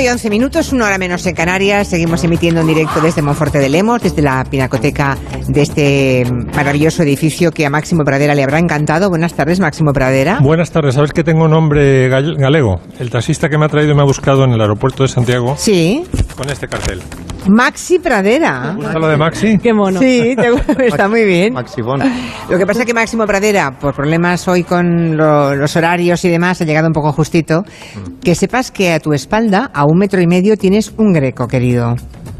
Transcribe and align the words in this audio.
Las 0.00 0.06
5 0.06 0.08
y 0.08 0.12
11 0.12 0.30
minutos, 0.30 0.72
una 0.72 0.86
hora 0.86 0.96
menos 0.96 1.26
en 1.26 1.34
Canarias. 1.34 1.88
Seguimos 1.88 2.24
emitiendo 2.24 2.62
en 2.62 2.66
directo 2.66 3.00
desde 3.02 3.20
Monforte 3.20 3.58
de 3.58 3.68
Lemos, 3.68 4.00
desde 4.02 4.22
la 4.22 4.42
pinacoteca 4.44 5.18
de 5.46 5.60
este 5.60 6.24
maravilloso 6.54 7.02
edificio 7.02 7.50
que 7.50 7.66
a 7.66 7.70
Máximo 7.70 8.02
Pradera 8.02 8.34
le 8.34 8.42
habrá 8.42 8.58
encantado. 8.58 9.10
Buenas 9.10 9.34
tardes, 9.34 9.60
Máximo 9.60 9.92
Pradera. 9.92 10.38
Buenas 10.40 10.70
tardes. 10.70 10.94
¿Sabes 10.94 11.12
que 11.12 11.22
tengo 11.22 11.48
nombre 11.48 12.08
gall- 12.08 12.36
galego? 12.38 12.80
El 12.98 13.10
taxista 13.10 13.50
que 13.50 13.58
me 13.58 13.66
ha 13.66 13.68
traído 13.68 13.92
y 13.92 13.94
me 13.94 14.00
ha 14.00 14.06
buscado 14.06 14.44
en 14.44 14.52
el 14.52 14.60
aeropuerto 14.62 15.02
de 15.02 15.08
Santiago 15.10 15.54
Sí, 15.58 16.02
con 16.34 16.48
este 16.48 16.66
cartel. 16.66 17.02
Maxi 17.48 17.98
Pradera. 17.98 18.74
¿Gusta 18.76 18.98
lo 18.98 19.08
de 19.08 19.16
Maxi? 19.16 19.58
Qué 19.58 19.72
mono. 19.72 19.98
Sí, 19.98 20.36
te- 20.36 20.86
está 20.86 21.08
muy 21.08 21.24
bien. 21.24 21.54
Maxibón. 21.54 22.00
Lo 22.50 22.58
que 22.58 22.66
pasa 22.66 22.80
es 22.80 22.86
que 22.86 22.92
Máximo 22.94 23.24
Pradera, 23.26 23.78
por 23.78 23.94
problemas 23.94 24.46
hoy 24.48 24.62
con 24.62 25.16
lo- 25.16 25.54
los 25.56 25.74
horarios 25.76 26.22
y 26.24 26.28
demás, 26.28 26.60
ha 26.60 26.64
llegado 26.64 26.86
un 26.86 26.92
poco 26.92 27.12
justito. 27.12 27.64
Que 28.22 28.34
sepas 28.34 28.70
que 28.70 28.92
a 28.92 29.00
tu 29.00 29.14
espalda, 29.14 29.70
a 29.72 29.84
un 29.90 29.98
metro 29.98 30.20
y 30.20 30.26
medio, 30.26 30.56
tienes 30.56 30.92
un 30.96 31.12
greco, 31.12 31.46
querido. 31.48 31.96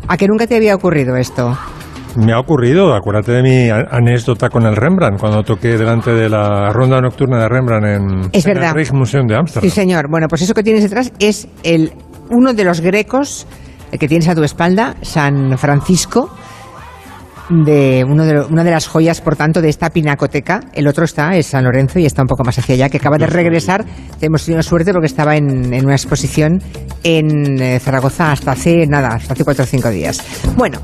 ¿A 0.09 0.17
que 0.17 0.27
nunca 0.29 0.47
te 0.47 0.57
había 0.57 0.75
ocurrido 0.75 1.17
esto? 1.17 1.57
Me 2.17 2.33
ha 2.33 2.41
ocurrido, 2.41 2.93
acuérdate 2.95 3.31
de 3.33 3.43
mi 3.43 3.71
anécdota 3.71 4.49
con 4.49 4.67
el 4.67 4.75
Rembrandt, 4.75 5.21
cuando 5.21 5.43
toqué 5.45 5.79
delante 5.79 6.11
de 6.13 6.29
la 6.29 6.71
ronda 6.73 7.01
nocturna 7.01 7.39
de 7.43 7.49
Rembrandt 7.49 7.87
en, 7.87 8.31
Es 8.33 8.45
en 8.47 8.55
verdad. 8.55 8.71
el 8.71 8.77
Rijksmuseum 8.77 9.27
de 9.29 9.35
Sí, 9.35 9.39
Ámsterdam. 9.39 9.71
señor. 9.71 10.09
Bueno, 10.11 10.27
pues 10.29 10.43
eso 10.43 10.53
que 10.55 10.63
tienes 10.65 10.83
detrás 10.83 11.13
es 11.21 11.47
el 11.63 11.93
uno 12.31 12.53
de 12.53 12.65
los 12.65 12.81
grecos 12.81 13.47
el 13.93 13.99
que 13.99 14.09
tienes 14.09 14.29
a 14.29 14.35
tu 14.35 14.43
espalda, 14.45 14.95
San 15.03 15.57
Francisco, 15.59 16.31
de, 17.51 18.05
uno 18.09 18.25
de 18.25 18.35
lo- 18.35 18.47
una 18.49 18.65
de 18.65 18.71
las 18.71 18.87
joyas, 18.87 19.21
por 19.21 19.37
tanto, 19.37 19.61
de 19.61 19.69
esta 19.69 19.91
pinacoteca. 19.91 20.61
El 20.73 20.87
otro 20.87 21.05
está, 21.05 21.37
es 21.37 21.47
San 21.47 21.65
Lorenzo, 21.65 21.99
y 21.99 22.07
está 22.07 22.23
un 22.23 22.29
poco 22.29 22.45
más 22.45 22.59
hacia 22.59 22.75
allá, 22.75 22.89
que 22.89 22.97
acaba 22.99 23.19
de 23.19 23.27
regresar. 23.27 23.85
Hemos 24.21 24.45
tenido 24.45 24.63
suerte 24.63 24.93
porque 24.93 25.07
estaba 25.07 25.37
en, 25.37 25.73
en 25.75 25.85
una 25.85 25.95
exposición 25.95 26.63
en 27.03 27.61
eh, 27.61 27.79
Zaragoza 27.81 28.33
hasta 28.33 28.53
hace, 28.53 28.87
nada, 28.87 29.09
hasta 29.15 29.35
hace 29.35 29.45
cuatro 29.45 29.65
o 29.65 29.67
cinco 29.67 29.91
días. 29.91 30.23
Bueno, 30.57 30.79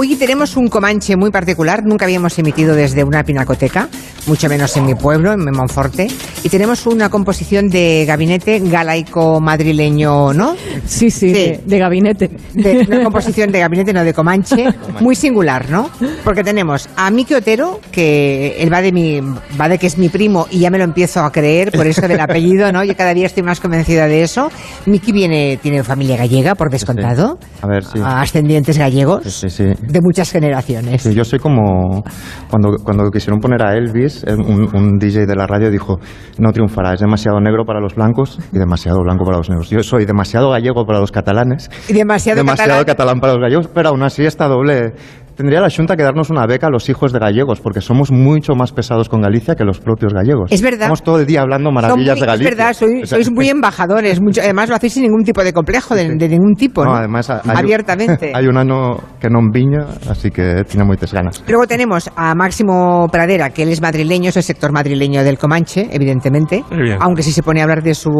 Hoy 0.00 0.14
tenemos 0.14 0.56
un 0.56 0.68
Comanche 0.68 1.16
muy 1.16 1.32
particular, 1.32 1.84
nunca 1.84 2.04
habíamos 2.04 2.38
emitido 2.38 2.72
desde 2.76 3.02
una 3.02 3.24
pinacoteca, 3.24 3.88
mucho 4.28 4.48
menos 4.48 4.76
en 4.76 4.86
mi 4.86 4.94
pueblo, 4.94 5.32
en 5.32 5.40
Monforte, 5.50 6.06
y 6.44 6.48
tenemos 6.48 6.86
una 6.86 7.08
composición 7.08 7.68
de 7.68 8.04
gabinete 8.06 8.60
galaico 8.60 9.40
madrileño, 9.40 10.32
¿no? 10.32 10.54
Sí, 10.86 11.10
sí, 11.10 11.28
Sí. 11.28 11.32
De, 11.32 11.60
de 11.66 11.78
gabinete. 11.80 12.30
De, 12.54 12.86
una 12.86 13.02
composición 13.02 13.50
de 13.50 13.58
gabinete, 13.58 13.92
no 13.92 14.04
de 14.04 14.14
Comanche, 14.14 14.66
muy 15.00 15.16
singular, 15.16 15.68
¿no? 15.68 15.90
Porque 16.22 16.44
tenemos 16.44 16.88
a 16.94 17.10
Miki 17.10 17.34
Otero, 17.34 17.80
que 17.90 18.54
él 18.60 18.72
va 18.72 18.80
de 18.80 18.92
mi, 18.92 19.20
va 19.60 19.68
de 19.68 19.78
que 19.78 19.88
es 19.88 19.98
mi 19.98 20.08
primo 20.08 20.46
y 20.48 20.60
ya 20.60 20.70
me 20.70 20.78
lo 20.78 20.84
empiezo 20.84 21.24
a 21.24 21.32
creer 21.32 21.72
por 21.72 21.88
eso 21.88 22.06
del 22.06 22.20
apellido, 22.20 22.70
¿no? 22.70 22.84
Yo 22.84 22.96
cada 22.96 23.14
día 23.14 23.26
estoy 23.26 23.42
más 23.42 23.58
convencida 23.58 24.06
de 24.06 24.22
eso. 24.22 24.48
Miki 24.86 25.10
viene, 25.10 25.58
tiene 25.60 25.82
familia 25.82 26.16
gallega, 26.16 26.54
por 26.54 26.70
descontado. 26.70 27.40
A 27.62 27.66
ver, 27.66 27.82
sí. 27.82 27.98
Ascendientes 28.00 28.78
gallegos 28.78 29.24
Sí, 29.24 29.30
sí, 29.30 29.50
sí. 29.50 29.87
De 29.88 30.00
muchas 30.00 30.30
generaciones. 30.30 31.02
Sí, 31.02 31.14
yo 31.14 31.24
soy 31.24 31.38
como 31.38 32.02
cuando, 32.50 32.76
cuando 32.84 33.10
quisieron 33.10 33.40
poner 33.40 33.62
a 33.62 33.74
Elvis, 33.74 34.24
eh, 34.24 34.34
un, 34.34 34.68
un 34.74 34.98
DJ 34.98 35.26
de 35.26 35.34
la 35.34 35.46
radio 35.46 35.70
dijo, 35.70 35.98
no 36.38 36.52
triunfará, 36.52 36.94
es 36.94 37.00
demasiado 37.00 37.40
negro 37.40 37.64
para 37.64 37.80
los 37.80 37.94
blancos 37.94 38.38
y 38.52 38.58
demasiado 38.58 38.98
blanco 39.02 39.24
para 39.24 39.38
los 39.38 39.48
negros. 39.48 39.70
Yo 39.70 39.82
soy 39.82 40.04
demasiado 40.04 40.50
gallego 40.50 40.84
para 40.84 41.00
los 41.00 41.10
catalanes, 41.12 41.70
Y 41.88 41.92
demasiado, 41.92 42.36
demasiado 42.38 42.84
catalán. 42.84 42.86
catalán 42.86 43.20
para 43.20 43.32
los 43.34 43.42
gallegos, 43.42 43.68
pero 43.72 43.88
aún 43.90 44.02
así 44.02 44.24
esta 44.24 44.46
doble... 44.48 44.92
Tendría 45.38 45.60
la 45.60 45.68
Junta 45.70 45.94
que 45.96 46.02
darnos 46.02 46.30
una 46.30 46.44
beca 46.46 46.66
a 46.66 46.70
los 46.70 46.88
hijos 46.88 47.12
de 47.12 47.20
gallegos, 47.20 47.60
porque 47.60 47.80
somos 47.80 48.10
mucho 48.10 48.56
más 48.56 48.72
pesados 48.72 49.08
con 49.08 49.20
Galicia 49.20 49.54
que 49.54 49.62
los 49.62 49.78
propios 49.78 50.12
gallegos. 50.12 50.50
Es 50.50 50.60
verdad. 50.60 50.80
Estamos 50.80 51.02
todo 51.04 51.20
el 51.20 51.26
día 51.26 51.42
hablando 51.42 51.70
maravillas 51.70 52.16
muy- 52.16 52.20
de 52.22 52.26
Galicia. 52.26 52.48
Es 52.50 52.56
verdad, 52.56 52.72
soy- 52.72 53.02
O 53.02 53.06
sea, 53.06 53.16
sois 53.18 53.30
muy 53.30 53.48
embajadores. 53.48 54.20
mucho- 54.20 54.40
además, 54.42 54.68
lo 54.68 54.74
hacéis 54.74 54.94
sin 54.94 55.04
ningún 55.04 55.22
tipo 55.22 55.44
de 55.44 55.52
complejo, 55.52 55.94
de, 55.94 56.08
de 56.16 56.28
ningún 56.28 56.54
tipo, 56.56 56.84
¿no? 56.84 56.90
No, 56.90 56.96
además 56.96 57.30
hay, 57.30 57.38
Abiertamente. 57.54 58.32
Hay 58.34 58.46
un 58.48 58.56
año 58.56 58.96
que 59.20 59.30
no 59.30 59.38
viña, 59.52 59.86
así 60.10 60.30
que 60.32 60.64
tiene 60.68 60.84
muchas 60.84 61.12
ganas. 61.14 61.44
Luego 61.46 61.68
tenemos 61.68 62.10
a 62.16 62.34
Máximo 62.34 63.06
Pradera, 63.12 63.50
que 63.50 63.62
él 63.62 63.68
es 63.68 63.80
madrileño, 63.80 64.30
es 64.30 64.36
el 64.38 64.42
sector 64.42 64.72
madrileño 64.72 65.22
del 65.22 65.38
Comanche, 65.38 65.88
evidentemente. 65.92 66.64
Muy 66.72 66.82
bien. 66.82 66.98
Aunque 67.00 67.22
si 67.22 67.30
se 67.30 67.44
pone 67.44 67.60
a 67.60 67.62
hablar 67.62 67.84
de 67.84 67.94
su 67.94 68.10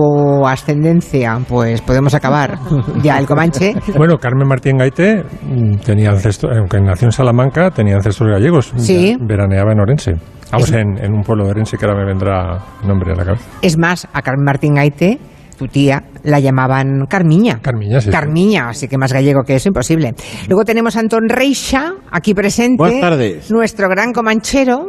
ascendencia, 0.47 1.37
pues 1.49 1.81
podemos 1.83 2.15
acabar 2.15 2.59
ya 3.03 3.19
el 3.19 3.27
Comanche. 3.27 3.75
Bueno, 3.97 4.19
Carmen 4.19 4.47
Martín 4.47 4.77
Gaite 4.79 5.25
mm, 5.43 5.79
tenía 5.85 6.11
ancestros, 6.11 6.57
aunque 6.57 6.81
nació 6.81 7.08
en 7.09 7.13
Salamanca, 7.13 7.71
tenía 7.71 7.97
ancestros 7.97 8.31
gallegos. 8.31 8.73
Sí. 8.77 9.17
Ve- 9.19 9.27
Veraneaba 9.27 9.73
en 9.73 9.81
Orense. 9.81 10.13
Vamos, 10.53 10.69
Es- 10.69 10.75
en, 10.75 10.97
en 11.05 11.13
un 11.13 11.23
pueblo 11.23 11.45
de 11.45 11.51
Orense 11.51 11.77
que 11.77 11.85
ahora 11.85 11.99
me 11.99 12.07
vendrá 12.07 12.59
nombre 12.87 13.13
a 13.13 13.17
la 13.17 13.25
cabeza. 13.25 13.45
Es 13.63 13.77
más, 13.79 14.07
a 14.13 14.23
Carmen 14.23 14.45
Martín 14.45 14.75
Gaite, 14.75 15.19
tu 15.59 15.67
tía, 15.67 16.03
la 16.23 16.39
llamaban 16.41 17.07
Carmiña. 17.09 17.59
Carmiña, 17.61 18.01
sí, 18.01 18.07
sí. 18.07 18.13
Carmiña, 18.13 18.69
así 18.69 18.87
que 18.89 18.97
más 18.97 19.13
gallego 19.13 19.43
que 19.43 19.57
eso, 19.57 19.69
imposible. 19.69 20.15
Luego 20.47 20.65
tenemos 20.65 20.97
a 20.97 21.01
Antón 21.01 21.29
Reixa, 21.29 21.95
aquí 22.13 22.33
presente. 22.33 22.77
Buenas 22.79 23.01
tardes. 23.01 23.51
Nuestro 23.51 23.89
gran 23.89 24.13
comanchero. 24.13 24.87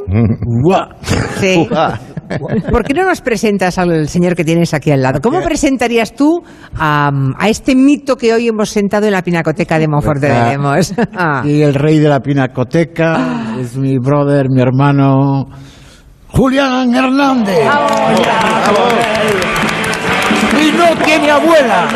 Guau. 0.64 0.90
Sí. 1.40 1.68
Ah, 1.76 1.98
¿Por 2.72 2.84
qué 2.84 2.94
no 2.94 3.04
nos 3.06 3.22
presentas 3.22 3.78
al 3.78 4.08
señor 4.08 4.36
que 4.36 4.44
tienes 4.44 4.74
aquí 4.74 4.92
al 4.92 5.02
lado? 5.02 5.20
¿Cómo 5.22 5.42
presentarías 5.42 6.14
tú 6.16 6.42
a, 6.78 7.10
a 7.38 7.50
este 7.50 7.76
mito 7.76 8.16
que 8.16 8.34
hoy 8.34 8.48
hemos 8.48 8.70
sentado 8.70 9.06
en 9.08 9.14
la 9.14 9.22
pinacoteca 9.22 9.80
de 9.80 9.88
Monforte 9.88 10.28
de 10.28 10.34
Ah. 10.34 10.50
Lemos? 10.52 10.94
Ah. 11.16 11.42
Y 11.46 11.62
el 11.62 11.74
rey 11.74 11.98
de 12.00 12.08
la 12.08 12.20
pinacoteca 12.20 13.56
es 13.60 13.76
mi 13.76 13.98
brother, 13.98 14.46
mi 14.50 14.62
hermano, 14.62 15.46
Julián 16.28 16.94
Hernández. 16.94 17.60
Y 20.62 20.72
no 20.78 21.04
tiene 21.06 21.32
abuela. 21.32 21.88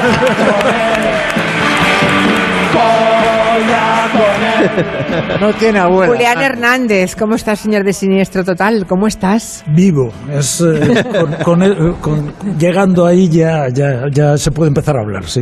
No 5.40 5.54
tiene 5.54 5.80
abuela. 5.80 6.14
Julián 6.14 6.42
Hernández, 6.42 7.16
¿cómo 7.16 7.36
estás, 7.36 7.60
señor 7.60 7.84
de 7.84 7.94
Siniestro 7.94 8.44
Total? 8.44 8.86
¿Cómo 8.88 9.08
estás? 9.08 9.64
vivo. 9.76 10.12
Es, 10.32 10.62
eh, 10.62 11.04
con- 11.20 11.34
con 11.44 11.62
el- 11.64 11.94
con- 12.02 12.34
llegando 12.58 13.06
ahí 13.06 13.28
ya, 13.30 13.68
ya, 13.74 14.06
ya 14.12 14.38
se 14.38 14.52
puede 14.52 14.70
empezar 14.70 14.96
a 14.98 15.02
hablar, 15.02 15.26
sí. 15.26 15.42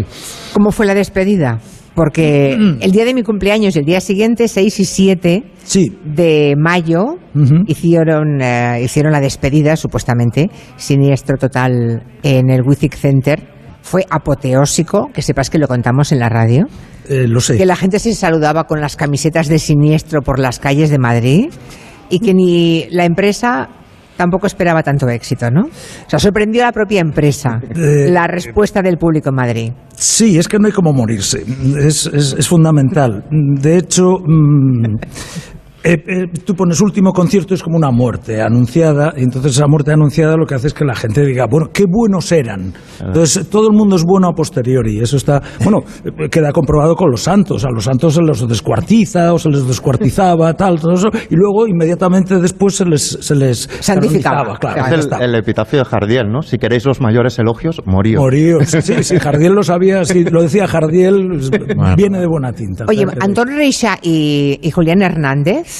¿Cómo 0.53 0.71
fue 0.71 0.85
la 0.85 0.93
despedida? 0.93 1.59
Porque 1.93 2.53
el 2.53 2.91
día 2.91 3.03
de 3.03 3.13
mi 3.13 3.21
cumpleaños 3.21 3.75
y 3.75 3.79
el 3.79 3.85
día 3.85 3.99
siguiente, 3.99 4.47
6 4.47 4.79
y 4.79 4.85
7 4.85 5.43
Sí, 5.63 5.91
de 6.05 6.55
mayo, 6.57 7.17
hicieron, 7.67 8.41
eh, 8.41 8.79
hicieron 8.81 9.11
la 9.11 9.19
despedida, 9.19 9.75
supuestamente, 9.75 10.49
siniestro 10.77 11.37
total 11.37 12.01
en 12.23 12.49
el 12.49 12.61
Withic 12.65 12.95
Center. 12.95 13.43
Fue 13.81 14.05
apoteósico, 14.09 15.09
que 15.13 15.21
sepas 15.21 15.49
que 15.49 15.57
lo 15.57 15.67
contamos 15.67 16.11
en 16.11 16.19
la 16.19 16.29
radio, 16.29 16.65
eh, 17.09 17.25
lo 17.27 17.39
sé. 17.41 17.57
que 17.57 17.65
la 17.65 17.75
gente 17.75 17.99
se 17.99 18.13
saludaba 18.13 18.65
con 18.65 18.79
las 18.79 18.95
camisetas 18.95 19.47
de 19.47 19.59
siniestro 19.59 20.21
por 20.21 20.39
las 20.39 20.59
calles 20.59 20.89
de 20.89 20.97
Madrid 20.99 21.49
y 22.09 22.19
que 22.19 22.33
ni 22.33 22.85
la 22.91 23.05
empresa 23.05 23.67
tampoco 24.17 24.45
esperaba 24.45 24.83
tanto 24.83 25.09
éxito, 25.09 25.49
¿no? 25.49 25.61
O 25.63 26.09
sea, 26.09 26.19
sorprendió 26.19 26.61
a 26.61 26.65
la 26.67 26.71
propia 26.71 26.99
empresa 27.01 27.59
Eh, 27.75 28.11
la 28.11 28.27
respuesta 28.27 28.81
del 28.83 28.97
público 28.97 29.29
en 29.29 29.35
Madrid. 29.35 29.71
Sí, 29.95 30.37
es 30.37 30.47
que 30.47 30.59
no 30.59 30.67
hay 30.67 30.73
como 30.73 30.93
morirse. 30.93 31.43
Es, 31.79 32.05
es- 32.05 32.35
es 32.37 32.47
fundamental. 32.47 33.23
De 33.31 33.77
hecho, 33.77 34.03
mm, 34.23 34.95
eh, 35.83 36.03
eh, 36.07 36.27
tú 36.45 36.53
pones 36.53 36.79
último 36.79 37.11
concierto 37.11 37.55
es 37.55 37.63
como 37.63 37.77
una 37.77 37.89
muerte 37.89 38.41
anunciada, 38.41 39.13
y 39.17 39.23
entonces 39.23 39.53
esa 39.53 39.67
muerte 39.67 39.91
anunciada 39.91 40.37
lo 40.37 40.45
que 40.45 40.55
hace 40.55 40.67
es 40.67 40.73
que 40.73 40.85
la 40.85 40.95
gente 40.95 41.25
diga, 41.25 41.47
bueno, 41.49 41.69
qué 41.73 41.85
buenos 41.89 42.31
eran. 42.31 42.73
Entonces, 42.99 43.49
todo 43.49 43.67
el 43.67 43.75
mundo 43.75 43.95
es 43.95 44.03
bueno 44.03 44.27
a 44.27 44.33
posteriori. 44.33 44.99
Eso 44.99 45.17
está, 45.17 45.41
bueno, 45.63 45.79
eh, 46.05 46.29
queda 46.29 46.51
comprobado 46.51 46.95
con 46.95 47.09
los 47.09 47.21
santos. 47.21 47.65
A 47.65 47.69
los 47.71 47.85
santos 47.85 48.13
se 48.13 48.21
los 48.21 48.47
descuartiza 48.47 49.33
o 49.33 49.39
se 49.39 49.49
les 49.49 49.67
descuartizaba, 49.67 50.53
tal, 50.57 50.79
todo 50.79 50.93
eso, 50.93 51.09
y 51.29 51.35
luego 51.35 51.67
inmediatamente 51.67 52.39
después 52.39 52.75
se 52.75 52.85
les, 52.85 53.01
se 53.01 53.35
les 53.35 53.67
Santificaba. 53.79 54.57
claro. 54.57 54.85
es 54.85 54.91
el, 54.91 54.99
está. 54.99 55.17
el 55.17 55.35
epitafio 55.35 55.79
de 55.79 55.85
Jardiel, 55.85 56.31
¿no? 56.31 56.41
Si 56.43 56.57
queréis 56.57 56.85
los 56.85 57.01
mayores 57.01 57.39
elogios, 57.39 57.81
moríos. 57.85 58.21
Moríos. 58.21 58.69
Sí, 58.69 59.03
sí, 59.03 59.19
Jardiel 59.19 59.53
lo 59.53 59.63
sabía, 59.63 60.05
sí, 60.05 60.25
lo 60.25 60.43
decía 60.43 60.67
Jardiel, 60.67 61.39
viene 61.97 62.19
de 62.19 62.27
buena 62.27 62.53
tinta. 62.53 62.85
Oye. 62.87 63.05
Antón 63.19 63.49
Reixa 63.49 63.97
y, 64.01 64.59
y 64.61 64.71
Julián 64.71 65.01
Hernández, 65.01 65.70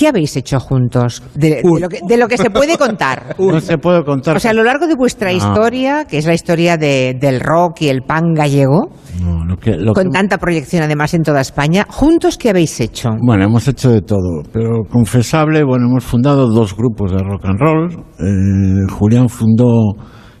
¿qué 0.00 0.08
habéis 0.08 0.34
hecho 0.34 0.58
juntos? 0.58 1.22
De, 1.34 1.60
lo, 1.62 1.88
que, 1.90 1.98
de 2.08 2.16
lo 2.16 2.26
que 2.26 2.38
se 2.38 2.48
puede 2.48 2.78
contar. 2.78 3.36
No 3.38 3.60
se 3.60 3.76
puede 3.76 4.02
contar. 4.02 4.36
O 4.36 4.40
sea, 4.40 4.52
a 4.52 4.54
lo 4.54 4.64
largo 4.64 4.86
de 4.86 4.94
vuestra 4.94 5.30
No. 5.30 5.36
historia, 5.36 6.06
que 6.06 6.16
es 6.16 6.24
la 6.26 6.32
historia 6.32 6.78
de- 6.78 7.14
del 7.20 7.40
rock 7.40 7.82
y 7.82 7.88
el 7.88 8.00
pan 8.02 8.32
gallego, 8.34 8.88
No, 9.22 9.44
lo 9.44 9.56
que- 9.58 9.76
lo 9.76 9.92
con 9.92 10.04
que- 10.04 10.10
tanta 10.10 10.38
proyección 10.38 10.82
además 10.82 11.12
en 11.12 11.22
toda 11.22 11.42
España, 11.42 11.84
¿juntos 11.90 12.38
qué 12.38 12.48
habéis 12.48 12.80
hecho? 12.80 13.10
Bueno, 13.22 13.44
hemos 13.44 13.68
hecho 13.68 13.90
de 13.90 14.00
todo, 14.00 14.42
pero 14.52 14.84
confesable, 14.90 15.62
bueno, 15.64 15.86
hemos 15.86 16.04
fundado 16.04 16.46
dos 16.48 16.74
grupos 16.74 17.12
de 17.12 17.18
rock 17.18 17.44
and 17.44 17.58
roll. 17.60 17.90
Eh, 18.18 18.92
Julián 18.92 19.28
fundó 19.28 19.66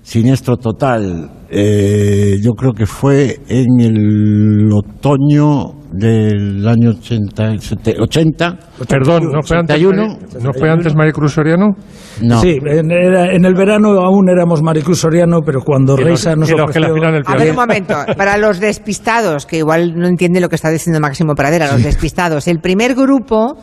Siniestro 0.02 0.56
Total 0.56 1.30
eh, 1.50 2.36
yo 2.42 2.52
creo 2.52 2.72
que 2.72 2.86
fue 2.86 3.38
en 3.48 3.80
el 3.80 4.70
otoño 4.72 5.78
del 5.92 6.66
año 6.68 6.90
80, 6.90 7.54
80 7.98 8.58
Perdón, 8.88 9.24
¿no 9.32 9.42
fue, 9.42 9.56
antes, 9.58 9.76
81. 9.76 10.02
Mari- 10.06 10.44
¿no 10.44 10.52
fue 10.52 10.70
antes 10.70 10.94
Maricruz 10.94 11.32
Soriano? 11.32 11.66
no. 12.22 12.40
Sí, 12.40 12.58
en, 12.64 12.92
era- 12.92 13.32
en 13.34 13.44
el 13.44 13.54
verano 13.54 13.88
aún 14.00 14.28
éramos 14.30 14.62
Maricruz 14.62 15.00
Soriano, 15.00 15.40
pero 15.44 15.60
cuando 15.62 15.96
Reisa 15.96 16.36
nos 16.36 16.52
ofreció- 16.52 16.86
afinan 16.92 17.14
el 17.16 17.22
A 17.26 17.34
ver 17.36 17.50
un 17.50 17.56
momento, 17.56 17.94
para 18.16 18.36
los 18.38 18.60
despistados, 18.60 19.46
que 19.46 19.58
igual 19.58 19.94
no 19.96 20.06
entienden 20.06 20.42
lo 20.42 20.48
que 20.48 20.54
está 20.56 20.70
diciendo 20.70 21.00
Máximo 21.00 21.34
Pradera, 21.34 21.72
los 21.72 21.82
despistados, 21.82 22.46
el 22.46 22.60
primer 22.60 22.94
grupo 22.94 23.56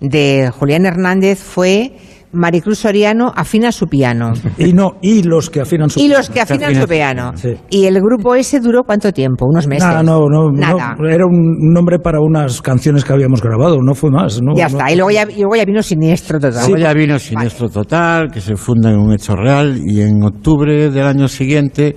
de 0.00 0.50
Julián 0.56 0.86
Hernández 0.86 1.40
fue 1.40 1.92
Maricruz 2.32 2.78
Soriano 2.78 3.32
afina 3.34 3.72
su 3.72 3.86
piano. 3.86 4.32
Y 4.58 4.72
no, 4.72 4.92
y 5.02 5.22
los 5.22 5.50
que 5.50 5.60
afinan 5.60 5.90
su 5.90 6.00
Y 6.00 6.08
los 6.08 6.30
que 6.30 6.40
afinan 6.40 6.74
su 6.74 6.86
piano. 6.88 7.32
Sí. 7.36 7.54
Y 7.70 7.84
el 7.84 8.00
grupo 8.00 8.34
ese 8.34 8.60
duró 8.60 8.84
cuánto 8.84 9.12
tiempo? 9.12 9.46
Unos 9.46 9.66
meses. 9.66 9.84
Nada, 9.84 10.02
no, 10.02 10.28
no, 10.28 10.50
Nada. 10.50 10.96
no, 10.98 11.08
era 11.08 11.26
un 11.26 11.72
nombre 11.72 11.98
para 11.98 12.20
unas 12.20 12.62
canciones 12.62 13.04
que 13.04 13.12
habíamos 13.12 13.42
grabado, 13.42 13.78
no 13.82 13.94
fue 13.94 14.10
más. 14.10 14.40
No, 14.42 14.54
ya 14.56 14.68
no. 14.68 14.78
está. 14.78 14.92
Y 14.92 14.96
luego 14.96 15.10
ya, 15.10 15.22
y 15.22 15.40
luego 15.40 15.56
ya 15.56 15.64
vino 15.64 15.82
siniestro 15.82 16.38
total. 16.38 16.68
Luego 16.68 16.78
ya 16.78 16.92
vino 16.92 17.18
Siniestro 17.18 17.68
Total, 17.68 18.30
que 18.30 18.40
se 18.40 18.56
funda 18.56 18.90
en 18.90 18.98
un 18.98 19.12
hecho 19.12 19.34
real, 19.36 19.80
y 19.84 20.00
en 20.00 20.22
octubre 20.22 20.90
del 20.90 21.06
año 21.06 21.28
siguiente, 21.28 21.96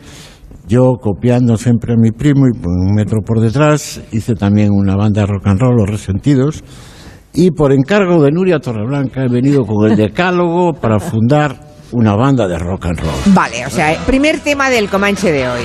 yo 0.68 0.94
copiando 1.00 1.58
siempre 1.58 1.94
a 1.94 1.96
mi 1.98 2.12
primo 2.12 2.46
y 2.48 2.58
un 2.66 2.96
metro 2.96 3.22
por 3.26 3.40
detrás, 3.40 4.02
hice 4.12 4.36
también 4.36 4.72
una 4.72 4.96
banda 4.96 5.22
de 5.22 5.28
rock 5.28 5.48
and 5.48 5.60
roll, 5.60 5.76
Los 5.78 5.90
Resentidos, 5.90 6.64
y 7.36 7.52
por 7.52 7.72
encargo 7.72 8.24
de 8.24 8.32
Nuria 8.32 8.60
Torreblanca 8.60 9.24
he 9.24 9.28
venido 9.30 9.64
con 9.66 9.90
el 9.92 9.98
decálogo 9.98 10.74
para 10.74 11.00
fundar 11.00 11.66
una 11.92 12.16
banda 12.16 12.48
de 12.48 12.58
rock 12.58 12.88
and 12.88 13.00
roll. 13.00 13.14
Vale, 13.34 13.66
o 13.66 13.70
sea, 13.70 13.96
primer 14.06 14.40
tema 14.40 14.70
del 14.70 14.90
Comanche 14.90 15.32
de 15.32 15.48
hoy. 15.48 15.62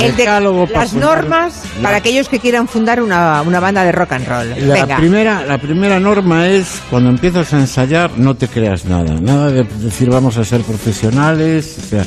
El 0.00 0.16
de 0.16 0.24
las 0.72 0.94
normas 0.94 1.64
la- 1.76 1.82
para 1.82 1.96
aquellos 1.98 2.28
que 2.28 2.38
quieran 2.38 2.68
fundar 2.68 3.02
una, 3.02 3.42
una 3.42 3.60
banda 3.60 3.84
de 3.84 3.92
rock 3.92 4.12
and 4.12 4.26
roll. 4.28 4.68
La 4.68 4.74
Venga. 4.74 4.96
primera, 4.96 5.44
la 5.44 5.58
primera 5.58 5.98
norma 6.00 6.46
es 6.48 6.80
cuando 6.90 7.10
empiezas 7.10 7.52
a 7.52 7.58
ensayar 7.60 8.18
no 8.18 8.34
te 8.34 8.48
creas 8.48 8.84
nada, 8.86 9.20
nada 9.20 9.50
de 9.50 9.64
decir 9.64 10.08
vamos 10.10 10.38
a 10.38 10.44
ser 10.44 10.62
profesionales. 10.62 11.76
O 11.78 11.86
sea, 11.86 12.04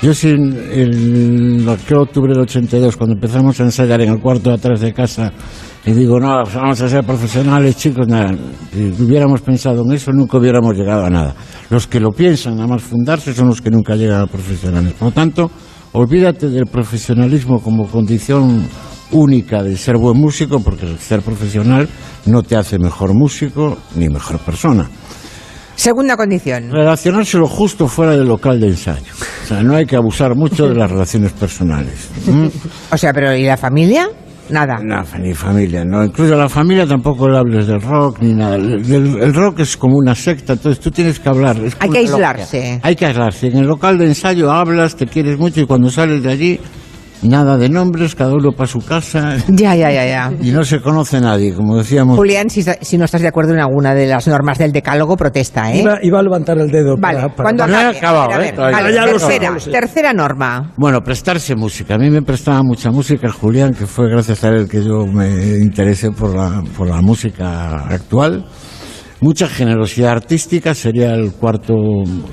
yo 0.00 0.14
sin 0.14 0.54
el, 0.72 1.76
que 1.86 1.94
octubre 1.96 2.32
del 2.32 2.42
82 2.42 2.96
cuando 2.96 3.14
empezamos 3.14 3.58
a 3.60 3.64
ensayar 3.64 4.00
en 4.00 4.10
el 4.12 4.20
cuarto 4.20 4.50
de 4.50 4.56
atrás 4.56 4.80
de 4.80 4.92
casa 4.94 5.32
y 5.84 5.92
digo 5.92 6.18
no 6.18 6.44
vamos 6.44 6.80
a 6.80 6.88
ser 6.88 7.04
profesionales 7.04 7.76
chicos, 7.76 8.06
nada. 8.06 8.34
Si 8.72 9.02
hubiéramos 9.02 9.40
pensado 9.40 9.82
en 9.84 9.92
eso 9.92 10.12
nunca 10.12 10.38
hubiéramos 10.38 10.74
llegado 10.74 11.06
a 11.06 11.10
nada. 11.10 11.34
Los 11.70 11.86
que 11.86 12.00
lo 12.00 12.10
piensan 12.10 12.56
nada 12.56 12.68
más 12.68 12.82
fundarse 12.82 13.32
son 13.32 13.48
los 13.48 13.60
que 13.60 13.70
nunca 13.70 13.94
llegan 13.94 14.22
a 14.22 14.26
profesionales. 14.26 14.94
Por 14.94 15.08
lo 15.08 15.12
tanto, 15.12 15.50
olvídate 15.92 16.48
del 16.48 16.66
profesionalismo 16.66 17.60
como 17.60 17.86
condición 17.86 18.66
única 19.12 19.62
de 19.62 19.76
ser 19.76 19.96
buen 19.96 20.18
músico, 20.18 20.60
porque 20.60 20.86
el 20.86 20.98
ser 20.98 21.22
profesional 21.22 21.88
no 22.26 22.42
te 22.42 22.56
hace 22.56 22.78
mejor 22.78 23.14
músico 23.14 23.78
ni 23.94 24.08
mejor 24.08 24.38
persona. 24.40 24.88
Segunda 25.74 26.16
condición. 26.16 26.70
Relacionarse 26.72 27.38
lo 27.38 27.46
justo 27.46 27.86
fuera 27.86 28.16
del 28.16 28.26
local 28.26 28.60
de 28.60 28.66
ensayo. 28.66 29.12
O 29.44 29.46
sea, 29.46 29.62
no 29.62 29.76
hay 29.76 29.86
que 29.86 29.94
abusar 29.94 30.34
mucho 30.34 30.68
de 30.68 30.74
las 30.74 30.90
relaciones 30.90 31.32
personales. 31.32 32.08
¿Mm? 32.26 32.48
O 32.92 32.98
sea, 32.98 33.12
pero 33.12 33.34
¿y 33.34 33.44
la 33.44 33.56
familia? 33.56 34.08
Nada. 34.50 34.78
Ni 35.18 35.34
familia, 35.34 35.84
no. 35.84 36.04
Incluso 36.04 36.34
a 36.34 36.36
la 36.38 36.48
familia 36.48 36.86
tampoco 36.86 37.28
le 37.28 37.38
hables 37.38 37.66
del 37.66 37.80
rock 37.80 38.18
ni 38.20 38.32
nada. 38.34 38.56
El, 38.56 38.72
el- 38.92 39.22
el 39.22 39.34
rock 39.34 39.60
es 39.60 39.76
como 39.76 39.96
una 39.96 40.14
secta, 40.14 40.54
entonces 40.54 40.80
tú 40.82 40.90
tienes 40.90 41.20
que 41.20 41.28
hablar. 41.28 41.56
Es 41.64 41.76
Hay 41.80 41.90
que 41.90 41.98
aislarse. 41.98 42.80
Hay 42.82 42.96
que 42.96 43.06
aislarse. 43.06 43.48
En 43.48 43.58
el 43.58 43.66
local 43.66 43.98
de 43.98 44.06
ensayo 44.06 44.50
hablas, 44.50 44.96
te 44.96 45.06
quieres 45.06 45.38
mucho 45.38 45.60
y 45.60 45.66
cuando 45.66 45.90
sales 45.90 46.22
de 46.22 46.30
allí, 46.30 46.60
nada 47.22 47.56
de 47.56 47.68
nombres, 47.68 48.14
cada 48.14 48.32
uno 48.34 48.52
para 48.52 48.66
su 48.66 48.80
casa 48.80 49.36
Ya, 49.48 49.74
ya, 49.74 49.90
ya, 49.90 50.06
ya. 50.06 50.32
y 50.40 50.50
no 50.50 50.64
se 50.64 50.80
conoce 50.80 51.20
nadie, 51.20 51.52
como 51.54 51.76
decíamos. 51.76 52.16
Julián, 52.16 52.48
si, 52.50 52.62
si 52.80 52.98
no 52.98 53.04
estás 53.04 53.20
de 53.22 53.28
acuerdo 53.28 53.52
en 53.54 53.60
alguna 53.60 53.94
de 53.94 54.06
las 54.06 54.26
normas 54.28 54.58
del 54.58 54.72
decálogo, 54.72 55.16
protesta, 55.16 55.72
¿eh? 55.72 55.80
Iba, 55.82 55.98
iba 56.02 56.18
a 56.20 56.22
levantar 56.22 56.58
el 56.58 56.70
dedo 56.70 56.96
Vale, 56.98 57.18
para... 57.20 57.34
para- 57.34 57.42
cuando 57.44 57.64
he 57.64 57.76
acabe. 57.76 57.98
acabado, 57.98 58.32
A 58.34 58.38
ver, 58.38 58.54
¿eh? 58.54 58.56
vale, 58.56 58.94
Ya 58.94 59.04
tercera, 59.04 59.50
lo 59.50 59.58
tercera 59.72 60.12
norma. 60.12 60.72
Bueno, 60.76 61.00
prestarse 61.02 61.54
música. 61.54 61.94
A 61.94 61.98
mí 61.98 62.10
me 62.10 62.22
prestaba 62.22 62.62
mucha 62.62 62.90
música 62.90 63.30
Julián, 63.30 63.72
que 63.74 63.86
fue 63.86 64.08
gracias 64.10 64.44
a 64.44 64.48
él 64.48 64.68
que 64.68 64.82
yo 64.84 65.06
me 65.06 65.28
interesé 65.60 66.10
por 66.10 66.34
la, 66.34 66.62
por 66.76 66.88
la 66.88 67.00
música 67.00 67.84
actual. 67.88 68.44
Mucha 69.20 69.48
generosidad 69.48 70.12
artística 70.12 70.74
sería 70.74 71.12
el 71.14 71.32
cuarto, 71.32 71.74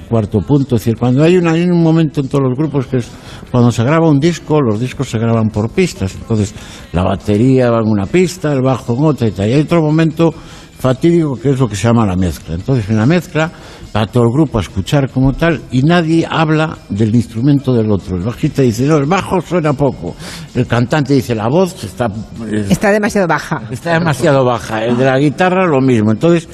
cuarto 0.08 0.40
punto. 0.42 0.76
Es 0.76 0.82
decir, 0.82 0.96
cuando 1.00 1.24
hay, 1.24 1.36
una, 1.38 1.54
hay 1.54 1.64
un 1.64 1.82
momento 1.82 2.22
en 2.22 2.28
todos 2.28 2.44
los 2.48 2.56
grupos 2.56 2.86
que 2.86 2.98
es 2.98 3.08
cuando 3.50 3.72
se 3.72 3.84
graba 3.84 4.08
un 4.08 4.20
disco, 4.20 4.62
los 4.62 4.80
discos 4.80 5.10
se 5.10 5.18
graban 5.18 5.50
por 5.50 5.72
pistas. 5.72 6.14
Entonces, 6.14 6.54
la 6.94 7.04
batería 7.04 7.72
va 7.72 7.80
en 7.80 7.88
una 7.88 8.06
pista, 8.06 8.54
el 8.54 8.62
bajo 8.62 8.94
en 8.94 9.04
otra 9.04 9.28
y 9.28 9.32
tal. 9.32 9.50
Y 9.50 9.54
hay 9.54 9.62
otro 9.62 9.82
momento 9.82 10.32
fatídico 10.78 11.40
que 11.42 11.50
es 11.50 11.60
lo 11.60 11.68
que 11.68 11.76
se 11.76 11.88
llama 11.88 12.06
la 12.06 12.16
mezcla. 12.16 12.54
Entonces, 12.54 12.88
en 12.90 12.98
la 12.98 13.08
mezcla 13.08 13.52
va 13.96 14.06
todo 14.06 14.26
el 14.26 14.30
grupo 14.30 14.60
a 14.60 14.62
escuchar 14.62 15.10
como 15.10 15.34
tal 15.34 15.62
y 15.72 15.82
nadie 15.82 16.28
habla 16.30 16.78
del 16.90 17.16
instrumento 17.16 17.74
del 17.74 17.90
otro. 17.92 18.18
El 18.18 18.24
bajista 18.24 18.62
dice, 18.62 18.84
no, 18.86 18.98
el 18.98 19.06
bajo 19.06 19.42
suena 19.42 19.74
poco. 19.74 20.14
El 20.54 20.68
cantante 20.68 21.16
dice, 21.16 21.34
la 21.34 21.48
voz 21.48 21.84
está, 21.84 22.06
eh, 22.52 22.68
Está 22.70 22.92
demasiado 22.92 23.28
baja. 23.28 23.64
está 23.72 23.94
demasiado 23.94 24.46
baja. 24.46 24.84
El 24.84 24.98
de 24.98 25.06
la 25.06 25.18
guitarra 25.18 25.66
lo 25.66 25.82
mismo. 25.82 26.12
Entonces, 26.12 26.48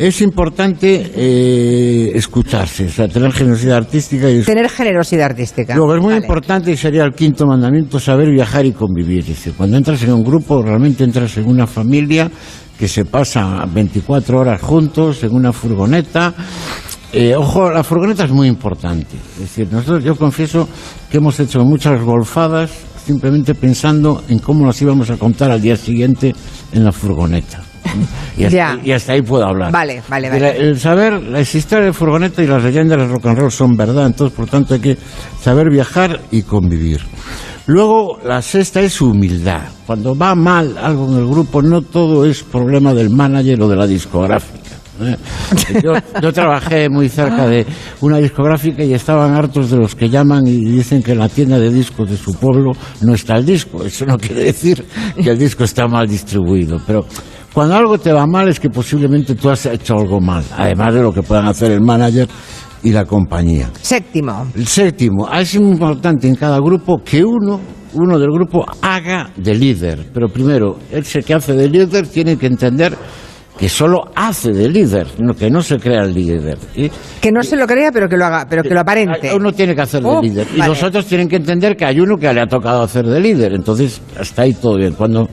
es 0.00 0.22
importante 0.22 1.12
eh, 1.14 2.12
escucharse, 2.14 2.86
o 2.86 2.88
sea, 2.88 3.06
tener 3.06 3.32
generosidad 3.32 3.76
artística 3.76 4.30
y 4.30 4.40
Tener 4.42 4.70
generosidad 4.70 5.26
artística. 5.26 5.76
Luego 5.76 5.94
es 5.94 6.00
muy 6.00 6.14
Vale. 6.14 6.24
importante 6.24 6.72
y 6.72 6.76
sería 6.78 7.04
el 7.04 7.12
quinto 7.12 7.46
mandamiento 7.46 8.00
saber 8.00 8.30
viajar 8.30 8.64
y 8.64 8.72
convivir. 8.72 9.18
Es 9.18 9.28
decir, 9.28 9.52
cuando 9.54 9.76
entras 9.76 10.02
en 10.02 10.14
un 10.14 10.24
grupo, 10.24 10.62
realmente 10.62 11.04
entras 11.04 11.36
en 11.36 11.46
una 11.46 11.66
familia 11.66 12.30
que 12.78 12.88
se 12.88 13.04
pasa 13.04 13.66
24 13.70 14.38
horas 14.38 14.62
juntos 14.62 15.22
en 15.22 15.34
una 15.34 15.52
furgoneta. 15.52 16.32
Eh, 17.12 17.34
ojo, 17.36 17.70
la 17.70 17.84
furgoneta 17.84 18.24
es 18.24 18.30
muy 18.30 18.48
importante. 18.48 19.16
Es 19.34 19.40
decir, 19.40 19.68
nosotros, 19.70 20.02
yo 20.02 20.16
confieso 20.16 20.66
que 21.10 21.18
hemos 21.18 21.38
hecho 21.40 21.62
muchas 21.62 22.00
golfadas 22.00 22.70
simplemente 23.04 23.54
pensando 23.54 24.24
en 24.30 24.38
cómo 24.38 24.64
las 24.64 24.80
íbamos 24.80 25.10
a 25.10 25.18
contar 25.18 25.50
al 25.50 25.60
día 25.60 25.76
siguiente 25.76 26.34
en 26.72 26.84
la 26.84 26.92
furgoneta. 26.92 27.69
Y 28.36 28.44
hasta, 28.44 28.56
Ya. 28.56 28.78
y 28.82 28.92
hasta 28.92 29.12
ahí 29.12 29.22
puedo 29.22 29.44
hablar. 29.46 29.72
Vale, 29.72 30.02
vale, 30.08 30.28
vale. 30.28 30.40
la- 30.40 30.50
el 30.50 30.78
saber, 30.78 31.22
la 31.22 31.40
historia 31.40 31.86
de 31.86 31.92
furgoneta 31.92 32.42
y 32.42 32.46
las 32.46 32.62
leyendas 32.62 32.98
del 32.98 33.08
rock 33.10 33.26
and 33.26 33.38
roll 33.38 33.50
son 33.52 33.76
verdad, 33.76 34.06
entonces 34.06 34.36
por 34.36 34.46
tanto 34.48 34.74
hay 34.74 34.80
que 34.80 34.98
saber 35.42 35.70
viajar 35.70 36.20
y 36.30 36.42
convivir. 36.42 37.00
Luego, 37.66 38.18
la 38.24 38.42
sexta 38.42 38.80
es 38.80 39.00
humildad. 39.00 39.60
Cuando 39.86 40.16
va 40.16 40.34
mal 40.34 40.76
algo 40.78 41.06
en 41.12 41.18
el 41.18 41.26
grupo, 41.28 41.62
no 41.62 41.82
todo 41.82 42.24
es 42.24 42.42
problema 42.42 42.92
del 42.94 43.10
manager 43.10 43.62
o 43.62 43.68
de 43.68 43.76
la 43.76 43.86
discográfica. 43.86 44.58
¿eh? 45.02 45.16
Yo, 45.82 45.92
yo 46.20 46.32
trabajé 46.32 46.88
muy 46.90 47.08
cerca 47.08 47.46
de 47.46 47.64
una 48.02 48.18
discográfica 48.18 48.82
y 48.84 48.92
estaban 48.92 49.34
hartos 49.34 49.70
de 49.70 49.78
los 49.78 49.94
que 49.94 50.10
llaman 50.10 50.46
y 50.46 50.56
dicen 50.56 51.02
que 51.02 51.12
en 51.12 51.18
la 51.20 51.28
tienda 51.28 51.58
de 51.58 51.70
discos 51.70 52.10
de 52.10 52.16
su 52.18 52.34
pueblo 52.34 52.72
no 53.02 53.14
está 53.14 53.36
el 53.36 53.46
disco. 53.46 53.82
Eso 53.84 54.04
no 54.04 54.18
quiere 54.18 54.44
decir 54.44 54.84
que 55.22 55.30
el 55.30 55.38
disco 55.38 55.64
está 55.64 55.86
mal 55.86 56.06
distribuido, 56.06 56.78
pero 56.86 57.06
cuando 57.52 57.74
algo 57.74 57.98
te 57.98 58.12
va 58.12 58.26
mal 58.26 58.48
es 58.48 58.60
que 58.60 58.70
posiblemente 58.70 59.34
tú 59.34 59.50
has 59.50 59.66
hecho 59.66 59.94
algo 59.94 60.20
mal, 60.20 60.44
además 60.56 60.94
de 60.94 61.02
lo 61.02 61.12
que 61.12 61.22
puedan 61.22 61.46
hacer 61.46 61.72
el 61.72 61.80
manager 61.80 62.28
y 62.82 62.92
la 62.92 63.04
compañía. 63.04 63.70
Séptimo. 63.80 64.46
El 64.54 64.66
séptimo, 64.66 65.28
es 65.32 65.54
importante 65.54 66.28
en 66.28 66.36
cada 66.36 66.58
grupo 66.58 67.02
que 67.04 67.24
uno, 67.24 67.60
uno 67.94 68.18
del 68.18 68.30
grupo 68.30 68.64
haga 68.80 69.30
de 69.36 69.54
líder. 69.54 70.06
Pero 70.14 70.28
primero, 70.28 70.78
ese 70.90 71.22
que 71.22 71.34
hace 71.34 71.54
de 71.54 71.68
líder 71.68 72.06
tiene 72.06 72.36
que 72.36 72.46
entender 72.46 72.96
que 73.60 73.68
solo 73.68 74.04
hace 74.16 74.52
de 74.52 74.70
líder, 74.70 75.06
no, 75.18 75.34
que 75.34 75.50
no 75.50 75.62
se 75.62 75.78
crea 75.78 76.04
el 76.04 76.14
líder. 76.14 76.56
¿sí? 76.74 76.90
Que 77.20 77.30
no 77.30 77.42
se 77.42 77.56
lo 77.56 77.66
crea, 77.66 77.92
pero 77.92 78.08
que 78.08 78.16
lo 78.16 78.24
haga, 78.24 78.46
pero 78.48 78.62
que 78.62 78.72
lo 78.72 78.80
aparente. 78.80 79.34
Uno 79.36 79.52
tiene 79.52 79.74
que 79.74 79.82
hacer 79.82 80.02
de 80.02 80.08
Oh, 80.08 80.22
líder. 80.22 80.46
Y 80.56 80.62
los 80.62 80.82
otros 80.82 81.04
tienen 81.04 81.28
que 81.28 81.36
entender 81.36 81.76
que 81.76 81.84
hay 81.84 82.00
uno 82.00 82.16
que 82.16 82.32
le 82.32 82.40
ha 82.40 82.46
tocado 82.46 82.82
hacer 82.82 83.04
de 83.04 83.20
líder. 83.20 83.52
Entonces, 83.52 84.00
hasta 84.18 84.42
ahí 84.42 84.54
todo 84.54 84.78
bien. 84.78 84.94
Cuando 84.94 85.28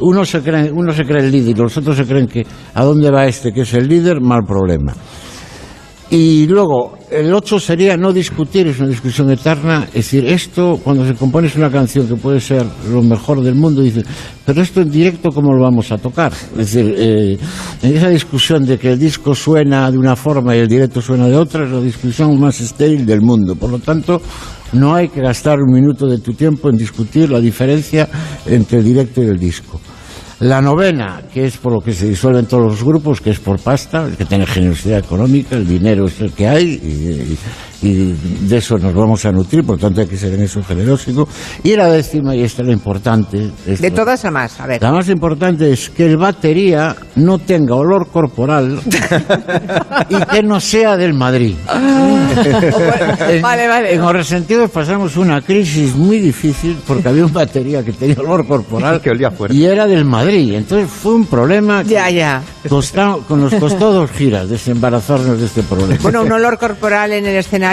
uno 0.00 0.26
se 0.26 0.42
cree, 0.42 0.70
uno 0.70 0.92
se 0.92 1.04
cree 1.04 1.24
el 1.24 1.32
líder 1.32 1.56
y 1.56 1.58
los 1.58 1.74
otros 1.78 1.96
se 1.96 2.04
creen 2.04 2.26
que 2.26 2.44
a 2.74 2.84
dónde 2.84 3.10
va 3.10 3.24
este 3.24 3.50
que 3.50 3.62
es 3.62 3.72
el 3.72 3.88
líder, 3.88 4.20
mal 4.20 4.42
problema. 4.46 4.92
Y 6.12 6.48
luego, 6.48 6.98
el 7.08 7.32
8 7.32 7.60
sería 7.60 7.96
no 7.96 8.12
discutir, 8.12 8.66
es 8.66 8.80
una 8.80 8.88
discusión 8.88 9.30
eterna. 9.30 9.86
Es 9.88 10.06
decir, 10.06 10.26
esto, 10.26 10.80
cuando 10.82 11.06
se 11.06 11.14
compone 11.14 11.48
una 11.56 11.70
canción 11.70 12.08
que 12.08 12.16
puede 12.16 12.40
ser 12.40 12.66
lo 12.90 13.00
mejor 13.00 13.40
del 13.42 13.54
mundo, 13.54 13.80
dice, 13.80 14.02
pero 14.44 14.60
esto 14.60 14.80
en 14.80 14.90
directo, 14.90 15.30
¿cómo 15.30 15.52
lo 15.52 15.62
vamos 15.62 15.92
a 15.92 15.98
tocar? 15.98 16.32
Es 16.58 16.72
decir, 16.72 16.94
eh, 16.98 17.38
en 17.82 17.96
esa 17.96 18.08
discusión 18.08 18.66
de 18.66 18.76
que 18.76 18.90
el 18.90 18.98
disco 18.98 19.36
suena 19.36 19.88
de 19.88 19.98
una 19.98 20.16
forma 20.16 20.56
y 20.56 20.58
el 20.58 20.66
directo 20.66 21.00
suena 21.00 21.28
de 21.28 21.36
otra, 21.36 21.64
es 21.64 21.70
la 21.70 21.80
discusión 21.80 22.40
más 22.40 22.60
estéril 22.60 23.06
del 23.06 23.20
mundo. 23.20 23.54
Por 23.54 23.70
lo 23.70 23.78
tanto, 23.78 24.20
no 24.72 24.92
hay 24.92 25.10
que 25.10 25.20
gastar 25.20 25.60
un 25.60 25.72
minuto 25.72 26.08
de 26.08 26.18
tu 26.18 26.32
tiempo 26.32 26.70
en 26.70 26.76
discutir 26.76 27.30
la 27.30 27.40
diferencia 27.40 28.08
entre 28.46 28.78
el 28.78 28.84
directo 28.84 29.22
y 29.22 29.26
el 29.26 29.38
disco. 29.38 29.80
La 30.40 30.62
novena, 30.62 31.20
que 31.32 31.44
es 31.44 31.58
por 31.58 31.70
lo 31.70 31.80
que 31.82 31.92
se 31.92 32.08
disuelven 32.08 32.46
todos 32.46 32.62
los 32.64 32.82
grupos, 32.82 33.20
que 33.20 33.28
es 33.28 33.38
por 33.38 33.58
pasta, 33.58 34.06
el 34.06 34.16
que 34.16 34.24
tiene 34.24 34.46
generosidad 34.46 34.98
económica, 34.98 35.54
el 35.54 35.68
dinero 35.68 36.06
es 36.06 36.18
el 36.22 36.32
que 36.32 36.48
hay, 36.48 36.66
y, 36.66 37.36
y 37.82 38.12
de 38.46 38.56
eso 38.58 38.76
nos 38.78 38.94
vamos 38.94 39.24
a 39.24 39.32
nutrir, 39.32 39.64
por 39.64 39.78
tanto 39.78 40.00
hay 40.02 40.06
que 40.06 40.16
ser 40.16 40.34
en 40.34 40.42
eso 40.42 40.62
generósico. 40.62 41.26
Y 41.62 41.74
la 41.76 41.86
décima, 41.88 42.34
y 42.36 42.42
esta 42.42 42.62
es 42.62 42.68
la 42.68 42.74
importante. 42.74 43.50
esto- 43.66 43.82
De 43.82 43.90
todas 43.90 44.24
a 44.24 44.30
más, 44.30 44.60
a 44.60 44.66
ver. 44.66 44.82
la 44.82 44.92
más 44.92 45.08
importante 45.08 45.70
es 45.72 45.90
que 45.90 46.06
el 46.06 46.16
batería 46.16 46.94
no 47.16 47.38
tenga 47.38 47.74
olor 47.74 48.08
corporal 48.08 48.80
y 50.10 50.16
que 50.26 50.42
no 50.42 50.60
sea 50.60 50.96
del 50.96 51.14
Madrid. 51.14 51.54
En- 53.28 53.42
Vale, 53.42 53.66
vale. 53.68 53.94
En 53.94 54.10
Resentidos 54.12 54.70
pasamos 54.70 55.16
una 55.16 55.40
crisis 55.40 55.94
muy 55.94 56.18
difícil 56.18 56.76
porque 56.86 57.08
había 57.08 57.24
un 57.24 57.32
batería 57.32 57.82
que 57.84 57.92
tenía 57.92 58.16
olor 58.18 58.46
corporal 58.46 59.00
Que 59.02 59.10
olía 59.10 59.30
fuerte. 59.30 59.56
y 59.56 59.64
era 59.64 59.86
del 59.86 60.04
Madrid. 60.04 60.54
Entonces 60.54 60.90
fue 60.90 61.14
un 61.14 61.26
problema 61.26 61.82
que 61.82 61.90
Ya, 61.90 62.10
ya. 62.10 62.42
costa- 62.68 63.16
con 63.26 63.40
nos 63.40 63.54
costó 63.54 63.92
dos 63.92 64.10
giras 64.10 64.48
desembarazarnos 64.48 65.38
de 65.40 65.46
este 65.46 65.62
problema. 65.62 66.00
Bueno, 66.02 66.22
un 66.22 66.32
olor 66.32 66.58
corporal 66.58 67.12
en 67.12 67.24
el 67.26 67.36
escenario, 67.36 67.69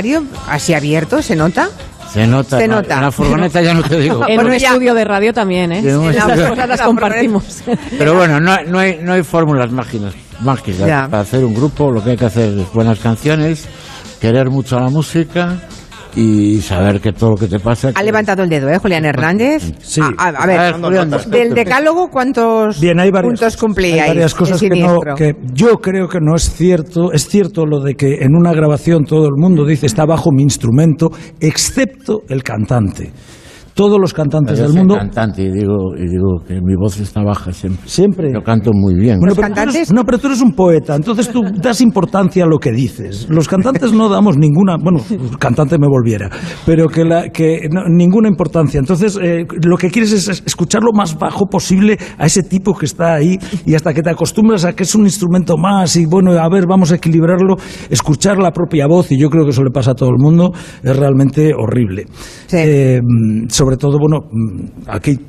así 0.47 0.73
abierto, 0.73 1.21
¿se 1.21 1.35
nota? 1.35 1.69
se 2.11 2.25
nota. 2.25 2.57
se 2.57 2.63
en 2.65 2.71
la- 2.71 2.77
nota. 2.77 2.95
En 2.95 3.01
la 3.01 3.11
furgoneta 3.11 3.61
ya 3.61 3.73
no 3.73 3.83
te 3.83 3.99
digo. 3.99 4.21
En 4.27 4.39
un 4.39 4.53
estudio 4.53 4.93
de 4.93 5.03
radio 5.03 5.33
también, 5.33 5.71
¿eh? 5.71 5.79
Esas 5.79 6.49
cosas 6.49 6.69
las 6.69 6.79
La 6.79 6.85
compartimos. 6.85 7.63
Pero 7.97 8.15
bueno, 8.15 8.39
no, 8.39 8.55
no 8.67 8.79
hay, 8.79 8.99
no 9.01 9.13
hay 9.13 9.23
fórmulas 9.23 9.71
mágicas, 9.71 10.13
mágicas 10.41 10.87
para 11.09 11.19
hacer 11.19 11.43
un 11.43 11.53
grupo. 11.53 11.91
Lo 11.91 12.03
que 12.03 12.11
hay 12.11 12.17
que 12.17 12.25
hacer 12.25 12.57
es 12.57 12.73
buenas 12.73 12.99
canciones, 12.99 13.65
querer 14.21 14.49
mucho 14.49 14.77
a 14.77 14.81
la 14.81 14.89
música 14.89 15.57
y 16.17 16.59
saber 16.61 16.99
que 16.99 17.13
todo 17.13 17.31
lo 17.31 17.35
que 17.37 17.47
te 17.47 17.59
pasa. 17.59 17.91
Ha 17.93 18.03
levantado 18.03 18.43
el 18.43 18.49
dedo, 18.49 18.69
¿eh, 18.69 18.77
Julián 18.79 19.05
Hernández? 19.05 19.71
Sí. 19.81 20.01
A, 20.01 20.07
a- 20.17 20.29
a 20.29 20.45
ver, 20.47 20.59
A 20.59 20.63
ver, 20.63 20.81
Julián, 20.81 21.11
del 21.29 21.53
decálogo, 21.53 22.09
¿cuántos 22.09 22.81
Bien, 22.81 22.99
hay 22.99 23.11
varias, 23.11 23.39
puntos 23.39 23.57
cumplíais? 23.57 24.01
hay 24.01 24.07
varias 24.09 24.33
cosas 24.33 24.59
que, 24.59 24.69
no, 24.69 24.99
que 25.15 25.33
yo 25.53 25.77
creo 25.77 26.07
que 26.07 26.19
no 26.19 26.35
es 26.35 26.51
cierto. 26.51 27.11
Es 27.13 27.27
cierto 27.27 27.65
lo 27.65 27.81
de 27.81 27.93
que 27.93 28.15
en 28.21 28.35
una 28.35 28.51
grabación 28.51 29.03
todo 29.05 29.25
el 29.27 29.35
mundo 29.37 29.63
dice 29.65 29.85
está 29.85 30.05
bajo 30.05 30.31
mi 30.31 30.41
instrumento, 30.43 31.09
excepto 31.39 32.21
el 32.29 32.41
cantante. 32.43 33.11
Todos 33.77 33.97
los 34.01 34.13
cantantes 34.13 34.57
Yo 34.57 34.63
del 34.63 34.71
soy 34.73 34.79
mundo 34.79 34.95
cantante 34.95 35.43
y 35.43 35.51
digo, 35.51 35.95
y 35.95 36.09
digo 36.09 36.39
que 36.45 36.55
mi 36.55 36.75
voz 36.75 36.99
está 36.99 37.21
baja 37.23 37.53
siempre. 37.53 37.87
siempre. 37.87 38.33
Yo 38.33 38.41
canto 38.41 38.71
muy 38.73 38.95
bien. 38.95 39.19
Bueno, 39.19 39.35
¿Los 39.35 39.35
pero 39.35 39.47
tú 39.47 39.53
eres- 39.53 39.65
cantantes? 39.65 39.93
no, 39.93 40.03
pero 40.03 40.17
tú 40.17 40.27
eres 40.27 40.41
un 40.41 40.51
poeta, 40.53 40.95
entonces 40.95 41.29
tú 41.29 41.41
das 41.61 41.79
importancia 41.79 42.43
a 42.43 42.47
lo 42.47 42.57
que 42.57 42.71
dices. 42.71 43.27
Los 43.29 43.47
cantantes 43.47 43.93
no 43.93 44.09
damos 44.09 44.35
ninguna, 44.37 44.77
bueno, 44.81 44.99
cantante 45.39 45.77
me 45.77 45.87
volviera, 45.87 46.29
pero 46.65 46.87
que, 46.89 47.05
la, 47.05 47.29
que 47.29 47.67
no- 47.71 47.87
ninguna 47.87 48.27
importancia. 48.27 48.79
Entonces, 48.79 49.17
eh, 49.21 49.45
lo 49.63 49.77
que 49.77 49.89
quieres 49.91 50.11
es 50.11 50.27
es 50.27 50.43
escuchar 50.45 50.81
lo 50.83 50.91
más 50.93 51.17
bajo 51.17 51.45
posible 51.45 51.97
a 52.17 52.25
ese 52.25 52.41
tipo 52.43 52.73
que 52.73 52.87
está 52.87 53.13
ahí 53.13 53.37
y 53.65 53.75
hasta 53.75 53.93
que 53.93 54.01
te 54.01 54.09
acostumbras 54.09 54.65
a 54.65 54.73
que 54.73 54.83
es 54.83 54.95
un 54.95 55.03
instrumento 55.05 55.55
más 55.55 55.95
y 55.95 56.05
bueno, 56.07 56.31
a 56.31 56.49
ver, 56.49 56.65
vamos 56.67 56.91
a 56.91 56.95
equilibrarlo, 56.95 57.55
escuchar 57.91 58.39
la 58.39 58.51
propia 58.51 58.87
voz, 58.87 59.11
y 59.11 59.17
yo 59.19 59.29
creo 59.29 59.43
que 59.43 59.51
eso 59.51 59.63
le 59.63 59.69
pasa 59.69 59.91
a 59.91 59.93
todo 59.95 60.09
el 60.09 60.17
mundo, 60.17 60.51
es 60.81 60.95
realmente 60.97 61.53
horrible. 61.55 62.05
Sí. 62.47 62.57
Eh, 62.59 63.01
mm, 63.03 63.47
sobre 63.67 63.77
todo, 63.77 63.97
bueno, 63.99 64.19
mm, 64.31 64.87
aquí 64.89 65.19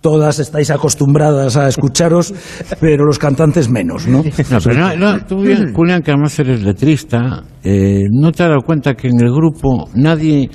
todas 0.00 0.38
estáis 0.38 0.70
acostumbradas 0.70 1.56
a 1.56 1.66
escucharos, 1.68 2.32
pero 2.80 3.04
los 3.04 3.18
cantantes 3.18 3.68
menos, 3.68 4.06
¿no? 4.06 4.18
No, 4.50 4.58
pero 4.64 4.78
no, 4.78 4.96
no, 4.96 5.24
tú, 5.26 5.42
bien, 5.42 5.74
Julián, 5.74 6.00
que 6.02 6.12
además 6.12 6.38
eres 6.38 6.62
letrista, 6.62 7.42
eh, 7.64 8.04
¿no 8.12 8.30
te 8.30 8.44
has 8.44 8.48
dado 8.50 8.60
cuenta 8.62 8.94
que 8.94 9.08
en 9.08 9.20
el 9.20 9.30
grupo 9.32 9.88
nadie, 9.94 10.48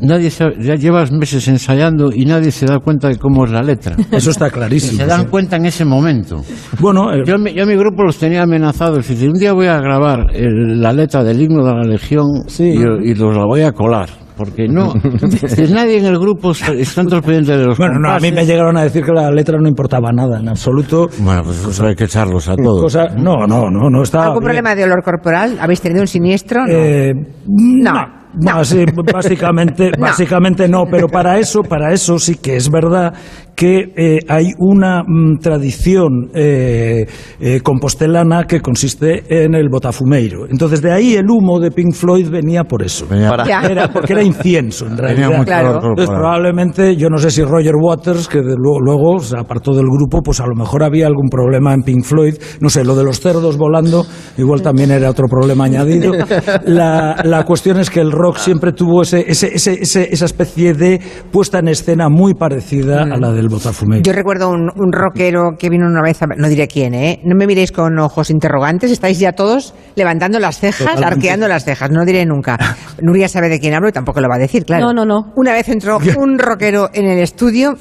nadie 0.00 0.30
sabe- 0.30 0.56
ya 0.60 0.74
llevas 0.74 1.10
meses 1.12 1.46
ensayando 1.48 2.10
y 2.12 2.24
nadie 2.26 2.50
se 2.50 2.66
da 2.66 2.80
cuenta 2.80 3.08
de 3.08 3.16
cómo 3.16 3.44
es 3.44 3.52
la 3.52 3.62
letra? 3.62 3.94
Eso 4.10 4.30
está 4.30 4.50
clarísimo. 4.50 4.98
se 4.98 5.06
dan 5.06 5.22
sí. 5.22 5.26
cuenta 5.30 5.56
en 5.56 5.66
ese 5.66 5.84
momento. 5.84 6.42
Bueno, 6.80 7.12
eh, 7.14 7.22
Yo, 7.24 7.36
yo 7.36 7.62
a 7.62 7.66
mi 7.66 7.76
grupo 7.76 8.02
los 8.02 8.18
tenía 8.18 8.42
amenazados. 8.42 9.08
Y 9.08 9.16
si 9.16 9.26
un 9.28 9.34
día 9.38 9.52
voy 9.54 9.68
a 9.68 9.78
grabar 9.78 10.26
el- 10.34 10.80
la 10.82 10.92
letra 10.92 11.22
del 11.24 11.40
himno 11.40 11.64
de 11.64 11.72
la 11.72 11.82
Legión 11.84 12.26
Sí. 12.48 12.64
y, 12.74 13.10
y 13.10 13.14
los 13.14 13.34
la 13.36 13.44
voy 13.46 13.62
a 13.62 13.70
colar. 13.72 14.25
Porque 14.36 14.68
no, 14.68 14.92
que 14.92 15.66
nadie 15.70 15.98
en 15.98 16.06
el 16.06 16.18
grupo 16.18 16.50
están 16.52 17.06
todos 17.06 17.22
pendientes 17.22 17.58
de 17.58 17.66
los 17.66 17.78
bueno, 17.78 17.98
no, 17.98 18.10
a 18.10 18.18
mí 18.18 18.30
me 18.32 18.44
llegaron 18.44 18.76
a 18.76 18.82
decir 18.82 19.02
que 19.02 19.12
la 19.12 19.30
letra 19.30 19.58
no 19.58 19.68
importaba 19.68 20.12
nada, 20.12 20.40
en 20.40 20.48
absoluto. 20.48 21.08
Bueno, 21.20 21.42
pues 21.44 21.64
eso 21.66 21.86
hay 21.86 21.94
que 21.94 22.04
echarlos 22.04 22.48
a 22.48 22.56
todos. 22.56 22.82
Cosa, 22.82 23.06
no, 23.16 23.46
no, 23.46 23.70
no, 23.70 23.88
no 23.88 24.02
está. 24.02 24.24
¿Algún 24.24 24.40
bien. 24.40 24.44
problema 24.44 24.74
de 24.74 24.84
olor 24.84 25.02
corporal? 25.02 25.56
¿Habéis 25.60 25.80
tenido 25.80 26.02
un 26.02 26.06
siniestro? 26.06 26.66
No. 26.66 26.72
Eh, 26.72 27.12
No, 27.46 27.92
no. 27.92 28.25
No, 28.40 28.64
sí, 28.64 28.84
básicamente, 29.12 29.90
No. 29.98 30.06
básicamente 30.06 30.68
no, 30.68 30.84
pero 30.90 31.08
para 31.08 31.38
eso, 31.38 31.62
para 31.62 31.92
eso 31.92 32.18
sí 32.18 32.36
que 32.36 32.56
es 32.56 32.70
verdad 32.70 33.14
que 33.54 33.90
eh, 33.96 34.18
hay 34.28 34.50
una 34.58 35.02
mm, 35.02 35.38
tradición 35.40 36.28
eh, 36.34 37.06
eh, 37.40 37.60
compostelana 37.62 38.44
que 38.44 38.60
consiste 38.60 39.24
en 39.44 39.54
el 39.54 39.70
botafumeiro. 39.70 40.46
Entonces 40.46 40.82
de 40.82 40.92
ahí 40.92 41.14
el 41.14 41.24
humo 41.30 41.58
de 41.58 41.70
Pink 41.70 41.94
Floyd 41.94 42.28
venía 42.28 42.64
por 42.64 42.82
eso. 42.82 43.06
Venía- 43.08 43.30
Para-. 43.30 43.66
Era 43.66 43.88
porque 43.90 44.12
era 44.12 44.22
incienso 44.22 44.86
en 44.86 44.98
realidad. 44.98 45.42
Claro. 45.46 45.76
Entonces, 45.76 46.10
probablemente, 46.10 46.96
yo 46.96 47.08
no 47.08 47.16
sé 47.16 47.30
si 47.30 47.42
Roger 47.42 47.76
Waters, 47.80 48.28
que 48.28 48.42
de 48.42 48.56
luego, 48.58 48.80
luego 48.80 49.18
se 49.20 49.38
apartó 49.38 49.72
del 49.72 49.86
grupo, 49.86 50.20
pues 50.22 50.40
a 50.40 50.46
lo 50.46 50.54
mejor 50.54 50.82
había 50.84 51.06
algún 51.06 51.28
problema 51.30 51.72
en 51.72 51.82
Pink 51.82 52.04
Floyd. 52.04 52.34
No 52.60 52.68
sé, 52.68 52.84
lo 52.84 52.94
de 52.94 53.04
los 53.04 53.20
cerdos 53.20 53.56
volando, 53.56 54.04
igual 54.36 54.60
también 54.60 54.90
era 54.90 55.08
otro 55.08 55.28
problema 55.28 55.64
añadido. 55.64 56.12
La, 56.66 57.16
la 57.24 57.44
cuestión 57.44 57.78
es 57.80 57.88
que 57.88 58.00
el 58.00 58.12
rock 58.12 58.25
siempre 58.34 58.72
tuvo 58.72 59.02
ese, 59.02 59.24
ese, 59.28 59.54
ese- 59.54 59.78
ese- 59.82 60.08
esa 60.12 60.24
especie 60.24 60.74
de 60.74 61.00
puesta 61.30 61.58
en 61.58 61.68
escena 61.68 62.08
muy 62.08 62.34
parecida 62.34 63.02
a 63.02 63.16
la 63.18 63.32
del 63.32 63.48
Botafumeiro. 63.48 64.02
Yo 64.02 64.12
recuerdo 64.12 64.50
un, 64.50 64.70
un 64.76 64.92
rockero 64.92 65.52
que 65.58 65.68
vino 65.70 65.86
una 65.86 66.02
vez, 66.02 66.22
a- 66.22 66.26
no 66.36 66.48
diré 66.48 66.66
quién, 66.68 66.94
¿eh? 66.94 67.20
No 67.24 67.36
me 67.36 67.46
miréis 67.46 67.72
con 67.72 67.98
ojos 67.98 68.30
interrogantes, 68.30 68.90
estáis 68.90 69.18
ya 69.18 69.32
todos 69.32 69.74
levantando 69.94 70.38
las 70.38 70.58
cejas, 70.58 70.78
Totalmente. 70.86 71.06
arqueando 71.14 71.48
las 71.48 71.64
cejas, 71.64 71.90
no 71.90 72.04
diré 72.04 72.24
nunca. 72.26 72.58
Nuria 73.02 73.28
sabe 73.28 73.48
de 73.48 73.60
quién 73.60 73.74
hablo 73.74 73.88
y 73.88 73.92
tampoco 73.92 74.20
lo 74.20 74.28
va 74.28 74.36
a 74.36 74.38
decir, 74.38 74.64
claro. 74.64 74.86
No, 74.86 74.92
no, 74.92 75.04
no. 75.04 75.32
Una 75.36 75.52
vez 75.52 75.68
entró 75.68 75.98
un 76.18 76.38
rockero 76.38 76.90
en 76.92 77.06
el 77.06 77.18
estudio, 77.18 77.74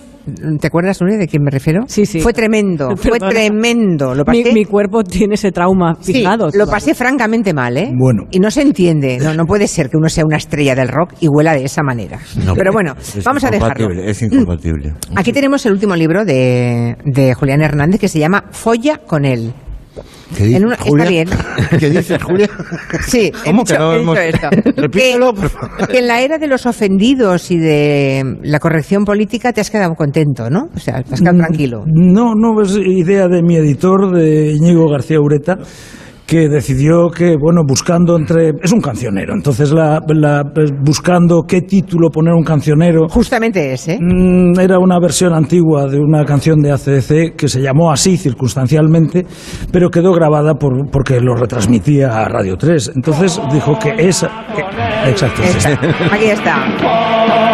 ¿te 0.59 0.67
acuerdas, 0.67 1.01
Nuria, 1.01 1.17
de 1.17 1.27
quién 1.27 1.43
me 1.43 1.51
refiero? 1.51 1.81
Sí, 1.87 2.05
sí. 2.05 2.19
Fue 2.19 2.33
tremendo, 2.33 2.95
fue 2.97 3.19
tremendo. 3.19 4.13
Lo 4.15 4.23
Mi, 4.25 4.43
pasé, 4.43 4.53
mi 4.53 4.65
cuerpo 4.65 5.03
tiene 5.03 5.35
ese 5.35 5.51
trauma 5.51 5.95
sí, 5.99 6.13
fijado. 6.13 6.49
lo 6.53 6.67
pasé 6.67 6.93
francamente 6.95 7.53
mal, 7.53 7.77
¿eh? 7.77 7.91
Bueno. 7.97 8.23
Y 8.31 8.39
no 8.39 8.49
se 8.51 8.61
entiende, 8.61 9.17
no, 9.19 9.33
no 9.33 9.45
puede 9.45 9.67
ser 9.67 9.89
que 9.89 9.97
uno 9.97 10.09
sea 10.09 10.25
una 10.25 10.37
estrella 10.37 10.75
del 10.75 10.87
rock 10.89 11.13
y 11.19 11.27
huela 11.27 11.53
de 11.53 11.63
esa 11.65 11.83
manera. 11.83 12.19
No, 12.45 12.53
Pero 12.55 12.71
bueno, 12.71 12.93
vamos 13.23 13.43
a 13.43 13.49
dejarlo. 13.51 13.85
incompatible, 13.85 14.09
Es 14.11 14.21
incompatible. 14.21 14.93
Aquí 15.15 15.31
tenemos 15.31 15.65
el 15.65 15.73
último 15.73 15.95
libro 15.95 16.25
de, 16.25 16.95
de 17.05 17.33
Julián 17.33 17.61
Hernández 17.61 17.99
que 17.99 18.07
se 18.07 18.19
llama 18.19 18.45
Folla 18.51 18.97
con 19.05 19.25
él. 19.25 19.53
¿Qué 20.35 20.43
dices, 20.45 20.59
En 20.59 20.65
una- 20.65 20.75
está 20.75 20.85
Julia? 20.85 21.09
bien. 21.09 21.29
¿Qué 21.79 21.89
dices, 21.89 22.23
Julia? 22.23 22.49
Sí, 23.07 23.27
he 23.27 23.31
¿Cómo 23.45 23.63
dicho, 23.63 23.73
que 23.75 23.79
no 23.79 23.93
he 23.93 23.99
dicho 23.99 24.11
hemos- 24.11 24.19
esto. 24.19 24.49
Repítelo, 24.81 25.33
que, 25.33 25.41
por 25.41 25.49
favor. 25.49 25.87
que 25.87 25.97
en 25.99 26.07
la 26.07 26.21
era 26.21 26.37
de 26.37 26.47
los 26.47 26.65
ofendidos 26.65 27.51
y 27.51 27.57
de 27.57 28.23
la 28.43 28.59
corrección 28.59 29.03
política 29.05 29.53
te 29.53 29.61
has 29.61 29.69
quedado 29.69 29.93
contento, 29.95 30.49
¿no? 30.49 30.69
O 30.75 30.79
sea, 30.79 31.01
te 31.03 31.13
has 31.13 31.21
quedado 31.21 31.37
tranquilo. 31.37 31.83
No, 31.85 32.33
no 32.35 32.61
es 32.61 32.75
idea 32.77 33.27
de 33.27 33.41
mi 33.41 33.55
editor, 33.57 34.11
de 34.15 34.51
Íñigo 34.53 34.89
García 34.89 35.19
Ureta, 35.19 35.57
que 36.25 36.49
decidió 36.49 37.09
que, 37.09 37.35
bueno, 37.39 37.61
buscando 37.67 38.17
entre... 38.17 38.51
Es 38.63 38.71
un 38.71 38.81
cancionero, 38.81 39.33
entonces 39.33 39.71
la, 39.71 40.01
la- 40.07 40.43
buscando 40.81 41.43
qué 41.47 41.61
título 41.61 42.09
poner 42.09 42.33
un 42.33 42.43
cancionero... 42.43 43.07
Justamente 43.09 43.73
ese. 43.73 43.99
Mm, 44.01 44.59
Era 44.59 44.79
una 44.79 44.99
versión 44.99 45.33
antigua 45.33 45.87
de 45.87 45.99
una 45.99 46.25
canción 46.25 46.59
de 46.61 46.71
ACDC 46.71 47.35
que 47.35 47.47
se 47.47 47.61
llamó 47.61 47.91
así 47.91 48.17
circunstancialmente, 48.17 49.25
pero 49.71 49.89
quedó 49.89 50.13
grabada 50.13 50.55
por, 50.55 50.89
porque 50.91 51.19
lo 51.19 51.35
retransmitía 51.35 52.07
a 52.07 52.27
Radio 52.27 52.57
3. 52.57 52.93
Entonces 52.95 53.39
dijo 53.53 53.77
que 53.77 53.93
esa... 54.07 54.29
que- 54.55 55.09
exacto. 55.11 55.41
Esta. 55.43 55.73
Aquí 56.11 56.25
está. 56.25 57.44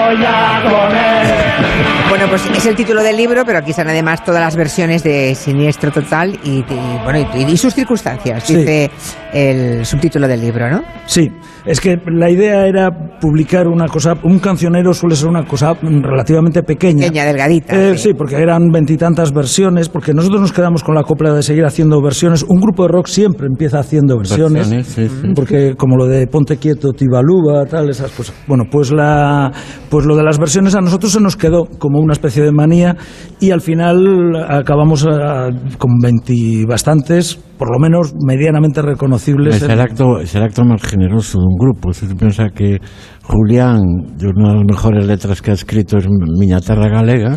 Bueno, 2.09 2.25
pues 2.27 2.45
es 2.53 2.65
el 2.65 2.75
título 2.75 3.01
del 3.01 3.15
libro, 3.15 3.43
pero 3.45 3.59
aquí 3.59 3.71
están 3.71 3.87
además 3.87 4.23
todas 4.25 4.41
las 4.41 4.55
versiones 4.57 5.03
de 5.03 5.33
Siniestro 5.35 5.91
Total 5.91 6.37
y, 6.43 6.59
y, 6.59 6.63
bueno, 7.03 7.19
y, 7.35 7.43
y 7.53 7.57
sus 7.57 7.73
circunstancias, 7.73 8.43
Sí. 8.43 8.57
dice 8.57 8.91
el 9.33 9.85
subtítulo 9.85 10.27
del 10.27 10.41
libro, 10.41 10.69
¿no? 10.69 10.81
Sí, 11.05 11.31
es 11.65 11.79
que 11.79 11.97
la 12.07 12.29
idea 12.29 12.65
era 12.67 12.89
publicar 13.21 13.67
una 13.67 13.87
cosa, 13.87 14.13
un 14.23 14.39
cancionero 14.39 14.93
suele 14.93 15.15
ser 15.15 15.29
una 15.29 15.45
cosa 15.45 15.73
relativamente 15.81 16.63
pequeña. 16.63 17.03
Pequeña, 17.07 17.25
delgadita, 17.25 17.75
Eh, 17.75 17.97
sí. 17.97 18.09
sí, 18.09 18.13
porque 18.13 18.35
eran 18.35 18.69
veintitantas 18.71 19.31
versiones, 19.31 19.87
porque 19.87 20.13
nosotros 20.13 20.41
nos 20.41 20.51
quedamos 20.51 20.83
con 20.83 20.95
la 20.95 21.03
copla 21.03 21.33
de 21.33 21.43
seguir 21.43 21.63
haciendo 21.63 22.01
versiones. 22.01 22.43
Un 22.43 22.59
grupo 22.59 22.83
de 22.83 22.89
rock 22.89 23.07
siempre 23.07 23.47
empieza 23.47 23.79
haciendo 23.79 24.17
versiones, 24.17 24.69
Versiones, 24.69 24.87
sí, 24.87 25.07
sí. 25.07 25.31
porque 25.33 25.75
como 25.77 25.95
lo 25.95 26.07
de 26.07 26.27
Ponte 26.27 26.57
Quieto, 26.57 26.91
Tibalúa, 26.91 27.65
tal, 27.69 27.89
esas 27.89 28.11
cosas. 28.11 28.35
Bueno, 28.47 28.65
pues, 28.69 28.91
la, 28.91 29.49
pues 29.89 30.00
lo 30.05 30.15
de 30.15 30.23
las 30.23 30.39
versiones 30.39 30.75
a 30.75 30.81
nosotros 30.81 31.11
se 31.11 31.19
nos 31.19 31.35
quedó 31.35 31.65
como 31.65 31.99
una 31.99 32.13
especie 32.13 32.43
de 32.43 32.51
manía 32.51 32.95
y 33.39 33.51
al 33.51 33.61
final 33.61 34.35
acabamos 34.47 35.05
ah, 35.07 35.49
con 35.77 35.99
20 35.99 36.65
bastantes, 36.67 37.35
por 37.57 37.71
lo 37.71 37.79
menos 37.79 38.13
medianamente 38.25 38.81
reconocibles. 38.81 39.55
Es 39.55 39.63
el, 39.63 39.79
acto, 39.79 40.19
es 40.19 40.33
el 40.35 40.43
acto 40.43 40.63
más 40.63 40.81
generoso 40.83 41.39
de 41.39 41.45
un 41.45 41.57
grupo. 41.57 41.93
Si 41.93 42.07
tú 42.07 42.15
piensas 42.15 42.51
que 42.53 42.79
Julián, 43.23 43.81
de 44.17 44.27
una 44.27 44.49
de 44.49 44.55
las 44.55 44.65
mejores 44.65 45.05
letras 45.05 45.41
que 45.41 45.51
ha 45.51 45.55
escrito 45.55 45.97
es 45.97 46.07
Miñaterra 46.09 46.89
Galega, 46.89 47.35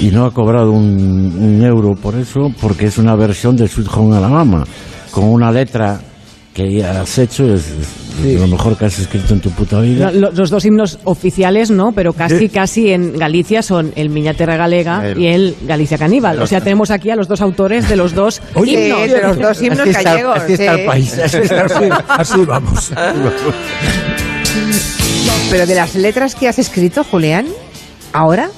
y 0.00 0.10
no 0.10 0.24
ha 0.24 0.32
cobrado 0.32 0.72
un, 0.72 1.36
un 1.38 1.62
euro 1.62 1.94
por 1.94 2.14
eso, 2.14 2.50
porque 2.60 2.86
es 2.86 2.98
una 2.98 3.14
versión 3.16 3.56
de 3.56 3.68
Sweet 3.68 3.88
Home 3.94 4.16
Alabama, 4.16 4.64
con 5.12 5.24
una 5.24 5.50
letra 5.50 6.00
que 6.54 6.84
has 6.84 7.16
hecho 7.18 7.54
es, 7.54 7.64
lo 8.22 8.46
mejor 8.48 8.76
que 8.76 8.84
has 8.86 8.98
escrito 8.98 9.34
en 9.34 9.40
tu 9.40 9.50
puta 9.50 9.80
vida. 9.80 10.10
Lo- 10.10 10.32
Los 10.32 10.50
dos 10.50 10.64
himnos 10.64 10.98
oficiales 11.04 11.70
no, 11.70 11.92
pero 11.92 12.12
casi 12.12 12.48
casi 12.48 12.90
en 12.90 13.16
Galicia 13.16 13.62
son 13.62 13.92
el 13.94 14.10
Miñaterra 14.10 14.56
Galega 14.56 15.10
El- 15.10 15.18
y 15.20 15.26
el 15.28 15.56
Galicia 15.66 15.96
Caníbal. 15.96 16.40
O 16.42 16.46
sea, 16.46 16.60
tenemos 16.60 16.90
aquí 16.90 17.10
a 17.10 17.16
los 17.16 17.28
dos 17.28 17.40
autores 17.40 17.88
de 17.88 17.96
los 17.96 18.14
dos 18.14 18.42
Oye, 18.54 18.88
himnos. 18.88 19.10
de 19.10 19.22
los 19.22 19.38
dos 19.38 19.62
himnos 19.62 19.80
Así 19.80 19.90
está- 19.90 20.02
gallegos. 20.02 20.36
así 20.38 20.52
está 20.54 20.74
sí. 20.74 20.80
el 20.80 20.86
país. 20.86 21.18
Así, 21.18 21.38
así 22.08 22.40
vamos. 22.46 22.90
Pero 25.50 25.66
de 25.66 25.74
las 25.74 25.94
letras 25.94 26.34
que 26.34 26.48
has 26.48 26.58
escrito, 26.58 27.04
Julián, 27.04 27.46
ahora, 28.12 28.50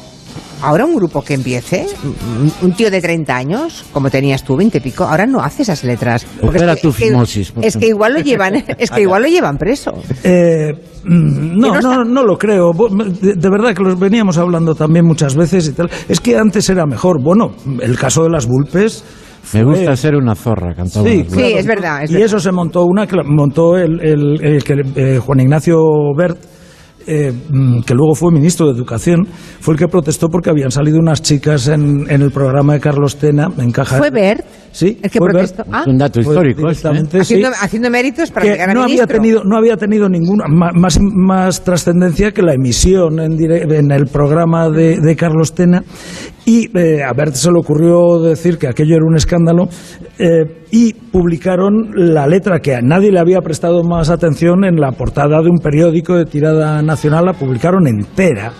ahora 0.62 0.84
un 0.86 0.94
grupo 0.94 1.22
que 1.22 1.34
empiece, 1.34 1.86
un- 2.04 2.52
un 2.62 2.72
tío 2.74 2.90
de 2.90 3.00
30 3.00 3.36
años, 3.36 3.84
como 3.92 4.10
tenías 4.10 4.42
tú, 4.44 4.56
20 4.56 4.78
y 4.78 4.80
pico, 4.80 5.04
ahora 5.04 5.26
no 5.26 5.40
hace 5.40 5.62
esas 5.62 5.84
letras. 5.84 6.24
Porque 6.40 6.58
Opera 6.58 6.72
es 6.72 6.80
que, 6.80 6.88
tu 6.88 6.94
que- 6.94 7.04
fimosis, 7.06 7.50
por 7.52 7.64
es 7.64 7.76
que 7.76 7.86
igual 7.88 8.14
lo 8.14 8.20
llevan, 8.20 8.54
es 8.78 8.90
que 8.90 9.02
igual 9.02 9.22
lo 9.22 9.28
llevan 9.28 9.56
preso. 9.58 9.92
Eh, 10.24 10.72
mm, 11.04 11.58
no, 11.58 11.74
no 11.80 11.80
no, 11.80 12.04
no 12.04 12.22
lo 12.24 12.36
creo. 12.38 12.70
De, 13.20 13.34
de 13.34 13.50
verdad 13.50 13.74
que 13.74 13.82
los 13.82 13.98
veníamos 13.98 14.38
hablando 14.38 14.74
también 14.74 15.04
muchas 15.06 15.34
veces 15.36 15.68
y 15.68 15.72
tal. 15.72 15.90
Es 16.08 16.20
que 16.20 16.36
antes 16.36 16.68
era 16.70 16.86
mejor. 16.86 17.22
Bueno, 17.22 17.52
el 17.80 17.98
caso 17.98 18.22
de 18.24 18.30
las 18.30 18.46
Vulpes. 18.46 19.04
Me 19.52 19.64
gusta 19.64 19.96
ser 19.96 20.14
una 20.14 20.36
zorra, 20.36 20.72
cantaba. 20.72 21.04
Sí, 21.04 21.26
es 21.28 21.66
verdad, 21.66 22.04
es 22.04 22.12
y 22.12 22.22
eso 22.22 22.38
se 22.38 22.52
montó 22.52 22.84
una 22.84 23.08
que 23.08 23.16
la- 23.16 23.24
montó 23.24 23.76
el, 23.76 24.00
el- 24.00 24.40
el 24.40 24.62
que 24.62 24.74
eh, 24.94 25.18
Juan 25.18 25.40
Ignacio 25.40 25.76
Bert, 26.16 26.38
eh, 27.06 27.32
mm, 27.50 27.80
que 27.82 27.94
luego 27.94 28.14
fue 28.14 28.30
ministro 28.32 28.66
de 28.66 28.72
Educación, 28.72 29.26
fue 29.60 29.74
el 29.74 29.78
que 29.78 29.88
protestó 29.88 30.28
porque 30.28 30.50
habían 30.50 30.70
salido 30.70 30.98
unas 30.98 31.22
chicas 31.22 31.68
en, 31.68 32.10
en 32.10 32.22
el 32.22 32.30
programa 32.30 32.74
de 32.74 32.80
Carlos 32.80 33.16
Tena 33.16 33.48
en 33.58 33.70
Caja. 33.72 33.98
¿Fue 33.98 34.10
Bert 34.10 34.44
Sí, 34.72 34.98
el 35.02 35.10
que 35.10 35.18
fue 35.18 35.28
Bert. 35.34 35.52
protestó? 35.54 35.64
Ah, 35.70 35.80
Es 35.82 35.86
un 35.86 35.98
dato 35.98 36.20
histórico. 36.20 36.70
este, 36.70 36.88
¿eh? 36.88 37.02
sí. 37.10 37.18
haciendo, 37.18 37.48
haciendo 37.60 37.90
méritos 37.90 38.30
para 38.30 38.46
que 38.46 38.52
llegar 38.52 38.70
a 38.70 38.74
no 38.74 38.82
había 38.84 39.06
tenido 39.06 39.44
no 39.44 39.56
había 39.58 39.76
tenido 39.76 40.08
ninguna 40.08 40.44
más 40.48 40.98
más 41.00 41.62
trascendencia 41.62 42.32
que 42.32 42.40
la 42.40 42.54
emisión 42.54 43.20
en, 43.20 43.36
dire- 43.36 43.70
en 43.78 43.90
el 43.90 44.06
programa 44.06 44.70
de, 44.70 44.98
de 44.98 45.14
Carlos 45.16 45.54
Tena 45.54 45.82
y 46.44 46.76
eh, 46.76 47.02
a 47.02 47.12
Bert 47.12 47.34
se 47.34 47.50
le 47.50 47.58
ocurrió 47.58 48.20
decir 48.20 48.58
que 48.58 48.68
aquello 48.68 48.96
era 48.96 49.04
un 49.04 49.16
escándalo 49.16 49.68
eh, 50.18 50.64
y 50.70 50.92
publicaron 50.94 51.92
la 51.94 52.26
letra 52.26 52.60
que 52.60 52.74
a 52.74 52.80
nadie 52.80 53.12
le 53.12 53.20
había 53.20 53.40
prestado 53.40 53.84
más 53.84 54.10
atención 54.10 54.64
en 54.64 54.76
la 54.76 54.92
portada 54.92 55.40
de 55.42 55.50
un 55.50 55.58
periódico 55.58 56.16
de 56.16 56.24
tirada 56.24 56.82
nacional 56.82 57.26
la 57.26 57.32
publicaron 57.34 57.86
entera 57.86 58.52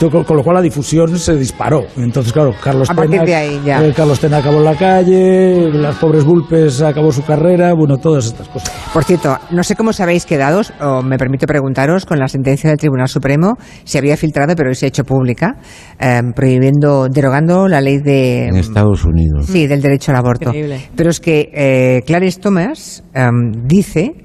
Con, 0.00 0.24
con 0.24 0.36
lo 0.36 0.42
cual 0.42 0.56
la 0.56 0.62
difusión 0.62 1.16
se 1.18 1.36
disparó. 1.36 1.84
Entonces, 1.96 2.32
claro, 2.32 2.52
Carlos 2.62 2.90
A 2.90 2.94
partir 2.94 3.12
Tena, 3.12 3.24
de 3.24 3.34
ahí, 3.34 3.60
ya. 3.64 3.84
eh, 3.84 3.92
Carlos 3.96 4.18
Tena 4.20 4.38
acabó 4.38 4.58
en 4.58 4.64
la 4.64 4.76
calle, 4.76 5.70
las 5.72 5.96
pobres 5.96 6.24
Bulpes 6.24 6.82
acabó 6.82 7.10
su 7.12 7.22
carrera, 7.24 7.72
bueno, 7.74 7.96
todas 7.98 8.26
estas 8.26 8.48
cosas. 8.48 8.70
Por 8.92 9.04
cierto, 9.04 9.38
no 9.50 9.62
sé 9.62 9.76
cómo 9.76 9.90
os 9.90 10.00
habéis 10.00 10.26
quedado, 10.26 10.60
o 10.80 11.02
me 11.02 11.16
permito 11.16 11.46
preguntaros, 11.46 12.04
con 12.06 12.18
la 12.18 12.28
sentencia 12.28 12.68
del 12.70 12.78
Tribunal 12.78 13.08
Supremo, 13.08 13.56
se 13.84 13.98
había 13.98 14.16
filtrado, 14.16 14.54
pero 14.56 14.68
hoy 14.68 14.74
se 14.74 14.86
ha 14.86 14.88
hecho 14.88 15.04
pública, 15.04 15.56
eh, 15.98 16.20
prohibiendo, 16.34 17.08
derogando 17.08 17.68
la 17.68 17.80
ley 17.80 17.98
de... 17.98 18.46
En 18.48 18.56
Estados 18.56 19.04
Unidos. 19.04 19.46
Sí, 19.46 19.66
del 19.66 19.80
derecho 19.80 20.10
al 20.12 20.18
aborto. 20.18 20.46
Increíble. 20.50 20.80
Pero 20.94 21.10
es 21.10 21.20
que 21.20 21.50
eh, 21.54 22.02
Clarence 22.06 22.40
Thomas 22.40 23.04
em, 23.14 23.52
dice, 23.66 24.23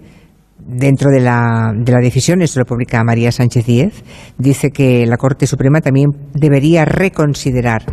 dentro 0.70 1.10
de 1.10 1.20
la, 1.20 1.74
de 1.76 1.92
la 1.92 2.00
decisión, 2.00 2.42
esto 2.42 2.60
lo 2.60 2.66
publica 2.66 3.04
María 3.04 3.32
Sánchez 3.32 3.66
Díez, 3.66 4.04
dice 4.38 4.70
que 4.70 5.06
la 5.08 5.18
Corte 5.18 5.48
Suprema 5.48 5.82
también 5.82 6.10
debería 6.34 6.86
reconsiderar 6.86 7.84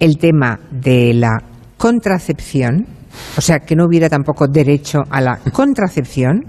el 0.00 0.18
tema 0.18 0.58
de 0.70 1.14
la 1.14 1.38
contracepción, 1.76 2.86
o 3.36 3.40
sea, 3.40 3.60
que 3.60 3.76
no 3.76 3.86
hubiera 3.86 4.08
tampoco 4.08 4.48
derecho 4.48 5.02
a 5.08 5.20
la 5.20 5.38
contracepción, 5.52 6.44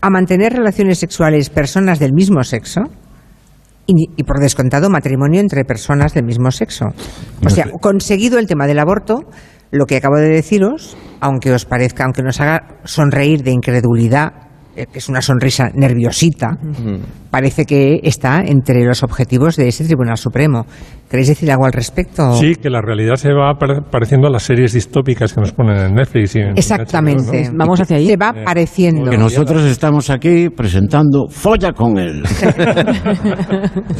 a 0.00 0.10
mantener 0.10 0.52
relaciones 0.52 0.98
sexuales 0.98 1.48
personas 1.48 1.98
del 1.98 2.12
mismo 2.12 2.42
sexo, 2.44 2.82
y, 3.86 3.94
y 4.16 4.22
por 4.24 4.38
descontado 4.38 4.90
matrimonio 4.90 5.40
entre 5.40 5.64
personas 5.64 6.12
del 6.12 6.24
mismo 6.26 6.50
sexo. 6.50 6.84
O 7.44 7.48
sea, 7.48 7.70
conseguido 7.80 8.38
el 8.38 8.46
tema 8.46 8.66
del 8.66 8.78
aborto, 8.78 9.20
lo 9.70 9.86
que 9.86 9.96
acabo 9.96 10.16
de 10.16 10.28
deciros, 10.28 10.96
aunque 11.20 11.52
os 11.52 11.64
parezca, 11.64 12.04
aunque 12.04 12.22
nos 12.22 12.40
haga 12.40 12.80
sonreír 12.84 13.42
de 13.42 13.52
incredulidad, 13.52 14.32
eh, 14.76 14.86
que 14.86 14.98
es 14.98 15.08
una 15.08 15.20
sonrisa 15.20 15.70
nerviosita, 15.74 16.56
parece 17.30 17.64
que 17.64 18.00
está 18.02 18.40
entre 18.40 18.84
los 18.84 19.02
objetivos 19.02 19.56
de 19.56 19.68
ese 19.68 19.84
Tribunal 19.84 20.16
Supremo. 20.16 20.66
¿Queréis 21.10 21.28
decir 21.28 21.50
algo 21.50 21.64
al 21.64 21.72
respecto? 21.72 22.32
Sí, 22.34 22.54
que 22.56 22.68
la 22.68 22.82
realidad 22.82 23.16
se 23.16 23.32
va 23.32 23.54
pare- 23.58 23.80
pareciendo 23.90 24.26
a 24.28 24.30
las 24.30 24.42
series 24.42 24.72
distópicas 24.74 25.32
que 25.32 25.40
nos 25.40 25.52
ponen 25.52 25.76
en 25.78 25.94
Netflix. 25.94 26.36
y 26.36 26.40
en 26.40 26.48
Exactamente. 26.58 27.44
HBO, 27.46 27.52
¿no? 27.52 27.58
Vamos 27.58 27.80
hacia 27.80 27.96
allí. 27.96 28.08
Se 28.08 28.16
va 28.16 28.34
pareciendo. 28.44 29.10
Que 29.10 29.16
nosotros 29.16 29.62
estamos 29.64 30.10
aquí 30.10 30.50
presentando 30.50 31.26
Folla 31.30 31.72
con 31.72 31.98
él. 31.98 32.22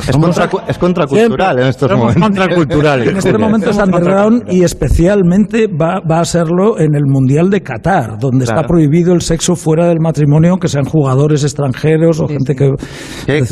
Es, 0.09 0.17
contracu- 0.17 0.63
es 0.69 0.79
contracultural 0.79 1.59
en 1.61 1.67
estos 1.67 1.91
Somos 1.91 2.17
momentos. 2.17 2.29
contraculturales. 2.47 3.09
En 3.09 3.17
este 3.17 3.39
momento 3.39 3.71
es 3.71 3.77
underground 3.79 4.45
y 4.53 4.63
especialmente 4.63 5.67
va, 5.69 6.01
va 6.01 6.21
a 6.21 6.25
serlo 6.25 6.79
en 6.79 6.95
el 6.95 7.05
Mundial 7.07 7.51
de 7.51 7.63
Qatar, 7.63 8.19
donde 8.19 8.45
está 8.45 8.63
prohibido 8.65 9.15
el 9.15 9.21
sexo 9.23 9.57
fuera 9.57 9.87
del 9.89 9.99
matrimonio, 10.01 10.51
aunque 10.53 10.69
sean 10.69 10.85
jugadores 10.85 11.43
extranjeros 11.45 12.21
o 12.21 12.29
gente 12.29 12.55
que... 12.55 12.71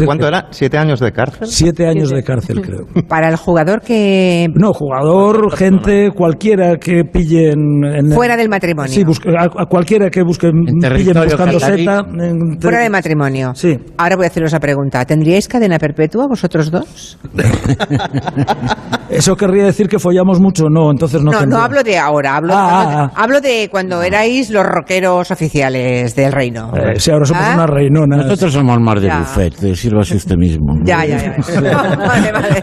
¿Cuánto 0.05 0.25
que- 0.25 0.29
era? 0.29 0.47
¿Siete 0.51 0.79
años 0.79 1.01
de 1.01 1.13
cárcel? 1.13 1.47
Siete 1.49 1.87
años 1.87 2.11
de 2.11 2.23
cárcel, 2.23 2.61
creo. 2.63 2.87
Para 3.09 3.29
el 3.29 3.37
jugador 3.47 3.81
que 3.81 4.49
No, 4.55 4.73
jugador, 4.73 5.57
gente, 5.57 6.11
cualquiera 6.15 6.77
que 6.79 7.05
pille 7.05 7.53
en... 7.53 7.85
en- 7.85 8.11
Fuera 8.13 8.37
del 8.37 8.49
matrimonio. 8.49 8.93
Sí, 8.93 9.05
busque- 9.05 9.31
a, 9.39 9.45
a 9.45 9.67
cualquiera 9.67 10.11
que 10.11 10.23
busque, 10.23 10.51
pillen 10.51 11.15
buscando 11.23 11.61
seta. 11.61 12.05
en- 12.19 12.61
fuera 12.61 12.81
de 12.81 12.91
matrimonio. 12.91 13.53
Sí. 13.55 13.79
Ahora 13.99 14.17
voy 14.17 14.25
a 14.25 14.29
haceros 14.29 14.53
la 14.53 14.59
pregunta. 14.61 15.05
¿Tendríais 15.05 15.47
cadena 15.47 15.79
perpetua 15.79 16.27
vosotros 16.29 16.71
dos? 16.73 17.19
¿Eso 19.09 19.37
querría 19.37 19.65
decir 19.65 19.89
que 19.89 19.99
follamos 20.01 20.41
mucho? 20.41 20.65
No, 20.69 20.91
entonces 20.91 21.23
no 21.23 21.31
No, 21.47 21.59
hablo 21.59 21.83
de 21.85 21.97
ahora, 21.97 22.37
hablo, 22.37 22.53
Ah, 22.55 22.81
hablo, 22.83 22.91
de, 22.91 22.97
ah, 22.97 23.11
ah. 23.15 23.23
hablo 23.23 23.41
de 23.41 23.69
cuando 23.71 24.03
erais 24.03 24.51
los 24.51 24.67
rockeros 24.67 25.31
oficiales 25.31 26.15
del 26.17 26.33
reino. 26.33 26.73
Eh, 26.77 26.95
sí, 26.99 27.13
ahora 27.13 27.25
somos 27.25 27.45
¿Ah? 27.47 27.53
unas 27.55 27.71
reinonas. 27.71 28.25
Nosotros 28.27 28.53
somos 28.53 28.81
más 28.81 29.01
de 29.01 29.07
Ya. 29.07 29.19
buffet, 29.21 29.55
sírvase 29.77 30.17
usted 30.17 30.35
mismo. 30.37 30.75
Ya, 30.83 31.05
ya, 31.05 31.19
ya. 31.19 31.37
vale, 31.97 32.33
vale. 32.33 32.63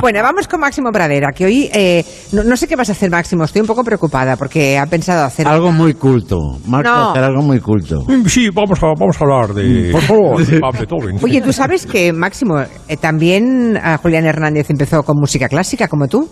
Bueno, 0.00 0.11
vamos 0.20 0.48
con 0.48 0.60
Máximo 0.60 0.90
Pradera, 0.92 1.30
que 1.32 1.44
hoy 1.46 1.70
eh, 1.72 2.04
no, 2.32 2.42
no 2.44 2.56
sé 2.56 2.66
qué 2.68 2.76
vas 2.76 2.88
a 2.88 2.92
hacer, 2.92 3.08
Máximo. 3.10 3.44
Estoy 3.44 3.60
un 3.62 3.66
poco 3.68 3.84
preocupada 3.84 4.36
porque 4.36 4.76
ha 4.76 4.86
pensado 4.86 5.24
hacer 5.24 5.46
Algo 5.46 5.70
muy 5.72 5.94
culto. 5.94 6.58
Marco, 6.66 6.90
No. 6.90 7.10
hacer 7.12 7.24
algo 7.24 7.42
muy 7.42 7.60
culto. 7.60 8.04
Mm, 8.08 8.26
Sí, 8.26 8.48
vamos 8.50 8.82
a, 8.82 8.86
vamos 8.98 9.16
a 9.20 9.24
hablar 9.24 9.54
de, 9.54 9.90
Por 9.92 10.02
favor. 10.02 10.44
de 10.44 10.60
Beethoven. 10.60 11.18
Oye, 11.22 11.40
tú 11.40 11.52
sabes 11.52 11.86
que 11.86 12.12
Máximo 12.12 12.60
eh, 12.60 12.96
también 12.96 13.78
ah, 13.82 13.98
Julián 14.02 14.26
Hernández 14.26 14.68
empezó 14.70 15.02
con 15.04 15.16
música 15.18 15.48
clásica 15.48 15.86
como 15.88 16.08
tú. 16.08 16.28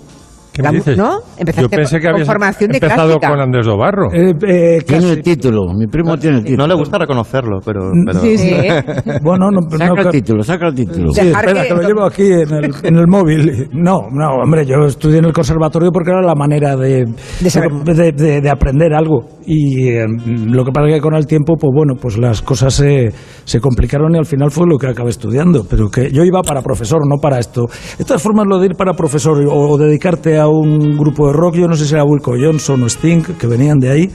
¿Qué 0.60 0.64
La 0.66 0.72
me 0.72 0.78
dices? 0.78 0.96
¿No? 0.96 1.18
Empezaste 1.38 1.62
Yo 1.62 1.68
pensé 1.68 1.96
que 1.98 2.02
con 2.06 2.12
habías 2.14 2.28
formación 2.28 2.70
de 2.70 2.76
empezado 2.78 3.06
clásica. 3.08 3.28
con 3.30 3.40
Andrés 3.40 3.66
Dobarro. 3.66 4.12
Eh, 4.12 4.34
eh, 4.46 4.78
Tiene 4.86 5.10
el 5.12 5.22
título, 5.22 5.72
mi 5.74 5.86
primo 5.86 6.16
tiene 6.18 6.38
el 6.38 6.44
título. 6.44 6.66
No 6.66 6.68
le 6.68 6.78
gusta 6.78 6.98
reconocerlo, 6.98 7.58
pero... 7.64 7.80
pero 8.06 8.20
Sí, 8.20 8.36
Sí. 8.38 8.50
Bueno, 9.22 9.50
no, 9.50 9.62
Saca 9.70 9.86
no, 9.88 9.94
el 9.96 10.04
ca- 10.04 10.10
título, 10.10 10.42
saca 10.42 10.66
el 10.68 10.74
título. 10.74 11.12
Sí, 11.12 11.26
Dejar 11.26 11.44
espera, 11.44 11.62
que- 11.62 11.68
que 11.68 11.74
lo 11.74 11.82
llevo 11.88 12.04
aquí 12.04 12.22
en 12.32 12.52
el, 12.54 12.74
en 12.82 12.96
el 12.96 13.06
móvil. 13.06 13.68
No, 13.72 14.00
no, 14.12 14.34
hombre, 14.42 14.64
yo 14.66 14.76
estudié 14.86 15.18
en 15.18 15.26
el 15.26 15.32
conservatorio 15.32 15.90
porque 15.92 16.10
era 16.10 16.22
la 16.22 16.34
manera 16.34 16.76
de, 16.76 17.06
saber. 17.48 17.70
de, 17.84 18.12
de- 18.12 18.40
de 18.40 18.50
aprender 18.50 18.92
algo. 18.94 19.24
Y 19.46 19.88
eh, 19.88 20.06
lo 20.26 20.64
que 20.64 20.70
pasa 20.72 20.88
es 20.88 20.94
que 20.94 21.00
con 21.00 21.14
el 21.14 21.26
tiempo, 21.26 21.54
pues 21.56 21.70
bueno, 21.74 21.94
pues 22.00 22.18
las 22.18 22.42
cosas 22.42 22.74
se, 22.74 23.10
se 23.44 23.60
complicaron 23.60 24.14
y 24.14 24.18
al 24.18 24.26
final 24.26 24.50
fue 24.50 24.66
lo 24.68 24.78
que 24.78 24.86
acabé 24.88 25.10
estudiando. 25.10 25.64
Pero 25.68 25.88
que 25.90 26.10
yo 26.10 26.22
iba 26.24 26.42
para 26.42 26.62
profesor, 26.62 27.00
no 27.08 27.16
para 27.20 27.38
esto. 27.38 27.66
De 27.98 28.04
todas 28.04 28.22
formas, 28.22 28.46
lo 28.46 28.58
de 28.58 28.66
ir 28.66 28.74
para 28.76 28.92
profesor 28.94 29.38
o, 29.46 29.52
o 29.70 29.78
dedicarte 29.78 30.38
a 30.38 30.46
un 30.50 30.96
grupo 30.96 31.26
de 31.28 31.32
rock, 31.32 31.56
yo 31.56 31.66
no 31.68 31.74
sé 31.74 31.86
si 31.86 31.94
era 31.94 32.04
Wilco 32.04 32.32
Johnson 32.40 32.82
o 32.82 32.86
Sting, 32.88 33.22
que 33.38 33.46
venían 33.46 33.78
de 33.78 33.90
ahí. 33.90 34.10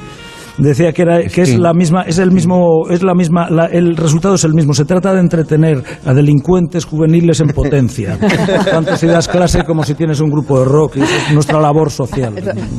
Decía 0.58 0.94
que 0.94 1.02
era 1.02 1.22
que 1.22 1.42
es 1.42 1.58
la 1.60 1.74
misma 1.74 2.04
es 2.04 2.18
el 2.18 2.32
mismo 2.32 2.88
es 2.90 3.04
la 3.04 3.14
misma 3.14 3.50
la- 3.50 3.66
el 3.66 3.98
resultado 3.98 4.36
es 4.36 4.44
el 4.46 4.54
mismo 4.54 4.74
se 4.74 4.86
trata 4.86 5.12
de 5.14 5.20
entretener 5.20 5.84
a 6.06 6.14
delincuentes 6.14 6.86
juveniles 6.86 7.42
en 7.42 7.48
potencia 7.50 8.18
tanto 8.64 8.96
si 8.96 9.06
das 9.06 9.28
clase 9.28 9.66
como 9.66 9.84
si 9.84 9.96
tienes 9.96 10.22
un 10.22 10.30
grupo 10.30 10.60
de 10.60 10.64
rock 10.66 10.96
es 10.96 11.34
nuestra 11.34 11.60
labor 11.60 11.92
social 11.92 12.34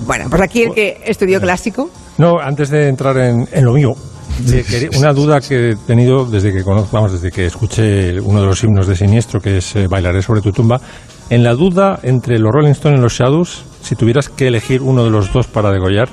Bueno, 0.06 0.24
pues 0.30 0.40
aquí 0.40 0.62
el 0.62 0.72
que 0.72 1.02
estudió 1.04 1.38
clásico. 1.38 1.90
No, 2.16 2.38
antes 2.40 2.70
de 2.70 2.88
entrar 2.88 3.14
en, 3.18 3.46
en 3.52 3.64
lo 3.66 3.74
mío, 3.74 3.92
que- 4.62 4.88
una 4.98 5.12
duda 5.12 5.42
que 5.42 5.72
he 5.72 5.76
tenido 5.76 6.24
desde 6.24 6.54
que 6.54 6.64
conozco, 6.64 6.96
vamos, 6.96 7.12
desde 7.12 7.30
que 7.30 7.44
escuché 7.44 8.18
uno 8.20 8.40
de 8.40 8.46
los 8.46 8.64
himnos 8.64 8.86
de 8.86 8.96
Siniestro, 8.96 9.38
que 9.38 9.58
es 9.58 9.76
eh, 9.76 9.86
Bailaré 9.86 10.22
sobre 10.22 10.40
tu 10.40 10.50
tumba. 10.50 10.80
En 11.28 11.42
la 11.42 11.54
duda 11.54 11.98
entre 12.02 12.38
los 12.38 12.52
Rolling 12.52 12.70
Stones 12.70 12.98
y 13.00 13.02
los 13.02 13.12
Shadows, 13.12 13.64
si 13.82 13.96
tuvieras 13.96 14.28
que 14.28 14.46
elegir 14.46 14.80
uno 14.82 15.04
de 15.04 15.10
los 15.10 15.32
dos 15.32 15.46
para 15.48 15.70
degollar 15.72 16.08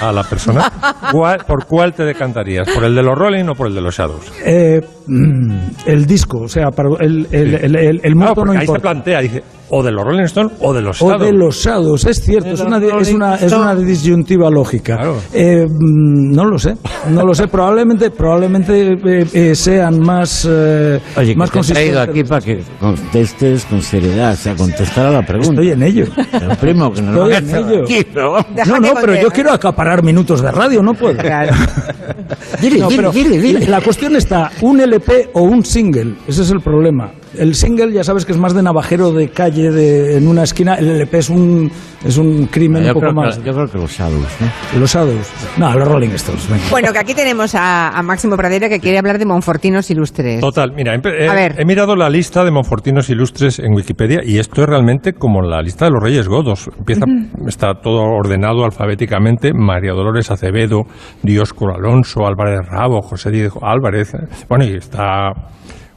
a 0.00 0.10
la 0.10 0.24
persona, 0.24 0.72
¿cuál- 1.12 1.44
¿por 1.46 1.66
cuál 1.66 1.92
te 1.92 2.04
decantarías? 2.04 2.66
¿Por 2.70 2.84
el 2.84 2.94
de 2.94 3.02
los 3.02 3.14
Rolling 3.16 3.44
o 3.48 3.54
por 3.54 3.66
el 3.68 3.74
de 3.74 3.80
los 3.82 3.94
Shadows? 3.96 4.32
Eh, 4.44 4.80
mm, 5.06 5.58
el 5.86 6.06
disco 6.06 6.38
o 6.44 6.48
sea 6.48 6.70
para 6.70 6.88
el, 7.00 7.28
el, 7.30 7.54
el, 7.54 7.76
el- 7.76 8.00
el 8.02 8.14
porque 8.34 8.44
no 8.44 8.52
ahí 8.52 8.58
se 8.58 8.64
importa 8.64 8.80
plantea, 8.82 9.20
dice, 9.20 9.42
o 9.70 9.82
de 9.82 9.90
los 9.92 10.04
Rolling 10.04 10.24
Stones 10.24 10.52
o 10.60 10.72
de 10.72 10.82
los 10.82 11.00
O 11.02 11.08
Shadows. 11.10 11.26
de 11.26 11.32
los 11.32 11.56
Shadows, 11.56 12.04
es 12.06 12.20
cierto, 12.22 12.48
es 12.50 12.60
una, 12.60 12.78
es 12.78 13.12
una, 13.12 13.34
es 13.36 13.52
una 13.52 13.74
disyuntiva 13.74 14.50
lógica. 14.50 14.96
Claro. 14.96 15.16
Eh, 15.32 15.66
mm, 15.68 16.32
no 16.34 16.44
lo 16.44 16.58
sé, 16.58 16.74
no 17.10 17.24
lo 17.24 17.34
sé, 17.34 17.48
probablemente, 17.48 18.10
probablemente 18.10 18.92
eh, 18.92 19.26
eh, 19.32 19.54
sean 19.54 20.00
más, 20.00 20.46
eh, 20.50 21.00
Oye, 21.16 21.32
que 21.32 21.38
más 21.38 21.50
te 21.50 21.58
he 21.58 21.62
traído 21.62 22.00
aquí 22.00 22.22
consistentes. 22.24 22.28
para 22.28 22.40
que 22.44 22.62
contestes 22.80 23.64
con 23.66 23.82
seriedad, 23.82 24.32
o 24.32 24.36
sea, 24.36 24.54
contestar 24.56 25.06
a 25.06 25.10
la 25.10 25.22
pregunta. 25.22 25.52
Estoy 25.52 25.70
en 25.70 25.82
ello. 25.82 26.04
El 26.32 26.56
primo, 26.56 26.90
que 26.92 27.02
nos 27.02 27.14
Estoy 27.16 27.30
lo 27.30 27.36
en 27.36 27.56
ello. 27.72 27.82
aquí, 27.84 28.06
pero 28.12 28.32
No, 28.38 28.74
que 28.74 28.80
no, 28.80 28.94
pero 29.00 29.14
yo 29.20 29.30
quiero 29.30 29.52
acaparar 29.52 30.02
minutos 30.02 30.42
de 30.42 30.50
radio, 30.50 30.82
no 30.82 30.94
puedo. 30.94 31.16
Claro. 31.18 31.54
Dile, 32.60 32.78
No, 32.78 32.88
dile, 32.88 32.96
pero 33.02 33.12
dile, 33.12 33.38
dile. 33.38 33.66
La 33.66 33.80
cuestión 33.80 34.16
está, 34.16 34.50
un 34.62 34.80
LP 34.80 35.30
o 35.34 35.42
un 35.42 35.64
single, 35.64 36.14
ese 36.26 36.42
es 36.42 36.50
el 36.50 36.60
problema. 36.60 37.12
El 37.36 37.54
single 37.54 37.92
ya 37.92 38.04
sabes 38.04 38.24
que 38.24 38.32
es 38.32 38.38
más 38.38 38.54
de 38.54 38.62
navajero 38.62 39.12
de 39.12 39.28
calle 39.28 39.70
de, 39.70 40.16
en 40.16 40.26
una 40.28 40.42
esquina, 40.44 40.74
el 40.76 40.88
LP 40.88 41.18
es 41.18 41.28
un, 41.30 41.70
es 42.04 42.16
un 42.16 42.46
crimen 42.46 42.82
yo, 42.84 42.94
un 42.94 43.00
poco 43.00 43.12
más. 43.12 43.38
que, 43.38 43.44
yo 43.46 43.52
creo 43.54 43.66
que 43.66 43.78
los 43.78 43.90
Shadows, 43.90 44.26
¿no? 44.40 44.80
Los 44.80 44.90
Shadows. 44.92 45.30
No, 45.58 45.74
los 45.74 45.88
Rolling 45.88 46.08
Stones. 46.10 46.48
venga. 46.48 46.64
Bueno, 46.70 46.92
que 46.92 46.98
aquí 46.98 47.14
tenemos 47.14 47.54
a, 47.54 47.90
a 47.90 48.02
Máximo 48.02 48.36
Pradera 48.36 48.68
que 48.68 48.80
quiere 48.80 48.98
hablar 48.98 49.18
de 49.18 49.26
Monfortinos 49.26 49.90
Ilustres. 49.90 50.40
Total, 50.40 50.72
mira, 50.74 50.94
he, 50.94 51.00
he- 51.24 51.28
A 51.28 51.34
ver. 51.34 51.54
he 51.58 51.64
mirado 51.64 51.94
la 51.96 52.08
lista 52.08 52.44
de 52.44 52.50
Monfortinos 52.50 53.10
ilustres 53.10 53.58
en 53.58 53.74
Wikipedia 53.74 54.20
y 54.24 54.38
esto 54.38 54.62
es 54.62 54.68
realmente 54.68 55.12
como 55.12 55.42
la 55.42 55.60
lista 55.60 55.84
de 55.84 55.90
los 55.92 56.02
Reyes 56.02 56.28
Godos. 56.28 56.70
Empieza, 56.78 57.04
está 57.46 57.74
todo 57.82 58.00
ordenado 58.02 58.64
alfabéticamente. 58.64 59.52
María 59.52 59.92
Dolores 59.92 60.30
Acevedo, 60.30 60.82
Dioscoro 61.22 61.74
Alonso, 61.74 62.26
Álvarez 62.26 62.60
Rabo, 62.68 63.00
José 63.02 63.30
Diego 63.30 63.60
Álvarez. 63.66 64.12
Bueno, 64.48 64.64
y 64.64 64.74
está 64.76 65.32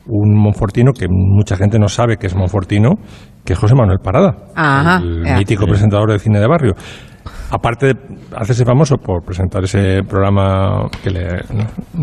un 0.08 0.36
Monfortino 0.36 0.92
que 0.94 1.08
mucha 1.10 1.56
gente 1.56 1.80
no 1.80 1.88
sabe 1.88 2.18
que 2.18 2.28
es 2.28 2.36
Monfortino, 2.36 2.96
que 3.46 3.54
es 3.54 3.60
José 3.60 3.76
Manuel 3.76 4.00
Parada, 4.04 4.36
Ajá, 4.56 4.98
el 4.98 5.38
mítico 5.38 5.66
presentador 5.66 6.12
de 6.12 6.20
cine 6.20 6.40
de 6.40 6.48
barrio. 6.48 6.74
Aparte 7.52 7.88
de 7.88 7.94
hacerse 8.36 8.66
famoso 8.66 8.98
por 8.98 9.24
presentar 9.24 9.64
ese 9.64 10.02
programa 10.08 10.88
que 11.04 11.10
le, 11.10 11.42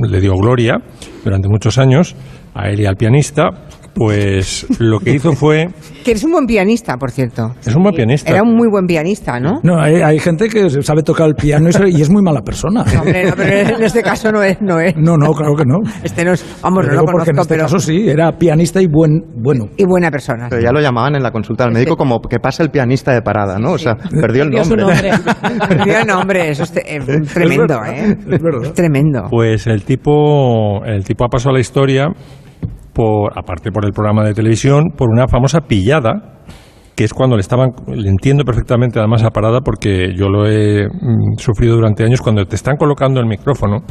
le 0.08 0.20
dio 0.20 0.34
gloria 0.34 0.76
durante 1.24 1.48
muchos 1.48 1.78
años, 1.78 2.14
a 2.54 2.68
él 2.68 2.80
y 2.80 2.86
al 2.86 2.96
pianista, 2.96 3.50
pues 3.98 4.66
lo 4.78 4.98
que 5.00 5.14
hizo 5.14 5.32
fue... 5.32 5.68
Que 6.04 6.12
eres 6.12 6.24
un 6.24 6.32
buen 6.32 6.46
pianista, 6.46 6.96
por 6.96 7.10
cierto. 7.10 7.54
Es 7.66 7.74
un 7.74 7.82
buen 7.82 7.94
pianista. 7.94 8.30
Era 8.30 8.42
un 8.42 8.54
muy 8.56 8.68
buen 8.70 8.86
pianista, 8.86 9.38
¿no? 9.40 9.60
No, 9.62 9.78
hay, 9.78 9.96
hay 9.96 10.18
gente 10.18 10.48
que 10.48 10.70
sabe 10.82 11.02
tocar 11.02 11.28
el 11.28 11.34
piano 11.34 11.68
y 11.86 12.00
es 12.00 12.08
muy 12.08 12.22
mala 12.22 12.40
persona. 12.40 12.82
No, 12.94 13.00
hombre, 13.00 13.24
no, 13.26 13.32
pero 13.36 13.76
en 13.76 13.82
este 13.82 14.02
caso 14.02 14.32
no 14.32 14.42
es, 14.42 14.56
no 14.62 14.80
es. 14.80 14.96
No, 14.96 15.16
no, 15.18 15.32
claro 15.32 15.54
que 15.54 15.64
no. 15.66 15.80
Este 16.02 16.24
no 16.24 16.32
es, 16.32 16.42
vamos, 16.62 16.84
Lo 16.84 16.92
no 16.92 16.94
lo 16.94 17.00
digo 17.00 17.12
porque 17.12 17.30
en 17.30 17.36
conozco, 17.36 17.42
este 17.42 17.54
pero... 17.54 17.64
caso 17.64 17.78
sí, 17.80 18.08
era 18.08 18.32
pianista 18.38 18.80
y 18.80 18.86
buen, 18.86 19.20
bueno. 19.36 19.66
Y 19.76 19.84
buena 19.84 20.10
persona. 20.10 20.46
Pero 20.48 20.62
ya 20.62 20.72
lo 20.72 20.80
llamaban 20.80 21.16
en 21.16 21.22
la 21.22 21.30
consulta 21.30 21.64
al 21.64 21.72
médico 21.72 21.96
como 21.96 22.20
que 22.20 22.38
pasa 22.38 22.62
el 22.62 22.70
pianista 22.70 23.12
de 23.12 23.20
parada, 23.20 23.58
¿no? 23.58 23.72
O 23.72 23.78
sea, 23.78 23.96
perdió 23.96 24.44
el 24.44 24.50
nombre. 24.50 24.80
nombre. 24.82 25.10
Perdió 25.68 25.98
el 25.98 26.06
nombre, 26.06 26.48
eso 26.50 26.62
es 26.62 26.72
te- 26.72 26.96
eh, 26.96 27.00
tremendo, 27.34 27.80
verdad, 27.80 27.92
¿eh? 27.94 28.16
es 28.30 28.42
verdad. 28.42 28.62
Es 28.64 28.72
tremendo. 28.72 29.24
Pues 29.30 29.66
el 29.66 29.82
tipo, 29.84 30.82
el 30.86 31.04
tipo 31.04 31.24
ha 31.24 31.28
pasado 31.28 31.50
a 31.50 31.54
la 31.54 31.60
historia, 31.60 32.06
por, 32.98 33.38
aparte 33.38 33.70
por 33.70 33.84
el 33.84 33.92
programa 33.92 34.24
de 34.24 34.34
televisión, 34.34 34.90
por 34.90 35.08
una 35.08 35.28
famosa 35.28 35.60
pillada, 35.60 36.37
que 36.98 37.04
es 37.04 37.14
cuando 37.14 37.36
le 37.36 37.42
estaban, 37.42 37.70
le 37.86 38.08
entiendo 38.08 38.42
perfectamente 38.42 38.98
además 38.98 39.22
a 39.22 39.30
parada 39.30 39.60
porque 39.60 40.12
yo 40.16 40.28
lo 40.28 40.48
he 40.48 40.84
mm, 40.88 41.38
sufrido 41.38 41.76
durante 41.76 42.02
años, 42.02 42.20
cuando 42.20 42.44
te 42.44 42.56
están 42.56 42.76
colocando 42.76 43.20
el 43.20 43.26
micrófono, 43.26 43.84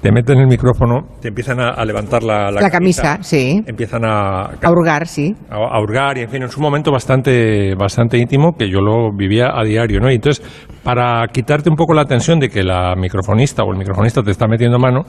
te 0.00 0.10
meten 0.10 0.38
el 0.38 0.46
micrófono, 0.46 1.02
te 1.20 1.28
empiezan 1.28 1.60
a, 1.60 1.72
a 1.72 1.84
levantar 1.84 2.22
la, 2.22 2.50
La 2.50 2.70
camisa, 2.70 3.18
sí. 3.20 3.62
empiezan 3.66 4.06
a, 4.06 4.44
A 4.62 4.70
hurgar, 4.70 5.06
sí. 5.06 5.34
a, 5.50 5.56
a 5.56 5.78
hurgar 5.78 6.16
y 6.16 6.22
en 6.22 6.30
fin, 6.30 6.42
es 6.44 6.56
un 6.56 6.62
momento 6.62 6.90
bastante, 6.90 7.74
bastante 7.74 8.16
íntimo 8.16 8.52
que 8.58 8.70
yo 8.70 8.80
lo 8.80 9.14
vivía 9.14 9.50
a 9.54 9.62
diario, 9.62 10.00
¿no? 10.00 10.10
Y 10.10 10.14
entonces, 10.14 10.42
para 10.82 11.26
quitarte 11.28 11.68
un 11.68 11.76
poco 11.76 11.92
la 11.92 12.06
tensión 12.06 12.40
de 12.40 12.48
que 12.48 12.62
la 12.62 12.94
microfonista 12.96 13.62
o 13.62 13.72
el 13.72 13.78
microfonista 13.78 14.22
te 14.22 14.30
está 14.30 14.46
metiendo 14.46 14.78
mano, 14.78 15.02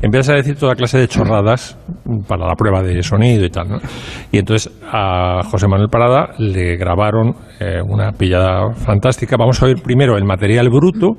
empiezas 0.00 0.28
a 0.28 0.34
decir 0.36 0.54
toda 0.56 0.76
clase 0.76 0.98
de 0.98 1.08
chorradas 1.08 1.76
para 2.28 2.46
la 2.46 2.54
prueba 2.54 2.82
de 2.84 3.02
sonido 3.02 3.44
y 3.44 3.50
tal, 3.50 3.68
¿no? 3.68 3.78
Y 4.30 4.38
entonces 4.38 4.72
a 4.92 5.40
José 5.50 5.66
Manuel 5.66 5.88
Parada 5.88 6.34
le 6.38 6.76
grabaron 7.00 7.34
eh, 7.58 7.80
una 7.82 8.12
pillada 8.12 8.74
fantástica. 8.74 9.36
Vamos 9.38 9.60
a 9.62 9.66
oír 9.66 9.82
primero 9.82 10.16
el 10.16 10.24
material 10.24 10.68
bruto 10.68 11.12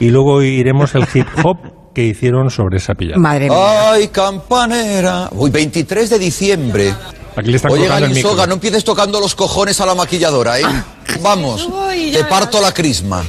y 0.00 0.10
luego 0.10 0.34
oiremos 0.36 0.94
el 0.94 1.06
hip 1.14 1.26
hop 1.44 1.92
que 1.94 2.04
hicieron 2.04 2.50
sobre 2.50 2.78
esa 2.78 2.94
pillada. 2.94 3.20
Madre 3.20 3.48
mía. 3.48 3.92
Ay, 3.92 4.08
campanera. 4.08 5.28
Uy, 5.32 5.50
23 5.50 6.10
de 6.10 6.18
diciembre. 6.18 6.94
Aquí 7.36 7.50
le 7.50 7.56
están 7.56 7.70
Oye, 7.70 7.82
colocando 7.82 8.06
el 8.06 8.14
micro. 8.14 8.30
Galisoga, 8.30 8.46
no 8.46 8.54
empieces 8.54 8.84
tocando 8.84 9.20
los 9.20 9.34
cojones 9.34 9.80
a 9.80 9.86
la 9.86 9.94
maquilladora, 9.94 10.58
¿eh? 10.58 10.64
Vamos, 11.22 11.68
te 12.12 12.24
parto 12.24 12.60
la 12.60 12.72
crisma. 12.72 13.22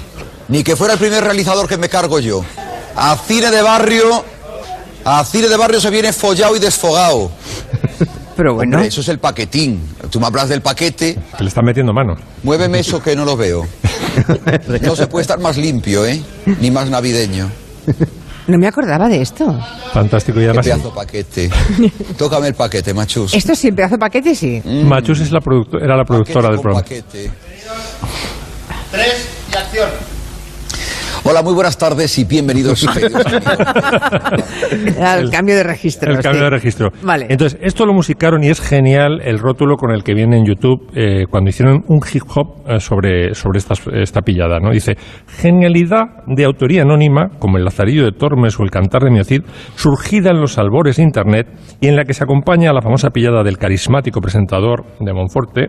Ni 0.47 0.63
que 0.63 0.75
fuera 0.75 0.93
el 0.93 0.99
primer 0.99 1.23
realizador 1.23 1.67
que 1.67 1.77
me 1.77 1.89
cargo 1.89 2.19
yo. 2.19 2.43
A 2.95 3.15
cine 3.17 3.51
de 3.51 3.61
barrio, 3.61 4.25
a 5.05 5.23
cine 5.23 5.47
de 5.47 5.55
barrio 5.55 5.79
se 5.79 5.91
viene 5.91 6.11
follado 6.11 6.55
y 6.55 6.59
desfogado. 6.59 7.29
Pero 8.39 8.53
bueno, 8.53 8.77
Hombre, 8.77 8.87
eso 8.87 9.01
es 9.01 9.09
el 9.09 9.19
paquetín. 9.19 9.81
Tú 10.09 10.17
me 10.21 10.27
hablas 10.27 10.47
del 10.47 10.61
paquete, 10.61 11.17
Que 11.37 11.43
le 11.43 11.49
están 11.49 11.65
metiendo 11.65 11.91
mano. 11.91 12.15
muéveme 12.41 12.79
eso 12.79 13.03
que 13.03 13.13
no 13.13 13.25
lo 13.25 13.35
veo. 13.35 13.67
No 14.81 14.95
se 14.95 15.07
puede 15.07 15.23
estar 15.23 15.39
más 15.39 15.57
limpio, 15.57 16.05
¿eh? 16.05 16.21
Ni 16.61 16.71
más 16.71 16.89
navideño. 16.89 17.49
no 18.47 18.57
me 18.57 18.65
acordaba 18.65 19.09
de 19.09 19.21
esto. 19.21 19.59
Fantástico. 19.93 20.39
Y 20.39 20.45
además, 20.45 20.65
pedazo 20.65 20.93
paquete. 20.93 21.49
Tócame 22.17 22.47
el 22.47 22.53
paquete, 22.53 22.93
machus. 22.93 23.33
Esto 23.33 23.53
sí, 23.55 23.73
pedazo 23.73 23.95
de 23.95 23.99
paquete, 23.99 24.33
sí. 24.33 24.61
Machus 24.65 25.19
es 25.19 25.31
la 25.33 25.41
era 25.81 25.97
la 25.97 26.05
productora 26.05 26.49
Paquete 26.49 26.51
del 26.53 26.61
programa. 26.61 26.81
paquete. 26.81 27.31
Hola, 31.29 31.43
muy 31.43 31.53
buenas 31.53 31.77
tardes 31.77 32.17
y 32.17 32.23
bienvenidos. 32.23 32.83
el, 34.71 35.29
cambio 35.29 35.55
de 35.55 35.61
registro. 35.61 36.11
El 36.11 36.23
cambio 36.23 36.39
sí. 36.39 36.45
de 36.45 36.49
registro. 36.49 36.89
Vale. 37.03 37.27
Entonces, 37.29 37.59
esto 37.61 37.85
lo 37.85 37.93
musicaron 37.93 38.43
y 38.43 38.47
es 38.49 38.59
genial 38.59 39.21
el 39.23 39.37
rótulo 39.37 39.75
con 39.75 39.91
el 39.91 40.03
que 40.03 40.15
viene 40.15 40.39
en 40.39 40.45
YouTube 40.45 40.89
eh, 40.95 41.25
cuando 41.29 41.51
hicieron 41.51 41.83
un 41.87 41.99
hip 42.11 42.23
hop 42.33 42.67
eh, 42.67 42.79
sobre, 42.79 43.35
sobre 43.35 43.59
estas- 43.59 43.85
esta 43.93 44.21
pillada. 44.23 44.59
¿no? 44.59 44.71
Dice, 44.71 44.97
genialidad 45.27 46.25
de 46.25 46.45
autoría 46.45 46.81
anónima, 46.81 47.29
como 47.37 47.57
el 47.59 47.63
Lazarillo 47.63 48.05
de 48.05 48.11
Tormes 48.11 48.59
o 48.59 48.63
el 48.63 48.71
Cantar 48.71 49.03
de 49.03 49.11
Miocid, 49.11 49.43
surgida 49.75 50.31
en 50.31 50.41
los 50.41 50.57
albores 50.57 50.97
de 50.97 51.03
Internet 51.03 51.45
y 51.79 51.89
en 51.89 51.95
la 51.95 52.05
que 52.05 52.15
se 52.15 52.23
acompaña 52.23 52.71
a 52.71 52.73
la 52.73 52.81
famosa 52.81 53.11
pillada 53.11 53.43
del 53.43 53.59
carismático 53.59 54.19
presentador 54.19 54.83
de 54.99 55.13
Monforte, 55.13 55.67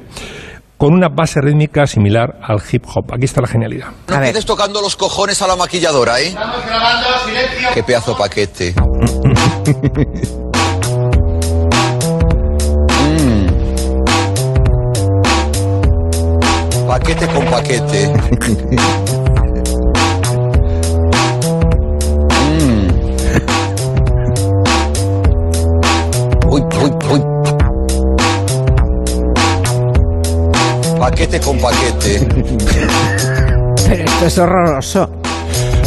con 0.81 0.95
una 0.95 1.09
base 1.11 1.43
rítmica 1.43 1.87
similar 1.87 2.38
al 2.43 2.59
hip 2.73 2.87
hop. 2.95 3.12
Aquí 3.12 3.27
está 3.27 3.43
la 3.43 3.49
genialidad. 3.49 3.88
No 4.09 4.14
A 4.14 4.19
ver. 4.19 4.29
empieces 4.29 4.47
tocando 4.47 4.81
los 4.81 4.97
cojones 4.97 5.43
a 5.43 5.47
la 5.47 5.55
maquilladora, 5.55 6.19
¿eh? 6.21 6.29
Estamos 6.29 6.64
grabando, 6.64 7.07
silencio. 7.27 7.69
Qué 7.75 7.83
pedazo 7.83 8.16
paquete. 8.16 8.75
Mm. 13.01 13.47
Paquete 16.87 17.27
con 17.29 17.45
paquete. 17.47 18.12
Paquete 31.11 31.40
con 31.40 31.59
paquete. 31.59 32.29
Pero 33.88 34.05
esto 34.05 34.27
es 34.27 34.38
horroroso. 34.38 35.11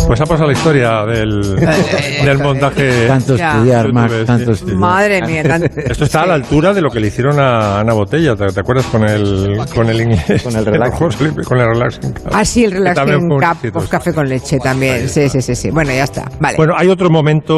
Pues 0.06 0.20
ha 0.20 0.26
pasado 0.26 0.48
la 0.48 0.54
historia 0.54 1.06
del, 1.06 1.56
del 2.26 2.38
montaje. 2.40 3.08
Tanto 3.08 3.38
Ya. 3.38 3.54
estudiar, 3.54 4.26
tanto 4.26 4.52
estudiar. 4.52 4.78
Madre 4.78 5.22
mía. 5.26 5.44
tan- 5.44 5.64
Esto 5.78 6.04
está 6.04 6.24
a 6.24 6.26
la 6.26 6.34
altura 6.34 6.74
de 6.74 6.82
lo 6.82 6.90
que 6.90 7.00
le 7.00 7.08
hicieron 7.08 7.40
a 7.40 7.80
Ana 7.80 7.94
Botella, 7.94 8.36
¿te, 8.36 8.48
te 8.48 8.60
acuerdas 8.60 8.86
con 8.88 9.08
el 9.08 9.58
con 9.74 9.90
el 9.90 10.02
inglés? 10.02 10.44
Con 10.44 10.58
el 10.58 10.66
relaxing. 10.66 11.44
con 11.46 11.58
el 11.58 11.68
relaxing. 11.68 12.14
Ah, 12.34 12.44
sí, 12.44 12.66
el 12.66 12.72
relaxing 12.74 13.30
cup 13.30 13.78
of 13.78 13.88
café 13.88 14.14
con 14.14 14.28
leche 14.28 14.58
también. 14.60 15.08
Sí, 15.08 15.30
sí, 15.30 15.42
sí, 15.42 15.56
sí. 15.56 15.70
Bueno, 15.72 15.92
ya 15.94 16.04
está. 16.04 16.30
Vale. 16.42 16.58
Bueno, 16.58 16.74
hay 16.76 16.90
otro 16.90 17.10
momento 17.10 17.56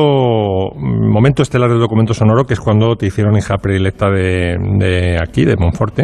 momento 0.78 1.41
estelar 1.41 1.71
del 1.71 1.80
documento 1.80 2.13
sonoro 2.13 2.43
que 2.43 2.54
es 2.54 2.60
cuando 2.60 2.95
te 2.95 3.08
hicieron 3.08 3.36
hija 3.36 3.56
predilecta 3.58 4.12
de, 4.12 4.56
de 4.78 5.17
aquí, 5.19 5.45
de 5.45 5.56
Monforte 5.58 6.04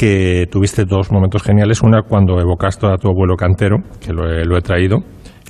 que 0.00 0.46
tuviste 0.50 0.86
dos 0.86 1.10
momentos 1.12 1.42
geniales. 1.42 1.82
Una 1.82 2.00
cuando 2.02 2.40
evocaste 2.40 2.86
a 2.86 2.96
tu 2.96 3.08
abuelo 3.08 3.36
cantero, 3.36 3.76
que 4.00 4.14
lo 4.14 4.24
he, 4.26 4.46
lo 4.46 4.56
he 4.56 4.62
traído. 4.62 4.96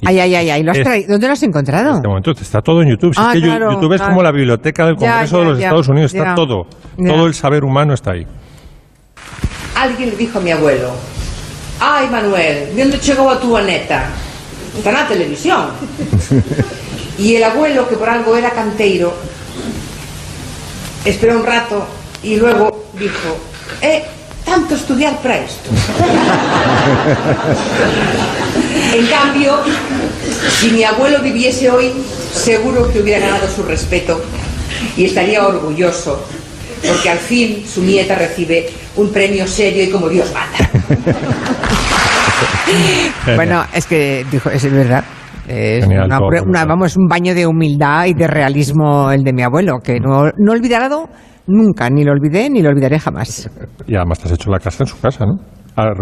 Y 0.01 0.09
Ay, 0.09 0.19
ay, 0.19 0.35
ay, 0.35 0.51
ay. 0.51 0.63
¿Lo 0.65 0.73
has 0.73 0.79
es- 0.79 0.83
traído? 0.85 1.13
¿Dónde 1.13 1.27
lo 1.29 1.33
has 1.35 1.43
encontrado? 1.45 1.95
este 1.95 2.09
momento 2.09 2.33
está 2.33 2.61
todo 2.61 2.83
en 2.83 2.89
YouTube. 2.91 3.15
Si 3.15 3.21
Ah, 3.23 3.29
es 3.33 3.41
que 3.41 3.47
claro, 3.47 3.71
YouTube 3.73 3.93
es 3.93 4.01
claro. 4.01 4.13
como 4.13 4.23
la 4.25 4.33
biblioteca 4.33 4.87
del 4.87 4.97
Congreso 4.97 5.37
ya, 5.37 5.45
de 5.45 5.51
los 5.51 5.59
ya, 5.61 5.67
Estados 5.67 5.89
Unidos. 5.89 6.15
Está 6.15 6.35
todo. 6.35 6.67
Todo 6.97 7.27
el 7.27 7.35
saber 7.35 7.63
humano 7.65 7.95
está 7.95 8.11
ahí. 8.13 8.27
Alguien 9.77 10.11
le 10.11 10.17
dijo 10.17 10.39
a 10.39 10.43
mi 10.43 10.51
abuelo, 10.51 10.91
ay 11.81 12.09
Manuel, 12.11 12.75
¿de 12.75 12.83
dónde 12.83 12.99
llegó 12.99 13.31
a 13.31 13.39
tu 13.39 13.57
neta? 13.59 14.09
Está 14.77 14.91
na 14.91 15.07
televisión. 15.07 15.67
Y 17.19 17.37
el 17.37 17.45
abuelo, 17.45 17.87
que 17.87 17.97
por 17.97 18.09
algo 18.09 18.35
era 18.35 18.49
canteiro, 18.51 19.13
esperó 21.05 21.39
un 21.39 21.45
rato 21.45 21.87
y 22.23 22.37
luego 22.37 22.85
dijo, 22.99 23.37
eh, 23.83 24.03
tanto 24.51 24.75
estudiar 24.75 25.17
para 25.23 25.39
esto. 25.39 25.71
en 28.95 29.07
cambio, 29.07 29.61
si 30.59 30.71
mi 30.71 30.83
abuelo 30.83 31.21
viviese 31.23 31.71
hoy, 31.71 31.93
seguro 32.35 32.93
que 32.93 33.01
hubiera 33.01 33.25
ganado 33.25 33.49
su 33.49 33.63
respeto 33.63 34.21
y 34.97 35.05
estaría 35.05 35.47
orgulloso, 35.47 36.27
porque 36.85 37.11
al 37.11 37.19
fin 37.19 37.65
su 37.73 37.85
nieta 37.85 38.17
recibe 38.17 38.71
un 38.97 39.13
premio 39.13 39.47
serio 39.47 39.85
y 39.85 39.91
como 39.91 40.09
Dios 40.09 40.29
manda. 40.35 40.69
Bueno, 43.37 43.65
es 43.73 43.87
que 43.87 44.27
dijo, 44.31 44.51
es 44.51 44.65
verdad. 44.73 45.05
Es 45.51 45.85
Genial, 45.85 46.07
una 46.07 46.19
todo, 46.19 46.29
una- 46.47 46.65
vamos, 46.65 46.97
un 46.97 47.07
baño 47.09 47.35
de 47.35 47.47
humildad 47.47 48.07
y 48.07 48.15
de 48.15 48.27
realismo 48.27 49.11
el 49.11 49.23
de 49.25 49.33
mi 49.33 49.43
abuelo, 49.43 49.79
que 49.83 49.99
no, 49.99 50.25
no 50.37 50.53
he 50.53 50.57
olvidado 50.57 51.09
nunca, 51.47 51.91
ni 51.91 52.05
lo 52.05 52.13
olvidé 52.13 52.49
ni 52.49 52.63
lo 52.63 52.69
olvidaré 52.71 52.99
jamás. 53.01 53.51
Y 53.87 53.97
además 53.97 54.21
te 54.21 54.29
has 54.29 54.35
hecho 54.35 54.51
la 54.51 54.61
casa 54.61 54.85
en 54.85 54.87
su 54.87 55.01
casa, 55.01 55.25
¿no? 55.27 55.35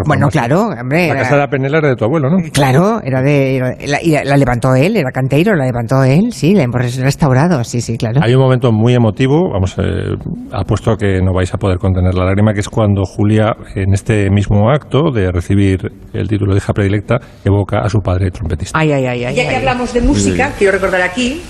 Bueno, 0.07 0.29
claro, 0.29 0.69
hombre. 0.69 1.07
La 1.09 1.12
era- 1.14 1.23
casa 1.23 1.35
de 1.35 1.41
la 1.41 1.49
Penela 1.49 1.79
era 1.79 1.88
de 1.88 1.97
tu 1.97 2.05
abuelo, 2.05 2.29
¿no? 2.31 2.37
Claro, 2.53 3.01
era 3.03 3.23
de. 3.23 3.57
era- 3.57 3.77
la, 3.87 4.03
y 4.03 4.11
la 4.12 4.37
levantó 4.37 4.75
él, 4.75 4.97
era 4.97 5.11
canteiro, 5.11 5.55
la 5.55 5.64
levantó 5.64 6.03
él, 6.05 6.33
sí, 6.33 6.55
la 6.55 6.62
hemos 6.64 6.97
restaurado, 6.97 7.62
sí, 7.64 7.81
sí, 7.81 7.97
claro. 7.97 8.21
Hay 8.23 8.35
un 8.35 8.41
momento 8.43 8.73
muy 8.73 8.95
emotivo, 8.95 9.51
vamos, 9.53 9.77
eh, 9.79 10.14
apuesto 10.53 10.93
a 10.93 10.97
que 10.97 11.21
no 11.23 11.33
vais 11.33 11.53
a 11.53 11.59
poder 11.59 11.79
contener 11.79 12.14
la 12.14 12.25
lágrima, 12.25 12.53
que 12.53 12.61
es 12.61 12.69
cuando 12.69 13.03
Julia, 13.05 13.55
en 13.75 13.93
este 13.95 14.31
mismo 14.31 14.71
acto 14.71 15.11
de 15.12 15.31
recibir 15.33 15.81
el 16.12 16.29
título 16.29 16.53
de 16.53 16.59
hija 16.59 16.73
predilecta, 16.73 17.17
evoca 17.45 17.81
a 17.81 17.88
su 17.88 17.99
padre 18.01 18.31
trompetista. 18.31 18.79
Ay, 18.79 18.93
ay, 18.93 19.07
ay, 19.07 19.25
ay. 19.25 19.35
Ya 19.35 19.43
que 19.45 19.49
ay. 19.51 19.57
hablamos 19.57 19.93
de 19.93 20.01
música, 20.01 20.53
quiero 20.59 20.73
recordar 20.75 21.03
aquí, 21.03 21.43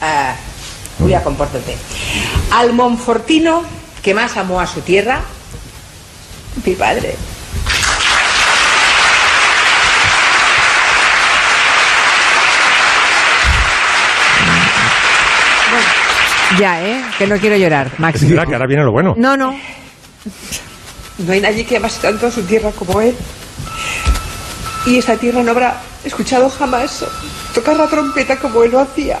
ah, 0.00 0.34
Julia, 0.98 1.22
compórtate, 1.22 1.74
al 2.52 2.72
monfortino 2.74 3.62
que 4.02 4.14
más 4.14 4.36
amó 4.36 4.60
a 4.60 4.66
su 4.66 4.80
tierra, 4.80 5.20
mi 6.64 6.74
padre. 6.74 7.16
Ya, 16.58 16.82
¿eh? 16.84 17.02
Que 17.18 17.26
no 17.26 17.36
quiero 17.38 17.56
llorar, 17.56 17.90
Max. 17.98 18.22
Mira, 18.22 18.44
que 18.44 18.52
ahora 18.54 18.66
viene 18.66 18.84
lo 18.84 18.92
bueno. 18.92 19.14
No, 19.16 19.36
no. 19.36 19.58
No 21.18 21.32
hay 21.32 21.40
nadie 21.40 21.64
que 21.64 21.76
amase 21.76 22.00
tanto 22.00 22.26
a 22.26 22.30
su 22.30 22.42
tierra 22.42 22.70
como 22.72 23.00
él. 23.00 23.16
Y 24.86 24.98
esta 24.98 25.16
tierra 25.16 25.42
no 25.42 25.52
habrá 25.52 25.80
escuchado 26.04 26.50
jamás 26.50 27.04
tocar 27.54 27.76
la 27.76 27.86
trompeta 27.86 28.36
como 28.36 28.62
él 28.64 28.72
lo 28.72 28.80
hacía. 28.80 29.18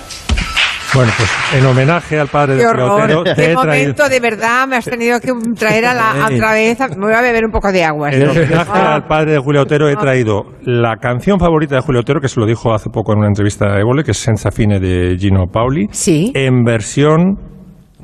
Bueno, 0.94 1.10
pues 1.16 1.30
en 1.54 1.64
homenaje 1.66 2.20
al 2.20 2.28
padre 2.28 2.56
Qué 2.56 2.62
de 2.62 2.66
Otero, 2.68 2.94
horror. 2.94 3.24
te 3.24 3.34
Qué 3.34 3.52
he 3.52 3.54
traído... 3.56 3.64
momento, 3.64 4.08
de 4.10 4.20
verdad, 4.20 4.66
me 4.68 4.76
has 4.76 4.84
tenido 4.84 5.18
que 5.20 5.32
traer 5.58 5.86
a 5.86 5.94
la, 5.94 6.26
otra 6.26 6.52
vez. 6.52 6.78
a- 6.82 6.88
Me 6.88 7.06
voy 7.06 7.14
a 7.14 7.22
beber 7.22 7.46
un 7.46 7.50
poco 7.50 7.72
de 7.72 7.82
agua. 7.82 8.10
En 8.10 8.28
homenaje 8.28 8.70
Ah. 8.74 8.94
al 8.96 9.06
padre 9.06 9.32
de 9.32 9.38
Julio 9.38 9.62
Otero 9.62 9.88
he 9.88 9.96
traído 9.96 10.42
la 10.62 10.96
canción 10.96 11.38
favorita 11.38 11.76
de 11.76 11.80
Julio 11.80 12.02
Otero, 12.02 12.20
que 12.20 12.28
se 12.28 12.38
lo 12.38 12.44
dijo 12.46 12.74
hace 12.74 12.90
poco 12.90 13.12
en 13.12 13.20
una 13.20 13.28
entrevista 13.28 13.66
de 13.72 13.80
Évole, 13.80 14.04
que 14.04 14.10
es 14.10 14.18
Senza 14.18 14.50
Fine 14.50 14.80
de 14.80 15.16
Gino 15.18 15.46
Pauli, 15.50 15.86
Sí. 15.92 16.30
en 16.34 16.62
versión 16.62 17.38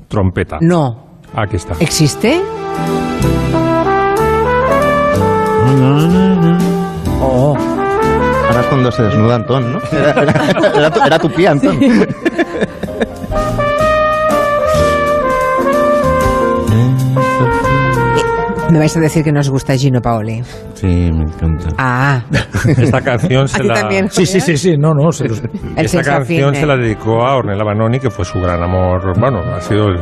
trompeta. 0.09 0.57
No. 0.63 1.21
Aquí 1.35 1.57
está. 1.57 1.75
¿Existe? 1.81 2.41
Oh. 7.21 7.57
Ahora 8.49 8.61
es 8.61 8.67
cuando 8.67 8.91
se 8.91 9.03
desnuda 9.03 9.37
Antón, 9.37 9.73
¿no? 9.73 9.79
Era, 9.93 10.11
era- 10.23 10.71
era 10.77 10.91
tu, 10.91 11.01
era 11.03 11.19
tu 11.19 11.31
pie, 11.31 11.49
Antón. 11.49 11.79
Me 18.71 18.79
vais 18.79 18.95
a 18.97 19.01
decir 19.01 19.25
que 19.25 19.33
no 19.33 19.41
os 19.41 19.49
gusta 19.49 19.77
Gino 19.77 20.01
Paoli. 20.01 20.43
Sí, 20.75 20.87
me 20.87 21.25
encanta. 21.25 21.69
Ah, 21.79 22.23
Esta 22.67 23.01
canción 23.01 23.45
a 23.45 23.49
se 23.49 23.61
ti 23.61 23.67
la... 23.69 23.75
también. 23.75 24.11
Sí, 24.11 24.27
sí, 24.27 24.41
sí, 24.41 24.57
sí, 24.59 24.77
no, 24.79 24.93
no. 24.93 25.11
se 25.11 25.27
Esta 25.77 26.03
canción 26.03 26.55
se 26.55 26.67
la 26.67 26.77
dedicó 26.77 27.25
a 27.27 27.37
Ornella 27.37 27.65
Banoni, 27.65 27.99
que 27.99 28.11
fue 28.11 28.25
su 28.25 28.39
gran 28.41 28.63
amor, 28.63 29.19
bueno, 29.19 29.39
ha 29.41 29.61
sido 29.61 29.89
el- 29.89 30.01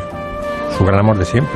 su 0.77 0.85
gran 0.85 0.99
amor 1.01 1.17
de 1.19 1.25
siempre. 1.25 1.55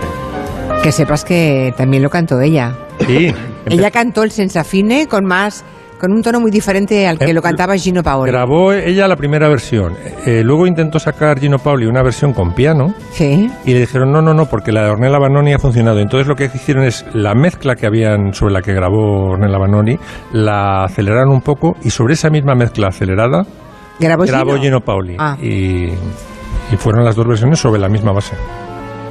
Que 0.83 0.93
sepas 0.93 1.25
que 1.25 1.75
también 1.77 2.03
lo 2.03 2.11
cantó 2.11 2.41
ella. 2.41 2.73
Sí. 3.07 3.35
Ella 3.67 3.91
cantó 3.91 4.23
el 4.23 4.31
Sensafine 4.31 5.07
con 5.09 5.25
más, 5.27 5.65
con 6.01 6.13
un 6.13 6.23
tono 6.23 6.41
muy 6.41 6.51
diferente 6.51 7.07
al 7.07 7.19
que 7.19 7.27
Eh, 7.27 7.33
lo 7.33 7.43
cantaba 7.43 7.77
Gino 7.77 8.03
Paoli. 8.03 8.33
Grabó 8.33 8.73
ella 8.73 9.07
la 9.07 9.15
primera 9.17 9.49
versión. 9.49 9.95
Eh, 10.27 10.43
luego 10.43 10.67
intentó 10.67 10.99
sacar 10.99 11.39
Gino 11.39 11.59
Pauli 11.59 11.87
una 11.87 12.03
versión 12.03 12.33
con 12.33 12.55
piano 12.55 12.95
Sí. 13.13 13.49
y 13.65 13.73
le 13.75 13.81
dijeron 13.81 14.11
no, 14.11 14.21
no, 14.23 14.35
no, 14.35 14.47
porque 14.47 14.73
la 14.73 14.83
de 14.85 14.91
Ornella 14.91 15.19
Banoni 15.19 15.53
ha 15.53 15.59
funcionado. 15.59 16.01
Entonces 16.01 16.27
lo 16.27 16.35
que 16.35 16.47
hicieron 16.47 16.85
es 16.85 17.05
la 17.13 17.35
mezcla 17.35 17.77
que 17.77 17.87
habían 17.87 18.33
sobre 18.35 18.55
la 18.55 18.63
que 18.63 18.73
grabó 18.73 19.31
Ornella 19.33 19.59
Banoni, 19.59 19.97
la 20.33 20.85
aceleraron 20.85 21.29
un 21.31 21.43
poco 21.43 21.77
y 21.85 21.91
sobre 21.91 22.15
esa 22.15 22.31
misma 22.31 22.55
mezcla 22.55 22.89
acelerada 22.89 23.45
¿Grabó, 23.99 24.25
grabó 24.25 24.53
Gino? 24.53 24.63
Gino 24.63 24.81
Pauli. 24.81 25.17
Ah. 25.19 25.37
Y, 25.43 25.85
y 26.73 26.77
fueron 26.79 27.05
las 27.05 27.15
dos 27.15 27.27
versiones 27.27 27.59
sobre 27.59 27.79
la 27.81 27.89
misma 27.91 28.13
base. 28.13 28.35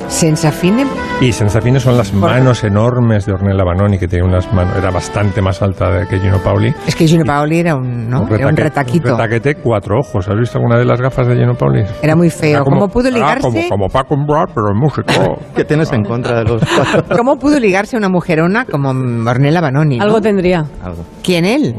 Sensafine. 0.10 0.86
Y 1.22 1.32
Sensafine 1.32 1.80
son 1.80 1.96
las 1.98 2.12
manos 2.14 2.64
enormes 2.64 3.26
de 3.26 3.34
Ornella 3.34 3.64
Banoni, 3.64 3.98
que 4.00 4.08
tiene 4.08 4.26
unas 4.26 4.52
manos, 4.54 4.76
era 4.78 4.90
bastante 4.90 5.42
más 5.42 5.62
alta 5.62 6.06
que 6.10 6.20
Gino 6.20 6.40
Pauli. 6.40 6.74
Es 6.88 6.96
que 6.96 7.08
Gino 7.08 7.24
Paoli 7.26 7.60
era 7.60 7.76
un, 7.76 8.10
¿no? 8.10 8.28
Era 8.28 8.48
un 8.48 8.56
retaque- 8.56 8.64
retaquito. 8.64 9.14
Un 9.14 9.20
retaquete, 9.20 9.56
cuatro 9.62 9.98
ojos. 10.00 10.28
¿Has 10.28 10.36
visto 10.36 10.58
alguna 10.58 10.78
de 10.80 10.86
las 10.86 11.00
gafas 11.00 11.28
de 11.28 11.36
Gino 11.36 11.54
Pauli? 11.54 11.84
Era 12.02 12.16
muy 12.16 12.30
feo. 12.30 12.56
Era 12.56 12.64
¿Cómo 12.64 12.88
pudo 12.88 13.08
era 13.10 13.18
ligarse? 13.18 13.42
como, 13.48 13.70
como 13.70 13.88
Paco 13.88 14.16
Brad, 14.28 14.48
pero 14.56 14.68
músico. 14.74 15.40
¿Qué 15.56 15.64
tienes 15.64 15.92
en 15.94 16.04
contra 16.04 16.40
de 16.40 16.46
los 16.46 16.62
cuatro? 16.66 17.04
¿Cómo 17.18 17.38
pudo 17.38 17.60
ligarse 17.60 17.96
una 17.96 18.10
mujerona 18.10 18.66
como 18.66 18.90
Ornella 18.90 19.62
Banoni? 19.62 19.98
no? 20.00 20.04
Algo 20.06 20.20
tendría. 20.22 20.66
Algo. 20.84 21.04
¿Quién 21.24 21.46
él? 21.46 21.76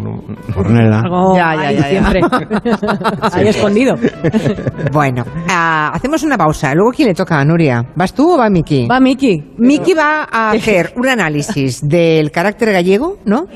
Ornella. 0.57 1.01
Algo 1.01 1.35
Ya, 1.37 1.55
ya, 1.57 1.73
ya, 1.73 1.83
siempre. 1.85 2.21
ahí 3.33 3.49
escondido. 3.49 3.97
Bueno, 4.93 5.25
ah, 5.49 5.91
hacemos 5.95 6.23
una 6.23 6.39
pausa. 6.39 6.75
Luego, 6.75 6.93
¿quién 6.93 7.09
le 7.09 7.15
toca? 7.15 7.45
Nuria? 7.45 7.85
¿Vas 7.97 8.13
tú 8.15 8.20
o 8.29 8.39
va 8.39 8.49
Miki? 8.51 8.87
Va 8.87 9.01
Miki. 9.01 9.43
Miki 9.59 9.95
va 9.95 10.29
a 10.31 10.51
hacer 10.53 10.93
un 10.97 11.09
análisis 11.09 11.81
del 11.87 12.31
carácter 12.31 12.73
gallego, 12.73 13.19
¿no? 13.25 13.47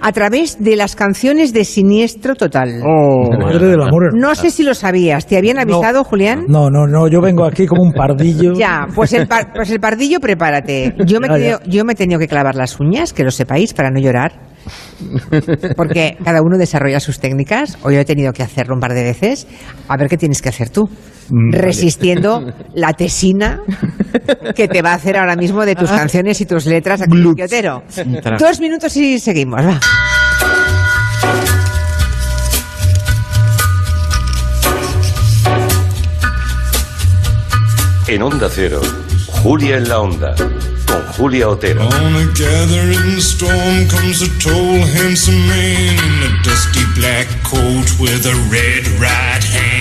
A 0.00 0.12
través 0.12 0.62
de 0.62 0.76
las 0.76 0.96
canciones 0.96 1.54
de 1.54 1.64
Siniestro 1.64 2.34
Total. 2.34 2.82
Oh. 2.86 3.30
Madre 3.40 3.68
del 3.68 3.80
amor. 3.80 4.12
No 4.14 4.34
sé 4.34 4.50
si 4.50 4.62
lo 4.62 4.74
sabías. 4.74 5.26
¿Te 5.26 5.38
habían 5.38 5.58
avisado, 5.58 6.04
Julián? 6.04 6.44
No, 6.46 6.68
no, 6.68 6.86
no, 6.86 7.08
yo 7.08 7.22
vengo 7.22 7.44
aquí 7.46 7.66
como 7.66 7.82
un 7.82 7.92
pardillo. 7.92 8.52
Ya, 8.52 8.86
pues 8.94 9.14
el, 9.14 9.26
par- 9.26 9.52
pues 9.54 9.70
el 9.70 9.80
pardillo, 9.80 10.20
prepárate. 10.20 10.94
Yo 11.06 11.20
me, 11.20 11.26
he 11.28 11.30
Ya, 11.30 11.36
tenido, 11.36 11.60
yo 11.66 11.84
me 11.86 11.94
he 11.94 11.96
tenido 11.96 12.18
que 12.20 12.28
clavar 12.28 12.54
las 12.54 12.78
uñas, 12.80 13.14
que 13.14 13.24
lo 13.24 13.30
sepáis, 13.30 13.72
para 13.72 13.90
no 13.90 13.98
llorar. 13.98 14.32
Porque 15.76 16.16
cada 16.24 16.40
uno 16.42 16.56
desarrolla 16.58 17.00
sus 17.00 17.18
técnicas. 17.18 17.78
Hoy 17.82 17.96
he 17.96 18.04
tenido 18.04 18.32
que 18.32 18.42
hacerlo 18.42 18.74
un 18.74 18.80
par 18.80 18.94
de 18.94 19.02
veces. 19.02 19.46
A 19.88 19.96
ver 19.96 20.08
qué 20.08 20.16
tienes 20.16 20.42
que 20.42 20.48
hacer 20.48 20.70
tú. 20.70 20.82
Mm, 21.30 21.50
vale. 21.50 21.62
Resistiendo 21.62 22.42
la 22.74 22.92
tesina 22.92 23.60
que 24.54 24.68
te 24.68 24.82
va 24.82 24.92
a 24.92 24.94
hacer 24.94 25.16
ahora 25.16 25.36
mismo 25.36 25.64
de 25.64 25.74
tus 25.74 25.90
canciones 25.90 26.40
y 26.40 26.46
tus 26.46 26.66
letras 26.66 27.02
a 27.02 27.04
Otero. 27.44 27.82
Dos 28.38 28.60
minutos 28.60 28.96
y 28.96 29.18
seguimos, 29.18 29.60
va. 29.60 29.80
En 38.06 38.22
Onda 38.22 38.48
Cero, 38.50 38.82
Julia 39.42 39.78
en 39.78 39.88
la 39.88 40.00
Onda, 40.00 40.34
con 40.94 41.12
Julia 41.12 41.48
Otero. 41.48 41.82
On 41.82 42.14
a 42.16 42.26
gathering 42.34 43.20
storm 43.20 43.88
comes 43.88 44.22
a 44.22 44.28
tall, 44.38 44.78
handsome 44.94 45.46
man 45.48 45.98
in 45.98 46.30
a 46.30 46.42
dusty 46.42 46.84
black 46.94 47.26
coat 47.42 47.88
with 47.98 48.26
a 48.26 48.34
red 48.50 48.86
right 49.00 49.42
hand. 49.42 49.73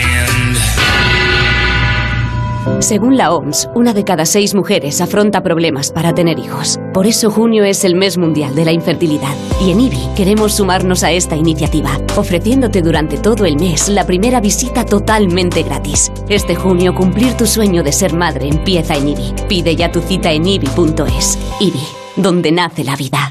Según 2.80 3.18
la 3.18 3.34
OMS, 3.34 3.70
una 3.76 3.94
de 3.94 4.04
cada 4.04 4.26
seis 4.26 4.54
mujeres 4.54 5.02
afronta 5.02 5.42
problemas 5.42 5.92
para 5.92 6.14
tener 6.14 6.40
hijos. 6.40 6.80
Por 6.94 7.08
eso 7.08 7.30
junio 7.30 7.64
es 7.64 7.84
el 7.84 7.96
mes 7.96 8.18
mundial 8.18 8.56
de 8.56 8.66
la 8.66 8.72
infertilidad. 8.72 9.36
Y 9.62 9.72
en 9.72 9.82
IBI 9.82 10.10
queremos 10.16 10.54
sumarnos 10.54 11.04
a 11.04 11.12
esta 11.12 11.36
iniciativa, 11.36 11.98
ofreciéndote 12.16 12.82
durante 12.82 13.18
todo 13.18 13.46
el 13.46 13.58
mes 13.58 13.90
la 13.90 14.06
primera 14.06 14.40
visita 14.40 14.86
totalmente 14.86 15.64
gratis. 15.64 16.12
Este 16.30 16.56
junio 16.56 16.94
cumplir 16.96 17.36
tu 17.36 17.46
sueño 17.46 17.84
de 17.84 17.92
ser 17.92 18.14
madre 18.14 18.48
empieza 18.48 18.96
en 18.96 19.10
IBI. 19.10 19.34
Pide 19.48 19.76
ya 19.76 19.92
tu 19.92 20.02
cita 20.02 20.32
en 20.32 20.46
IBI.es. 20.46 21.38
IBI, 21.60 21.84
donde 22.18 22.52
nace 22.52 22.84
la 22.84 22.96
vida. 22.96 23.30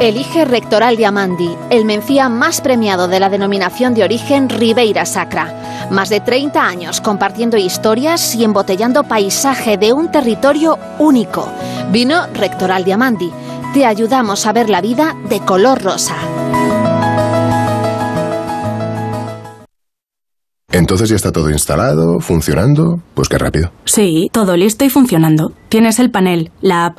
Elige 0.00 0.44
Rectoral 0.44 0.96
Diamandi, 0.96 1.56
el 1.70 1.84
Mencía 1.84 2.28
más 2.28 2.60
premiado 2.60 3.06
de 3.06 3.20
la 3.20 3.30
denominación 3.30 3.94
de 3.94 4.02
origen 4.02 4.48
Ribeira 4.48 5.06
Sacra. 5.06 5.88
Más 5.90 6.08
de 6.08 6.20
30 6.20 6.60
años 6.60 7.00
compartiendo 7.00 7.56
historias 7.56 8.34
y 8.34 8.42
embotellando 8.42 9.04
paisaje 9.04 9.78
de 9.78 9.92
un 9.92 10.10
territorio 10.10 10.78
único. 10.98 11.48
Vino 11.92 12.26
Rectoral 12.34 12.84
Diamandi. 12.84 13.30
Te 13.72 13.86
ayudamos 13.86 14.46
a 14.46 14.52
ver 14.52 14.68
la 14.68 14.80
vida 14.80 15.14
de 15.28 15.40
color 15.40 15.80
rosa. 15.80 16.16
Entonces 20.72 21.08
ya 21.08 21.16
está 21.16 21.30
todo 21.30 21.50
instalado, 21.50 22.18
funcionando. 22.18 22.96
Pues 23.14 23.28
qué 23.28 23.38
rápido. 23.38 23.70
Sí, 23.84 24.28
todo 24.32 24.56
listo 24.56 24.84
y 24.84 24.90
funcionando. 24.90 25.52
Tienes 25.68 26.00
el 26.00 26.10
panel, 26.10 26.50
la 26.60 26.86
app, 26.86 26.98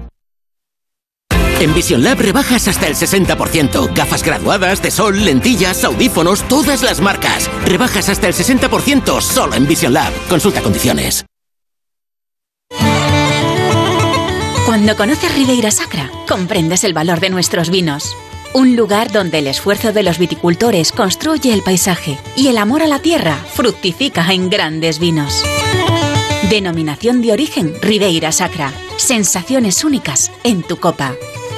En 1.61 1.75
Vision 1.75 2.01
Lab 2.01 2.17
rebajas 2.17 2.67
hasta 2.67 2.87
el 2.87 2.95
60%. 2.95 3.93
Gafas 3.93 4.23
graduadas, 4.23 4.81
de 4.81 4.89
sol, 4.89 5.23
lentillas, 5.23 5.83
audífonos, 5.83 6.41
todas 6.47 6.81
las 6.81 7.01
marcas. 7.01 7.51
Rebajas 7.65 8.09
hasta 8.09 8.27
el 8.27 8.33
60% 8.33 9.21
solo 9.21 9.53
en 9.53 9.67
Vision 9.67 9.93
Lab. 9.93 10.11
Consulta 10.27 10.63
condiciones. 10.63 11.23
Cuando 14.65 14.95
conoces 14.97 15.35
Ribeira 15.35 15.69
Sacra, 15.69 16.09
comprendes 16.27 16.83
el 16.83 16.93
valor 16.93 17.19
de 17.19 17.29
nuestros 17.29 17.69
vinos. 17.69 18.15
Un 18.55 18.75
lugar 18.75 19.11
donde 19.11 19.37
el 19.37 19.45
esfuerzo 19.45 19.93
de 19.93 20.01
los 20.01 20.17
viticultores 20.17 20.91
construye 20.91 21.53
el 21.53 21.61
paisaje 21.61 22.17
y 22.35 22.47
el 22.47 22.57
amor 22.57 22.81
a 22.81 22.87
la 22.87 22.97
tierra 22.97 23.35
fructifica 23.35 24.25
en 24.33 24.49
grandes 24.49 24.97
vinos. 24.97 25.43
Denominación 26.49 27.21
de 27.21 27.33
origen 27.33 27.75
Ribeira 27.83 28.31
Sacra. 28.31 28.73
Sensaciones 28.97 29.83
únicas 29.83 30.31
en 30.43 30.63
tu 30.63 30.77
copa. 30.77 31.13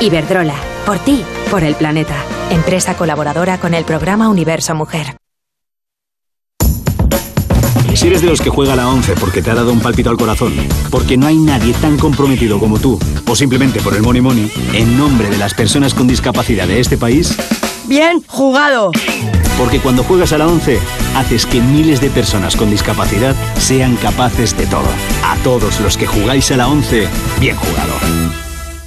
Iberdrola, 0.00 0.54
por 0.84 0.98
ti, 0.98 1.24
por 1.50 1.64
el 1.64 1.74
planeta. 1.74 2.14
Empresa 2.50 2.94
colaboradora 2.96 3.58
con 3.58 3.74
el 3.74 3.84
programa 3.84 4.28
Universo 4.28 4.74
Mujer. 4.74 5.16
Si 7.94 8.08
eres 8.08 8.20
de 8.20 8.26
los 8.28 8.42
que 8.42 8.50
juega 8.50 8.76
la 8.76 8.88
11 8.90 9.14
porque 9.14 9.40
te 9.40 9.50
ha 9.50 9.54
dado 9.54 9.72
un 9.72 9.80
palpito 9.80 10.10
al 10.10 10.18
corazón, 10.18 10.52
porque 10.90 11.16
no 11.16 11.26
hay 11.26 11.38
nadie 11.38 11.72
tan 11.72 11.96
comprometido 11.96 12.58
como 12.58 12.78
tú, 12.78 12.98
o 13.26 13.34
simplemente 13.34 13.80
por 13.80 13.94
el 13.94 14.02
money 14.02 14.20
money, 14.20 14.52
en 14.74 14.98
nombre 14.98 15.30
de 15.30 15.38
las 15.38 15.54
personas 15.54 15.94
con 15.94 16.06
discapacidad 16.06 16.68
de 16.68 16.78
este 16.78 16.98
país, 16.98 17.34
Bien 17.86 18.22
jugado. 18.26 18.92
porque 19.56 19.80
cuando 19.80 20.04
juegas 20.04 20.32
a 20.34 20.38
la 20.38 20.46
11, 20.46 20.78
haces 21.16 21.46
que 21.46 21.62
miles 21.62 22.02
de 22.02 22.10
personas 22.10 22.54
con 22.54 22.68
discapacidad 22.70 23.34
sean 23.58 23.96
capaces 23.96 24.54
de 24.58 24.66
todo. 24.66 24.88
A 25.24 25.36
todos 25.42 25.80
los 25.80 25.96
que 25.96 26.06
jugáis 26.06 26.50
a 26.50 26.58
la 26.58 26.68
11, 26.68 27.08
bien 27.40 27.56
jugado. 27.56 27.94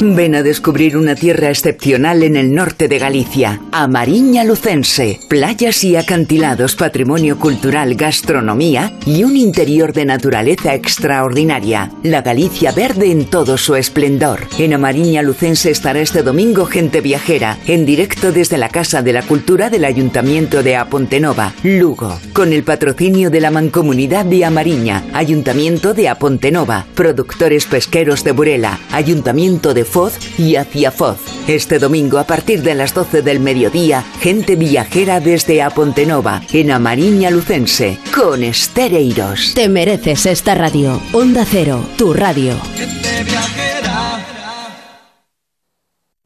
Ven 0.00 0.36
a 0.36 0.44
descubrir 0.44 0.96
una 0.96 1.16
tierra 1.16 1.50
excepcional 1.50 2.22
en 2.22 2.36
el 2.36 2.54
norte 2.54 2.86
de 2.86 3.00
Galicia, 3.00 3.60
Amariña 3.72 4.44
Lucense. 4.44 5.18
Playas 5.28 5.82
y 5.82 5.96
acantilados, 5.96 6.76
patrimonio 6.76 7.36
cultural, 7.36 7.96
gastronomía 7.96 8.92
y 9.04 9.24
un 9.24 9.36
interior 9.36 9.92
de 9.92 10.04
naturaleza 10.04 10.72
extraordinaria. 10.74 11.90
La 12.04 12.22
Galicia 12.22 12.70
verde 12.70 13.10
en 13.10 13.24
todo 13.24 13.58
su 13.58 13.74
esplendor. 13.74 14.46
En 14.56 14.72
Amariña 14.72 15.22
Lucense 15.22 15.72
estará 15.72 15.98
este 15.98 16.22
domingo 16.22 16.66
Gente 16.66 17.00
Viajera, 17.00 17.58
en 17.66 17.84
directo 17.84 18.30
desde 18.30 18.56
la 18.56 18.68
Casa 18.68 19.02
de 19.02 19.12
la 19.12 19.22
Cultura 19.22 19.68
del 19.68 19.84
Ayuntamiento 19.84 20.62
de 20.62 20.76
Apontenova, 20.76 21.54
Lugo, 21.64 22.20
con 22.34 22.52
el 22.52 22.62
patrocinio 22.62 23.30
de 23.30 23.40
la 23.40 23.50
Mancomunidad 23.50 24.26
de 24.26 24.44
Amariña, 24.44 25.02
Ayuntamiento 25.12 25.92
de 25.92 26.08
Apontenova, 26.08 26.86
Productores 26.94 27.66
Pesqueros 27.66 28.22
de 28.22 28.30
Burela, 28.30 28.78
Ayuntamiento 28.92 29.74
de 29.74 29.87
Foz 29.88 30.18
y 30.38 30.56
hacia 30.56 30.92
Foz. 30.92 31.18
Este 31.48 31.78
domingo 31.78 32.18
a 32.18 32.24
partir 32.24 32.62
de 32.62 32.74
las 32.74 32.94
12 32.94 33.22
del 33.22 33.40
mediodía, 33.40 34.04
gente 34.20 34.54
viajera 34.54 35.18
desde 35.20 35.62
Apontenova, 35.62 36.42
en 36.52 36.70
Amariña 36.70 37.30
Lucense, 37.30 37.98
con 38.14 38.44
Estereiros. 38.44 39.54
Te 39.54 39.68
mereces 39.68 40.26
esta 40.26 40.54
radio. 40.54 41.00
Onda 41.12 41.44
Cero, 41.44 41.84
tu 41.96 42.12
radio. 42.12 42.54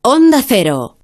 Onda 0.03 0.43
Cero. 0.47 0.99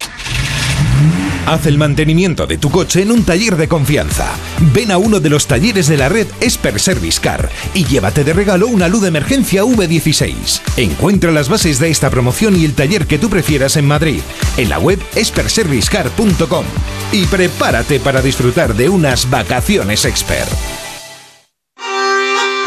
Haz 1.48 1.64
el 1.64 1.78
mantenimiento 1.78 2.46
de 2.46 2.58
tu 2.58 2.70
coche 2.70 3.00
en 3.00 3.10
un 3.10 3.24
taller 3.24 3.56
de 3.56 3.68
confianza. 3.68 4.26
Ven 4.74 4.90
a 4.90 4.98
uno 4.98 5.18
de 5.18 5.30
los 5.30 5.46
talleres 5.46 5.88
de 5.88 5.96
la 5.96 6.10
red 6.10 6.26
Esper 6.42 6.78
Service 6.78 7.18
Car 7.22 7.48
y 7.72 7.86
llévate 7.86 8.22
de 8.22 8.34
regalo 8.34 8.66
una 8.66 8.86
luz 8.86 9.00
de 9.00 9.08
emergencia 9.08 9.64
V16. 9.64 10.60
Encuentra 10.76 11.32
las 11.32 11.48
bases 11.48 11.78
de 11.78 11.88
esta 11.88 12.10
promoción 12.10 12.54
y 12.54 12.66
el 12.66 12.74
taller 12.74 13.06
que 13.06 13.18
tú 13.18 13.30
prefieras 13.30 13.78
en 13.78 13.86
Madrid, 13.86 14.20
en 14.58 14.68
la 14.68 14.78
web 14.78 15.00
esperservicecar.com. 15.14 16.66
Y 17.12 17.24
prepárate 17.24 17.98
para 17.98 18.20
disfrutar 18.20 18.74
de 18.74 18.90
unas 18.90 19.30
vacaciones 19.30 20.04
expert. 20.04 20.52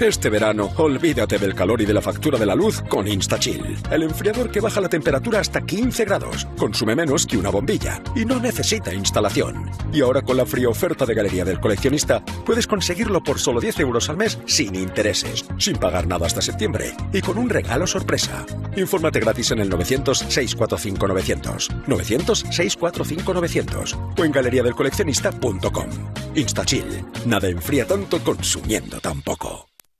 Este 0.00 0.30
verano, 0.30 0.70
olvídate 0.76 1.38
del 1.38 1.56
calor 1.56 1.80
y 1.80 1.84
de 1.84 1.92
la 1.92 2.00
factura 2.00 2.38
de 2.38 2.46
la 2.46 2.54
luz 2.54 2.80
con 2.88 3.08
InstaChill. 3.08 3.76
El 3.90 4.04
enfriador 4.04 4.48
que 4.48 4.60
baja 4.60 4.80
la 4.80 4.88
temperatura 4.88 5.40
hasta 5.40 5.62
15 5.62 6.04
grados. 6.04 6.46
Consume 6.56 6.94
menos 6.94 7.26
que 7.26 7.36
una 7.36 7.50
bombilla 7.50 8.00
y 8.14 8.24
no 8.24 8.38
necesita 8.38 8.94
instalación. 8.94 9.68
Y 9.92 10.02
ahora 10.02 10.22
con 10.22 10.36
la 10.36 10.46
fría 10.46 10.68
oferta 10.68 11.04
de 11.04 11.14
Galería 11.14 11.44
del 11.44 11.58
Coleccionista, 11.58 12.24
puedes 12.46 12.68
conseguirlo 12.68 13.24
por 13.24 13.40
solo 13.40 13.60
10 13.60 13.80
euros 13.80 14.08
al 14.08 14.18
mes 14.18 14.38
sin 14.46 14.76
intereses, 14.76 15.44
sin 15.58 15.78
pagar 15.78 16.06
nada 16.06 16.26
hasta 16.26 16.42
septiembre 16.42 16.94
y 17.12 17.20
con 17.20 17.36
un 17.36 17.50
regalo 17.50 17.88
sorpresa. 17.88 18.46
Infórmate 18.76 19.18
gratis 19.18 19.50
en 19.50 19.58
el 19.58 19.70
900-645-900. 19.70 21.86
900-645-900 21.86 24.14
o 24.16 24.24
en 24.24 24.30
galeriadelcoleccionista.com. 24.30 25.88
InstaChill. 26.36 27.04
Nada 27.26 27.48
enfría 27.48 27.84
tanto 27.84 28.22
consumiendo 28.22 29.00
tan 29.00 29.22
poco. 29.22 29.68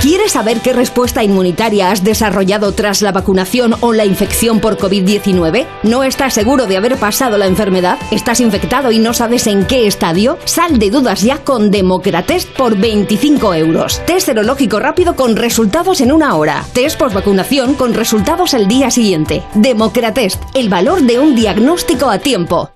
¿Quieres 0.00 0.32
saber 0.32 0.60
qué 0.60 0.72
respuesta 0.72 1.24
inmunitaria 1.24 1.90
has 1.90 2.04
desarrollado 2.04 2.72
tras 2.72 3.02
la 3.02 3.12
vacunación 3.12 3.74
o 3.80 3.92
la 3.92 4.04
infección 4.04 4.60
por 4.60 4.76
COVID-19? 4.76 5.66
¿No 5.82 6.04
estás 6.04 6.34
seguro 6.34 6.66
de 6.66 6.76
haber 6.76 6.96
pasado 6.96 7.38
la 7.38 7.46
enfermedad? 7.46 7.98
¿Estás 8.10 8.40
infectado 8.40 8.92
y 8.92 8.98
no 8.98 9.14
sabes 9.14 9.46
en 9.46 9.64
qué 9.64 9.86
estadio? 9.86 10.38
Sal 10.44 10.78
de 10.78 10.90
dudas 10.90 11.22
ya 11.22 11.38
con 11.38 11.70
Democratest 11.70 12.50
por 12.50 12.76
25 12.76 13.54
euros. 13.54 14.00
Test 14.06 14.26
serológico 14.26 14.78
rápido 14.78 15.16
con 15.16 15.34
resultados 15.34 16.00
en 16.00 16.12
una 16.12 16.36
hora. 16.36 16.64
Test 16.72 16.98
por 16.98 17.12
vacunación 17.12 17.74
con 17.74 17.94
resultados 17.94 18.54
el 18.54 18.68
día 18.68 18.90
siguiente. 18.90 19.42
Democratest, 19.54 20.42
el 20.54 20.68
valor 20.68 21.02
de 21.02 21.18
un 21.18 21.34
diagnóstico 21.34 22.10
a 22.10 22.18
tiempo. 22.18 22.75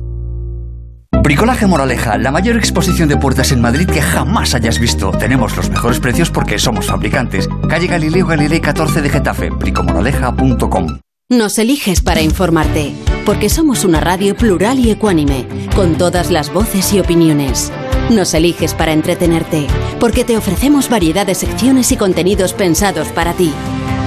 Bricolaje 1.19 1.67
Moraleja, 1.67 2.17
la 2.17 2.31
mayor 2.31 2.57
exposición 2.57 3.07
de 3.07 3.17
puertas 3.17 3.51
en 3.51 3.61
Madrid 3.61 3.87
que 3.87 4.01
jamás 4.01 4.55
hayas 4.55 4.79
visto. 4.79 5.11
Tenemos 5.11 5.55
los 5.55 5.69
mejores 5.69 5.99
precios 5.99 6.31
porque 6.31 6.57
somos 6.57 6.87
fabricantes. 6.87 7.47
Calle 7.69 7.87
Galileo 7.87 8.25
Galilei 8.25 8.59
14 8.59 9.01
de 9.01 9.09
Getafe, 9.09 9.49
bricomoraleja.com. 9.49 10.99
Nos 11.29 11.59
eliges 11.59 12.01
para 12.01 12.21
informarte, 12.21 12.93
porque 13.25 13.49
somos 13.49 13.85
una 13.85 14.01
radio 14.01 14.35
plural 14.35 14.79
y 14.79 14.89
ecuánime, 14.89 15.47
con 15.75 15.95
todas 15.95 16.31
las 16.31 16.51
voces 16.51 16.91
y 16.91 16.99
opiniones. 16.99 17.71
Nos 18.09 18.33
eliges 18.33 18.73
para 18.73 18.91
entretenerte, 18.91 19.67
porque 19.99 20.25
te 20.25 20.37
ofrecemos 20.37 20.89
variedad 20.89 21.25
de 21.25 21.35
secciones 21.35 21.91
y 21.91 21.97
contenidos 21.97 22.53
pensados 22.53 23.09
para 23.09 23.33
ti. 23.33 23.53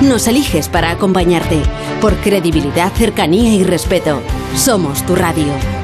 Nos 0.03 0.27
eliges 0.27 0.69
para 0.69 0.91
acompañarte, 0.91 1.63
por 2.01 2.17
credibilidad, 2.17 2.93
cercanía 2.93 3.55
y 3.55 3.63
respeto. 3.65 4.21
Somos 4.57 5.07
tu 5.07 5.15
radio. 5.15 5.84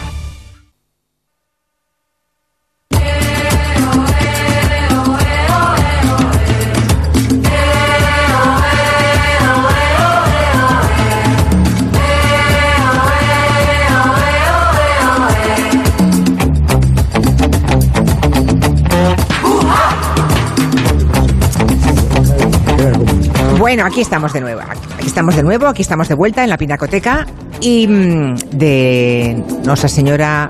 Bueno, 23.71 23.85
aquí 23.85 24.01
estamos 24.01 24.33
de 24.33 24.41
nuevo. 24.41 24.59
Aquí 24.59 25.07
estamos 25.07 25.33
de 25.33 25.43
nuevo, 25.43 25.65
aquí 25.65 25.81
estamos 25.81 26.09
de 26.09 26.15
vuelta 26.15 26.43
en 26.43 26.49
la 26.49 26.57
Pinacoteca 26.57 27.25
y 27.61 27.87
mm, 27.87 28.35
de 28.51 29.41
Nuestra 29.63 29.87
Señora. 29.87 30.49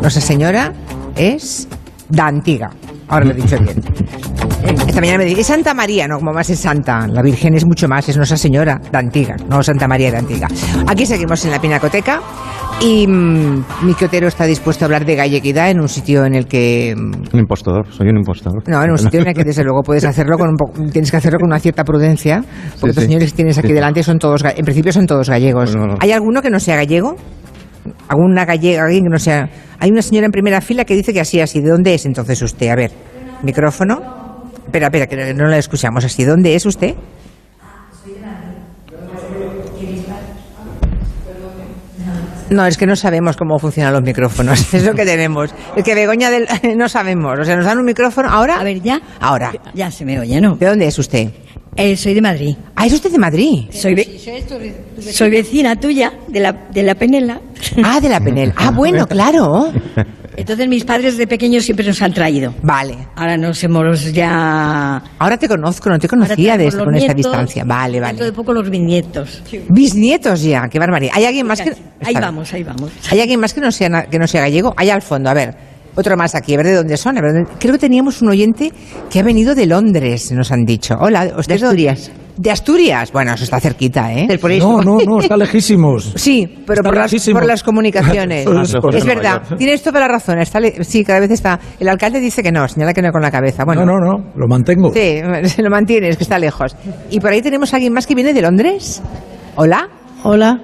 Nuestra 0.00 0.22
Señora 0.22 0.72
es 1.16 1.66
da 2.08 2.28
Antiga. 2.28 2.70
Ahora 3.08 3.24
lo 3.24 3.32
he 3.32 3.34
dicho 3.34 3.58
bien. 3.58 3.82
Esta 4.62 5.00
mañana 5.00 5.18
me 5.18 5.24
dije, 5.24 5.40
es 5.40 5.46
Santa 5.48 5.74
María, 5.74 6.06
no, 6.06 6.18
como 6.18 6.32
más 6.32 6.48
es 6.50 6.60
Santa. 6.60 7.08
La 7.08 7.20
Virgen 7.20 7.56
es 7.56 7.66
mucho 7.66 7.88
más, 7.88 8.08
es 8.08 8.16
Nuestra 8.16 8.36
Señora 8.36 8.80
de 8.92 8.96
Antiga, 8.96 9.34
no 9.48 9.60
Santa 9.60 9.88
María 9.88 10.12
de 10.12 10.18
Antiga. 10.18 10.46
Aquí 10.86 11.06
seguimos 11.06 11.44
en 11.46 11.50
la 11.50 11.60
Pinacoteca 11.60 12.20
y 12.82 13.06
mm, 13.06 13.64
Miki 13.82 14.04
Otero 14.06 14.28
está 14.28 14.44
dispuesto 14.46 14.84
a 14.84 14.86
hablar 14.86 15.04
de 15.04 15.14
galleguidad 15.14 15.70
en 15.70 15.80
un 15.80 15.88
sitio 15.88 16.24
en 16.24 16.34
el 16.34 16.46
que 16.46 16.94
mm, 16.96 17.34
Un 17.34 17.40
impostor, 17.40 17.86
soy 17.92 18.08
un 18.08 18.16
impostor. 18.18 18.52
no, 18.68 18.82
en 18.82 18.90
un 18.90 18.98
sitio 18.98 19.20
en 19.20 19.28
el 19.28 19.34
que 19.34 19.44
desde 19.44 19.62
luego 19.64 19.82
puedes 19.82 20.04
hacerlo 20.04 20.38
con 20.38 20.48
un 20.48 20.56
poco, 20.56 20.72
tienes 20.90 21.10
que 21.10 21.16
hacerlo 21.18 21.38
con 21.38 21.48
una 21.48 21.58
cierta 21.60 21.84
prudencia, 21.84 22.42
porque 22.78 22.78
Sí, 22.78 22.86
los 22.86 22.94
sí. 22.96 23.00
señores 23.02 23.30
que 23.32 23.36
tienes 23.36 23.58
aquí 23.58 23.68
Sí, 23.68 23.74
delante 23.74 24.02
son 24.02 24.18
todos, 24.18 24.42
en 24.44 24.64
principio 24.64 24.92
son 24.92 25.06
todos 25.06 25.28
gallegos. 25.28 25.76
¿Hay 26.00 26.12
alguno 26.12 26.40
que 26.40 26.50
no 26.50 26.58
sea 26.58 26.76
gallego? 26.76 27.16
¿Alguna 28.08 28.44
gallega, 28.44 28.84
alguien 28.84 29.04
que 29.04 29.10
no 29.10 29.18
sea? 29.18 29.48
Hay 29.78 29.90
una 29.90 30.02
señora 30.02 30.26
en 30.26 30.32
primera 30.32 30.60
fila 30.60 30.84
que 30.84 30.94
dice 30.94 31.12
que 31.12 31.20
así, 31.20 31.40
así. 31.40 31.60
¿De 31.60 31.70
dónde 31.70 31.94
es 31.94 32.04
entonces 32.06 32.40
usted? 32.42 32.68
A 32.68 32.76
ver, 32.76 32.90
micrófono. 33.42 34.00
Espera, 34.66 34.86
espera, 34.86 35.06
que 35.06 35.34
no 35.34 35.46
la 35.46 35.58
escuchamos 35.58 36.04
así. 36.04 36.24
¿Dónde 36.24 36.54
es 36.54 36.66
usted? 36.66 36.94
No, 42.50 42.66
es 42.66 42.76
que 42.76 42.86
no 42.86 42.96
sabemos 42.96 43.36
cómo 43.36 43.58
funcionan 43.58 43.92
los 43.92 44.02
micrófonos. 44.02 44.74
Es 44.74 44.84
lo 44.84 44.94
que 44.94 45.04
tenemos. 45.04 45.50
Es 45.76 45.84
que 45.84 45.94
Begoña 45.94 46.30
del... 46.30 46.46
no 46.76 46.88
sabemos. 46.88 47.38
O 47.40 47.44
sea, 47.44 47.56
nos 47.56 47.64
dan 47.64 47.78
un 47.78 47.84
micrófono. 47.84 48.28
¿Ahora? 48.28 48.60
A 48.60 48.64
ver, 48.64 48.80
ya. 48.82 49.00
Ahora. 49.20 49.52
Ya 49.74 49.90
se 49.90 50.04
me 50.04 50.18
oye, 50.18 50.40
¿no? 50.40 50.56
¿De 50.56 50.66
dónde 50.66 50.86
es 50.86 50.98
usted? 50.98 51.28
Eh, 51.76 51.96
soy 51.96 52.14
de 52.14 52.20
Madrid. 52.20 52.56
Ah, 52.74 52.86
¿es 52.86 52.92
usted 52.92 53.10
de 53.12 53.18
Madrid? 53.18 53.66
Soy, 53.70 53.94
ve- 53.94 54.18
soy 55.12 55.30
vecina 55.30 55.76
tuya, 55.76 56.12
de 56.26 56.40
la, 56.40 56.52
de 56.52 56.82
la 56.82 56.94
Penela. 56.96 57.40
Ah, 57.84 58.00
de 58.00 58.08
la 58.08 58.20
Penela. 58.20 58.52
Ah, 58.58 58.72
bueno, 58.72 59.06
claro. 59.06 59.72
Entonces 60.36 60.68
mis 60.68 60.84
padres 60.84 61.16
de 61.16 61.26
pequeños 61.26 61.64
siempre 61.64 61.86
nos 61.86 62.00
han 62.02 62.12
traído. 62.12 62.54
Vale. 62.62 62.96
Ahora 63.16 63.36
nos 63.36 63.62
hemos 63.64 64.12
ya... 64.12 65.02
Ahora 65.18 65.36
te 65.36 65.48
conozco, 65.48 65.90
no 65.90 65.98
te 65.98 66.08
conocía 66.08 66.52
Ahora 66.52 66.64
de 66.64 66.70
tenemos 66.70 66.74
esto, 66.74 66.78
los 66.78 66.86
con 66.86 66.94
esta 66.96 67.14
distancia. 67.14 67.64
Vale, 67.64 68.00
Dentro 68.00 68.18
vale. 68.18 68.24
de 68.24 68.32
poco 68.32 68.52
los 68.52 68.70
bisnietos. 68.70 69.42
Bisnietos 69.68 70.42
ya, 70.42 70.68
qué 70.68 70.78
barbaridad. 70.78 71.12
¿Hay 71.14 71.24
alguien 71.24 71.46
más 71.46 71.60
que...? 71.60 71.74
Ahí 72.02 72.14
vamos, 72.14 72.52
ahí 72.54 72.62
vamos. 72.62 72.90
¿Hay 73.10 73.20
alguien 73.20 73.40
más 73.40 73.52
que 73.52 73.60
no 73.60 73.70
sea, 73.70 74.06
que 74.10 74.18
no 74.18 74.26
sea 74.26 74.42
gallego? 74.42 74.72
Hay 74.76 74.90
al 74.90 75.02
fondo, 75.02 75.30
a 75.30 75.34
ver. 75.34 75.54
Otro 75.96 76.16
más 76.16 76.34
aquí, 76.34 76.54
a 76.54 76.56
ver 76.56 76.66
de 76.66 76.74
dónde 76.74 76.96
son. 76.96 77.16
Creo 77.58 77.72
que 77.72 77.78
teníamos 77.78 78.22
un 78.22 78.28
oyente 78.28 78.72
que 79.10 79.18
ha 79.18 79.22
venido 79.22 79.54
de 79.54 79.66
Londres, 79.66 80.30
nos 80.32 80.52
han 80.52 80.64
dicho. 80.64 80.94
Hola, 81.00 81.34
¿usted 81.36 81.58
de 81.58 81.64
Asturias? 81.66 82.12
De 82.42 82.50
Asturias. 82.50 83.12
Bueno, 83.12 83.34
eso 83.34 83.44
está 83.44 83.60
cerquita, 83.60 84.14
¿eh? 84.14 84.26
No, 84.60 84.80
no, 84.80 84.96
no, 85.00 85.20
está 85.20 85.36
lejísimos. 85.36 86.12
Sí, 86.16 86.48
pero 86.66 86.82
por 86.82 86.94
las, 86.96 87.12
lejísimos. 87.12 87.38
por 87.38 87.46
las 87.46 87.62
comunicaciones. 87.62 88.46
Es 88.94 89.04
verdad, 89.04 89.42
tienes 89.58 89.82
toda 89.82 90.00
la 90.00 90.08
razón. 90.08 90.38
Está 90.38 90.58
le- 90.58 90.82
sí, 90.84 91.04
cada 91.04 91.20
vez 91.20 91.30
está. 91.32 91.60
El 91.78 91.86
alcalde 91.90 92.18
dice 92.18 92.42
que 92.42 92.50
no, 92.50 92.66
señala 92.66 92.94
que 92.94 93.02
no 93.02 93.12
con 93.12 93.20
la 93.20 93.30
cabeza. 93.30 93.64
Bueno, 93.66 93.84
No, 93.84 93.98
no, 93.98 94.12
no, 94.18 94.32
lo 94.36 94.48
mantengo. 94.48 94.90
Sí, 94.94 95.20
se 95.44 95.62
lo 95.62 95.68
mantienes, 95.68 96.16
que 96.16 96.22
está 96.22 96.38
lejos. 96.38 96.74
Y 97.10 97.20
por 97.20 97.30
ahí 97.30 97.42
tenemos 97.42 97.74
a 97.74 97.76
alguien 97.76 97.92
más 97.92 98.06
que 98.06 98.14
viene 98.14 98.32
de 98.32 98.40
Londres. 98.40 99.02
Hola. 99.56 99.88
Hola. 100.22 100.58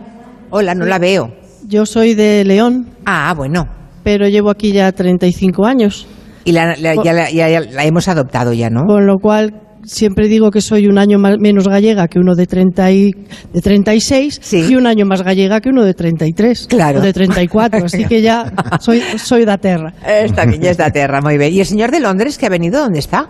Hola, 0.49 0.75
no 0.75 0.87
la 0.87 0.99
veo. 0.99 1.29
Yo 1.69 1.85
soy 1.85 2.15
de 2.15 2.43
León. 2.47 2.89
Ah, 3.05 3.35
bueno. 3.37 3.67
Pero 4.03 4.29
llevo 4.29 4.49
aquí 4.49 4.73
ya 4.73 4.91
35 4.93 5.67
años. 5.67 6.07
Y 6.45 6.53
la, 6.53 6.75
la- 6.77 6.95
ya, 7.05 7.13
la, 7.13 7.31
ya- 7.31 7.51
ya 7.51 7.61
la 7.61 7.85
hemos 7.85 8.09
adoptado 8.09 8.55
ya, 8.55 8.71
¿no? 8.71 8.85
Con 8.87 9.05
lo 9.07 9.19
cual 9.19 9.61
siempre 9.87 10.29
digo 10.29 10.51
que 10.51 10.61
soy 10.61 10.87
un 10.87 10.99
año 10.99 11.19
más- 11.19 11.39
menos 11.41 11.67
gallega 11.69 12.09
que 12.09 12.19
uno 12.19 12.35
de, 12.35 12.47
30 12.47 12.91
y, 12.93 13.11
de 13.53 13.61
36 13.63 14.41
y 14.69 14.75
un 14.77 14.87
año 14.87 15.07
más 15.07 15.23
gallega 15.23 15.61
que 15.61 15.69
uno 15.71 15.85
de 15.85 15.95
33 15.95 16.67
Claro. 16.69 16.99
o 16.99 17.03
de 17.03 17.13
34. 17.13 17.85
Así 17.87 18.05
que 18.05 18.21
ya 18.23 18.53
soy, 18.81 19.01
soy 19.17 19.45
da 19.45 19.57
terra. 19.59 19.93
Está 20.07 20.45
bien, 20.47 20.61
ya 20.61 20.71
está 20.73 20.91
tierra, 20.91 21.21
muy 21.21 21.39
bien. 21.39 21.53
¿Y 21.53 21.61
el 21.61 21.67
señor 21.67 21.91
de 21.91 22.01
Londres 22.01 22.37
que 22.39 22.47
ha 22.47 22.51
venido, 22.51 22.81
dónde 22.81 22.99
está? 22.99 23.29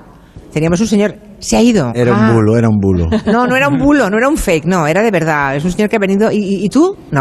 Teníamos 0.52 0.80
un 0.80 0.86
señor... 0.86 1.14
Se 1.38 1.56
ha 1.56 1.62
ido. 1.62 1.92
Era 1.94 2.16
Ah. 2.16 2.30
un 2.30 2.34
bulo, 2.36 2.56
era 2.56 2.68
un 2.68 2.78
bulo. 2.80 3.06
No, 3.26 3.46
no 3.46 3.56
era 3.56 3.68
un 3.68 3.78
bulo, 3.78 4.08
no 4.08 4.16
era 4.16 4.26
un 4.28 4.38
fake, 4.38 4.64
no, 4.64 4.86
era 4.86 5.02
de 5.02 5.10
verdad. 5.10 5.54
Es 5.54 5.64
un 5.66 5.72
señor 5.72 5.90
que 5.90 5.96
ha 5.96 5.98
venido. 5.98 6.32
¿Y, 6.32 6.36
y- 6.38 6.64
y 6.64 6.68
tú? 6.70 6.96
No. 7.10 7.20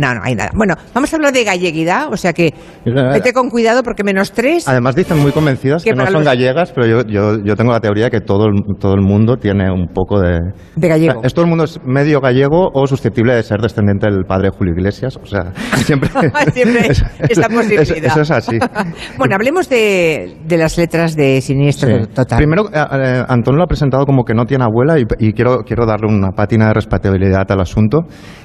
No, 0.00 0.14
no 0.14 0.20
hay 0.24 0.34
nada. 0.34 0.50
Bueno, 0.54 0.74
vamos 0.94 1.12
a 1.12 1.16
hablar 1.16 1.32
de 1.32 1.44
galleguidad, 1.44 2.10
o 2.10 2.16
sea 2.16 2.32
que 2.32 2.54
vete 2.86 3.32
con 3.34 3.50
cuidado 3.50 3.82
porque 3.82 4.02
menos 4.02 4.32
tres. 4.32 4.66
Además 4.66 4.94
dicen 4.96 5.18
muy 5.18 5.30
convencidas 5.32 5.84
Que 5.84 5.90
que 5.90 5.96
no 5.96 6.04
son 6.06 6.14
los- 6.14 6.24
gallegas, 6.24 6.72
pero 6.74 6.86
yo, 6.86 7.02
yo, 7.06 7.36
yo 7.44 7.54
tengo 7.56 7.72
la 7.72 7.80
teoría 7.80 8.04
de 8.04 8.10
que 8.10 8.20
todo 8.20 8.46
el, 8.46 8.62
todo 8.78 8.94
el 8.94 9.02
mundo 9.02 9.36
tiene 9.36 9.70
un 9.70 9.88
poco 9.88 10.18
de... 10.20 10.38
De 10.76 10.88
gallego. 10.88 11.18
O 11.18 11.20
sea, 11.20 11.26
es 11.26 11.34
todo 11.34 11.44
el 11.44 11.48
mundo 11.50 11.64
es 11.64 11.78
medio 11.84 12.20
gallego 12.20 12.70
o 12.72 12.86
susceptible 12.86 13.34
de 13.34 13.42
ser 13.42 13.60
descendiente 13.60 14.10
del 14.10 14.24
padre 14.24 14.48
Julio 14.56 14.72
Iglesias. 14.74 15.18
O 15.22 15.26
sea, 15.26 15.52
siempre... 15.84 16.08
Siempre 16.52 16.86
es- 16.88 17.04
esta 17.28 17.46
es- 17.46 17.54
posibilidad. 17.54 18.06
Eso 18.12 18.20
es 18.22 18.30
así. 18.30 18.58
bueno, 19.18 19.34
hablemos 19.34 19.68
de, 19.68 20.38
de 20.46 20.56
las 20.56 20.78
letras 20.78 21.14
de 21.14 21.40
Siniestro 21.42 21.90
Sí. 21.90 22.06
Total. 22.14 22.38
Primero, 22.38 22.68
eh, 22.72 22.86
eh, 22.92 23.24
Antón 23.28 23.56
lo 23.56 23.64
ha 23.64 23.66
presentado 23.66 24.06
como 24.06 24.24
que 24.24 24.32
no 24.34 24.44
tiene 24.46 24.64
abuela 24.64 24.98
y, 24.98 25.04
y 25.18 25.32
quiero, 25.32 25.58
quiero 25.64 25.84
darle 25.86 26.06
una 26.08 26.30
pátina 26.30 26.68
de 26.68 26.74
respetabilidad 26.74 27.50
al 27.50 27.60
asunto 27.60 28.00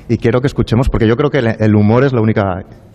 y 0.07 0.17
quiero 0.17 0.41
que 0.41 0.47
escuchemos, 0.47 0.89
porque 0.89 1.07
yo 1.07 1.15
creo 1.15 1.29
que 1.29 1.39
el, 1.39 1.75
humor 1.75 2.05
es 2.05 2.13
la 2.13 2.21
única 2.21 2.43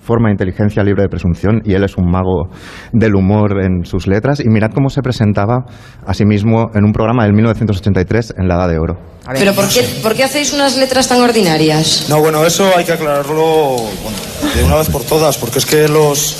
forma 0.00 0.28
de 0.28 0.32
inteligencia 0.32 0.82
libre 0.82 1.02
de 1.02 1.08
presunción 1.08 1.60
y 1.64 1.74
él 1.74 1.84
es 1.84 1.96
un 1.96 2.10
mago 2.10 2.48
del 2.92 3.14
humor 3.14 3.62
en 3.62 3.84
sus 3.84 4.06
letras 4.06 4.40
y 4.40 4.48
mirad 4.48 4.70
cómo 4.74 4.88
se 4.88 5.02
presentaba 5.02 5.64
a 6.06 6.14
sí 6.14 6.24
mismo 6.24 6.70
en 6.74 6.84
un 6.84 6.92
programa 6.92 7.24
del 7.24 7.32
1983 7.34 8.34
en 8.38 8.48
la 8.48 8.54
Edad 8.54 8.68
de 8.68 8.78
Oro. 8.78 8.98
Pero 9.34 9.52
¿por 9.52 9.68
qué, 9.68 9.82
¿por 10.02 10.14
qué 10.14 10.24
hacéis 10.24 10.52
unas 10.52 10.76
letras 10.76 11.08
tan 11.08 11.20
ordinarias? 11.20 12.06
No, 12.08 12.20
bueno, 12.20 12.44
eso 12.44 12.70
hay 12.76 12.84
que 12.84 12.92
aclararlo 12.92 13.76
bueno, 13.76 14.54
de 14.54 14.64
una 14.64 14.76
vez 14.76 14.88
por 14.88 15.02
todas, 15.02 15.36
porque 15.36 15.58
es 15.58 15.66
que 15.66 15.88
los 15.88 16.36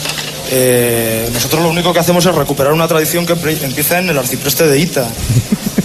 eh, 0.51 1.29
nosotros 1.33 1.63
lo 1.63 1.69
único 1.71 1.93
que 1.93 2.01
hacemos 2.01 2.25
es 2.27 2.35
recuperar 2.35 2.73
una 2.73 2.89
tradición 2.89 3.27
que 3.27 3.33
empieza 3.33 3.99
en 3.99 4.11
el 4.11 4.19
arcipreste 4.19 4.67
de 4.67 4.79
Ita. 4.79 5.09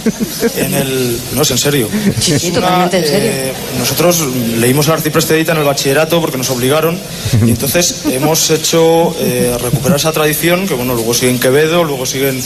en 0.56 0.74
el... 0.74 1.18
No, 1.34 1.42
es 1.42 1.50
en 1.50 1.58
serio. 1.58 1.88
Sí, 2.20 2.38
sí, 2.38 2.50
una, 2.50 2.60
totalmente 2.60 2.98
en 2.98 3.06
serio. 3.06 3.30
eh, 3.32 3.52
nosotros 3.78 4.26
leímos 4.56 4.86
el 4.86 4.94
arcipreste 4.94 5.34
Edita 5.34 5.52
en 5.52 5.58
el 5.58 5.64
bachillerato 5.64 6.20
porque 6.20 6.38
nos 6.38 6.50
obligaron 6.50 6.98
y 7.44 7.50
entonces 7.50 8.02
hemos 8.10 8.50
hecho 8.50 9.14
eh, 9.20 9.56
recuperar 9.60 9.98
esa 9.98 10.12
tradición 10.12 10.66
que 10.66 10.74
bueno, 10.74 10.94
luego 10.94 11.14
sigue 11.14 11.30
en 11.30 11.40
Quevedo, 11.40 11.84
luego 11.84 12.06
siguen, 12.06 12.42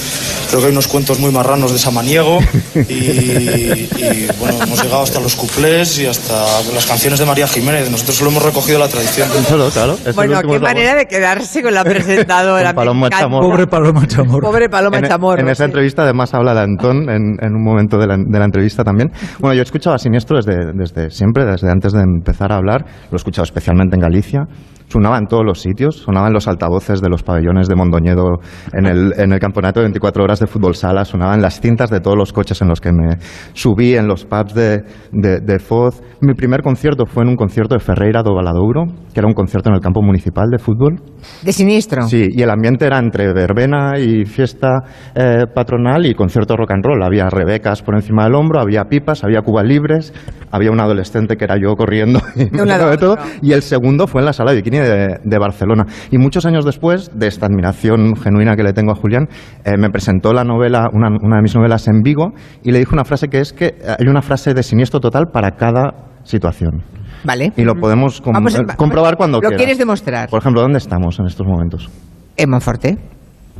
creo 0.49 0.61
que 0.61 0.67
hay 0.67 0.73
unos 0.73 0.89
cuentos 0.89 1.19
muy 1.19 1.31
marranos 1.31 1.73
de 1.73 1.79
Samaniego 1.79 2.39
y, 2.75 2.95
y, 2.95 4.29
bueno, 4.39 4.63
hemos 4.63 4.83
llegado 4.83 5.03
hasta 5.03 5.21
los 5.21 5.35
cuplés 5.35 5.99
y 5.99 6.07
hasta 6.07 6.63
las 6.75 6.87
canciones 6.87 7.19
de 7.19 7.27
María 7.27 7.47
Jiménez. 7.47 7.91
Nosotros 7.91 8.17
solo 8.17 8.31
hemos 8.31 8.43
recogido 8.43 8.79
la 8.79 8.89
tradición. 8.89 9.29
Claro, 9.47 9.71
claro. 9.71 9.99
Bueno, 10.15 10.41
qué 10.43 10.59
manera 10.59 10.95
de 10.95 11.07
quedarse 11.07 11.63
con 11.63 11.75
la 11.75 11.85
presentadora. 12.05 12.67
Con 12.69 12.77
Paloma. 12.77 13.11
Chamorro. 13.11 13.49
Pobre 13.49 13.67
Paloma 13.67 14.07
Chamorro. 14.07 14.47
Pobre 14.47 14.69
Paloma 14.69 14.99
en, 14.99 15.05
Chamorro. 15.05 15.41
en 15.41 15.49
esa 15.49 15.65
sí. 15.65 15.69
entrevista 15.71 16.03
además 16.03 16.35
habla 16.35 16.55
de 16.55 16.61
Antón 16.61 17.09
en, 17.11 17.37
en 17.41 17.55
un 17.55 17.63
momento 17.63 17.99
de 17.99 18.07
la, 18.07 18.17
de 18.17 18.39
la 18.39 18.45
entrevista 18.45 18.85
también. 18.85 19.11
Bueno, 19.39 19.55
yo 19.55 19.61
he 19.61 19.65
escuchado 19.65 19.95
a 19.95 19.99
Siniestro 19.99 20.37
desde, 20.37 20.73
desde 20.75 21.11
siempre, 21.11 21.45
desde 21.45 21.71
antes 21.71 21.93
de 21.93 22.01
empezar 22.01 22.53
a 22.53 22.57
hablar. 22.57 22.85
Lo 23.11 23.13
he 23.13 23.17
escuchado 23.17 23.45
especialmente 23.45 23.97
en 23.97 24.01
Galicia. 24.01 24.47
Sonaba 24.89 25.19
en 25.19 25.27
todos 25.27 25.45
los 25.45 25.61
sitios, 25.61 25.99
sonaba 25.99 26.27
en 26.27 26.33
los 26.33 26.49
altavoces 26.49 27.01
de 27.01 27.09
los 27.09 27.23
pabellones 27.23 27.69
de 27.69 27.77
Mondoñedo 27.77 28.41
en 28.73 28.87
el, 28.87 29.13
en 29.17 29.33
el 29.33 29.39
campeonato 29.39 29.79
de 29.79 29.85
24 29.85 30.25
horas 30.25 30.41
de 30.41 30.49
fútbol 30.49 30.75
sala, 30.75 31.05
sonaba 31.05 31.33
en 31.37 31.43
las 31.43 31.61
cintas 31.61 31.91
de 31.91 32.01
todos 32.01 32.17
los 32.17 32.33
coches 32.33 32.61
en 32.61 32.67
los 32.67 32.81
que 32.81 32.91
me 32.91 33.19
subí, 33.53 33.95
en 33.95 34.09
los 34.09 34.25
pubs 34.25 34.53
de, 34.53 34.83
de, 35.13 35.41
de 35.41 35.59
Foz. 35.61 36.03
Mi 36.21 36.35
primer 36.35 36.63
concierto 36.63 37.07
fue 37.07 37.23
en 37.23 37.29
un 37.29 37.37
concierto 37.37 37.77
de 37.77 37.81
Ferreira 37.81 38.25
do 38.25 38.35
Valadouro, 38.35 38.87
que 39.15 39.21
era 39.21 39.29
un 39.29 39.35
concierto 39.35 39.71
en 39.71 39.77
el 39.77 39.81
campo 39.81 40.03
municipal 40.03 40.51
de 40.51 40.59
fútbol. 40.59 40.97
De 41.43 41.53
siniestro. 41.53 41.90
Sí, 42.03 42.29
y 42.31 42.43
el 42.43 42.51
ambiente 42.51 42.87
era 42.87 42.99
entre 42.99 43.33
verbena 43.33 43.99
y 43.99 44.25
fiesta 44.25 44.83
eh, 45.15 45.45
patronal 45.55 46.07
y 46.07 46.15
concierto 46.15 46.57
rock 46.57 46.73
and 46.73 46.85
roll. 46.85 47.03
Había 47.03 47.29
rebecas 47.29 47.83
por 47.83 47.95
encima 47.95 48.25
del 48.25 48.35
hombro, 48.35 48.61
había 48.61 48.85
pipas, 48.85 49.25
había 49.25 49.43
cubas 49.43 49.67
libres, 49.67 50.13
había 50.51 50.71
un 50.71 50.81
adolescente 50.81 51.37
que 51.37 51.45
era 51.45 51.57
yo 51.61 51.75
corriendo 51.77 52.21
y, 52.37 52.45
De 52.45 52.91
de 52.91 52.97
todo. 52.97 53.17
y 53.43 53.53
el 53.53 53.63
segundo 53.63 54.07
fue 54.07 54.21
en 54.23 54.27
la 54.27 54.33
sala 54.33 54.51
de 54.53 54.59
bikini 54.59 54.79
de, 54.79 55.19
de 55.23 55.39
Barcelona. 55.39 55.87
Y 56.11 56.19
muchos 56.19 56.47
años 56.47 56.65
después 56.65 57.11
de 57.15 57.27
esta 57.27 57.47
admiración 57.47 58.17
genuina 58.17 58.57
que 58.57 58.63
le 58.63 58.73
tengo 58.73 58.93
a 58.93 58.95
Julián, 58.95 59.29
eh, 59.65 59.77
me 59.77 59.91
presentó 59.91 60.33
la 60.33 60.45
novela, 60.45 60.89
una, 60.93 61.09
una 61.09 61.37
de 61.37 61.43
mis 61.43 61.55
novelas 61.55 61.89
en 61.89 62.03
Vigo 62.03 62.33
y 62.63 62.73
le 62.73 62.79
dijo 62.79 62.95
una 62.95 63.05
frase 63.05 63.29
que 63.29 63.41
es 63.41 63.53
que 63.53 63.75
hay 63.99 64.07
una 64.07 64.23
frase 64.23 64.55
de 64.55 64.63
siniestro 64.63 65.01
total 65.01 65.27
para 65.33 65.53
cada 65.53 66.11
situación. 66.25 66.83
Vale. 67.25 67.53
Y 67.57 67.63
lo 67.63 67.75
podemos 67.75 68.21
com- 68.21 68.33
Vamos 68.33 68.55
eh, 68.55 68.63
comprobar 68.77 69.17
cuando 69.17 69.39
¿Lo 69.39 69.43
quieras. 69.43 69.59
quieres 69.59 69.79
demostrar? 69.79 70.29
Por 70.29 70.41
ejemplo, 70.41 70.63
¿dónde 70.63 70.79
estamos 70.79 71.19
en 71.19 71.27
estos 71.27 71.47
momentos? 71.47 71.89
En 72.37 72.51
Monforte. 72.51 72.97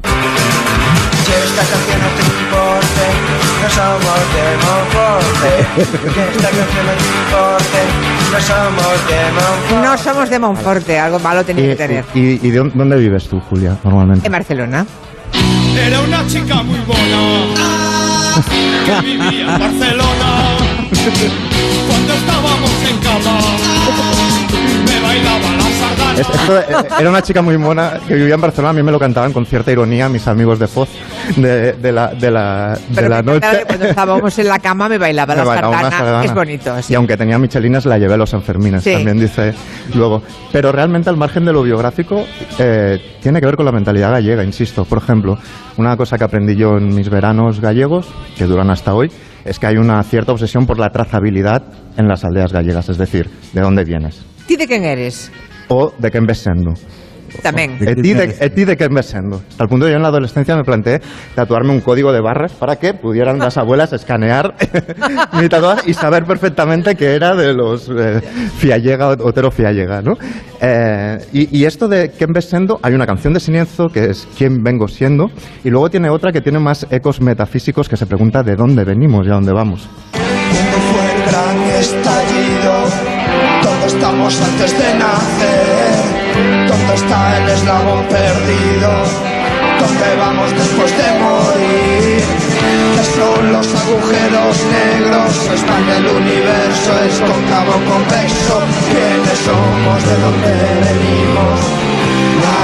Que 0.01 1.37
esta 1.45 1.63
canción 1.63 2.01
no 2.01 2.09
te 2.17 2.23
importe, 2.23 3.05
no 3.63 3.69
somos 3.71 4.21
de 4.35 4.45
Monforte. 4.67 5.51
Que 5.75 6.23
esta 6.23 6.49
canción 6.51 6.85
no 6.87 6.93
te 6.93 7.05
importe, 7.21 7.81
no 8.33 8.41
somos 8.41 8.99
de 9.09 9.19
Monforte. 9.33 9.75
No 9.83 9.99
somos 9.99 10.31
de 10.31 10.39
Monforte, 10.39 10.99
algo 10.99 11.19
malo 11.21 11.45
tenía 11.45 11.67
que 11.69 11.77
tener. 11.77 12.05
y, 12.15 12.19
y- 12.21 12.41
y 12.43 12.51
de 12.51 12.59
dónde- 12.59 12.75
dónde 12.77 12.97
vives 12.97 13.29
tú, 13.29 13.39
Julia, 13.41 13.77
normalmente? 13.85 14.27
En 14.27 14.33
Barcelona. 14.33 14.87
Era 15.77 16.01
una 16.01 16.27
chica 16.27 16.63
muy 16.63 16.79
buena 16.81 17.21
que 18.87 19.01
vivía 19.07 19.41
en 19.43 19.47
Barcelona. 19.47 20.57
Estábamos 22.21 22.71
en 22.91 22.99
cama, 22.99 23.39
me 24.87 25.01
bailaba 25.01 25.57
la 25.57 25.63
sardana. 25.63 26.21
Es- 26.21 26.29
esto, 26.29 26.59
eh, 26.59 26.89
era 27.01 27.11
una 27.11 27.23
chica 27.23 27.41
muy 27.43 27.57
mona 27.59 27.95
que 28.07 28.15
vivía 28.15 28.35
en 28.35 28.41
Barcelona. 28.41 28.71
A 28.71 28.73
mí 28.75 28.83
me 28.83 28.93
lo 28.93 28.99
cantaban 28.99 29.33
con 29.33 29.47
cierta 29.47 29.73
ironía 29.73 30.09
mis 30.09 30.27
amigos 30.29 30.59
de 30.59 30.67
Foz 30.67 30.89
de, 31.37 31.73
de 31.75 31.93
la, 31.93 32.09
de 32.09 32.31
la, 32.31 32.75
de 32.89 32.95
Pero 32.95 33.09
la 33.09 33.23
noche. 33.23 33.41
que 33.59 33.65
cuando 33.67 33.85
estábamos 33.87 34.39
en 34.39 34.49
la 34.49 34.59
cama 34.59 34.89
me 34.89 34.99
bailaba 34.99 35.35
la 35.37 35.43
Me 35.43 35.49
bailaba 35.49 35.69
una 35.71 35.81
sardana. 35.83 35.99
sardana. 35.99 36.25
Es 36.25 36.35
bonito. 36.35 36.83
sí. 36.83 36.93
Y 36.93 36.97
aunque 36.97 37.17
tenía 37.17 37.39
michelines, 37.39 37.87
la 37.87 37.99
llevé 37.99 38.15
a 38.15 38.17
los 38.19 38.31
Sanfermines, 38.31 38.83
Sí. 38.85 38.93
también 38.93 39.19
dice 39.19 39.55
luego. 39.95 40.23
Pero 40.53 40.73
realmente, 40.73 41.09
al 41.11 41.17
margen 41.17 41.45
de 41.45 41.53
lo 41.53 41.63
biográfico, 41.63 42.25
eh, 42.59 42.99
tiene 43.23 43.41
que 43.41 43.47
ver 43.47 43.57
con 43.57 43.65
la 43.65 43.73
mentalidad 43.73 44.11
gallega, 44.11 44.45
insisto. 44.45 44.85
Por 44.85 44.99
ejemplo, 44.99 45.39
una 45.79 45.97
cosa 45.97 46.19
que 46.19 46.25
aprendí 46.25 46.55
yo 46.57 46.77
en 46.77 46.95
mis 46.95 47.09
veranos 47.09 47.61
gallegos, 47.61 48.07
que 48.37 48.45
duran 48.45 48.71
hasta 48.71 48.93
hoy, 48.95 49.11
es 49.45 49.59
que 49.59 49.67
hay 49.67 49.77
una 49.77 50.03
cierta 50.03 50.33
obsesión 50.33 50.67
por 50.67 50.79
la 50.79 50.91
trazabilidad 50.91 51.63
en 51.97 52.09
las 52.09 52.25
aldeas 52.25 52.53
gallegas, 52.53 52.89
es 52.89 52.99
decir, 52.99 53.29
de 53.53 53.61
dónde 53.61 53.85
vienes 53.85 54.25
¿Ti 54.47 54.57
de 54.57 54.67
quién 54.67 54.85
eres? 54.85 55.31
o 55.69 55.93
de 55.99 56.11
qué 56.11 56.19
ves 56.21 56.39
sendo. 56.39 56.73
También. 57.43 57.77
E 57.81 57.95
ti 57.95 58.13
de, 58.15 58.37
e 58.39 58.51
ti 58.51 58.65
de 58.65 58.77
qué 58.77 58.89
ves 58.89 59.07
sendo. 59.07 59.43
Hasta 59.49 59.65
el 59.65 59.69
punto 59.69 59.87
de 59.87 59.91
que 59.91 59.93
yo 59.93 59.97
en 59.97 60.03
la 60.03 60.09
adolescencia 60.09 60.57
me 60.57 60.65
planteé 60.65 61.01
tatuarme 61.35 61.71
un 61.71 61.81
código 61.81 62.13
de 62.13 62.21
barras 62.21 62.53
para 62.53 62.77
que 62.77 62.95
pudieran 62.95 63.39
las 63.39 63.57
abuelas 63.57 63.93
escanear 63.93 64.55
mi 65.41 65.49
tatuaje 65.49 65.91
y 65.91 65.95
saber 65.95 66.25
perfectamente 66.25 66.95
que 66.95 67.15
era 67.15 67.35
de 67.35 67.53
los 67.55 67.89
eh, 67.89 68.21
Fiallega, 68.59 69.09
Otero 69.09 69.51
Fiallega, 69.51 70.03
¿no? 70.03 70.15
Eh, 70.61 71.19
y, 71.33 71.59
y 71.59 71.65
esto 71.65 71.89
de 71.89 72.11
quién 72.11 72.33
ves 72.33 72.47
sendo, 72.47 72.79
hay 72.83 72.95
una 72.95 73.07
canción 73.07 73.33
de 73.33 73.41
Sinienzo 73.41 73.89
que 73.89 74.11
es 74.11 74.29
quién 74.37 74.63
vengo 74.63 74.89
siendo 74.89 75.31
y 75.65 75.71
luego 75.71 75.89
tiene 75.91 76.11
otra 76.11 76.33
que 76.33 76.41
tiene 76.41 76.59
más 76.59 76.87
ecos 76.91 77.21
metafísicos 77.21 77.89
que 77.89 77.97
se 77.97 78.07
pregunta 78.07 78.43
de 78.43 78.57
dónde 78.57 78.85
venimos 78.85 79.27
y 79.27 79.31
a 79.31 79.35
dónde 79.35 79.53
vamos. 79.53 79.89
Cuando 80.13 80.79
fue 80.93 81.15
el 81.15 81.23
gran 81.31 81.63
estallido, 81.79 82.73
todos 83.63 83.95
estamos 83.95 84.41
antes 84.41 84.79
de 84.79 84.99
nacer. 84.99 86.20
¿Dónde 86.71 86.95
está 86.95 87.37
el 87.39 87.49
eslabón 87.49 88.05
perdido? 88.05 88.91
¿Dónde 89.81 90.17
vamos 90.17 90.51
después 90.53 90.97
de 90.97 91.09
morir? 91.19 92.23
¿Qué 92.95 93.05
son 93.17 93.53
los 93.53 93.67
agujeros 93.75 94.57
negros? 94.79 95.51
España 95.53 95.97
el 95.97 96.07
universo 96.07 96.91
es 97.09 97.19
cóncavo 97.19 97.73
convexo. 97.91 98.63
¿Quiénes 98.89 99.39
somos? 99.47 100.05
¿De 100.05 100.17
dónde 100.25 100.51
venimos? 100.87 101.90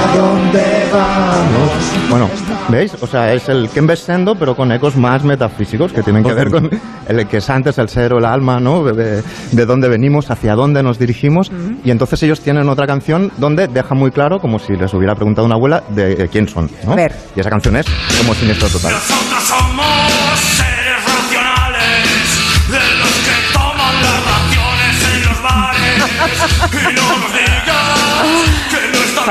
¿A 0.07 0.15
dónde 0.15 0.63
vamos? 0.93 2.09
Bueno, 2.09 2.29
¿veis? 2.69 2.93
O 3.01 3.07
sea, 3.07 3.33
es 3.33 3.49
el 3.49 3.69
Ken 3.69 3.87
Sendo, 3.97 4.35
pero 4.35 4.55
con 4.55 4.71
ecos 4.71 4.95
más 4.95 5.23
metafísicos 5.23 5.91
que 5.91 6.01
tienen 6.01 6.23
que 6.23 6.33
ver 6.33 6.49
con 6.49 6.69
el 7.07 7.27
que 7.27 7.37
es 7.37 7.49
antes 7.49 7.77
el 7.77 7.89
ser 7.89 8.13
o 8.13 8.19
el 8.19 8.25
alma, 8.25 8.59
¿no? 8.59 8.83
De, 8.83 9.21
de 9.51 9.65
dónde 9.65 9.89
venimos, 9.89 10.31
hacia 10.31 10.55
dónde 10.55 10.81
nos 10.83 10.97
dirigimos. 10.97 11.51
Y 11.83 11.91
entonces 11.91 12.23
ellos 12.23 12.39
tienen 12.41 12.69
otra 12.69 12.87
canción 12.87 13.31
donde 13.37 13.67
deja 13.67 13.95
muy 13.95 14.11
claro, 14.11 14.39
como 14.39 14.59
si 14.59 14.75
les 14.75 14.93
hubiera 14.93 15.15
preguntado 15.15 15.45
una 15.45 15.55
abuela, 15.55 15.83
de, 15.89 16.15
de 16.15 16.27
quién 16.29 16.47
son, 16.47 16.69
¿no? 16.85 16.93
A 16.93 16.95
ver. 16.95 17.13
Y 17.35 17.39
esa 17.41 17.49
canción 17.49 17.75
es 17.75 17.85
como 18.19 18.33
siniestro 18.33 18.69
total. 18.69 18.93
Nosotros 18.93 19.43
somos 19.43 19.85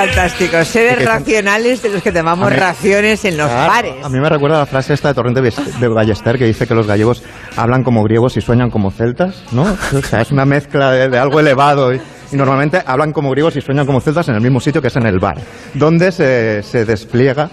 que 0.01 0.07
no 0.07 0.11
está 0.11 0.23
Fantástico. 0.23 0.65
Seres 0.65 1.05
racionales 1.05 1.83
de 1.83 1.89
los 1.91 2.03
que 2.03 2.13
tomamos 2.13 2.51
mí- 2.51 2.57
raciones 2.57 3.25
en 3.25 3.37
los 3.37 3.49
Claro, 3.49 3.73
bares. 3.73 4.05
A 4.05 4.09
mí 4.09 4.19
me 4.21 4.29
recuerda 4.29 4.59
la 4.59 4.67
frase 4.67 4.95
esta 4.95 5.09
de 5.09 5.15
Torrente 5.15 5.41
de 5.41 5.89
Ballester 5.89 6.39
que 6.39 6.45
dice 6.45 6.67
que 6.67 6.75
los 6.75 6.87
gallegos 6.87 7.23
hablan 7.57 7.83
como 7.85 8.03
griegos 8.05 8.37
y 8.37 8.41
sueñan 8.41 8.71
como 8.71 8.91
celtas, 8.91 9.43
¿no? 9.53 9.63
O 9.97 10.03
sea, 10.03 10.21
es 10.21 10.31
una 10.31 10.45
mezcla 10.45 10.91
de, 10.93 11.09
de 11.09 11.19
algo 11.19 11.41
elevado 11.41 11.95
y, 11.95 12.01
y 12.33 12.37
normalmente 12.37 12.83
hablan 12.87 13.13
como 13.13 13.31
griegos 13.31 13.57
y 13.57 13.61
sueñan 13.61 13.87
como 13.87 14.01
celtas 14.01 14.29
en 14.29 14.35
el 14.37 14.41
mismo 14.41 14.61
sitio 14.61 14.81
que 14.83 14.89
es 14.89 14.97
en 14.97 15.07
el 15.07 15.19
bar, 15.19 15.37
donde 15.75 16.13
se, 16.13 16.63
se 16.63 16.85
despliega 16.85 17.51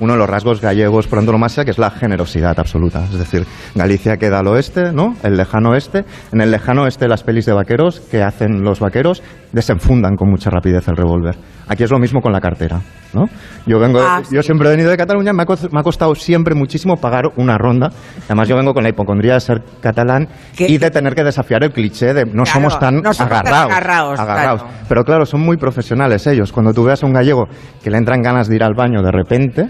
uno 0.00 0.12
de 0.14 0.18
los 0.18 0.28
rasgos 0.30 0.60
gallegos 0.60 1.06
por 1.08 1.18
antonomasia, 1.18 1.64
que 1.64 1.70
es 1.72 1.78
la 1.78 1.90
generosidad 1.90 2.58
absoluta. 2.58 3.04
Es 3.04 3.18
decir, 3.18 3.44
Galicia 3.74 4.16
queda 4.16 4.38
al 4.40 4.46
oeste, 4.48 4.92
¿no? 4.92 5.14
El 5.22 5.36
lejano 5.36 5.70
oeste. 5.70 6.04
En 6.32 6.40
el 6.40 6.50
lejano 6.50 6.82
oeste 6.84 7.08
las 7.08 7.22
pelis 7.22 7.46
de 7.46 7.52
vaqueros 7.52 8.00
que 8.00 8.22
hacen 8.22 8.62
los 8.62 8.80
vaqueros 8.80 9.22
desenfundan 9.52 10.14
con 10.16 10.30
mucha 10.30 10.50
rapidez 10.50 10.86
el 10.88 10.96
revólver. 10.96 11.36
Aquí 11.68 11.82
es 11.82 11.90
lo 11.90 11.98
mismo 11.98 12.20
con 12.20 12.32
la 12.32 12.40
cartera, 12.40 12.80
¿no? 13.12 13.24
Yo 13.66 13.78
vengo, 13.78 14.00
Ah, 14.00 14.22
yo 14.30 14.42
siempre 14.42 14.68
he 14.68 14.70
venido 14.70 14.90
de 14.90 14.96
Cataluña, 14.96 15.32
me 15.34 15.42
ha, 15.42 15.46
cos- 15.46 15.68
me 15.72 15.80
ha 15.80 15.82
costado 15.82 16.14
siempre 16.14 16.54
muchísimo 16.54 16.96
pagar 16.96 17.24
una 17.36 17.58
ronda. 17.58 17.88
Además 18.26 18.48
yo 18.48 18.56
vengo 18.56 18.72
con 18.72 18.82
la 18.82 18.88
hipocondría 18.90 19.34
de 19.34 19.40
ser 19.40 19.62
catalán 19.80 20.28
y 20.58 20.78
de 20.78 20.90
tener 20.90 21.14
que 21.14 21.24
desafiar 21.24 21.62
el 21.64 21.72
cliché 21.72 22.14
de 22.14 22.24
no 22.24 22.44
Claro, 22.44 22.46
somos 22.52 22.78
tan 22.78 22.96
no 23.02 23.12
somos 23.12 23.30
tan 23.42 23.46
agarrados. 23.46 24.20
claro. 24.20 24.64
Pero 24.88 25.04
claro, 25.04 25.26
son 25.26 25.40
muy 25.40 25.56
profesionales 25.58 26.26
ellos. 26.26 26.52
Cuando 26.52 26.72
tú 26.72 26.84
veas 26.84 27.02
a 27.02 27.06
un 27.06 27.12
gallego 27.12 27.44
que 27.82 27.90
le 27.90 27.98
entran 27.98 28.22
ganas 28.22 28.48
de 28.48 28.56
ir 28.56 28.62
al 28.62 28.74
baño 28.74 29.02
de 29.02 29.10
repente, 29.12 29.66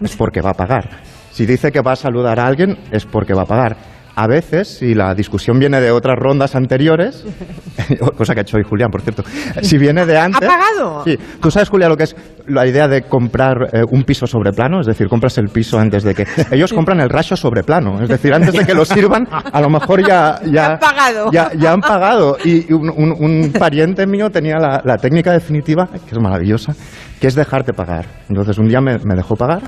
es 0.00 0.16
porque 0.16 0.40
va 0.40 0.50
a 0.50 0.54
pagar. 0.54 0.88
Si 1.30 1.46
dice 1.46 1.70
que 1.72 1.80
va 1.80 1.92
a 1.92 1.96
saludar 1.96 2.38
a 2.40 2.46
alguien, 2.46 2.76
es 2.90 3.06
porque 3.06 3.34
va 3.34 3.42
a 3.42 3.46
pagar. 3.46 3.76
A 4.14 4.26
veces, 4.26 4.68
si 4.68 4.94
la 4.94 5.14
discusión 5.14 5.58
viene 5.58 5.80
de 5.80 5.90
otras 5.90 6.16
rondas 6.18 6.54
anteriores, 6.54 7.24
cosa 8.18 8.34
que 8.34 8.40
ha 8.40 8.42
hecho 8.42 8.58
hoy 8.58 8.62
Julián, 8.62 8.90
por 8.90 9.00
cierto, 9.00 9.24
si 9.62 9.78
viene 9.78 10.04
de 10.04 10.18
antes... 10.18 10.46
¿Ha 10.46 10.52
pagado? 10.52 11.02
Sí. 11.06 11.16
¿Tú 11.40 11.50
sabes, 11.50 11.70
Julián, 11.70 11.88
lo 11.88 11.96
que 11.96 12.02
es 12.04 12.14
la 12.46 12.66
idea 12.66 12.88
de 12.88 13.04
comprar 13.04 13.70
eh, 13.72 13.82
un 13.90 14.04
piso 14.04 14.26
sobre 14.26 14.52
plano? 14.52 14.80
Es 14.80 14.86
decir, 14.86 15.08
compras 15.08 15.38
el 15.38 15.48
piso 15.48 15.78
antes 15.78 16.02
de 16.02 16.14
que... 16.14 16.26
Ellos 16.50 16.74
compran 16.74 17.00
el 17.00 17.08
racho 17.08 17.36
sobre 17.36 17.62
plano. 17.62 18.02
Es 18.02 18.08
decir, 18.10 18.34
antes 18.34 18.52
de 18.52 18.66
que 18.66 18.74
lo 18.74 18.84
sirvan, 18.84 19.26
a 19.30 19.60
lo 19.62 19.70
mejor 19.70 20.06
ya... 20.06 20.38
Ya, 20.44 20.72
han 20.72 20.78
pagado. 20.78 21.30
Ya, 21.32 21.50
ya 21.58 21.72
han 21.72 21.80
pagado. 21.80 22.36
Y 22.44 22.70
un, 22.70 22.90
un- 22.90 23.16
un 23.18 23.52
pariente 23.52 24.06
mío 24.06 24.28
tenía 24.28 24.56
la, 24.58 24.82
la 24.84 24.98
técnica 24.98 25.32
definitiva, 25.32 25.86
que 25.90 26.10
es 26.14 26.18
maravillosa, 26.20 26.74
que 27.18 27.28
es 27.28 27.34
dejarte 27.34 27.72
pagar. 27.72 28.04
Entonces 28.28 28.58
un 28.58 28.68
día 28.68 28.82
me, 28.82 28.98
me 28.98 29.14
dejó 29.14 29.36
pagar. 29.36 29.62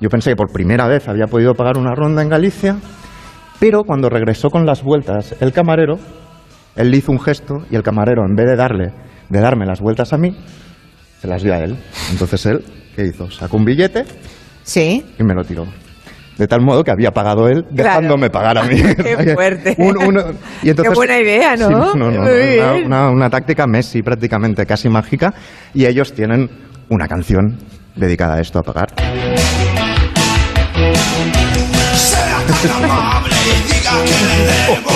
Yo 0.00 0.08
pensé 0.10 0.30
que 0.30 0.36
por 0.36 0.52
primera 0.52 0.86
vez 0.86 1.08
había 1.08 1.26
podido 1.26 1.54
pagar 1.54 1.78
una 1.78 1.94
ronda 1.94 2.22
en 2.22 2.28
Galicia. 2.28 2.76
Pero 3.58 3.84
cuando 3.84 4.10
regresó 4.10 4.50
con 4.50 4.66
las 4.66 4.82
vueltas 4.82 5.34
el 5.40 5.52
camarero, 5.52 5.98
él 6.76 6.90
le 6.90 6.98
hizo 6.98 7.10
un 7.12 7.20
gesto 7.20 7.54
y 7.70 7.76
el 7.76 7.82
camarero, 7.82 8.22
en 8.28 8.34
vez 8.34 8.46
de 8.46 8.56
darle, 8.56 8.92
de 9.30 9.40
darme 9.40 9.64
las 9.64 9.80
vueltas 9.80 10.12
a 10.12 10.18
mí, 10.18 10.36
se 11.20 11.26
las 11.26 11.42
dio 11.42 11.54
a 11.54 11.58
él. 11.60 11.74
Entonces 12.12 12.44
él, 12.44 12.62
¿qué 12.94 13.06
hizo? 13.06 13.30
Sacó 13.30 13.56
un 13.56 13.64
billete 13.64 14.04
Sí. 14.62 15.02
y 15.18 15.22
me 15.24 15.32
lo 15.34 15.42
tiró. 15.42 15.64
De 16.36 16.46
tal 16.46 16.60
modo 16.60 16.84
que 16.84 16.90
había 16.90 17.12
pagado 17.12 17.48
él, 17.48 17.64
dejándome 17.70 18.28
pagar 18.28 18.58
a 18.58 18.64
mí. 18.64 18.76
Qué 19.02 19.32
fuerte. 19.34 19.74
Un- 19.78 19.96
uno- 20.06 20.24
y 20.62 20.68
entonces- 20.68 20.92
Qué 20.92 20.94
buena 20.94 21.18
idea, 21.18 21.56
¿no? 21.56 21.68
Sí, 21.92 21.98
no, 21.98 22.10
no, 22.10 22.84
una- 22.84 23.08
una 23.10 23.30
táctica 23.30 23.66
Messi 23.66 24.02
prácticamente 24.02 24.66
casi 24.66 24.90
mágica. 24.90 25.32
Y 25.72 25.86
ellos 25.86 26.12
tienen 26.12 26.50
una 26.90 27.08
canción 27.08 27.56
dedicada 27.94 28.34
a 28.34 28.40
esto, 28.42 28.58
a 28.58 28.62
pagar. 28.62 28.88
Diga 32.46 33.94
que 34.04 34.16
le 34.26 34.36
debo. 34.46 34.94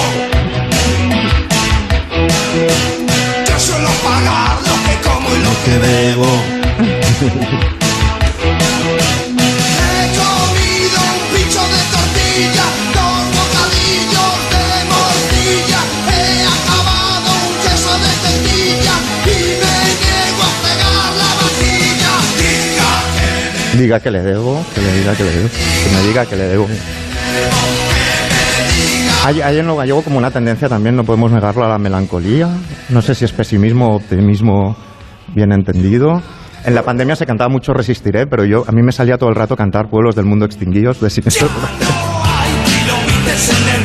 Yo 3.49 3.57
suelo 3.59 3.91
pagar 4.05 4.57
lo 4.69 4.77
que 4.85 4.95
como 5.07 5.29
y 5.35 5.39
lo 5.47 5.53
que 5.65 5.75
bebo. 5.79 6.31
He 9.59 10.03
comido 10.21 10.99
un 11.11 11.23
pincho 11.33 11.63
de 11.75 11.81
tortilla, 11.91 12.67
dos 12.95 13.23
bocadillos 13.39 14.37
de 14.53 14.65
morcilla. 14.91 15.81
He 16.07 16.23
acabado 16.57 17.31
un 17.49 17.55
queso 17.65 17.93
de 18.05 18.13
tendilla 18.25 18.97
y 19.27 19.29
me 19.61 19.75
niego 20.01 20.43
a 20.47 20.53
pegar 20.65 21.11
la 21.21 21.31
vajilla. 21.41 22.13
Diga 22.39 22.89
que 23.17 23.77
Diga 23.77 23.97
que 24.01 24.11
le 24.11 24.21
debo, 24.23 24.51
que 24.73 24.81
le 24.81 24.91
diga 24.93 25.13
que 25.17 25.25
le 25.25 25.33
debo, 25.33 25.49
que 25.51 25.91
me 25.91 26.01
diga 26.07 26.23
que 26.27 26.37
le 26.37 26.45
debo. 26.45 26.69
Hay, 29.25 29.41
hay 29.43 29.59
en 29.59 29.67
lo 29.67 29.77
gallego 29.77 30.03
como 30.03 30.19
una 30.19 30.31
tendencia 30.31 30.69
también, 30.69 30.97
no 30.97 31.05
podemos 31.05 31.31
negarlo, 31.31 31.65
a 31.65 31.69
la 31.69 31.79
melancolía. 31.79 32.49
No 32.89 33.03
sé 33.03 33.15
si 33.15 33.27
es 33.27 33.33
pesimismo 33.33 33.89
o 33.89 33.97
optimismo 33.97 34.77
bien 35.35 35.53
entendido. 35.53 36.23
En 36.65 36.75
la 36.75 36.83
pandemia 36.83 37.17
se 37.17 37.27
cantaba 37.27 37.49
mucho 37.49 37.73
Resistiré, 37.73 38.27
pero 38.27 38.45
yo 38.45 38.65
a 38.67 38.73
mí 38.73 38.83
me 38.83 38.93
salía 38.93 39.17
todo 39.17 39.31
el 39.31 39.37
rato 39.37 39.57
cantar 39.57 39.89
Pueblos 39.89 40.15
del 40.15 40.27
Mundo 40.27 40.45
Extinguidos 40.45 41.01
de 41.01 41.11
Silencio. 41.11 41.49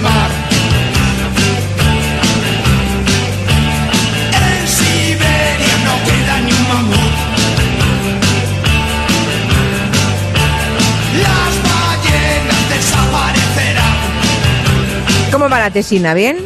la 15.65 15.71
tesina? 15.71 16.13
¿Bien? 16.13 16.37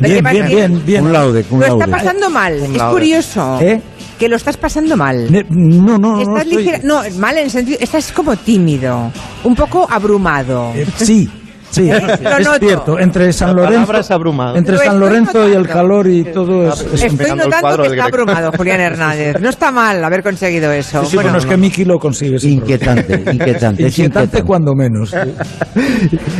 ¿De 0.00 0.08
Bien, 0.08 0.24
bien, 0.24 0.46
bien? 0.46 0.46
bien, 0.70 0.82
bien. 0.86 1.04
Un 1.06 1.12
laude, 1.12 1.44
un 1.50 1.60
Lo 1.60 1.66
está 1.66 1.78
laude. 1.86 1.92
pasando 1.92 2.30
mal. 2.30 2.54
Es 2.54 2.68
laude. 2.70 2.92
curioso. 2.92 3.58
¿Eh? 3.60 3.80
Que 4.18 4.28
lo 4.28 4.36
estás 4.36 4.56
pasando 4.56 4.96
mal. 4.96 5.30
Ne- 5.30 5.44
No, 5.50 5.98
no, 5.98 6.16
no. 6.16 6.20
Estás 6.20 6.44
estoy- 6.46 6.64
ligera- 6.64 6.80
no, 6.82 7.02
mal 7.18 7.36
en 7.36 7.44
el 7.44 7.50
sentido, 7.50 7.78
estás 7.80 8.12
como 8.12 8.34
tímido, 8.36 9.10
un 9.44 9.54
poco 9.54 9.86
abrumado. 9.90 10.72
Eh, 10.74 10.86
sí, 10.96 11.28
sí, 11.76 11.88
Lo 12.22 12.36
es 12.38 12.46
noto. 12.46 12.58
cierto. 12.66 12.98
Entre 12.98 13.32
San 13.32 13.54
Lorenzo, 13.54 13.74
palabra 13.74 14.00
es 14.00 14.10
abrumado. 14.10 14.56
entre 14.56 14.74
Lo 14.76 14.80
San 14.82 15.00
Lorenzo 15.00 15.48
y 15.48 15.52
el 15.52 15.66
calor 15.68 16.06
y 16.08 16.24
todo 16.24 16.68
es. 16.68 16.80
es- 16.92 17.02
Estoy 17.04 17.36
notando 17.36 17.82
que 17.82 17.88
está 17.88 18.04
abrumado 18.04 18.52
Julián 18.56 18.80
Hernández. 18.80 19.40
No 19.40 19.48
está 19.48 19.70
mal 19.70 20.04
haber 20.04 20.22
conseguido 20.22 20.72
eso. 20.72 21.00
Sí, 21.04 21.10
sí, 21.10 21.16
Bueno, 21.16 21.30
bueno, 21.30 21.38
es 21.38 21.46
que 21.46 21.56
Miki 21.56 21.84
lo 21.84 21.98
consigue. 21.98 22.36
Inquietante, 22.48 23.14
inquietante, 23.14 23.86
es 23.86 23.98
Inquietante 23.98 24.38
inquietante. 24.38 24.42
cuando 24.42 24.74
menos. 24.74 25.14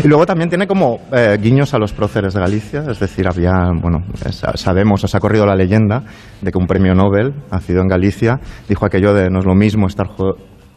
Y 0.05 0.09
luego 0.09 0.27
también 0.27 0.49
tiene 0.49 0.67
como 0.67 0.99
eh, 1.13 1.37
guiños 1.41 1.75
a 1.75 1.79
los 1.79 1.93
próceres 1.93 2.35
de 2.35 2.41
Galicia, 2.41 2.85
es 2.89 2.99
decir, 3.01 3.27
había, 3.27 3.71
bueno, 3.81 3.99
sa- 4.31 4.57
sabemos, 4.57 5.03
os 5.05 5.15
ha 5.15 5.21
corrido 5.21 5.47
la 5.47 5.55
leyenda 5.57 6.03
de 6.41 6.51
que 6.53 6.59
un 6.59 6.67
premio 6.67 6.95
Nobel, 6.95 7.35
nacido 7.51 7.81
en 7.81 7.89
Galicia, 7.89 8.39
dijo 8.69 8.87
aquello 8.87 9.13
de 9.15 9.29
no 9.31 9.41
es 9.41 9.45
lo 9.45 9.55
mismo 9.55 9.87
estar 9.87 10.07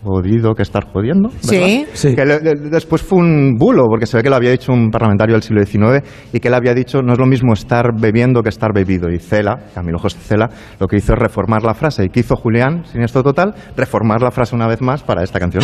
jodido 0.04 0.54
que 0.56 0.64
estar 0.64 0.86
jodiendo. 0.92 1.30
¿verdad? 1.30 1.42
Sí. 1.42 1.86
Sí. 1.94 2.16
Que 2.16 2.26
le- 2.26 2.40
le- 2.42 2.56
después 2.70 3.02
fue 3.02 3.20
un 3.20 3.56
bulo, 3.58 3.86
porque 3.88 4.06
se 4.06 4.18
ve 4.18 4.24
que 4.24 4.30
lo 4.30 4.36
había 4.36 4.52
dicho 4.52 4.72
un 4.72 4.90
parlamentario 4.90 5.36
del 5.36 5.44
siglo 5.44 5.64
XIX 5.66 6.02
y 6.34 6.40
que 6.40 6.48
él 6.48 6.54
había 6.54 6.74
dicho 6.74 7.02
no 7.02 7.14
es 7.14 7.20
lo 7.20 7.26
mismo 7.26 7.54
estar 7.54 7.92
bebiendo 8.00 8.42
que 8.42 8.50
estar 8.50 8.74
bebido. 8.74 9.10
Y 9.12 9.20
Cela, 9.20 9.58
Camilo 9.76 10.00
José 10.00 10.18
Cela, 10.22 10.50
lo 10.80 10.88
que 10.88 10.98
hizo 10.98 11.14
es 11.14 11.20
reformar 11.20 11.64
la 11.64 11.74
frase. 11.74 12.06
¿Y 12.06 12.10
qué 12.10 12.22
hizo 12.22 12.36
Julián, 12.36 12.84
sin 12.86 13.02
esto 13.02 13.24
total? 13.24 13.54
Reformar 13.76 14.22
la 14.22 14.32
frase 14.32 14.56
una 14.56 14.68
vez 14.68 14.82
más 14.82 15.04
para 15.04 15.24
esta 15.24 15.40
canción. 15.40 15.64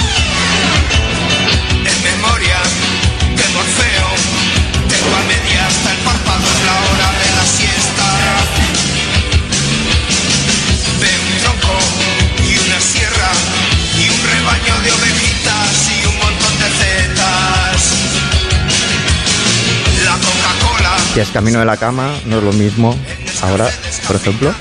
Que 21.15 21.21
es 21.21 21.29
Camino 21.29 21.59
de 21.59 21.65
la 21.65 21.77
Cama, 21.77 22.09
no 22.25 22.39
es 22.39 22.43
lo 22.43 22.51
mismo 22.51 22.93
ahora, 23.41 23.69
por 24.05 24.17
ejemplo. 24.17 24.53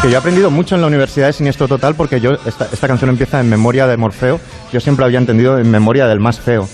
Que 0.00 0.08
yo 0.08 0.14
he 0.14 0.16
aprendido 0.16 0.50
mucho 0.50 0.76
en 0.76 0.80
la 0.80 0.86
Universidad 0.86 1.26
de 1.26 1.34
Siniestro 1.34 1.68
Total 1.68 1.94
porque 1.94 2.18
yo 2.18 2.32
esta, 2.46 2.68
esta 2.72 2.88
canción 2.88 3.10
empieza 3.10 3.38
en 3.38 3.50
memoria 3.50 3.86
de 3.86 3.98
Morfeo. 3.98 4.40
Yo 4.72 4.80
siempre 4.80 5.04
había 5.04 5.18
entendido 5.18 5.58
en 5.58 5.70
memoria 5.70 6.06
del 6.06 6.20
más 6.20 6.40
feo. 6.40 6.66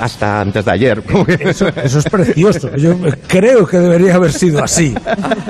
Hasta 0.00 0.40
antes 0.40 0.64
de 0.64 0.70
ayer. 0.70 1.02
Eso, 1.40 1.66
eso 1.68 1.98
es 1.98 2.04
precioso. 2.08 2.74
Yo 2.76 2.94
creo 3.28 3.66
que 3.66 3.78
debería 3.78 4.14
haber 4.14 4.32
sido 4.32 4.62
así. 4.62 4.94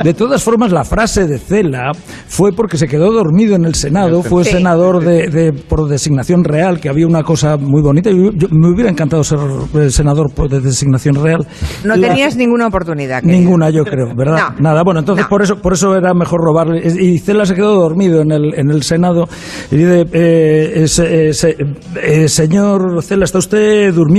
De 0.02 0.14
todas 0.14 0.42
formas, 0.42 0.72
la 0.72 0.84
frase 0.84 1.26
de 1.26 1.38
Cela 1.38 1.92
fue 2.28 2.52
porque 2.52 2.76
se 2.76 2.86
quedó 2.88 3.12
dormido 3.12 3.54
en 3.56 3.64
el 3.64 3.74
Senado. 3.74 4.22
Fue 4.22 4.44
senador 4.44 5.04
de, 5.04 5.28
de- 5.28 5.52
por 5.52 5.88
designación 5.88 6.44
real, 6.44 6.80
que 6.80 6.88
había 6.88 7.06
una 7.06 7.22
cosa 7.22 7.56
muy 7.56 7.82
bonita. 7.82 8.10
Yo, 8.10 8.30
yo- 8.34 8.48
me 8.50 8.68
hubiera 8.72 8.90
encantado 8.90 9.22
ser 9.22 9.38
eh, 9.74 9.90
senador 9.90 10.32
por 10.34 10.48
de 10.48 10.60
designación 10.60 11.14
real. 11.22 11.46
no 11.84 11.94
La- 11.96 12.08
tenías 12.08 12.36
ninguna 12.36 12.66
oportunidad. 12.66 13.20
querido. 13.22 13.38
Ninguna, 13.40 13.70
yo 13.70 13.84
creo, 13.84 14.14
¿verdad? 14.16 14.54
No. 14.58 14.60
Nada, 14.70 14.82
bueno, 14.84 15.00
entonces 15.00 15.24
No. 15.24 15.28
por 15.28 15.42
eso 15.42 15.56
por 15.56 15.72
eso 15.74 15.94
era 15.96 16.12
mejor 16.14 16.40
robarle. 16.40 16.82
Y 17.00 17.18
Cela 17.18 17.46
se 17.46 17.54
quedó 17.54 17.74
dormido 17.74 18.22
en 18.22 18.32
el, 18.32 18.54
en 18.58 18.70
el 18.70 18.82
Senado 18.82 19.28
y 19.70 19.76
dice, 19.76 20.00
eh, 20.12 20.72
eh, 20.82 20.88
se- 20.88 21.28
eh, 21.28 21.32
se- 21.32 21.56
eh, 22.02 22.28
señor 22.28 23.02
Cela, 23.02 23.24
¿está 23.24 23.38
usted 23.38 23.92
durmiendo? 23.94 24.15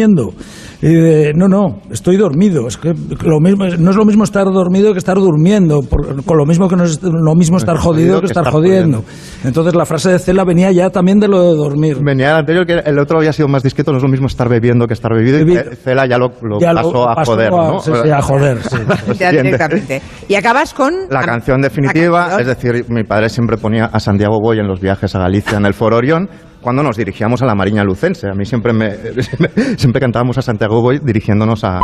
Y 0.79 0.87
dice, 0.87 1.31
no, 1.35 1.47
no, 1.47 1.79
estoy 1.91 2.17
dormido. 2.17 2.67
Es 2.67 2.77
que 2.77 2.93
lo 3.23 3.39
mismo, 3.39 3.65
no 3.65 3.89
es 3.89 3.95
lo 3.95 4.05
mismo 4.05 4.23
estar 4.23 4.45
dormido 4.45 4.93
que 4.93 4.99
estar 4.99 5.17
durmiendo, 5.17 5.81
por- 5.81 6.23
con 6.23 6.37
lo 6.37 6.45
mismo 6.45 6.67
que 6.69 6.75
no 6.75 6.83
es 6.83 7.01
lo 7.01 7.33
mismo 7.35 7.57
estar 7.57 7.77
jodido 7.77 8.19
que 8.21 8.27
estar 8.27 8.49
jodiendo. 8.51 9.03
Entonces 9.43 9.73
la 9.73 9.85
frase 9.85 10.11
de 10.11 10.19
Cela 10.19 10.43
venía 10.43 10.71
ya 10.71 10.89
también 10.91 11.19
de 11.19 11.27
lo 11.27 11.41
de 11.41 11.55
dormir. 11.55 11.97
Venía 12.03 12.29
el 12.31 12.35
anterior, 12.37 12.65
que 12.67 12.73
el 12.85 12.99
otro 12.99 13.17
había 13.17 13.33
sido 13.33 13.47
más 13.47 13.63
discreto, 13.63 13.91
no 13.91 13.97
es 13.97 14.03
lo 14.03 14.09
mismo 14.09 14.27
estar 14.27 14.47
bebiendo 14.49 14.85
que 14.85 14.93
estar 14.93 15.11
bebido. 15.13 15.39
Y 15.39 15.43
Bebido. 15.45 15.63
Cela 15.83 16.05
ya 16.07 16.17
lo, 16.19 16.27
lo 16.43 16.59
Ya 16.59 16.73
lo 16.73 16.83
pasó 16.83 17.09
a 17.09 17.15
pasó 17.15 17.31
joder, 17.33 17.53
a- 17.53 17.57
¿no? 17.71 17.79
sí, 17.79 17.91
sí, 18.03 18.09
a 18.11 18.21
joder, 18.21 18.57
sí. 18.61 18.77
Ya 19.19 19.31
directamente. 19.31 20.01
Y 20.27 20.35
acabas 20.35 20.73
con 20.75 20.93
La 21.09 21.21
canción 21.23 21.59
definitiva, 21.61 22.37
es 22.39 22.45
decir, 22.45 22.85
mi 22.89 23.03
padre 23.03 23.29
siempre 23.29 23.57
ponía 23.57 23.85
a 23.85 23.99
Santiago 23.99 24.39
Boy 24.39 24.59
en 24.59 24.67
los 24.67 24.79
viajes 24.79 25.15
a 25.15 25.19
Galicia 25.19 25.57
en 25.57 25.65
el 25.65 25.73
Foro 25.73 25.97
Orión 25.97 26.29
cuando 26.61 26.83
nos 26.83 26.97
dirigíamos 26.97 27.41
a 27.41 27.45
la 27.45 27.55
Mariña 27.55 27.83
Lucense. 27.83 28.27
A 28.27 28.33
mí 28.33 28.45
siempre 28.45 28.73
me 28.73 28.91
siempre 29.77 30.01
cantábamos 30.01 30.37
a 30.37 30.41
Santiago 30.41 30.81
Boy 30.81 30.99
dirigiéndonos 31.03 31.63
a, 31.63 31.79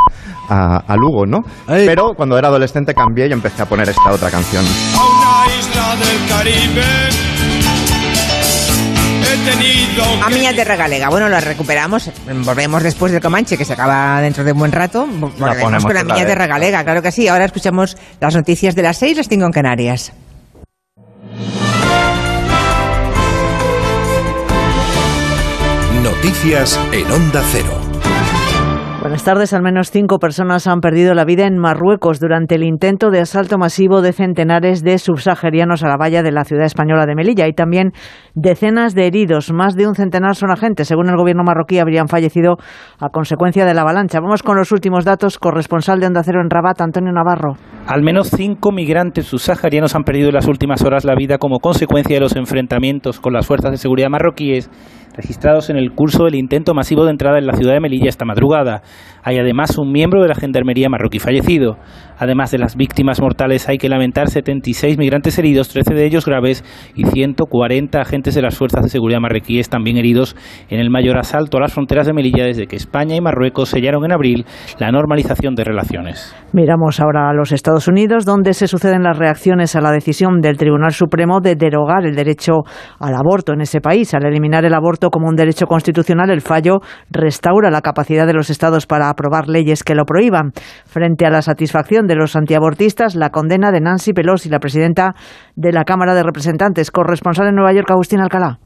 a, 0.50 0.78
a 0.88 0.96
Lugo, 0.96 1.26
¿no? 1.26 1.40
Pero 1.68 2.14
cuando 2.16 2.38
era 2.38 2.48
adolescente 2.50 2.94
cambié 2.94 3.28
y 3.28 3.32
empecé 3.32 3.62
a 3.62 3.66
poner 3.66 3.90
esta 3.90 4.12
otra 4.12 4.30
canción. 4.30 4.64
a 4.66 5.46
una 5.46 5.60
isla 5.60 5.96
del 5.96 6.30
Caribe. 6.30 6.84
He 9.26 9.52
tenido 9.52 10.04
A 10.24 10.30
Miña 10.30 10.54
Terra 10.54 10.76
Galega. 10.76 11.10
Bueno, 11.10 11.28
la 11.30 11.40
recuperamos. 11.40 12.12
Volvemos 12.46 12.84
después 12.84 13.12
del 13.12 13.22
Comanche, 13.22 13.58
que 13.58 13.66
se 13.66 13.74
acaba 13.74 14.22
dentro 14.22 14.44
de 14.44 14.52
un 14.52 14.60
buen 14.60 14.72
rato. 14.72 15.06
Volvemos 15.08 15.84
con 15.84 15.94
la 15.94 16.02
otra 16.02 16.04
Miña 16.04 16.16
vez. 16.26 16.28
Terra 16.28 16.48
Galega, 16.48 16.84
claro 16.84 17.02
que 17.02 17.12
sí. 17.12 17.28
Ahora 17.28 17.46
escuchamos 17.46 17.98
las 18.20 18.36
noticias 18.36 18.76
de 18.76 18.84
las 18.84 18.98
seis, 18.98 19.18
las 19.18 19.28
cinco 19.28 19.46
en 19.46 19.52
Canarias. 19.52 20.14
Noticias 26.24 26.80
en 26.94 27.12
Onda 27.12 27.42
Cero. 27.52 27.82
Buenas 29.02 29.26
tardes. 29.26 29.52
Al 29.52 29.62
menos 29.62 29.92
cinco 29.92 30.20
personas 30.20 30.68
han 30.68 30.80
perdido 30.80 31.14
la 31.14 31.26
vida 31.26 31.46
en 31.46 31.58
Marruecos 31.58 32.22
durante 32.22 32.56
el 32.56 32.64
intento 32.64 33.10
de 33.10 33.20
asalto 33.20 33.58
masivo 33.58 34.02
de 34.02 34.14
centenares 34.14 34.82
de 34.84 34.98
subsaharianos 35.00 35.84
a 35.84 35.90
la 35.90 35.98
valla 35.98 36.24
de 36.24 36.32
la 36.32 36.46
ciudad 36.46 36.66
española 36.66 37.06
de 37.06 37.16
Melilla. 37.16 37.50
Y 37.50 37.52
también 37.52 37.92
decenas 38.36 38.96
de 38.96 39.08
heridos. 39.08 39.52
Más 39.52 39.76
de 39.76 39.86
un 39.86 39.96
centenar 39.96 40.36
son 40.36 40.52
agentes. 40.52 40.88
Según 40.88 41.10
el 41.10 41.18
gobierno 41.18 41.44
marroquí, 41.44 41.80
habrían 41.80 42.08
fallecido 42.08 42.56
a 43.02 43.10
consecuencia 43.10 43.66
de 43.66 43.74
la 43.74 43.82
avalancha. 43.82 44.22
Vamos 44.22 44.44
con 44.44 44.56
los 44.56 44.72
últimos 44.72 45.04
datos. 45.04 45.38
Corresponsal 45.38 46.00
de 46.00 46.08
Onda 46.08 46.24
Cero 46.24 46.40
en 46.42 46.50
Rabat, 46.50 46.80
Antonio 46.80 47.12
Navarro. 47.12 47.58
Al 47.86 48.02
menos 48.02 48.30
cinco 48.30 48.72
migrantes 48.72 49.26
subsaharianos 49.26 49.94
han 49.94 50.04
perdido 50.04 50.30
en 50.30 50.36
las 50.36 50.48
últimas 50.48 50.82
horas 50.84 51.04
la 51.04 51.16
vida 51.16 51.38
como 51.38 51.60
consecuencia 51.60 52.16
de 52.16 52.22
los 52.22 52.38
enfrentamientos 52.38 53.20
con 53.20 53.34
las 53.34 53.46
fuerzas 53.46 53.72
de 53.72 53.78
seguridad 53.78 54.08
marroquíes 54.10 54.70
registrados 55.16 55.70
en 55.70 55.78
el 55.78 55.92
curso 55.92 56.26
del 56.26 56.36
intento 56.36 56.74
masivo 56.74 57.06
de 57.06 57.12
entrada 57.12 57.38
en 57.38 57.48
la 57.48 57.54
ciudad 57.54 57.74
de 57.74 57.80
Melilla 57.80 58.10
esta 58.10 58.26
madrugada. 58.26 58.82
Hay 59.24 59.38
además 59.38 59.78
un 59.78 59.92
miembro 59.92 60.22
de 60.22 60.28
la 60.28 60.36
Gendarmería 60.36 60.90
marroquí 60.90 61.20
fallecido. 61.20 61.78
Además 62.24 62.52
de 62.52 62.58
las 62.58 62.78
víctimas 62.78 63.20
mortales, 63.20 63.68
hay 63.68 63.78
que 63.78 63.90
lamentar 63.90 64.30
76 64.30 64.98
migrantes 64.98 65.38
heridos, 65.38 65.68
13 65.68 65.94
de 65.94 66.06
ellos 66.06 66.26
graves, 66.26 66.64
y 66.96 67.04
140 67.04 68.00
agentes 68.00 68.34
de 68.34 68.42
las 68.42 68.58
fuerzas 68.58 68.82
de 68.82 68.88
seguridad 68.88 69.20
marroquíes 69.20 69.68
también 69.68 69.98
heridos 69.98 70.34
en 70.70 70.80
el 70.80 70.90
mayor 70.90 71.18
asalto 71.18 71.58
a 71.58 71.60
las 71.60 71.74
fronteras 71.74 72.08
de 72.08 72.14
Melilla 72.14 72.46
desde 72.46 72.66
que 72.66 72.78
España 72.78 73.18
y 73.18 73.20
Marruecos 73.20 73.68
sellaron 73.68 74.06
en 74.06 74.14
abril 74.14 74.46
la 74.80 74.90
normalización 74.90 75.54
de 75.54 75.66
relaciones. 75.66 76.34
Miramos 76.54 77.02
ahora 77.02 77.30
a 77.30 77.34
los 77.34 77.52
Estados 77.52 77.90
Unidos, 77.90 78.24
donde 78.24 78.54
se 78.54 78.68
suceden 78.68 79.04
las 79.04 79.18
reacciones 79.18 79.76
a 79.76 79.82
la 79.82 79.92
decisión 79.92 80.40
del 80.40 80.58
Tribunal 80.58 80.94
Supremo 80.94 81.42
de 81.42 81.56
derogar 81.56 82.06
el 82.06 82.16
derecho 82.16 82.62
al 83.02 83.16
aborto 83.16 83.52
en 83.52 83.60
ese 83.60 83.82
país. 83.82 84.14
Al 84.14 84.26
eliminar 84.26 84.64
el 84.64 84.74
aborto 84.74 85.10
como 85.10 85.28
un 85.28 85.36
derecho 85.36 85.66
constitucional, 85.66 86.30
el 86.30 86.40
fallo 86.40 86.80
restaura 87.12 87.70
la 87.70 87.82
capacidad 87.82 88.26
de 88.26 88.34
los 88.34 88.50
estados 88.50 88.86
para 88.86 89.10
aprobar 89.10 89.50
leyes 89.50 89.84
que 89.84 89.94
lo 89.94 90.06
prohíban. 90.06 90.54
Frente 90.86 91.26
a 91.26 91.30
la 91.30 91.42
satisfacción 91.42 92.08
de 92.08 92.13
los 92.16 92.36
antiabortistas, 92.36 93.16
la 93.16 93.30
condena 93.30 93.72
de 93.72 93.82
Nancy 93.82 94.14
Pelosi, 94.14 94.50
la 94.50 94.60
presidenta 94.60 95.16
de 95.56 95.72
la 95.72 95.84
Cámara 95.84 96.14
de 96.14 96.24
Representantes, 96.24 96.92
corresponsal 96.92 97.48
en 97.48 97.56
Nueva 97.56 97.74
York, 97.74 97.90
Agustín 97.92 98.20
Alcalá. 98.20 98.60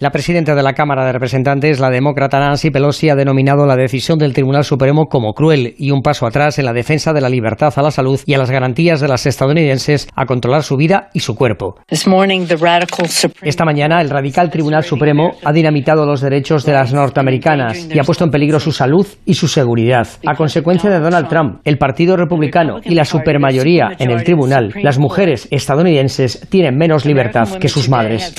La 0.00 0.10
presidenta 0.10 0.56
de 0.56 0.62
la 0.64 0.72
Cámara 0.72 1.06
de 1.06 1.12
Representantes, 1.12 1.78
la 1.78 1.88
demócrata 1.88 2.40
Nancy 2.40 2.70
Pelosi, 2.70 3.10
ha 3.10 3.14
denominado 3.14 3.64
la 3.64 3.76
decisión 3.76 4.18
del 4.18 4.32
Tribunal 4.32 4.64
Supremo 4.64 5.06
como 5.06 5.34
cruel 5.34 5.76
y 5.78 5.92
un 5.92 6.02
paso 6.02 6.26
atrás 6.26 6.58
en 6.58 6.64
la 6.64 6.72
defensa 6.72 7.12
de 7.12 7.20
la 7.20 7.28
libertad 7.28 7.72
a 7.76 7.80
la 7.80 7.92
salud 7.92 8.18
y 8.26 8.34
a 8.34 8.38
las 8.38 8.50
garantías 8.50 9.00
de 9.00 9.06
las 9.06 9.24
estadounidenses 9.24 10.08
a 10.16 10.26
controlar 10.26 10.64
su 10.64 10.76
vida 10.76 11.10
y 11.14 11.20
su 11.20 11.36
cuerpo. 11.36 11.76
Esta 13.40 13.64
mañana, 13.64 14.00
el 14.00 14.10
radical 14.10 14.50
Tribunal 14.50 14.82
Supremo 14.82 15.36
ha 15.44 15.52
dinamitado 15.52 16.04
los 16.04 16.20
derechos 16.20 16.64
de 16.64 16.72
las 16.72 16.92
norteamericanas 16.92 17.88
y 17.88 17.96
ha 17.96 18.02
puesto 18.02 18.24
en 18.24 18.32
peligro 18.32 18.58
su 18.58 18.72
salud 18.72 19.06
y 19.24 19.34
su 19.34 19.46
seguridad. 19.46 20.08
A 20.26 20.34
consecuencia 20.34 20.90
de 20.90 20.98
Donald 20.98 21.28
Trump, 21.28 21.60
el 21.62 21.78
Partido 21.78 22.16
Republicano 22.16 22.80
y 22.82 22.96
la 22.96 23.04
supermayoría 23.04 23.92
en 23.96 24.10
el 24.10 24.24
tribunal, 24.24 24.74
las 24.82 24.98
mujeres 24.98 25.46
estadounidenses 25.52 26.44
tienen 26.50 26.76
menos 26.76 27.04
libertad 27.04 27.48
que 27.60 27.68
sus 27.68 27.88
madres. 27.88 28.34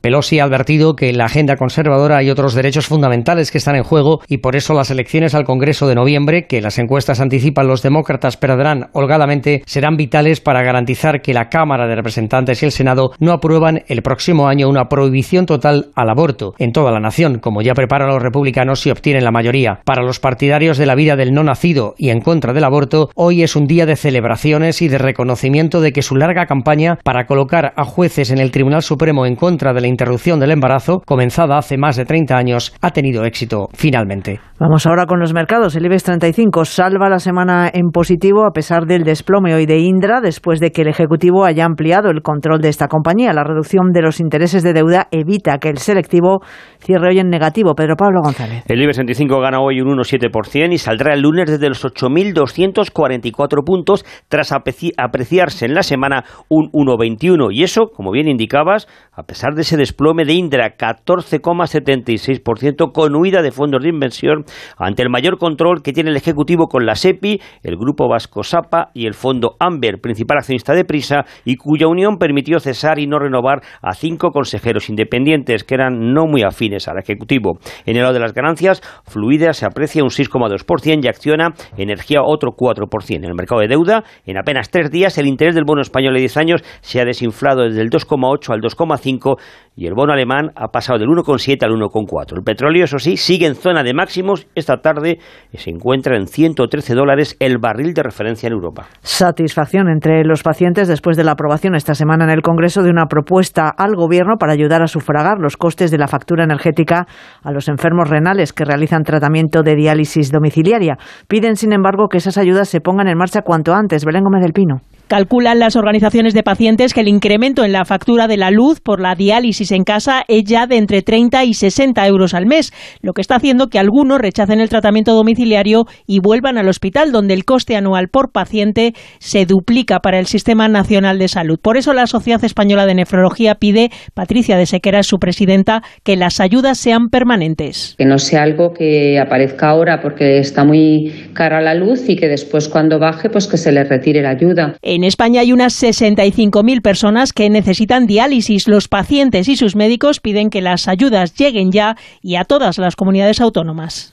Pelosi 0.00 0.38
ha 0.38 0.44
advertido 0.44 0.94
que 0.94 1.10
en 1.10 1.18
la 1.18 1.26
agenda 1.26 1.56
conservadora 1.56 2.18
hay 2.18 2.30
otros 2.30 2.54
derechos 2.54 2.86
fundamentales 2.86 3.50
que 3.50 3.58
están 3.58 3.76
en 3.76 3.82
juego 3.82 4.20
y 4.28 4.38
por 4.38 4.56
eso 4.56 4.74
las 4.74 4.90
elecciones 4.90 5.34
al 5.34 5.44
Congreso 5.44 5.86
de 5.86 5.94
noviembre, 5.94 6.46
que 6.46 6.60
las 6.60 6.78
encuestas 6.78 7.20
anticipan 7.20 7.66
los 7.66 7.82
demócratas 7.82 8.36
perderán 8.36 8.88
holgadamente, 8.92 9.62
serán 9.66 9.96
vitales 9.96 10.40
para 10.40 10.62
garantizar 10.62 11.20
que 11.22 11.34
la 11.34 11.48
Cámara 11.48 11.86
de 11.86 11.96
Representantes 11.96 12.62
y 12.62 12.66
el 12.66 12.72
Senado 12.72 13.12
no 13.18 13.32
aprueban 13.32 13.82
el 13.88 14.02
próximo 14.02 14.48
año 14.48 14.68
una 14.68 14.88
prohibición 14.88 15.46
total 15.46 15.90
al 15.94 16.10
aborto 16.10 16.54
en 16.58 16.72
toda 16.72 16.92
la 16.92 17.00
nación, 17.00 17.38
como 17.38 17.62
ya 17.62 17.74
preparan 17.74 18.08
los 18.08 18.22
republicanos 18.22 18.80
si 18.80 18.90
obtienen 18.90 19.24
la 19.24 19.30
mayoría. 19.30 19.80
Para 19.84 20.02
los 20.02 20.20
partidarios 20.20 20.78
de 20.78 20.86
la 20.86 20.94
vida 20.94 21.16
del 21.16 21.32
no 21.32 21.42
nacido 21.42 21.94
y 21.98 22.10
en 22.10 22.20
contra 22.20 22.52
del 22.52 22.64
aborto, 22.64 23.10
hoy 23.14 23.42
es 23.42 23.56
un 23.56 23.66
día 23.66 23.86
de 23.86 23.96
celebraciones 23.96 24.82
y 24.82 24.88
de 24.88 24.98
reconocimiento 24.98 25.80
de 25.80 25.92
que 25.92 26.02
su 26.02 26.16
larga 26.16 26.46
campaña 26.46 26.98
para 27.02 27.26
colocar 27.26 27.72
a 27.76 27.84
jueces 27.84 28.30
en 28.30 28.38
el 28.38 28.50
Tribunal 28.50 28.82
Supremo 28.82 29.26
en 29.26 29.36
contra 29.36 29.47
de 29.56 29.80
la 29.80 29.86
interrupción 29.86 30.38
del 30.38 30.50
embarazo, 30.50 31.00
comenzada 31.06 31.56
hace 31.56 31.78
más 31.78 31.96
de 31.96 32.04
30 32.04 32.36
años, 32.36 32.74
ha 32.82 32.90
tenido 32.90 33.24
éxito 33.24 33.68
finalmente. 33.72 34.40
Vamos 34.60 34.86
ahora 34.86 35.06
con 35.06 35.20
los 35.20 35.32
mercados. 35.32 35.76
El 35.76 35.86
IBEX 35.86 36.02
35 36.02 36.64
salva 36.64 37.08
la 37.08 37.20
semana 37.20 37.70
en 37.72 37.90
positivo 37.92 38.44
a 38.44 38.50
pesar 38.50 38.86
del 38.86 39.04
desplome 39.04 39.54
hoy 39.54 39.66
de 39.66 39.78
Indra 39.78 40.20
después 40.20 40.58
de 40.58 40.70
que 40.70 40.82
el 40.82 40.88
Ejecutivo 40.88 41.44
haya 41.44 41.64
ampliado 41.64 42.10
el 42.10 42.22
control 42.22 42.60
de 42.60 42.68
esta 42.68 42.88
compañía. 42.88 43.32
La 43.32 43.44
reducción 43.44 43.92
de 43.92 44.02
los 44.02 44.18
intereses 44.18 44.64
de 44.64 44.72
deuda 44.72 45.06
evita 45.12 45.58
que 45.58 45.68
el 45.68 45.78
selectivo 45.78 46.40
cierre 46.80 47.10
hoy 47.10 47.20
en 47.20 47.30
negativo. 47.30 47.74
Pedro 47.74 47.94
Pablo 47.96 48.20
González. 48.20 48.64
El 48.66 48.82
IBEX 48.82 48.96
35 48.96 49.40
gana 49.40 49.60
hoy 49.60 49.80
un 49.80 49.96
1,7% 49.96 50.72
y 50.72 50.78
saldrá 50.78 51.14
el 51.14 51.20
lunes 51.20 51.48
desde 51.48 51.68
los 51.68 51.84
8.244 51.84 53.64
puntos 53.64 54.04
tras 54.28 54.52
apreciarse 54.52 55.66
en 55.66 55.74
la 55.74 55.84
semana 55.84 56.24
un 56.48 56.68
1,21. 56.72 57.50
Y 57.52 57.62
eso, 57.62 57.86
como 57.94 58.10
bien 58.10 58.28
indicabas, 58.28 58.88
a 59.12 59.22
pesar 59.22 59.37
de 59.38 59.62
ese 59.62 59.76
desplome 59.76 60.24
de 60.24 60.32
Indra, 60.34 60.76
14,76% 60.76 62.90
con 62.92 63.14
huida 63.14 63.40
de 63.40 63.52
fondos 63.52 63.80
de 63.82 63.88
inversión 63.88 64.44
ante 64.76 65.02
el 65.02 65.10
mayor 65.10 65.38
control 65.38 65.80
que 65.82 65.92
tiene 65.92 66.10
el 66.10 66.16
Ejecutivo 66.16 66.66
con 66.66 66.84
la 66.84 66.96
SEPI, 66.96 67.40
el 67.62 67.76
Grupo 67.76 68.08
Vasco 68.08 68.42
Sapa 68.42 68.90
y 68.94 69.06
el 69.06 69.14
Fondo 69.14 69.54
Amber, 69.60 70.00
principal 70.00 70.38
accionista 70.38 70.74
de 70.74 70.84
Prisa, 70.84 71.24
y 71.44 71.54
cuya 71.56 71.86
unión 71.86 72.18
permitió 72.18 72.58
cesar 72.58 72.98
y 72.98 73.06
no 73.06 73.20
renovar 73.20 73.62
a 73.80 73.94
cinco 73.94 74.30
consejeros 74.30 74.90
independientes 74.90 75.62
que 75.62 75.74
eran 75.74 76.12
no 76.12 76.26
muy 76.26 76.42
afines 76.42 76.88
al 76.88 76.98
Ejecutivo. 76.98 77.60
En 77.86 77.94
el 77.96 78.02
lado 78.02 78.14
de 78.14 78.20
las 78.20 78.34
ganancias, 78.34 78.82
Fluida 79.06 79.52
se 79.52 79.66
aprecia 79.66 80.02
un 80.02 80.10
6,2% 80.10 81.04
y 81.04 81.08
Acciona 81.08 81.54
Energía 81.76 82.22
otro 82.24 82.56
4%. 82.56 83.16
En 83.16 83.24
el 83.24 83.34
mercado 83.34 83.60
de 83.60 83.68
deuda, 83.68 84.02
en 84.26 84.36
apenas 84.36 84.70
tres 84.70 84.90
días, 84.90 85.16
el 85.16 85.28
interés 85.28 85.54
del 85.54 85.62
bono 85.64 85.80
español 85.80 86.14
de 86.14 86.20
10 86.20 86.36
años 86.38 86.64
se 86.80 87.00
ha 87.00 87.04
desinflado 87.04 87.62
desde 87.62 87.82
el 87.82 87.90
2,8 87.90 88.52
al 88.52 88.60
2,5 88.60 89.27
y 89.76 89.86
el 89.86 89.94
bono 89.94 90.12
alemán 90.12 90.50
ha 90.56 90.68
pasado 90.68 90.98
del 90.98 91.08
1,7 91.08 91.62
al 91.62 91.70
1,4. 91.70 92.36
El 92.36 92.42
petróleo, 92.42 92.84
eso 92.84 92.98
sí, 92.98 93.16
sigue 93.16 93.46
en 93.46 93.54
zona 93.54 93.84
de 93.84 93.94
máximos 93.94 94.48
esta 94.54 94.78
tarde 94.78 95.18
se 95.54 95.70
encuentra 95.70 96.16
en 96.16 96.26
113 96.26 96.94
dólares 96.94 97.36
el 97.40 97.58
barril 97.58 97.94
de 97.94 98.02
referencia 98.02 98.46
en 98.46 98.52
Europa. 98.52 98.86
Satisfacción 99.02 99.88
entre 99.88 100.24
los 100.24 100.42
pacientes 100.42 100.88
después 100.88 101.16
de 101.16 101.24
la 101.24 101.32
aprobación 101.32 101.74
esta 101.74 101.94
semana 101.94 102.24
en 102.24 102.30
el 102.30 102.42
Congreso 102.42 102.82
de 102.82 102.90
una 102.90 103.06
propuesta 103.06 103.68
al 103.76 103.94
Gobierno 103.94 104.36
para 104.38 104.52
ayudar 104.52 104.82
a 104.82 104.86
sufragar 104.86 105.38
los 105.38 105.56
costes 105.56 105.90
de 105.90 105.98
la 105.98 106.08
factura 106.08 106.44
energética 106.44 107.06
a 107.42 107.52
los 107.52 107.68
enfermos 107.68 108.08
renales 108.08 108.52
que 108.52 108.64
realizan 108.64 109.02
tratamiento 109.02 109.62
de 109.62 109.74
diálisis 109.74 110.30
domiciliaria. 110.30 110.96
Piden, 111.28 111.56
sin 111.56 111.72
embargo, 111.72 112.08
que 112.08 112.18
esas 112.18 112.38
ayudas 112.38 112.68
se 112.68 112.80
pongan 112.80 113.08
en 113.08 113.18
marcha 113.18 113.42
cuanto 113.42 113.74
antes. 113.74 114.04
Belén 114.04 114.24
Gómez 114.24 114.42
del 114.42 114.52
Pino. 114.52 114.80
Calculan 115.08 115.58
las 115.58 115.74
organizaciones 115.74 116.34
de 116.34 116.42
pacientes 116.42 116.92
que 116.92 117.00
el 117.00 117.08
incremento 117.08 117.64
en 117.64 117.72
la 117.72 117.86
factura 117.86 118.28
de 118.28 118.36
la 118.36 118.50
luz 118.50 118.80
por 118.80 119.00
la 119.00 119.14
diálisis 119.14 119.72
en 119.72 119.84
casa 119.84 120.22
es 120.28 120.44
ya 120.44 120.66
de 120.66 120.76
entre 120.76 121.00
30 121.00 121.44
y 121.44 121.54
60 121.54 122.06
euros 122.06 122.34
al 122.34 122.44
mes, 122.44 122.74
lo 123.00 123.14
que 123.14 123.22
está 123.22 123.36
haciendo 123.36 123.68
que 123.68 123.78
algunos 123.78 124.20
rechacen 124.20 124.60
el 124.60 124.68
tratamiento 124.68 125.14
domiciliario 125.14 125.86
y 126.06 126.20
vuelvan 126.20 126.58
al 126.58 126.68
hospital, 126.68 127.10
donde 127.10 127.32
el 127.32 127.46
coste 127.46 127.74
anual 127.74 128.08
por 128.08 128.32
paciente 128.32 128.92
se 129.18 129.46
duplica 129.46 130.00
para 130.00 130.18
el 130.18 130.26
Sistema 130.26 130.68
Nacional 130.68 131.18
de 131.18 131.28
Salud. 131.28 131.58
Por 131.58 131.78
eso 131.78 131.94
la 131.94 132.06
Sociedad 132.06 132.44
Española 132.44 132.84
de 132.84 132.94
Nefrología 132.94 133.54
pide, 133.54 133.88
Patricia 134.12 134.58
de 134.58 134.66
Sequera 134.66 134.98
es 134.98 135.06
su 135.06 135.16
presidenta, 135.16 135.80
que 136.04 136.16
las 136.16 136.38
ayudas 136.38 136.76
sean 136.76 137.08
permanentes. 137.08 137.94
Que 137.96 138.04
no 138.04 138.18
sea 138.18 138.42
algo 138.42 138.74
que 138.74 139.18
aparezca 139.18 139.70
ahora 139.70 140.00
porque 140.02 140.38
está 140.38 140.64
muy 140.64 141.30
cara 141.32 141.62
la 141.62 141.74
luz 141.74 142.10
y 142.10 142.16
que 142.16 142.28
después 142.28 142.68
cuando 142.68 142.98
baje 142.98 143.30
pues 143.30 143.46
que 143.46 143.56
se 143.56 143.72
le 143.72 143.84
retire 143.84 144.20
la 144.20 144.30
ayuda. 144.30 144.74
En 144.82 144.97
España 145.04 145.40
hay 145.42 145.52
unas 145.52 145.82
65.000 145.82 146.82
personas 146.82 147.32
que 147.32 147.50
necesitan 147.50 148.06
diálisis. 148.06 148.68
Los 148.68 148.88
pacientes 148.88 149.48
y 149.48 149.56
sus 149.56 149.76
médicos 149.76 150.20
piden 150.20 150.50
que 150.50 150.62
las 150.62 150.88
ayudas 150.88 151.34
lleguen 151.34 151.70
ya 151.72 151.96
y 152.22 152.36
a 152.36 152.44
todas 152.44 152.78
las 152.78 152.96
comunidades 152.96 153.40
autónomas. 153.40 154.12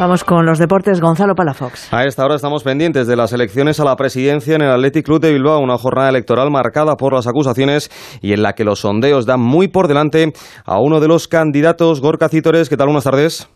Vamos 0.00 0.24
con 0.24 0.46
los 0.46 0.58
deportes, 0.58 0.98
Gonzalo 0.98 1.34
Palafox. 1.34 1.92
A 1.92 2.06
esta 2.06 2.24
hora 2.24 2.36
estamos 2.36 2.62
pendientes 2.62 3.06
de 3.06 3.16
las 3.16 3.34
elecciones 3.34 3.80
a 3.80 3.84
la 3.84 3.96
presidencia 3.96 4.54
en 4.54 4.62
el 4.62 4.70
Athletic 4.70 5.04
Club 5.04 5.20
de 5.20 5.30
Bilbao, 5.30 5.60
una 5.60 5.76
jornada 5.76 6.08
electoral 6.08 6.50
marcada 6.50 6.96
por 6.96 7.12
las 7.12 7.26
acusaciones 7.26 7.90
y 8.22 8.32
en 8.32 8.42
la 8.42 8.54
que 8.54 8.64
los 8.64 8.80
sondeos 8.80 9.26
dan 9.26 9.40
muy 9.40 9.68
por 9.68 9.88
delante 9.88 10.32
a 10.64 10.80
uno 10.80 11.00
de 11.00 11.08
los 11.08 11.28
candidatos, 11.28 12.00
Gorka 12.00 12.30
Cítores. 12.30 12.70
¿Qué 12.70 12.78
tal? 12.78 12.86
Buenas 12.86 13.04
tardes. 13.04 13.50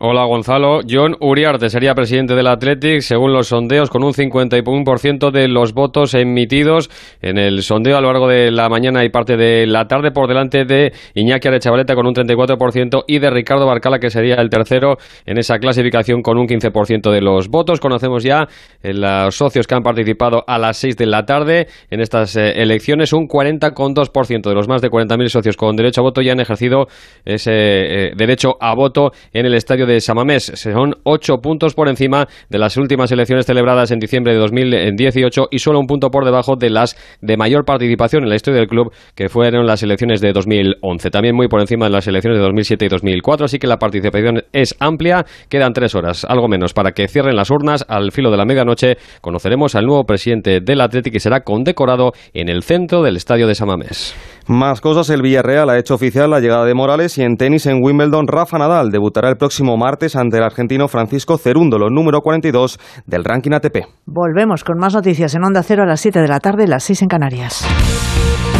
Hola 0.00 0.24
Gonzalo, 0.24 0.80
John 0.88 1.16
Uriarte 1.20 1.68
sería 1.68 1.94
presidente 1.94 2.34
del 2.34 2.46
Athletic 2.46 3.02
según 3.02 3.34
los 3.34 3.48
sondeos 3.48 3.90
con 3.90 4.02
un 4.02 4.14
51% 4.14 5.30
de 5.30 5.48
los 5.48 5.74
votos 5.74 6.14
emitidos 6.14 6.88
en 7.20 7.36
el 7.36 7.62
sondeo 7.62 7.98
a 7.98 8.00
lo 8.00 8.10
largo 8.10 8.26
de 8.26 8.50
la 8.50 8.70
mañana 8.70 9.04
y 9.04 9.10
parte 9.10 9.36
de 9.36 9.66
la 9.66 9.86
tarde 9.88 10.10
por 10.10 10.28
delante 10.28 10.64
de 10.64 10.94
Iñaki 11.14 11.46
Arechavaleta 11.46 11.94
con 11.94 12.06
un 12.06 12.14
34% 12.14 13.04
y 13.06 13.18
de 13.18 13.30
Ricardo 13.30 13.66
Barcala 13.66 13.98
que 13.98 14.08
sería 14.08 14.36
el 14.36 14.48
tercero 14.48 14.96
en 15.26 15.36
esa 15.36 15.58
clasificación 15.58 16.22
con 16.22 16.38
un 16.38 16.46
15% 16.46 17.12
de 17.12 17.20
los 17.20 17.48
votos. 17.48 17.78
Conocemos 17.78 18.24
ya 18.24 18.48
eh, 18.82 18.94
los 18.94 19.36
socios 19.36 19.66
que 19.66 19.74
han 19.74 19.82
participado 19.82 20.42
a 20.46 20.58
las 20.58 20.78
6 20.78 20.96
de 20.96 21.06
la 21.06 21.26
tarde 21.26 21.66
en 21.90 22.00
estas 22.00 22.34
eh, 22.36 22.62
elecciones, 22.62 23.12
un 23.12 23.28
40,2% 23.28 24.48
de 24.48 24.54
los 24.54 24.68
más 24.68 24.80
de 24.80 24.88
40.000 24.88 25.28
socios 25.28 25.56
con 25.58 25.76
derecho 25.76 26.00
a 26.00 26.04
voto 26.04 26.22
ya 26.22 26.32
han 26.32 26.40
ejercido 26.40 26.86
ese 27.26 27.52
eh, 27.52 28.12
derecho 28.16 28.56
a 28.58 28.74
voto 28.74 29.12
en 29.34 29.44
el 29.44 29.54
estadio 29.54 29.81
de 29.86 30.00
Samamés. 30.00 30.52
Son 30.54 30.94
ocho 31.04 31.38
puntos 31.38 31.74
por 31.74 31.88
encima 31.88 32.26
de 32.48 32.58
las 32.58 32.76
últimas 32.76 33.12
elecciones 33.12 33.46
celebradas 33.46 33.90
en 33.90 33.98
diciembre 33.98 34.32
de 34.32 34.38
2018 34.38 35.48
y 35.50 35.58
solo 35.58 35.78
un 35.80 35.86
punto 35.86 36.10
por 36.10 36.24
debajo 36.24 36.56
de 36.56 36.70
las 36.70 36.96
de 37.20 37.36
mayor 37.36 37.64
participación 37.64 38.22
en 38.22 38.28
la 38.28 38.36
historia 38.36 38.60
del 38.60 38.68
club, 38.68 38.92
que 39.14 39.28
fueron 39.28 39.66
las 39.66 39.82
elecciones 39.82 40.20
de 40.20 40.32
2011. 40.32 41.10
También 41.10 41.34
muy 41.34 41.48
por 41.48 41.60
encima 41.60 41.86
de 41.86 41.92
las 41.92 42.06
elecciones 42.06 42.38
de 42.38 42.44
2007 42.44 42.84
y 42.84 42.88
2004, 42.88 43.44
así 43.44 43.58
que 43.58 43.66
la 43.66 43.78
participación 43.78 44.42
es 44.52 44.74
amplia. 44.80 45.24
Quedan 45.48 45.72
tres 45.72 45.94
horas, 45.94 46.24
algo 46.28 46.48
menos, 46.48 46.72
para 46.74 46.92
que 46.92 47.08
cierren 47.08 47.36
las 47.36 47.50
urnas. 47.50 47.84
Al 47.88 48.12
filo 48.12 48.30
de 48.30 48.36
la 48.36 48.44
medianoche 48.44 48.96
conoceremos 49.20 49.74
al 49.74 49.86
nuevo 49.86 50.04
presidente 50.04 50.60
del 50.60 50.80
Atlético 50.80 51.16
y 51.16 51.20
será 51.20 51.40
condecorado 51.40 52.12
en 52.32 52.48
el 52.48 52.62
centro 52.62 53.02
del 53.02 53.16
estadio 53.16 53.46
de 53.46 53.54
Samamés. 53.54 54.14
Más 54.46 54.80
cosas, 54.80 55.08
el 55.10 55.22
Villarreal 55.22 55.70
ha 55.70 55.78
hecho 55.78 55.94
oficial 55.94 56.30
la 56.30 56.40
llegada 56.40 56.64
de 56.64 56.74
Morales 56.74 57.16
y 57.18 57.22
en 57.22 57.36
tenis 57.36 57.66
en 57.66 57.78
Wimbledon 57.82 58.26
Rafa 58.26 58.58
Nadal 58.58 58.90
debutará 58.90 59.28
el 59.28 59.36
próximo 59.36 59.71
martes 59.76 60.16
ante 60.16 60.38
el 60.38 60.42
argentino 60.42 60.88
Francisco 60.88 61.38
Cerúndolo, 61.38 61.90
número 61.90 62.20
42 62.20 62.78
del 63.06 63.24
ranking 63.24 63.52
ATP. 63.52 63.86
Volvemos 64.06 64.64
con 64.64 64.78
más 64.78 64.94
noticias 64.94 65.34
en 65.34 65.44
Onda 65.44 65.62
Cero 65.62 65.82
a 65.82 65.86
las 65.86 66.00
7 66.00 66.20
de 66.20 66.28
la 66.28 66.40
tarde, 66.40 66.66
las 66.66 66.84
6 66.84 67.02
en 67.02 67.08
Canarias. 67.08 67.66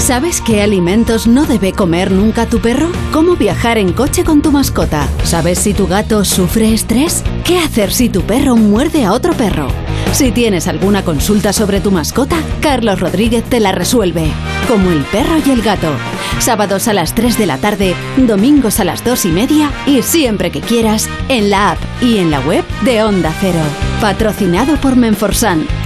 ¿Sabes 0.03 0.41
qué 0.41 0.63
alimentos 0.63 1.29
no 1.29 1.45
debe 1.45 1.73
comer 1.73 2.11
nunca 2.11 2.47
tu 2.47 2.59
perro? 2.59 2.91
¿Cómo 3.13 3.37
viajar 3.37 3.79
en 3.79 3.93
coche 3.93 4.25
con 4.25 4.43
tu 4.43 4.51
mascota? 4.51 5.09
¿Sabes 5.23 5.61
si 5.61 5.75
tu 5.75 5.87
gato 5.87 6.25
sufre 6.25 6.75
estrés? 6.75 7.23
¿Qué 7.45 7.61
hacer 7.61 7.93
si 7.93 8.09
tu 8.09 8.23
perro 8.23 8.57
muerde 8.57 9.05
a 9.05 9.13
otro 9.13 9.33
perro? 9.33 9.69
Si 10.11 10.33
tienes 10.33 10.67
alguna 10.67 11.05
consulta 11.05 11.53
sobre 11.53 11.81
tu 11.81 11.93
mascota, 11.93 12.37
Carlos 12.61 12.99
Rodríguez 12.99 13.45
te 13.45 13.61
la 13.61 13.71
resuelve. 13.71 14.27
Como 14.67 14.91
el 14.91 15.05
perro 15.05 15.37
y 15.47 15.51
el 15.51 15.63
gato. 15.63 15.93
Sábados 16.41 16.89
a 16.89 16.95
las 16.95 17.15
3 17.15 17.39
de 17.39 17.47
la 17.47 17.59
tarde, 17.59 17.95
domingos 18.17 18.81
a 18.81 18.85
las 18.85 19.05
2 19.05 19.27
y 19.27 19.29
media 19.29 19.71
y 19.87 20.03
siempre 20.03 20.51
que 20.51 20.61
quieras 20.61 21.09
en 21.29 21.49
la 21.49 21.71
app 21.71 21.79
y 22.03 22.19
en 22.19 22.33
la 22.33 22.41
web 22.41 22.65
de 22.85 23.05
Onda 23.05 23.33
Cero. 23.41 23.61
Patrocinado 24.01 24.75
por 24.81 24.97
Menforsan, 24.97 25.65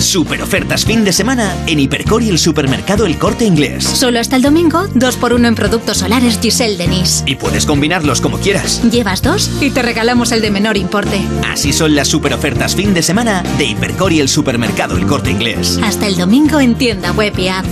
Super 0.00 0.42
ofertas 0.42 0.84
fin 0.84 1.04
de 1.04 1.12
semana 1.12 1.54
en 1.66 1.80
Hipercor 1.80 2.22
y 2.22 2.28
el 2.28 2.38
supermercado 2.38 3.04
El 3.04 3.18
Corte 3.18 3.44
Inglés. 3.44 3.84
Solo 3.84 4.20
hasta 4.20 4.36
el 4.36 4.42
domingo, 4.42 4.86
2x1 4.94 5.46
en 5.46 5.54
productos 5.54 5.98
solares 5.98 6.38
Giselle 6.40 6.76
Denis. 6.76 7.24
Y 7.26 7.34
puedes 7.34 7.66
combinarlos 7.66 8.20
como 8.20 8.38
quieras. 8.38 8.80
Llevas 8.90 9.22
dos 9.22 9.50
y 9.60 9.70
te 9.70 9.82
regalamos 9.82 10.32
el 10.32 10.40
de 10.40 10.50
menor 10.50 10.76
importe. 10.76 11.20
Así 11.46 11.72
son 11.72 11.94
las 11.94 12.08
super 12.08 12.32
ofertas 12.32 12.76
fin 12.76 12.94
de 12.94 13.02
semana 13.02 13.42
de 13.58 13.64
Hipercor 13.66 14.12
y 14.12 14.20
el 14.20 14.28
supermercado 14.28 14.96
El 14.96 15.06
Corte 15.06 15.30
Inglés. 15.30 15.78
Hasta 15.82 16.06
el 16.06 16.16
domingo 16.16 16.60
en 16.60 16.76
tienda 16.76 17.12
web 17.12 17.36
y 17.36 17.48
app. 17.48 17.66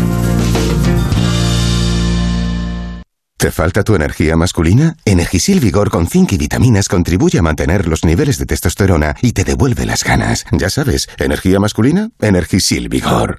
¿Te 3.47 3.53
falta 3.53 3.85
tu 3.85 3.95
energía 3.95 4.37
masculina? 4.37 4.97
Energisil 5.05 5.61
Vigor 5.61 5.89
con 5.89 6.09
zinc 6.09 6.33
y 6.33 6.37
vitaminas 6.37 6.89
contribuye 6.89 7.39
a 7.39 7.43
mantener 7.43 7.87
los 7.87 8.05
niveles 8.05 8.39
de 8.39 8.47
testosterona 8.47 9.15
y 9.23 9.35
te 9.35 9.45
devuelve 9.45 9.87
las 9.87 10.03
ganas. 10.03 10.45
Ya 10.51 10.69
sabes, 10.69 11.09
energía 11.17 11.61
masculina, 11.61 12.11
Energisil 12.19 12.89
Vigor. 12.89 13.39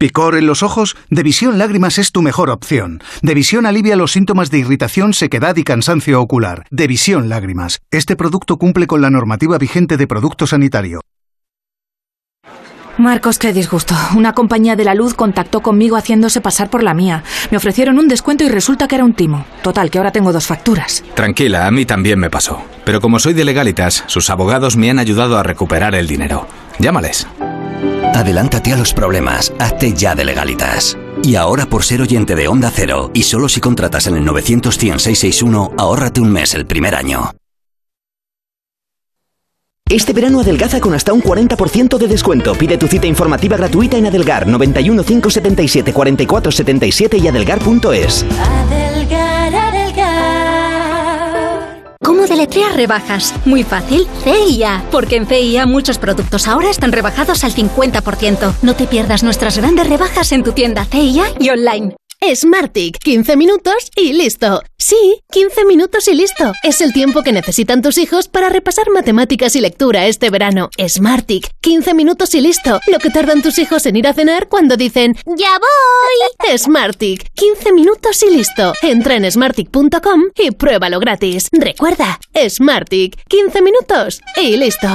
¿Picor 0.00 0.34
en 0.34 0.46
los 0.46 0.62
ojos? 0.62 0.96
Devisión 1.10 1.58
Lágrimas 1.58 1.98
es 1.98 2.10
tu 2.10 2.22
mejor 2.22 2.48
opción. 2.48 3.02
Devisión 3.20 3.66
alivia 3.66 3.96
los 3.96 4.12
síntomas 4.12 4.50
de 4.50 4.56
irritación, 4.56 5.12
sequedad 5.12 5.54
y 5.58 5.62
cansancio 5.62 6.22
ocular. 6.22 6.64
Devisión 6.70 7.28
Lágrimas. 7.28 7.80
Este 7.90 8.16
producto 8.16 8.56
cumple 8.56 8.86
con 8.86 9.02
la 9.02 9.10
normativa 9.10 9.58
vigente 9.58 9.98
de 9.98 10.06
producto 10.06 10.46
sanitario. 10.46 11.02
Marcos, 12.96 13.38
qué 13.38 13.52
disgusto. 13.52 13.94
Una 14.16 14.32
compañía 14.32 14.74
de 14.74 14.84
la 14.84 14.94
luz 14.94 15.12
contactó 15.12 15.60
conmigo 15.60 15.96
haciéndose 15.96 16.40
pasar 16.40 16.70
por 16.70 16.82
la 16.82 16.94
mía. 16.94 17.22
Me 17.50 17.58
ofrecieron 17.58 17.98
un 17.98 18.08
descuento 18.08 18.42
y 18.42 18.48
resulta 18.48 18.88
que 18.88 18.94
era 18.94 19.04
un 19.04 19.12
timo. 19.12 19.44
Total, 19.62 19.90
que 19.90 19.98
ahora 19.98 20.12
tengo 20.12 20.32
dos 20.32 20.46
facturas. 20.46 21.04
Tranquila, 21.14 21.66
a 21.66 21.70
mí 21.70 21.84
también 21.84 22.18
me 22.18 22.30
pasó. 22.30 22.62
Pero 22.86 23.02
como 23.02 23.18
soy 23.18 23.34
de 23.34 23.44
legalitas, 23.44 24.04
sus 24.06 24.30
abogados 24.30 24.78
me 24.78 24.88
han 24.88 24.98
ayudado 24.98 25.36
a 25.36 25.42
recuperar 25.42 25.94
el 25.94 26.06
dinero. 26.06 26.46
Llámales. 26.78 27.26
Adelántate 28.14 28.72
a 28.72 28.76
los 28.76 28.92
problemas, 28.92 29.52
hazte 29.58 29.92
ya 29.94 30.14
de 30.14 30.24
legalitas. 30.24 30.98
Y 31.22 31.36
ahora 31.36 31.66
por 31.66 31.84
ser 31.84 32.00
oyente 32.00 32.34
de 32.34 32.48
Onda 32.48 32.70
Cero, 32.74 33.10
y 33.14 33.22
solo 33.22 33.48
si 33.48 33.60
contratas 33.60 34.06
en 34.06 34.16
el 34.16 34.24
900 34.24 34.74
661 34.74 35.72
ahórrate 35.78 36.20
un 36.20 36.32
mes 36.32 36.54
el 36.54 36.66
primer 36.66 36.94
año. 36.94 37.32
Este 39.88 40.12
verano 40.12 40.40
adelgaza 40.40 40.80
con 40.80 40.94
hasta 40.94 41.12
un 41.12 41.20
40% 41.20 41.98
de 41.98 42.06
descuento. 42.06 42.54
Pide 42.54 42.78
tu 42.78 42.86
cita 42.86 43.08
informativa 43.08 43.56
gratuita 43.56 43.96
en 43.96 44.06
Adelgar 44.06 44.46
91 44.46 45.02
577 45.02 45.92
44 45.92 46.52
77 46.52 47.18
y 47.18 47.26
adelgar.es. 47.26 48.24
Adelgar, 48.24 48.89
¿Cómo 52.10 52.26
deletrear 52.26 52.74
rebajas? 52.74 53.32
Muy 53.44 53.62
fácil, 53.62 54.04
CIA. 54.24 54.82
Porque 54.90 55.14
en 55.14 55.28
CIA 55.28 55.64
muchos 55.66 55.96
productos 55.98 56.48
ahora 56.48 56.68
están 56.68 56.90
rebajados 56.90 57.44
al 57.44 57.54
50%. 57.54 58.52
No 58.62 58.74
te 58.74 58.88
pierdas 58.88 59.22
nuestras 59.22 59.56
grandes 59.58 59.88
rebajas 59.88 60.32
en 60.32 60.42
tu 60.42 60.50
tienda 60.50 60.84
CIA 60.86 61.26
y 61.38 61.50
online. 61.50 61.99
Smartick, 62.22 62.98
15 62.98 63.34
minutos 63.36 63.90
y 63.96 64.12
listo. 64.12 64.62
Sí, 64.76 65.22
15 65.32 65.64
minutos 65.64 66.06
y 66.06 66.14
listo. 66.14 66.52
Es 66.62 66.82
el 66.82 66.92
tiempo 66.92 67.22
que 67.22 67.32
necesitan 67.32 67.80
tus 67.80 67.96
hijos 67.96 68.28
para 68.28 68.50
repasar 68.50 68.90
matemáticas 68.90 69.56
y 69.56 69.60
lectura 69.60 70.06
este 70.06 70.28
verano. 70.28 70.68
Smartick, 70.86 71.48
15 71.62 71.94
minutos 71.94 72.34
y 72.34 72.42
listo. 72.42 72.78
Lo 72.88 72.98
que 72.98 73.08
tardan 73.08 73.40
tus 73.40 73.58
hijos 73.58 73.86
en 73.86 73.96
ir 73.96 74.06
a 74.06 74.12
cenar 74.12 74.48
cuando 74.48 74.76
dicen 74.76 75.16
¡Ya 75.24 75.58
voy! 75.58 76.58
Smartick, 76.58 77.26
15 77.34 77.72
minutos 77.72 78.22
y 78.22 78.36
listo. 78.36 78.74
Entra 78.82 79.16
en 79.16 79.30
smartick.com 79.30 80.24
y 80.36 80.50
pruébalo 80.50 81.00
gratis. 81.00 81.48
Recuerda, 81.52 82.20
Smartick, 82.48 83.16
15 83.28 83.62
minutos 83.62 84.20
y 84.36 84.58
listo. 84.58 84.88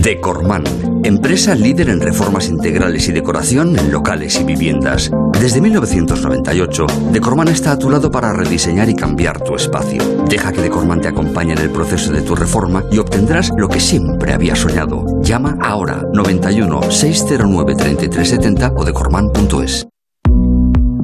Decorman, 0.00 0.64
empresa 1.04 1.54
líder 1.54 1.90
en 1.90 2.00
reformas 2.00 2.48
integrales 2.48 3.08
y 3.08 3.12
decoración 3.12 3.78
en 3.78 3.92
locales 3.92 4.40
y 4.40 4.44
viviendas. 4.44 5.10
Desde 5.38 5.60
1998, 5.60 6.86
Decorman 7.12 7.48
está 7.48 7.72
a 7.72 7.78
tu 7.78 7.90
lado 7.90 8.10
para 8.10 8.32
rediseñar 8.32 8.88
y 8.88 8.96
cambiar 8.96 9.40
tu 9.42 9.54
espacio. 9.54 10.02
Deja 10.28 10.52
que 10.52 10.62
Decorman 10.62 11.00
te 11.00 11.08
acompañe 11.08 11.52
en 11.52 11.58
el 11.58 11.70
proceso 11.70 12.12
de 12.12 12.22
tu 12.22 12.34
reforma 12.34 12.84
y 12.90 12.98
obtendrás 12.98 13.52
lo 13.56 13.68
que 13.68 13.80
siempre 13.80 14.32
habías 14.32 14.58
soñado. 14.58 15.04
Llama 15.20 15.58
ahora 15.60 16.04
91 16.12 16.90
609 16.90 17.74
3370 17.76 18.72
o 18.74 18.84
decorman.es. 18.84 19.91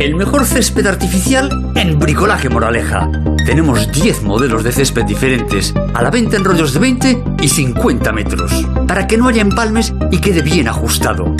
El 0.00 0.16
mejor 0.16 0.44
césped 0.44 0.86
artificial 0.86 1.72
en 1.76 1.98
Bricolaje 1.98 2.48
Moraleja. 2.48 3.08
Tenemos 3.46 3.90
10 3.92 4.22
modelos 4.22 4.64
de 4.64 4.72
césped 4.72 5.04
diferentes, 5.04 5.72
a 5.94 6.02
la 6.02 6.10
venta 6.10 6.36
en 6.36 6.44
rollos 6.44 6.74
de 6.74 6.80
20 6.80 7.24
y 7.40 7.48
50 7.48 8.12
metros, 8.12 8.52
para 8.88 9.06
que 9.06 9.16
no 9.16 9.28
haya 9.28 9.42
empalmes 9.42 9.94
y 10.10 10.18
quede 10.18 10.42
bien 10.42 10.68
ajustado. 10.68 11.34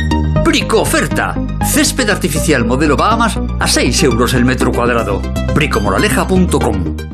Brico 0.45 0.81
oferta. 0.81 1.35
Césped 1.67 2.09
artificial 2.09 2.65
modelo 2.65 2.97
Bahamas 2.97 3.39
a 3.59 3.67
6 3.67 4.03
euros 4.05 4.35
el 4.35 4.45
metro 4.45 4.73
cuadrado. 4.73 5.21
bricomoraleja.com 5.55 7.14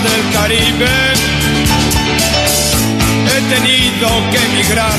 Del 0.00 0.32
Caribe. 0.32 0.86
He 3.28 3.54
tenido 3.54 4.08
que 4.30 4.38
emigrar 4.38 4.92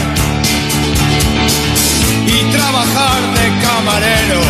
y 2.27 2.51
trabajar 2.51 3.21
de 3.33 3.65
camarero. 3.65 4.41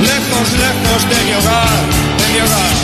Lejos, 0.00 0.52
lejos 0.52 1.08
de 1.08 1.24
mi 1.24 1.34
hogar, 1.34 1.80
de 2.18 2.32
mi 2.32 2.40
hogar. 2.40 2.74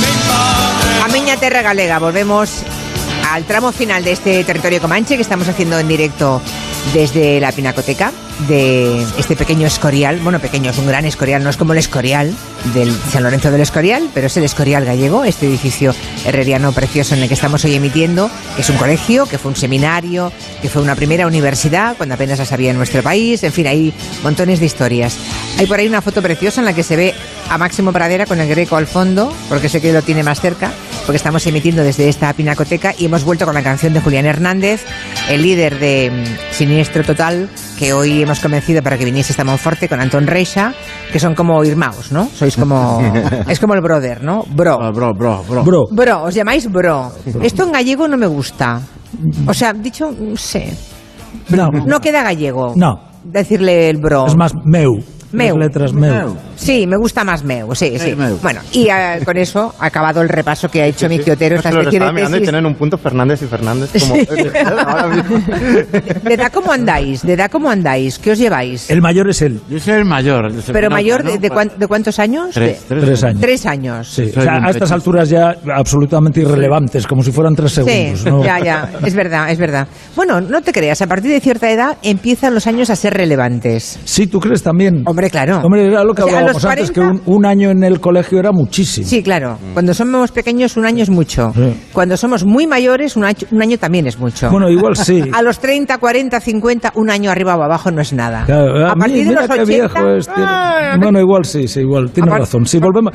Mi 0.00 0.12
padre. 0.28 1.02
A 1.04 1.08
Miña 1.08 1.36
Terra 1.38 1.62
Galega, 1.62 1.98
volvemos 1.98 2.62
al 3.30 3.44
tramo 3.44 3.72
final 3.72 4.04
de 4.04 4.12
este 4.12 4.44
territorio 4.44 4.80
comanche 4.80 5.16
que 5.16 5.22
estamos 5.22 5.48
haciendo 5.48 5.78
en 5.78 5.88
directo 5.88 6.42
desde 6.92 7.40
la 7.40 7.52
Pinacoteca 7.52 8.12
de 8.46 9.02
este 9.18 9.34
pequeño 9.34 9.66
escorial, 9.66 10.20
bueno, 10.20 10.38
pequeño, 10.38 10.70
es 10.70 10.78
un 10.78 10.86
gran 10.86 11.04
escorial, 11.04 11.42
no 11.42 11.50
es 11.50 11.56
como 11.56 11.72
el 11.72 11.78
escorial 11.78 12.32
del 12.74 12.92
San 13.10 13.22
Lorenzo 13.22 13.50
del 13.50 13.60
Escorial, 13.60 14.08
pero 14.14 14.28
es 14.28 14.36
el 14.36 14.44
escorial 14.44 14.84
gallego, 14.84 15.24
este 15.24 15.46
edificio 15.46 15.94
herreriano 16.24 16.72
precioso 16.72 17.14
en 17.14 17.22
el 17.22 17.28
que 17.28 17.34
estamos 17.34 17.64
hoy 17.64 17.74
emitiendo, 17.74 18.30
que 18.54 18.62
es 18.62 18.70
un 18.70 18.76
colegio, 18.76 19.26
que 19.26 19.38
fue 19.38 19.50
un 19.50 19.56
seminario, 19.56 20.32
que 20.62 20.68
fue 20.68 20.82
una 20.82 20.94
primera 20.94 21.26
universidad, 21.26 21.96
cuando 21.96 22.14
apenas 22.14 22.38
las 22.38 22.52
había 22.52 22.70
en 22.70 22.76
nuestro 22.76 23.02
país, 23.02 23.42
en 23.42 23.52
fin, 23.52 23.66
hay 23.66 23.92
montones 24.22 24.60
de 24.60 24.66
historias. 24.66 25.16
Hay 25.58 25.66
por 25.66 25.78
ahí 25.78 25.88
una 25.88 26.02
foto 26.02 26.22
preciosa 26.22 26.60
en 26.60 26.66
la 26.66 26.72
que 26.72 26.82
se 26.82 26.96
ve 26.96 27.14
a 27.48 27.58
Máximo 27.58 27.92
Pradera 27.92 28.26
con 28.26 28.40
el 28.40 28.48
Greco 28.48 28.76
al 28.76 28.86
fondo, 28.86 29.32
porque 29.48 29.68
sé 29.68 29.80
que 29.80 29.92
lo 29.92 30.02
tiene 30.02 30.22
más 30.22 30.40
cerca, 30.40 30.70
porque 31.06 31.16
estamos 31.16 31.46
emitiendo 31.46 31.82
desde 31.82 32.08
esta 32.08 32.32
pinacoteca 32.34 32.94
y 32.98 33.06
hemos 33.06 33.24
vuelto 33.24 33.46
con 33.46 33.54
la 33.54 33.62
canción 33.62 33.94
de 33.94 34.00
Julián 34.00 34.26
Hernández, 34.26 34.82
el 35.28 35.42
líder 35.42 35.78
de 35.78 36.10
mm, 36.10 36.54
Siniestro 36.54 37.02
Total, 37.04 37.48
que 37.78 37.92
hoy 37.92 38.22
hemos 38.22 38.40
convencido 38.40 38.82
para 38.82 38.98
que 38.98 39.04
viniese 39.04 39.32
esta 39.32 39.44
Monforte 39.44 39.88
con 39.88 40.00
Antón 40.00 40.26
Reixa, 40.26 40.74
que 41.12 41.20
son 41.20 41.36
como 41.36 41.62
irmãos, 41.62 42.10
¿no? 42.10 42.28
Sois 42.34 42.56
como... 42.56 43.00
es 43.48 43.60
como 43.60 43.74
el 43.74 43.80
brother, 43.80 44.22
¿no? 44.22 44.42
Bro. 44.50 44.78
bro, 44.92 45.14
bro, 45.14 45.44
bro. 45.48 45.64
Bro. 45.64 45.84
Bro, 45.92 46.22
os 46.24 46.34
llamáis 46.34 46.70
bro. 46.70 47.12
Esto 47.40 47.62
en 47.62 47.72
gallego 47.72 48.08
no 48.08 48.16
me 48.16 48.26
gusta. 48.26 48.80
O 49.46 49.54
sea, 49.54 49.72
dicho, 49.72 50.10
no 50.10 50.36
sé. 50.36 50.74
No. 51.50 51.68
No 51.86 52.00
queda 52.00 52.24
gallego. 52.24 52.72
No. 52.74 53.00
Decirle 53.22 53.88
el 53.90 53.98
bro. 53.98 54.26
Es 54.26 54.36
más 54.36 54.52
meu. 54.64 54.98
Meu. 55.32 55.56
Las 55.56 55.66
letras 55.66 55.92
meu. 55.92 56.36
Sí, 56.56 56.86
me 56.86 56.96
gusta 56.96 57.22
más 57.24 57.44
meu, 57.44 57.74
sí, 57.74 57.98
sí. 57.98 58.14
meu. 58.16 58.38
Bueno, 58.42 58.60
y 58.72 58.88
ah, 58.88 59.18
con 59.24 59.36
eso 59.36 59.74
ha 59.78 59.86
acabado 59.86 60.22
el 60.22 60.28
repaso 60.28 60.68
que 60.70 60.82
ha 60.82 60.86
hecho 60.86 61.08
mi 61.08 61.18
Otero, 61.20 61.56
esta 61.56 61.70
Los 61.70 61.80
especie 61.80 61.98
estaba 61.98 62.10
de 62.10 62.14
mirando 62.14 62.36
y 62.38 62.40
tienen 62.42 62.64
un 62.66 62.74
punto 62.74 62.96
Fernández 62.96 63.42
y 63.42 63.46
Fernández 63.46 63.90
como... 64.00 64.14
Sí. 64.16 64.26
Ahora 64.86 65.08
mismo. 65.08 65.38
¿De 66.24 66.34
edad 66.34 66.50
cómo 66.52 66.72
andáis? 66.72 67.22
¿De 67.22 67.34
edad 67.34 67.50
cómo 67.50 67.68
andáis? 67.70 68.18
¿Qué 68.18 68.32
os 68.32 68.38
lleváis? 68.38 68.90
El 68.90 69.02
mayor 69.02 69.28
es 69.28 69.42
él. 69.42 69.60
Yo 69.68 69.78
soy 69.78 69.94
el 69.94 70.04
mayor. 70.04 70.50
Pero 70.72 70.90
mayor, 70.90 71.22
de, 71.22 71.38
de 71.38 71.50
cuán- 71.50 71.72
de 71.76 71.86
cuántos 71.86 72.18
años? 72.18 72.50
Tres. 72.54 72.88
De- 72.88 73.00
Tres 73.00 73.24
años. 73.24 73.40
Tres 73.40 73.66
años. 73.66 74.08
Sí, 74.08 74.32
o 74.36 74.40
sea, 74.40 74.64
a 74.64 74.70
estas 74.70 74.90
alturas 74.92 75.28
ya 75.28 75.54
absolutamente 75.74 76.40
irrelevantes, 76.40 77.06
como 77.06 77.22
si 77.22 77.32
fueran 77.32 77.54
tres 77.54 77.72
segundos. 77.72 78.20
Sí, 78.20 78.28
¿no? 78.30 78.42
ya, 78.44 78.58
ya, 78.60 78.90
es 79.04 79.14
verdad, 79.14 79.50
es 79.50 79.58
verdad. 79.58 79.86
Bueno, 80.16 80.40
no 80.40 80.60
te 80.62 80.72
creas, 80.72 81.00
a 81.02 81.06
partir 81.06 81.30
de 81.30 81.40
cierta 81.40 81.70
edad 81.70 81.96
empiezan 82.02 82.54
los 82.54 82.66
años 82.66 82.90
a 82.90 82.96
ser 82.96 83.14
relevantes. 83.14 83.98
Sí, 84.04 84.26
¿tú 84.26 84.40
crees 84.40 84.62
también? 84.62 85.02
Hombre, 85.06 85.17
claro. 85.30 85.60
Hombre, 85.64 85.86
era 85.86 86.04
lo 86.04 86.14
que 86.14 86.22
O 86.22 86.26
sea, 86.28 86.38
hablábamos 86.38 86.62
los 86.62 86.70
antes, 86.72 86.90
que 86.90 87.00
un, 87.00 87.20
un 87.26 87.44
año 87.46 87.70
en 87.70 87.82
el 87.82 88.00
colegio 88.00 88.38
era 88.38 88.52
muchísimo. 88.52 89.06
Sí, 89.06 89.22
claro. 89.22 89.58
Cuando 89.74 89.92
somos 89.94 90.30
pequeños, 90.30 90.76
un 90.76 90.86
año 90.86 91.02
es 91.02 91.10
mucho. 91.10 91.52
Sí. 91.54 91.74
Cuando 91.92 92.16
somos 92.16 92.44
muy 92.44 92.66
mayores, 92.66 93.16
un 93.16 93.24
año, 93.24 93.38
un 93.50 93.60
año 93.62 93.78
también 93.78 94.06
es 94.06 94.18
mucho. 94.18 94.50
Bueno, 94.50 94.70
igual 94.70 94.96
sí. 94.96 95.22
A 95.32 95.42
los 95.42 95.58
30, 95.58 95.98
40, 95.98 96.40
50, 96.40 96.92
un 96.94 97.10
año 97.10 97.30
arriba 97.30 97.56
o 97.56 97.62
abajo 97.62 97.90
no 97.90 98.00
es 98.00 98.12
nada. 98.12 98.44
Claro, 98.46 98.86
a 98.86 98.92
a 98.92 98.94
mí, 98.94 99.00
partir 99.00 99.16
de 99.18 99.24
mira 99.30 99.40
los 99.42 99.50
qué 99.50 99.60
80, 99.62 99.64
viejo 99.64 100.08
es. 100.16 100.28
ah, 100.36 100.96
bueno, 101.00 101.20
igual 101.20 101.44
sí, 101.44 101.66
sí, 101.68 101.80
igual, 101.80 102.10
tiene 102.10 102.30
Apar- 102.30 102.38
razón. 102.40 102.66
Sí, 102.66 102.78
volvemos, 102.78 103.12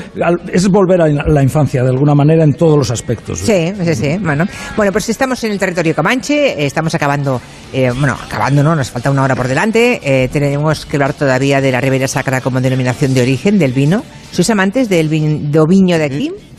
es 0.52 0.68
volver 0.70 1.02
a 1.02 1.08
la 1.08 1.44
infancia 1.44 1.84
de 1.84 1.90
alguna 1.90 2.16
manera 2.16 2.44
en 2.44 2.54
todos 2.54 2.78
los 2.78 2.92
aspectos. 2.92 3.40
Sí, 3.40 3.74
sí, 3.84 3.96
sí. 3.96 4.18
Bueno, 4.22 4.46
bueno, 4.76 4.92
pues 4.92 5.10
estamos 5.10 5.44
en 5.44 5.52
el 5.52 5.60
territorio 5.60 5.96
Comanche, 5.96 6.52
eh, 6.62 6.66
estamos 6.66 6.94
acabando, 6.96 7.40
eh, 7.74 7.92
bueno, 7.92 8.16
acabando, 8.22 8.64
¿no? 8.64 8.76
Nos 8.76 8.90
falta 8.92 9.10
una 9.12 9.24
hora 9.24 9.36
por 9.36 9.48
delante. 9.48 10.00
eh, 10.04 10.30
tenemos 10.30 10.86
que 10.86 10.96
hablar 10.98 11.14
todavía 11.14 11.60
de 11.62 11.72
la 11.72 11.82
Ribera 11.82 12.08
Sacra 12.08 12.40
como 12.42 12.62
denominación 12.62 13.14
de 13.14 13.22
origen 13.22 13.58
del 13.60 13.74
vino. 13.74 14.04
¿Sois 14.32 14.50
amantes 14.50 14.90
del 14.90 15.10
vin- 15.10 15.52
do 15.52 15.66
viño 15.68 15.98
de 15.98 16.06
aquí? 16.06 16.30
¿De 16.30 16.53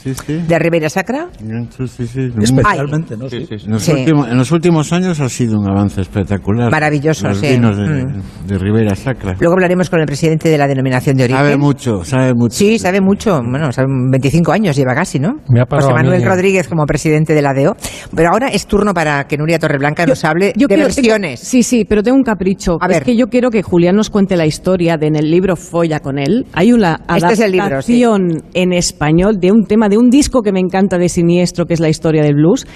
sí, 1.86 2.07
sí. 2.07 2.30
Especialmente, 2.40 3.16
¿no? 3.16 3.28
Sí, 3.28 3.46
sí, 3.48 3.59
sí. 3.59 3.64
En, 3.66 3.72
los 3.72 3.82
Sí. 3.82 3.92
últimos, 3.92 4.28
en 4.28 4.36
los 4.38 4.52
últimos 4.52 4.92
años 4.92 5.20
ha 5.20 5.28
sido 5.28 5.59
un 5.59 5.68
avance 5.68 6.00
espectacular. 6.00 6.70
Maravilloso, 6.70 7.28
Los 7.28 7.38
sí. 7.38 7.48
vinos 7.48 7.76
de, 7.76 7.84
Mm. 8.05 8.22
de 8.46 8.59
Ribera 8.59 8.94
Sacra. 8.94 9.34
Luego 9.38 9.55
hablaremos 9.55 9.90
con 9.90 10.00
el 10.00 10.07
presidente 10.07 10.48
de 10.48 10.59
la 10.59 10.66
denominación 10.66 11.16
de 11.16 11.24
origen. 11.24 11.40
Sabe 11.42 11.57
mucho, 11.57 12.05
sabe 12.05 12.32
mucho. 12.34 12.55
Sí, 12.57 12.78
sabe 12.78 13.00
mucho. 13.00 13.40
Bueno, 13.42 13.72
sabe 13.72 13.88
25 14.11 14.52
años 14.52 14.76
lleva 14.76 14.94
casi, 14.94 15.18
¿no? 15.18 15.34
Me 15.48 15.61
ha 15.61 15.66
parado 15.66 15.88
José 15.90 16.02
mí 16.02 16.09
Manuel 16.09 16.22
ya. 16.22 16.28
Rodríguez 16.28 16.68
como 16.68 16.84
presidente 16.86 17.34
de 17.34 17.42
la 17.42 17.52
DEO. 17.55 17.76
Pero 18.14 18.30
ahora 18.32 18.48
es 18.48 18.66
turno 18.66 18.92
para 18.94 19.24
que 19.26 19.36
Nuria 19.36 19.59
Torreblanca 19.59 20.07
nos 20.07 20.24
hable 20.24 20.52
Yo 20.57 20.66
de 20.68 20.74
quiero- 20.74 20.82
versiones. 20.84 21.40
tengo- 21.40 21.50
sí, 21.50 21.62
sí, 21.62 21.84
pero 21.88 22.02
tengo 22.02 22.16
un 22.16 22.24
capricho. 22.24 22.76
A 22.80 22.86
es 22.86 22.92
ver. 22.92 23.02
que 23.05 23.16
yo 23.16 23.26
quiero 23.28 23.50
que 23.50 23.62
Julián 23.62 23.96
nos 23.96 24.11
cuente 24.11 24.36
la 24.36 24.46
historia 24.46 24.96
de 24.96 25.05
en 25.05 25.16
el 25.16 25.30
libro 25.30 25.55
Folla 25.55 26.00
con 26.00 26.18
él. 26.18 26.46
Hay 26.55 26.72
una 26.72 27.00
Este 27.14 27.34
es 27.34 27.40
el 27.40 27.52
libro, 27.52 27.66
adaptación 27.66 28.42
en 28.55 28.72
español 28.72 29.38
de 29.38 29.52
un 29.52 29.64
tema, 29.66 29.88
de 29.88 29.93
un 29.97 30.11
disco 30.11 30.42
que 30.42 30.53
me 30.53 30.61
encanta 30.61 30.99
de 30.99 31.09
Siniestro, 31.09 31.66
que 31.66 31.74
es 31.74 31.80
la 31.80 31.88
historia 31.88 32.22
del 32.22 32.34
blues. 32.34 32.66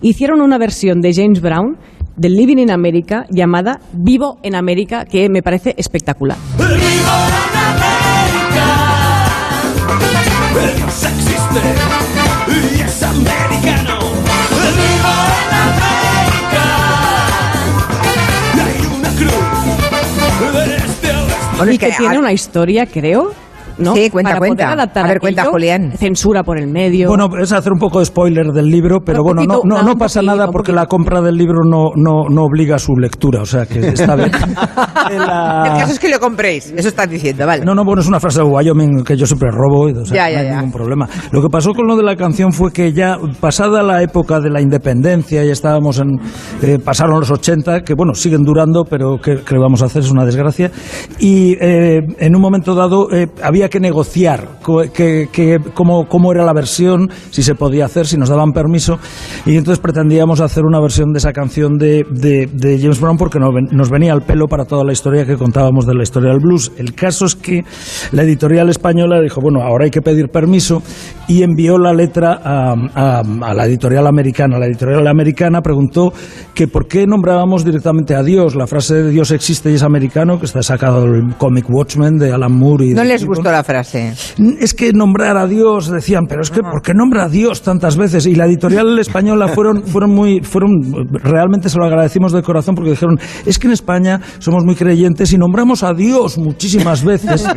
Hicieron 0.00 0.40
una 0.40 0.58
versión 0.58 1.00
de 1.00 1.12
James 1.12 1.40
Brown 1.40 1.76
del 2.16 2.34
Living 2.34 2.58
in 2.58 2.70
America 2.70 3.26
llamada 3.30 3.80
Vivo 3.92 4.38
en 4.42 4.54
América, 4.54 5.04
que 5.04 5.28
me 5.28 5.42
parece 5.42 5.74
espectacular. 5.76 6.36
El 10.60 10.80
más 10.84 11.04
existe 11.04 11.60
y 12.48 12.80
es 12.80 13.02
americano. 13.02 13.98
Vivo 14.76 15.14
en 15.44 15.54
América. 15.68 16.66
Hay 18.64 18.86
una 18.98 19.10
cruz 19.10 20.54
de 20.54 20.76
este 20.76 21.08
y 21.72 21.78
que 21.78 21.90
tiene 21.92 22.18
una 22.18 22.32
historia, 22.32 22.86
creo. 22.86 23.32
¿No? 23.78 23.94
Sí, 23.94 24.10
cuenta, 24.10 24.30
Para 24.30 24.38
cuenta. 24.38 24.64
poder 24.64 24.78
adaptar 24.78 25.04
A 25.04 25.08
ver, 25.08 25.20
cuenta, 25.20 25.42
aquello, 25.42 25.52
Julián. 25.52 25.92
Censura 25.96 26.42
por 26.42 26.58
el 26.58 26.68
medio. 26.68 27.08
Bueno, 27.08 27.28
es 27.40 27.52
hacer 27.52 27.72
un 27.72 27.78
poco 27.78 28.00
de 28.00 28.04
spoiler 28.06 28.46
del 28.48 28.70
libro, 28.70 29.00
pero 29.04 29.20
Un 29.20 29.24
bueno, 29.24 29.42
no, 29.42 29.54
poquito, 29.60 29.68
no, 29.76 29.82
no 29.82 29.96
pasa 29.96 30.20
poquito, 30.20 30.36
nada 30.36 30.50
porque 30.50 30.72
la 30.72 30.86
compra 30.86 31.20
del 31.20 31.36
libro 31.36 31.60
no, 31.64 31.90
no, 31.96 32.24
no 32.28 32.42
obliga 32.44 32.76
a 32.76 32.78
su 32.78 32.94
lectura, 32.96 33.42
o 33.42 33.46
sea 33.46 33.66
que 33.66 33.78
está 33.80 34.16
bien. 34.16 34.30
El 35.10 35.18
caso 35.18 35.92
es 35.92 35.98
que 35.98 36.08
lo 36.08 36.20
compréis. 36.20 36.72
Eso 36.76 36.88
estás 36.88 37.08
diciendo, 37.08 37.46
vale. 37.46 37.64
No, 37.64 37.74
no, 37.74 37.84
bueno, 37.84 38.02
es 38.02 38.08
una 38.08 38.20
frase 38.20 38.40
de 38.40 38.46
Wyoming 38.46 39.04
que 39.04 39.16
yo 39.16 39.26
siempre 39.26 39.50
robo, 39.50 39.88
y, 39.88 39.92
o 39.92 40.04
sea, 40.04 40.28
Ya, 40.28 40.30
ya, 40.30 40.34
no 40.36 40.40
hay 40.42 40.46
ya. 40.48 40.54
ningún 40.56 40.72
problema. 40.72 41.08
Lo 41.32 41.40
que 41.42 41.48
pasó 41.48 41.72
con 41.72 41.86
lo 41.86 41.96
de 41.96 42.02
la 42.02 42.16
canción 42.16 42.52
fue 42.52 42.72
que 42.72 42.92
ya 42.92 43.16
pasada 43.40 43.82
la 43.82 44.02
época 44.02 44.40
de 44.40 44.50
la 44.50 44.60
independencia, 44.60 45.44
ya 45.44 45.52
estábamos 45.52 45.98
en, 45.98 46.18
eh, 46.62 46.78
pasaron 46.84 47.18
los 47.20 47.30
80, 47.30 47.82
que 47.82 47.94
bueno, 47.94 48.14
siguen 48.14 48.42
durando, 48.44 48.84
pero 48.84 49.18
que, 49.18 49.36
que 49.42 49.54
le 49.54 49.60
vamos 49.60 49.82
a 49.82 49.86
hacer 49.86 50.02
es 50.02 50.10
una 50.10 50.24
desgracia, 50.24 50.70
y 51.18 51.52
eh, 51.60 52.00
en 52.18 52.36
un 52.36 52.42
momento 52.42 52.74
dado 52.74 53.10
eh, 53.12 53.28
había 53.42 53.67
que 53.68 53.80
negociar 53.80 54.48
que, 54.94 55.28
que 55.32 55.58
cómo, 55.74 56.06
cómo 56.08 56.32
era 56.32 56.44
la 56.44 56.52
versión, 56.52 57.08
si 57.30 57.42
se 57.42 57.54
podía 57.54 57.84
hacer, 57.86 58.06
si 58.06 58.16
nos 58.16 58.28
daban 58.28 58.52
permiso, 58.52 58.98
y 59.46 59.56
entonces 59.56 59.80
pretendíamos 59.80 60.40
hacer 60.40 60.64
una 60.64 60.80
versión 60.80 61.12
de 61.12 61.18
esa 61.18 61.32
canción 61.32 61.78
de, 61.78 62.04
de- 62.10 62.48
de 62.52 62.78
James 62.80 63.00
Brown 63.00 63.16
porque 63.16 63.38
nos, 63.38 63.54
ven- 63.54 63.68
nos 63.72 63.90
venía 63.90 64.12
al 64.12 64.22
pelo 64.22 64.46
para 64.46 64.64
toda 64.64 64.84
la 64.84 64.92
historia 64.92 65.24
que 65.24 65.36
contábamos 65.36 65.86
de 65.86 65.94
la 65.94 66.02
historia 66.02 66.30
del 66.30 66.40
blues. 66.40 66.72
El 66.76 66.94
caso 66.94 67.26
es 67.26 67.34
que 67.34 67.62
la 68.12 68.22
editorial 68.22 68.68
española 68.68 69.20
dijo, 69.20 69.40
bueno, 69.40 69.60
ahora 69.62 69.84
hay 69.84 69.90
que 69.90 70.02
pedir 70.02 70.28
permiso 70.28 70.82
y 71.28 71.42
envió 71.42 71.78
la 71.78 71.92
letra 71.92 72.40
a, 72.42 72.72
a- 72.94 73.20
a 73.42 73.54
la 73.54 73.66
editorial 73.66 74.06
americana. 74.06 74.58
La 74.58 74.66
editorial 74.66 75.06
americana 75.06 75.60
preguntó 75.62 76.12
que 76.54 76.66
por 76.68 76.86
qué 76.88 77.06
nombrábamos 77.06 77.64
directamente 77.64 78.14
a 78.14 78.22
Dios. 78.22 78.54
La 78.54 78.66
frase 78.66 78.94
de 78.94 79.10
Dios 79.10 79.30
existe 79.30 79.70
y 79.70 79.74
es 79.74 79.82
americano, 79.82 80.38
que 80.38 80.46
está 80.46 80.62
sacado 80.62 81.02
del 81.02 81.34
cómic 81.36 81.66
Watchmen 81.68 82.16
de 82.18 82.32
Alan 82.32 82.52
Moore. 82.52 82.86
Y 82.86 82.94
No 82.94 83.04
les 83.04 83.20
Gibbon. 83.20 83.36
gustó 83.36 83.50
la 83.50 83.57
frase. 83.62 84.14
Es 84.60 84.74
que 84.74 84.92
nombrar 84.92 85.36
a 85.36 85.46
Dios, 85.46 85.88
decían, 85.90 86.26
pero 86.28 86.42
es 86.42 86.50
que 86.50 86.60
¿por 86.60 86.82
qué 86.82 86.94
nombra 86.94 87.24
a 87.24 87.28
Dios 87.28 87.62
tantas 87.62 87.96
veces? 87.96 88.26
Y 88.26 88.34
la 88.34 88.46
editorial 88.46 88.98
española 89.00 89.48
fueron, 89.48 89.82
fueron 89.82 90.14
muy, 90.14 90.40
fueron, 90.40 90.70
realmente 91.12 91.68
se 91.68 91.78
lo 91.78 91.84
agradecimos 91.84 92.32
de 92.32 92.42
corazón 92.42 92.74
porque 92.74 92.90
dijeron, 92.90 93.18
es 93.46 93.58
que 93.58 93.66
en 93.66 93.72
España 93.72 94.20
somos 94.38 94.64
muy 94.64 94.74
creyentes 94.74 95.32
y 95.32 95.38
nombramos 95.38 95.82
a 95.82 95.94
Dios 95.94 96.38
muchísimas 96.38 97.04
veces. 97.04 97.46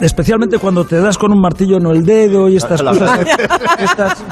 Especialmente 0.00 0.58
cuando 0.58 0.84
te 0.84 0.96
das 1.00 1.18
con 1.18 1.32
un 1.32 1.40
martillo 1.40 1.76
en 1.78 1.86
el 1.86 2.04
dedo 2.04 2.48
y 2.48 2.56
estas 2.56 2.82
cosas. 2.82 3.20
Estas, 3.78 4.24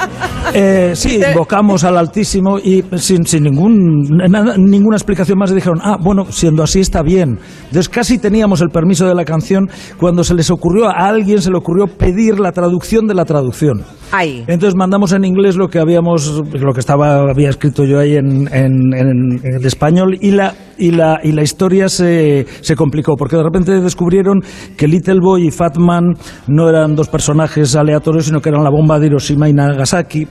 eh, 0.54 0.92
sí, 0.94 1.20
invocamos 1.30 1.84
al 1.84 1.96
Altísimo 1.98 2.58
y 2.58 2.84
sin, 2.96 3.26
sin 3.26 3.42
ningún, 3.44 4.00
nada- 4.28 4.56
ninguna 4.56 4.96
explicación 4.96 5.38
más 5.38 5.52
dijeron, 5.54 5.80
ah, 5.82 5.96
bueno, 6.00 6.26
siendo 6.30 6.62
así 6.62 6.80
está 6.80 7.02
bien. 7.02 7.38
Entonces 7.64 7.88
casi 7.88 8.18
teníamos 8.18 8.60
el 8.60 8.68
permiso 8.68 9.06
de 9.06 9.14
la 9.14 9.24
canción 9.24 9.68
cuando 9.98 10.22
se 10.24 10.34
les 10.34 10.50
ocurrió, 10.50 10.86
a 10.88 11.08
alguien 11.08 11.40
se 11.42 11.50
le 11.50 11.56
ocurrió 11.58 11.86
pedir 11.86 12.38
la 12.38 12.52
traducción 12.52 13.06
de 13.06 13.14
la 13.14 13.24
traducción. 13.24 13.82
Ahí. 14.12 14.44
Entonces 14.46 14.76
mandamos 14.76 15.12
en 15.12 15.24
inglés 15.24 15.56
lo 15.56 15.68
que 15.68 15.78
habíamos, 15.80 16.42
lo 16.52 16.72
que 16.72 16.80
estaba, 16.80 17.22
había 17.28 17.48
escrito 17.50 17.84
yo 17.84 17.98
ahí 17.98 18.14
en, 18.16 18.46
en- 18.54 18.94
en- 18.94 19.40
en 19.42 19.54
el 19.56 19.66
español 19.66 20.16
y 20.20 20.30
la, 20.30 20.54
y 20.78 20.90
la, 20.90 21.20
y 21.22 21.32
la 21.32 21.42
historia 21.42 21.88
se, 21.88 22.46
se 22.60 22.76
complicó 22.76 23.16
porque 23.16 23.36
de 23.36 23.42
repente 23.42 23.80
descubrieron 23.80 24.40
que 24.76 24.86
Little 24.88 25.20
Boy 25.20 25.48
y 25.48 25.50
Fat 25.50 25.76
Man 25.78 26.14
no 26.46 26.68
eran 26.68 26.94
dos 26.94 27.08
personajes 27.08 27.74
aleatorios, 27.76 28.26
sino 28.26 28.40
que 28.40 28.48
eran 28.50 28.64
la 28.64 28.70
bomba 28.70 28.98
de 28.98 29.06
Hiroshima 29.06 29.48
y 29.48 29.52
Nagasaki, 29.52 30.26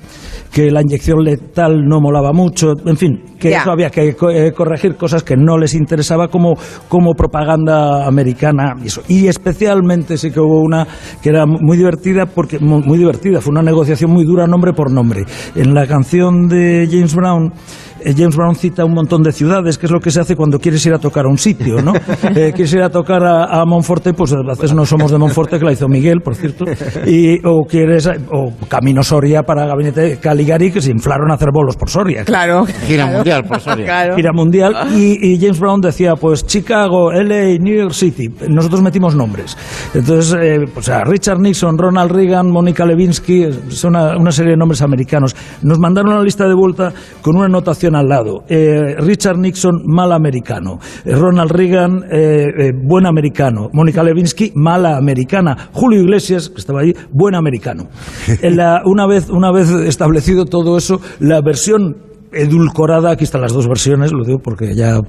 que 0.52 0.72
la 0.72 0.82
inyección 0.82 1.24
letal 1.24 1.86
no 1.86 2.00
molaba 2.00 2.32
mucho, 2.34 2.74
en 2.86 2.98
fin, 2.98 3.22
que 3.40 3.54
eso 3.54 3.72
había 3.72 3.90
que 3.90 4.16
eh, 4.32 4.52
corregir 4.56 4.96
cosas 4.96 5.24
que 5.24 5.36
no 5.36 5.58
les 5.58 5.74
interesaba 5.74 6.28
como, 6.28 6.54
como 6.88 7.14
propaganda 7.14 8.06
americana 8.08 8.76
y 8.82 8.88
eso. 8.88 9.02
Y 9.08 9.28
especialmente 9.28 10.18
sí 10.18 10.32
que 10.32 10.40
hubo 10.40 10.62
una 10.62 10.88
que 11.22 11.30
era 11.30 11.46
muy 11.46 11.78
divertida 11.78 12.26
porque 12.26 12.60
mu- 12.60 12.82
muy, 12.82 12.98
divertida, 12.98 13.42
fue 13.42 13.52
una 13.52 13.62
negociación 13.62 14.12
muy 14.12 14.24
dura 14.24 14.48
nombre 14.48 14.74
por 14.74 14.92
nombre. 14.92 15.26
En 15.56 15.74
la 15.74 15.86
canción 15.88 16.48
de 16.48 16.88
James 16.90 17.16
Brown 17.16 17.52
James 18.16 18.36
Brown 18.36 18.56
cita 18.56 18.86
un 18.86 18.94
montón 18.94 19.24
de 19.24 19.32
ciudades, 19.32 19.78
que 19.78 19.86
es 19.86 19.92
lo 19.92 20.00
que 20.00 20.12
se 20.12 20.20
hace 20.20 20.36
cuando 20.36 20.60
quieres 20.60 20.86
ir 20.86 20.94
a 20.94 21.00
tocar 21.00 21.26
a 21.26 21.30
un 21.30 21.38
sitio, 21.38 21.82
¿no? 21.82 21.94
Eh, 22.36 22.52
quieres 22.54 22.74
ir 22.74 22.82
a 22.82 22.90
tocar 22.90 23.24
a, 23.24 23.62
a 23.62 23.66
Monforte, 23.66 24.14
pues 24.14 24.34
a 24.34 24.42
veces 24.42 24.74
no 24.74 24.86
somos 24.86 25.12
de 25.12 25.18
Monforte, 25.18 25.58
que 25.58 25.66
la 25.66 25.72
hizo 25.72 25.88
Miguel, 25.88 26.22
por 26.22 26.36
cierto, 26.36 26.66
y, 27.06 27.40
o 27.46 27.66
quieres, 27.66 28.08
o 28.08 28.54
Camino 28.68 29.04
Soria 29.04 29.44
para 29.44 29.66
Gabinete 29.66 30.18
Caligari, 30.20 30.72
que 30.72 30.82
se 30.82 30.92
inflaron 30.92 31.32
a 31.32 31.36
hacer 31.36 31.50
bolos 31.54 31.78
por 31.78 31.90
Soria. 31.90 32.26
Claro. 32.26 32.66
Gira 32.88 33.06
mundial 33.06 33.44
por 33.44 33.60
Soria. 33.60 33.86
Claro. 33.86 34.16
Gira 34.16 34.32
mundial 34.34 34.74
y, 34.94 35.34
y 35.34 35.40
James 35.40 35.60
Brown 35.60 35.82
decía 35.82 36.16
pues 36.16 36.46
Chicago, 36.46 37.12
LA, 37.12 37.58
New 37.60 37.76
York 37.76 37.94
City 37.94 38.30
nosotros 38.50 38.82
metimos 38.82 39.16
nombres 39.16 39.58
entonces 39.94 40.38
eh, 40.42 40.66
pues 40.74 40.90
a 40.90 41.04
Richard 41.04 41.40
Nixon, 41.40 41.78
Ronald 41.78 42.12
Reagan 42.12 42.50
Mónica 42.50 42.86
Lewinsky 42.86 43.48
son 43.70 43.96
una, 43.96 44.18
una 44.18 44.32
serie 44.32 44.52
de 44.52 44.58
nombres 44.58 44.82
americanos 44.82 45.36
nos 45.62 45.80
mandaron 45.80 46.14
una 46.14 46.24
lista 46.24 46.48
de 46.48 46.54
vuelta 46.54 46.94
con 47.22 47.36
una 47.38 47.46
anotación 47.46 47.95
al 47.96 48.08
lado. 48.08 48.44
Eh, 48.48 48.96
Richard 49.00 49.38
Nixon 49.38 49.84
mal 49.86 50.12
americano. 50.12 50.80
Eh, 51.04 51.16
Ronald 51.16 51.52
Reagan 51.52 52.04
eh, 52.12 52.72
buen 52.74 53.06
americano. 53.06 53.70
Mónica 53.74 54.04
Lewinsky 54.04 54.52
mala 54.56 54.98
americana. 54.98 55.70
Julio 55.72 56.02
Iglesias 56.02 56.50
que 56.50 56.60
estaba 56.60 56.82
ahí 56.82 56.94
buen 57.12 57.36
americano. 57.36 57.88
Una 58.86 59.08
vez 59.08 59.30
una 59.30 59.52
vez 59.52 59.70
establecido 59.70 60.46
todo 60.46 60.78
eso 60.78 61.00
la 61.20 61.42
versión 61.42 61.98
edulcorada, 62.32 63.12
aquí 63.12 63.24
están 63.24 63.42
las 63.42 63.54
dos 63.54 63.68
versiones, 63.68 64.12
lo 64.12 64.24
digo 64.26 64.40
porque 64.40 64.76
ya 64.76 65.00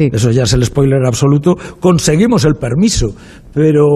eso 0.00 0.30
ya 0.30 0.42
es 0.44 0.52
el 0.52 0.64
spoiler 0.64 1.04
absoluto, 1.06 1.54
conseguimos 1.80 2.44
el 2.44 2.54
permiso, 2.54 3.14
pero... 3.52 3.86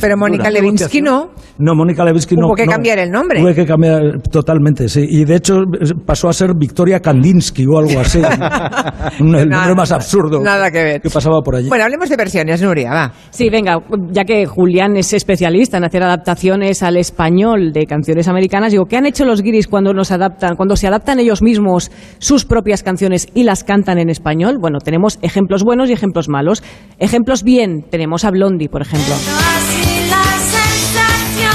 Pero 0.00 0.16
Mónica 0.16 0.50
Lewinsky 0.50 1.00
no. 1.00 1.30
No, 1.58 1.74
Mónica 1.74 2.04
Lewinsky 2.04 2.36
no. 2.36 2.48
Hubo 2.48 2.54
que 2.54 2.66
no. 2.66 2.72
cambiar 2.72 2.98
el 2.98 3.10
nombre. 3.10 3.42
Hubo 3.42 3.54
que 3.54 3.64
cambiar 3.66 4.20
totalmente, 4.30 4.88
sí. 4.88 5.04
Y 5.08 5.24
de 5.24 5.36
hecho 5.36 5.62
pasó 6.06 6.28
a 6.28 6.32
ser 6.32 6.52
Victoria 6.56 7.00
Kandinsky 7.00 7.64
o 7.66 7.78
algo 7.78 8.00
así. 8.00 8.18
Un- 9.20 9.34
el 9.34 9.48
Nada- 9.48 9.62
nombre 9.62 9.74
más 9.76 9.92
absurdo 9.92 10.40
Nada 10.42 10.70
que 10.70 10.82
ver. 10.82 11.00
que 11.00 11.10
pasaba 11.10 11.40
por 11.42 11.56
allí. 11.56 11.68
Bueno, 11.68 11.84
hablemos 11.84 12.08
de 12.08 12.16
versiones, 12.16 12.62
Nuria, 12.62 12.90
va. 12.92 13.12
Sí, 13.30 13.50
venga, 13.50 13.78
ya 14.10 14.24
que 14.24 14.46
Julián 14.46 14.96
es 14.96 15.12
especialista 15.12 15.76
en 15.78 15.84
hacer 15.84 16.02
adaptaciones 16.02 16.82
al 16.82 16.96
español 16.96 17.72
de 17.72 17.86
canciones 17.86 18.28
americanas, 18.28 18.72
digo, 18.72 18.86
¿qué 18.86 18.96
han 18.96 19.06
hecho 19.06 19.24
los 19.24 19.42
guiris 19.42 19.66
cuando 19.68 19.92
nos 19.92 20.10
adaptan, 20.10 20.56
cuando 20.56 20.76
se 20.76 20.86
adaptan 20.86 21.20
ellos 21.20 21.42
mismos 21.42 21.90
sus 22.18 22.44
propias 22.44 22.82
canciones 22.82 23.26
y 23.34 23.44
las 23.44 23.64
cantan 23.64 23.98
en 23.98 24.10
español? 24.10 24.58
Bueno, 24.60 24.78
tenemos 24.78 25.18
ejemplos 25.28 25.62
buenos 25.62 25.88
y 25.88 25.92
ejemplos 25.92 26.28
malos. 26.28 26.62
Ejemplos 26.98 27.44
bien, 27.44 27.84
tenemos 27.88 28.24
a 28.24 28.30
Blondie, 28.30 28.68
por 28.68 28.82
ejemplo. 28.82 29.14
Así 29.14 30.08
la 30.10 30.24
sensación 30.50 31.52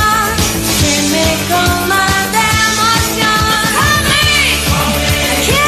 que 0.80 1.02
me 1.12 1.26
colma 1.50 2.06
de 2.32 2.44
emoción. 2.72 3.44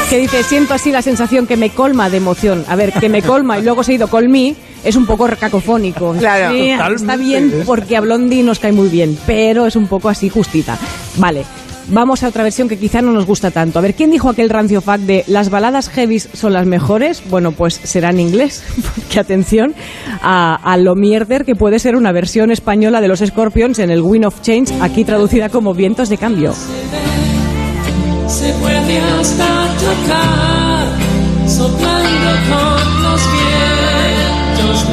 Que 0.10 0.20
dice, 0.20 0.44
siento 0.44 0.74
así 0.74 0.92
la 0.92 1.02
sensación 1.02 1.48
que 1.48 1.58
me 1.58 1.72
colma 1.72 2.10
de 2.10 2.18
emoción. 2.18 2.64
A 2.70 2.76
ver, 2.76 2.94
que 2.94 3.10
me 3.10 3.22
colma 3.22 3.60
y 3.60 3.64
luego 3.64 3.84
se 3.84 3.92
ha 3.92 3.96
ido 3.96 4.08
colmí, 4.08 4.56
es 4.84 4.96
un 4.96 5.06
poco 5.06 5.28
cacofónico. 5.38 6.14
Claro. 6.14 6.54
Sí, 6.54 6.70
está 6.70 7.18
bien 7.18 7.64
porque 7.66 7.98
a 7.98 8.02
Blondie 8.02 8.44
nos 8.44 8.60
cae 8.60 8.72
muy 8.72 8.88
bien, 8.88 9.18
pero 9.26 9.66
es 9.66 9.76
un 9.76 9.88
poco 9.88 10.08
así 10.10 10.30
justita. 10.30 10.78
Vale. 11.18 11.44
Vamos 11.90 12.24
a 12.24 12.28
otra 12.28 12.44
versión 12.44 12.68
que 12.68 12.78
quizá 12.78 13.02
no 13.02 13.12
nos 13.12 13.26
gusta 13.26 13.52
tanto. 13.52 13.80
A 13.80 13.82
ver, 13.82 13.94
¿quién 13.94 14.12
dijo 14.12 14.30
aquel 14.30 14.50
rancio 14.50 14.82
fact 14.82 15.04
de 15.04 15.24
las 15.28 15.50
baladas 15.50 15.90
heavies 15.90 16.30
son 16.34 16.54
las 16.54 16.66
mejores? 16.66 17.24
Bueno, 17.30 17.52
pues 17.52 17.80
será 17.84 18.10
en 18.10 18.20
inglés, 18.20 18.64
porque 18.96 19.20
atención 19.20 19.74
a, 20.22 20.76
Lo 20.78 20.96
Mierder, 20.96 21.46
que 21.46 21.56
puede 21.56 21.80
ser 21.80 21.96
una 21.96 22.12
versión 22.12 22.52
española 22.52 23.02
de 23.02 23.08
los 23.08 23.20
Scorpions 23.20 23.80
en 23.80 23.90
el 23.90 24.02
Wind 24.02 24.26
of 24.26 24.42
Change, 24.42 24.74
aquí 24.82 25.04
traducida 25.04 25.50
como 25.50 25.74
Vientos 25.74 26.10
de 26.10 26.18
Cambio. 26.18 26.54
Se 28.28 28.52
puede 28.54 29.00
hasta 29.00 29.68
tocar, 29.80 30.88
con 32.50 33.04
los 33.04 33.22
vientos. 33.32 34.86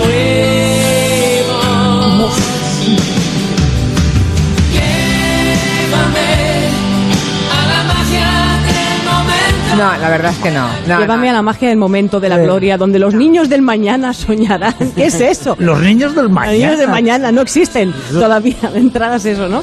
No, 9.77 9.97
la 9.99 10.11
verdad 10.11 10.33
es 10.33 10.39
que 10.39 10.51
no. 10.51 10.69
no 10.87 11.01
Llévame 11.01 11.31
a 11.31 11.33
la 11.33 11.43
magia 11.43 11.69
del 11.69 11.79
momento 11.79 12.21
de 12.21 12.29
la 12.29 12.39
gloria, 12.39 12.77
donde 12.77 12.99
los 12.99 13.15
niños 13.15 13.49
del 13.49 13.63
mañana 13.63 14.13
soñarán. 14.13 14.75
¿Qué 14.97 15.07
es 15.07 15.21
eso? 15.21 15.57
Los 15.59 15.81
niños 15.81 16.15
del 16.15 16.25
Los 16.25 16.33
niños 16.33 16.51
mañana. 16.51 16.77
de 16.77 16.87
mañana 16.87 17.33
no 17.33 17.41
existen 17.41 17.93
todavía 18.13 18.57
de 18.73 18.79
entradas 18.79 19.25
eso, 19.25 19.49
¿no? 19.49 19.63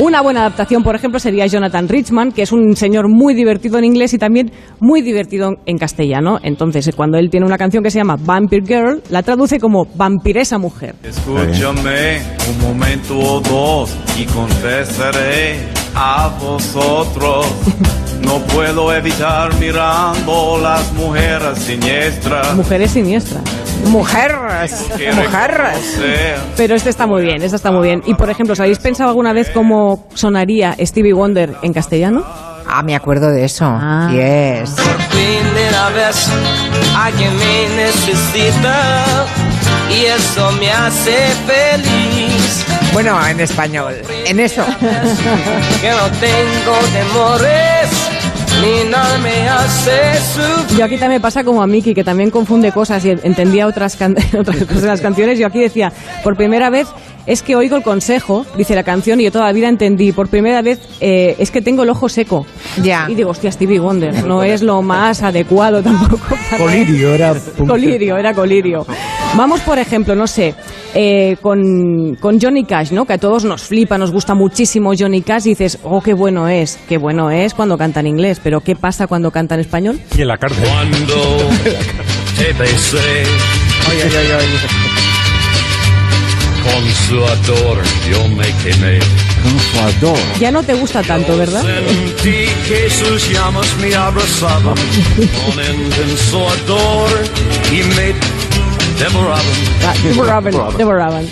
Una 0.00 0.20
buena 0.22 0.40
adaptación, 0.40 0.82
por 0.82 0.96
ejemplo, 0.96 1.18
sería 1.20 1.46
Jonathan 1.46 1.88
Richman, 1.88 2.32
que 2.32 2.42
es 2.42 2.52
un 2.52 2.74
señor 2.76 3.08
muy 3.08 3.34
divertido 3.34 3.78
en 3.78 3.84
inglés 3.84 4.12
y 4.14 4.18
también 4.18 4.50
muy 4.80 5.02
divertido 5.02 5.52
en 5.66 5.78
castellano. 5.78 6.38
Entonces, 6.42 6.90
cuando 6.94 7.18
él 7.18 7.30
tiene 7.30 7.46
una 7.46 7.58
canción 7.58 7.82
que 7.82 7.90
se 7.90 7.98
llama 7.98 8.16
Vampire 8.18 8.66
Girl, 8.66 9.02
la 9.10 9.22
traduce 9.22 9.60
como 9.60 9.86
vampiresa 9.94 10.58
mujer. 10.58 10.96
Escúchame 11.02 12.18
un 12.50 12.60
momento 12.60 13.18
o 13.18 13.40
dos 13.40 13.96
y 14.18 14.24
confesaré 14.24 15.83
a 15.94 16.28
vosotros. 16.40 17.46
No 18.22 18.38
puedo 18.38 18.92
evitar 18.94 19.54
mirando 19.56 20.58
las 20.60 20.92
mujeres 20.92 21.58
siniestras. 21.58 22.54
Mujeres 22.54 22.90
siniestras. 22.90 23.42
Mujeres, 23.86 24.88
mujeres. 25.14 26.00
Pero 26.56 26.74
este 26.74 26.88
está 26.88 27.06
muy 27.06 27.22
bien, 27.22 27.42
este 27.42 27.56
está 27.56 27.70
muy 27.70 27.86
bien. 27.86 28.02
Y, 28.06 28.14
por 28.14 28.30
ejemplo, 28.30 28.54
¿os 28.54 28.60
habéis 28.60 28.78
pensado 28.78 29.10
alguna 29.10 29.32
vez 29.32 29.50
cómo 29.50 30.06
sonaría 30.14 30.74
Stevie 30.80 31.12
Wonder 31.12 31.54
en 31.62 31.72
castellano? 31.74 32.24
Ah, 32.66 32.82
me 32.82 32.96
acuerdo 32.96 33.30
de 33.30 33.44
eso. 33.44 33.66
Yes. 34.10 34.74
Primera 35.10 35.90
vez 35.90 36.30
alguien 36.96 37.36
me 37.36 37.68
necesita 37.76 39.26
y 39.90 40.04
eso 40.06 40.50
me 40.52 40.70
hace 40.70 41.16
feliz. 41.46 42.64
Bueno, 42.92 43.18
en 43.26 43.40
español. 43.40 43.94
En 44.26 44.40
eso. 44.40 44.64
Que 45.80 45.90
no 45.90 46.06
tengo 46.18 46.78
temores 46.92 47.90
ni 48.62 48.88
nada 48.88 49.18
me 49.18 49.48
hace 49.48 50.14
sufrir. 50.32 50.78
Yo 50.78 50.84
aquí 50.84 50.96
también 50.96 51.20
pasa 51.20 51.42
como 51.44 51.60
a 51.62 51.66
Miki, 51.66 51.92
que 51.94 52.04
también 52.04 52.30
confunde 52.30 52.70
cosas 52.72 53.04
y 53.04 53.10
entendía 53.10 53.66
otras, 53.66 53.96
can- 53.96 54.16
otras 54.38 54.56
cosas 54.64 54.82
de 54.82 54.88
las 54.88 55.00
canciones. 55.00 55.38
Yo 55.38 55.46
aquí 55.46 55.60
decía, 55.60 55.92
por 56.22 56.36
primera 56.36 56.70
vez 56.70 56.86
es 57.26 57.42
que 57.42 57.56
oigo 57.56 57.76
el 57.76 57.82
consejo, 57.82 58.44
dice 58.56 58.74
la 58.74 58.82
canción, 58.82 59.20
y 59.20 59.24
yo 59.24 59.32
toda 59.32 59.46
la 59.46 59.52
vida 59.52 59.68
entendí. 59.68 60.12
Por 60.12 60.28
primera 60.28 60.62
vez 60.62 60.80
eh, 61.00 61.36
es 61.38 61.50
que 61.50 61.62
tengo 61.62 61.82
el 61.82 61.90
ojo 61.90 62.08
seco. 62.08 62.46
Ya. 62.82 63.06
Y 63.08 63.14
digo, 63.14 63.30
hostia, 63.30 63.50
Stevie 63.50 63.78
Wonder, 63.78 64.24
no 64.26 64.42
es 64.42 64.62
lo 64.62 64.82
más 64.82 65.22
adecuado 65.22 65.82
tampoco. 65.82 66.18
para- 66.50 66.58
Colirio 66.58 67.14
era. 67.14 67.34
Colirio, 67.66 68.16
era 68.16 68.34
colirio. 68.34 68.86
Vamos, 69.36 69.60
por 69.60 69.78
ejemplo, 69.78 70.14
no 70.14 70.26
sé, 70.26 70.54
eh, 70.94 71.36
con, 71.42 72.16
con 72.20 72.40
Johnny 72.40 72.64
Cash, 72.64 72.92
¿no? 72.92 73.04
Que 73.04 73.14
a 73.14 73.18
todos 73.18 73.44
nos 73.44 73.62
flipa, 73.62 73.98
nos 73.98 74.12
gusta 74.12 74.34
muchísimo 74.34 74.92
Johnny 74.96 75.22
Cash 75.22 75.46
y 75.46 75.50
dices, 75.50 75.78
oh, 75.82 76.00
qué 76.00 76.14
bueno 76.14 76.48
es, 76.48 76.78
qué 76.88 76.98
bueno 76.98 77.30
es 77.30 77.54
cuando 77.54 77.76
canta 77.76 78.00
en 78.00 78.06
inglés, 78.06 78.40
pero 78.42 78.60
¿qué 78.60 78.76
pasa 78.76 79.06
cuando 79.06 79.30
canta 79.30 79.54
en 79.54 79.60
español? 79.62 79.98
Y 80.16 80.22
en 80.22 80.28
la 80.28 80.36
cárcel. 80.38 80.64
Cuando 80.68 81.16
te 82.38 82.52
besé 82.52 83.24
con 86.64 86.90
su 86.90 87.24
ador, 87.24 87.82
yo 88.10 88.28
me 88.28 88.46
quemé. 88.62 88.98
Con 89.42 89.58
su 89.60 89.78
ador. 89.80 90.18
Ya 90.40 90.50
no 90.50 90.62
te 90.62 90.74
gusta 90.74 91.02
tanto, 91.02 91.36
¿verdad? 91.36 91.62
Sentí 91.62 92.46
que 92.68 92.90
sus 92.90 93.30
llamas 93.30 93.66
me 93.80 93.94
abrazaban 93.94 94.74
con 94.74 95.64
intenso 95.64 96.48
ardor 96.48 97.10
y 97.70 97.82
me 97.94 98.14
devoraban. 98.98 99.44
Ah, 99.86 99.94
devoraban, 100.02 100.54
devoraban. 100.78 101.26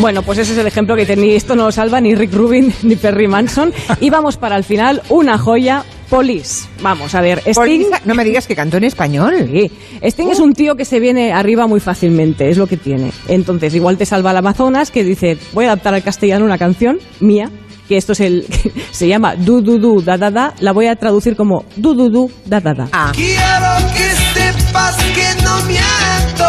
Bueno, 0.00 0.22
pues 0.22 0.38
ese 0.38 0.52
es 0.52 0.58
el 0.58 0.66
ejemplo 0.66 0.96
que 0.96 1.02
dice, 1.02 1.16
ni 1.16 1.34
esto 1.34 1.54
no 1.54 1.66
lo 1.66 1.72
salva 1.72 2.00
ni 2.00 2.14
Rick 2.14 2.32
Rubin 2.32 2.74
ni 2.82 2.96
Perry 2.96 3.28
Manson. 3.28 3.72
Y 4.00 4.10
vamos 4.10 4.36
para 4.36 4.56
el 4.56 4.64
final, 4.64 5.02
una 5.08 5.38
joya, 5.38 5.84
Police. 6.12 6.68
Vamos, 6.82 7.14
a 7.14 7.22
ver, 7.22 7.42
Sting... 7.46 7.86
No 8.04 8.14
me 8.14 8.22
digas 8.22 8.46
que 8.46 8.54
cantó 8.54 8.76
en 8.76 8.84
español. 8.84 9.48
Sí, 9.50 9.70
Sting 10.02 10.28
es 10.28 10.40
un 10.40 10.52
tío 10.52 10.74
que 10.74 10.84
se 10.84 11.00
viene 11.00 11.32
arriba 11.32 11.66
muy 11.66 11.80
fácilmente, 11.80 12.50
es 12.50 12.58
lo 12.58 12.66
que 12.66 12.76
tiene. 12.76 13.10
Entonces, 13.28 13.74
igual 13.74 13.96
te 13.96 14.04
salva 14.04 14.32
el 14.32 14.36
Amazonas, 14.36 14.90
que 14.90 15.04
dice, 15.04 15.38
voy 15.54 15.64
a 15.64 15.68
adaptar 15.68 15.94
al 15.94 16.02
castellano 16.02 16.44
una 16.44 16.58
canción 16.58 16.98
mía, 17.20 17.50
que 17.88 17.96
esto 17.96 18.12
es 18.12 18.20
el... 18.20 18.44
se 18.90 19.08
llama 19.08 19.36
Du 19.36 19.62
Du 19.62 19.78
Du 19.78 20.02
Da 20.02 20.18
Da 20.18 20.30
Da, 20.30 20.52
la 20.60 20.72
voy 20.72 20.84
a 20.86 20.96
traducir 20.96 21.34
como 21.34 21.64
Du 21.76 21.94
Du 21.94 22.10
Du 22.10 22.30
Da 22.44 22.60
Da 22.60 22.74
Da. 22.74 22.88
Ah. 22.92 23.12
Quiero 23.14 23.94
que 23.96 24.10
sepas 24.38 24.96
que 25.14 25.42
no 25.42 25.62
miento. 25.64 26.44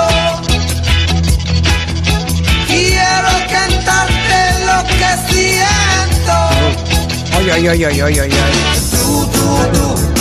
Quiero 2.68 3.30
cantarte 3.50 4.40
lo 4.66 4.84
que 4.90 5.32
siento. 5.32 6.36
Oy, 7.38 7.66
oy, 7.70 7.86
oy, 8.02 8.93
oy, 9.06 10.13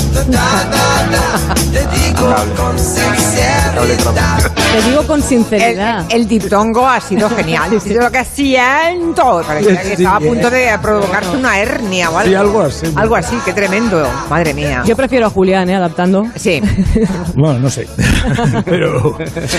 Te 4.73 4.83
digo 4.91 5.03
con 5.07 5.23
sinceridad. 5.23 6.07
El, 6.11 6.23
el 6.23 6.29
diptongo 6.29 6.87
ha 6.87 7.01
sido 7.01 7.29
genial. 7.37 7.71
Dice 7.71 7.95
lo 7.95 8.11
que 8.11 8.25
siento. 8.25 9.43
Parecía 9.47 9.83
que 9.83 9.93
estaba 9.95 10.17
a 10.17 10.21
punto 10.21 10.51
de 10.51 10.69
provocarse 10.81 11.37
una 11.37 11.59
hernia 11.61 12.11
o 12.11 12.19
algo. 12.19 12.29
Sí, 12.31 12.35
algo 12.35 12.61
así. 12.63 12.87
Algo 12.95 13.17
así, 13.17 13.37
qué 13.45 13.53
tremendo. 13.53 14.09
Madre 14.31 14.55
mía. 14.55 14.83
Yo 14.87 14.97
prefiero 14.97 15.27
a 15.27 15.31
Julián, 15.31 15.69
¿eh? 15.69 15.75
Adaptando. 15.77 16.25
Sí. 16.37 16.61
Bueno, 17.35 17.59
no 17.61 17.71
sé. 17.71 17.87
Pero. 18.65 19.17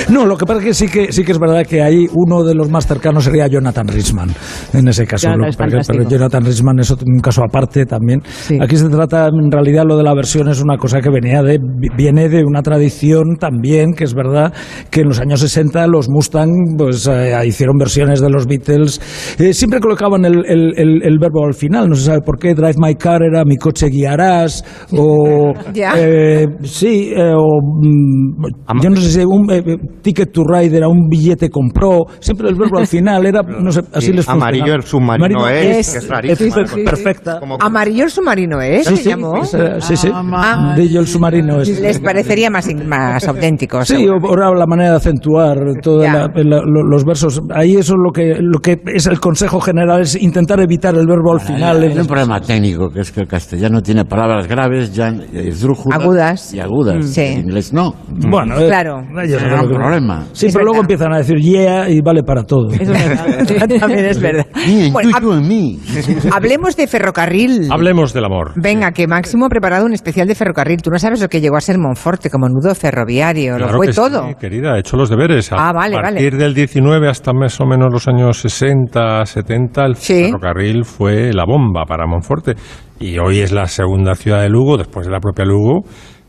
No, 0.10 0.26
lo 0.26 0.38
que 0.38 0.46
pasa 0.46 0.60
es 0.60 0.66
que 0.66 0.74
sí 0.74 0.88
que, 0.88 1.12
sí 1.12 1.24
que 1.24 1.32
es 1.32 1.40
verdad 1.40 1.66
que 1.66 1.82
ahí 1.82 2.08
uno 2.14 2.44
de 2.44 2.54
los 2.54 2.70
más 2.70 2.86
cercanos 2.86 3.24
sería 3.24 3.48
Jonathan 3.48 3.88
Richman. 3.88 4.34
En 4.74 4.88
ese 4.88 5.06
caso. 5.08 5.28
Jonathan 5.30 5.70
Lo- 5.72 5.80
pero 5.86 6.10
Jonathan 6.10 6.46
Richman 6.46 6.80
es 6.80 6.92
otro- 6.92 7.06
un 7.08 7.20
caso 7.20 7.42
aparte 7.44 7.86
también. 7.86 8.22
Aquí 8.62 8.78
se 8.78 8.90
trata, 8.90 9.28
en 9.28 9.52
realidad, 9.52 9.84
lo 9.88 9.98
de 9.98 10.04
la 10.04 10.14
versión 10.14 10.43
es 10.52 10.62
una 10.62 10.78
cosa 10.78 11.00
que 11.02 11.10
venía 11.10 11.42
de, 11.42 11.60
viene 11.96 12.30
de 12.30 12.44
una 12.44 12.62
tradición 12.62 13.36
también, 13.40 13.94
que 13.94 14.04
es 14.04 14.14
verdad 14.14 14.54
que 14.90 15.02
en 15.02 15.08
los 15.08 15.20
años 15.20 15.40
60 15.40 15.86
los 15.88 16.10
Mustang 16.10 16.50
pues, 16.78 17.08
eh, 17.08 17.34
hicieron 17.46 17.78
versiones 17.78 18.20
de 18.22 18.30
los 18.30 18.46
Beatles. 18.48 19.02
Eh, 19.40 19.54
siempre 19.54 19.80
colocaban 19.80 20.26
el, 20.26 20.46
el- 20.46 20.74
el- 20.78 21.04
el 21.04 21.20
verbo 21.20 21.46
al 21.46 21.54
final, 21.54 21.90
no 21.90 21.96
se 21.96 22.04
sabe 22.06 22.22
por 22.22 22.38
qué. 22.38 22.54
Drive 22.54 22.76
my 22.78 22.96
car 22.96 23.22
era 23.24 23.44
mi 23.46 23.58
coche 23.58 23.88
guiarás. 23.88 24.64
O. 24.98 25.54
Ya. 25.74 25.94
eh, 25.98 26.48
sí, 26.64 27.12
eh, 27.16 27.34
o. 27.36 27.60
mm, 27.62 28.82
yo 28.82 28.90
no 28.90 28.96
sé 28.98 29.10
si 29.10 29.26
un 29.26 29.50
eh, 29.52 29.64
eh, 29.66 29.78
ticket 30.02 30.32
to 30.32 30.44
ride 30.44 30.76
era 30.78 30.88
un 30.88 31.08
billete 31.10 31.50
compró. 31.50 32.02
Siempre 32.20 32.50
el 32.50 32.56
verbo 32.56 32.78
al 32.78 32.88
final 32.88 33.26
era. 33.26 33.42
No 33.42 33.72
sé, 33.72 33.82
así 33.94 34.08
Sí, 34.08 34.14
les 34.14 34.26
funcionaba. 34.26 34.50
amarillo 34.58 34.76
el 34.76 34.84
submarino 34.84 35.40
Amarillo 35.40 35.48
es, 35.80 35.92
que 35.92 35.98
es 36.00 36.08
rarísimo. 36.10 36.58
es 36.60 36.72
perfecta. 36.74 37.40
Amarillo 37.60 38.04
el 38.04 38.10
submarino. 38.10 38.60
Sí, 38.60 38.84
¿Se 38.84 38.96
sí, 38.98 39.10
llamó? 39.10 39.38
es, 39.38 39.56
sí, 39.80 39.96
sí. 39.98 40.10
Ah. 40.14 40.20
Amarillo 40.36 41.00
el 41.02 41.08
submarino 41.08 41.62
es. 41.62 41.80
Les 41.80 42.00
parecería 42.00 42.50
más, 42.50 42.68
más 42.86 43.28
auténtico. 43.28 43.84
Sí, 43.86 44.08
o- 44.08 44.14
ahora 44.28 44.52
la 44.54 44.66
manera 44.66 44.92
de 44.92 44.96
acentuar 44.98 45.58
todos 45.82 46.06
los 46.36 47.06
versos. 47.06 47.42
Ahí 47.54 47.76
eso 47.76 47.94
es 47.94 48.00
lo 48.04 48.12
que, 48.12 48.36
lo 48.40 48.60
que 48.60 48.82
es 48.94 49.08
el 49.08 49.20
consejo 49.20 49.60
general, 49.60 50.02
es 50.02 50.16
intentar 50.22 50.60
evitar 50.60 50.96
el 50.96 51.06
verbo 51.08 51.34
al 51.34 51.40
final. 51.42 51.82
Hay 51.84 51.98
un 51.98 52.08
problema 52.08 52.40
técnico, 52.42 52.90
que 52.90 53.02
es 53.02 53.12
que 53.12 53.22
el 53.22 53.28
castellano 53.28 53.82
tiene 53.82 54.06
palabras 54.06 54.48
graves, 54.48 54.94
ya 54.94 55.10
esdrújulas 55.34 56.00
Agudas. 56.02 56.54
y 56.54 56.60
agudas. 56.60 56.98
Mm. 56.98 57.02
Sí. 57.04 57.22
En 57.22 57.40
inglés 57.42 57.74
no. 57.74 57.94
Bueno, 58.10 58.60
eh, 58.60 58.68
Claro. 58.68 59.02
saben 59.04 59.60
un 59.60 59.70
problema. 59.70 60.26
Sí, 60.34 60.48
Es 60.48 60.54
pero 60.54 60.66
luego 60.66 60.82
verdad. 60.82 60.92
empiezan 60.92 61.14
a 61.14 61.18
decir 61.18 61.38
yeah 61.40 61.90
y 61.90 62.02
vale 62.02 62.24
para 62.24 62.44
todo. 62.44 62.68
También 63.80 64.06
es 64.06 64.20
verdad. 64.20 64.46
Bueno, 64.92 65.42
mí. 65.42 65.80
Hablemos 66.32 66.76
de 66.76 66.88
ferrocarril. 66.88 67.72
Hablemos 67.72 68.14
del 68.14 68.26
amor. 68.26 68.52
Venga, 68.56 68.92
que 68.92 69.08
Máximo 69.08 69.46
ha 69.46 69.50
preparado 69.50 69.86
un 69.86 69.94
especial 69.94 70.23
de 70.28 70.36
ferrocarril. 70.36 70.82
Tú 70.82 70.90
no 70.90 71.00
sabes 71.00 71.22
lo 71.22 71.28
que 71.28 71.42
llegó 71.42 71.58
a 71.58 71.62
ser 71.62 71.78
Monforte 71.78 72.30
como 72.30 72.48
nudo 72.50 72.74
ferroviario. 72.76 73.58
lo 73.58 73.70
fue 73.70 73.88
que 73.88 73.94
todo. 73.94 74.28
sí, 74.28 74.36
querida, 74.40 74.76
he 74.76 74.80
hecho 74.80 74.98
los 74.98 75.10
deberes. 75.10 75.52
A 75.52 75.70
Ah, 75.70 75.74
vale, 75.74 75.96
partir 75.96 76.32
vale. 76.32 76.44
del 76.44 76.54
19 76.54 77.10
hasta 77.10 77.34
más 77.34 77.60
o 77.62 77.66
menos 77.66 77.88
los 77.92 78.08
años 78.08 78.38
60, 78.40 79.26
70, 79.26 79.86
el 79.86 79.96
Sí. 79.96 80.26
ferrocarril 80.26 80.86
fue 80.86 81.32
la 81.34 81.46
bomba 81.46 81.86
para 81.86 82.06
Monforte. 82.08 82.54
Y 83.00 83.18
hoy 83.20 83.40
es 83.40 83.52
la 83.52 83.68
segunda 83.68 84.16
ciudad 84.16 84.42
de 84.42 84.50
Lugo, 84.50 84.78
después 84.78 85.06
de 85.06 85.12
la 85.12 85.20
propia 85.20 85.44
Lugo, 85.46 85.82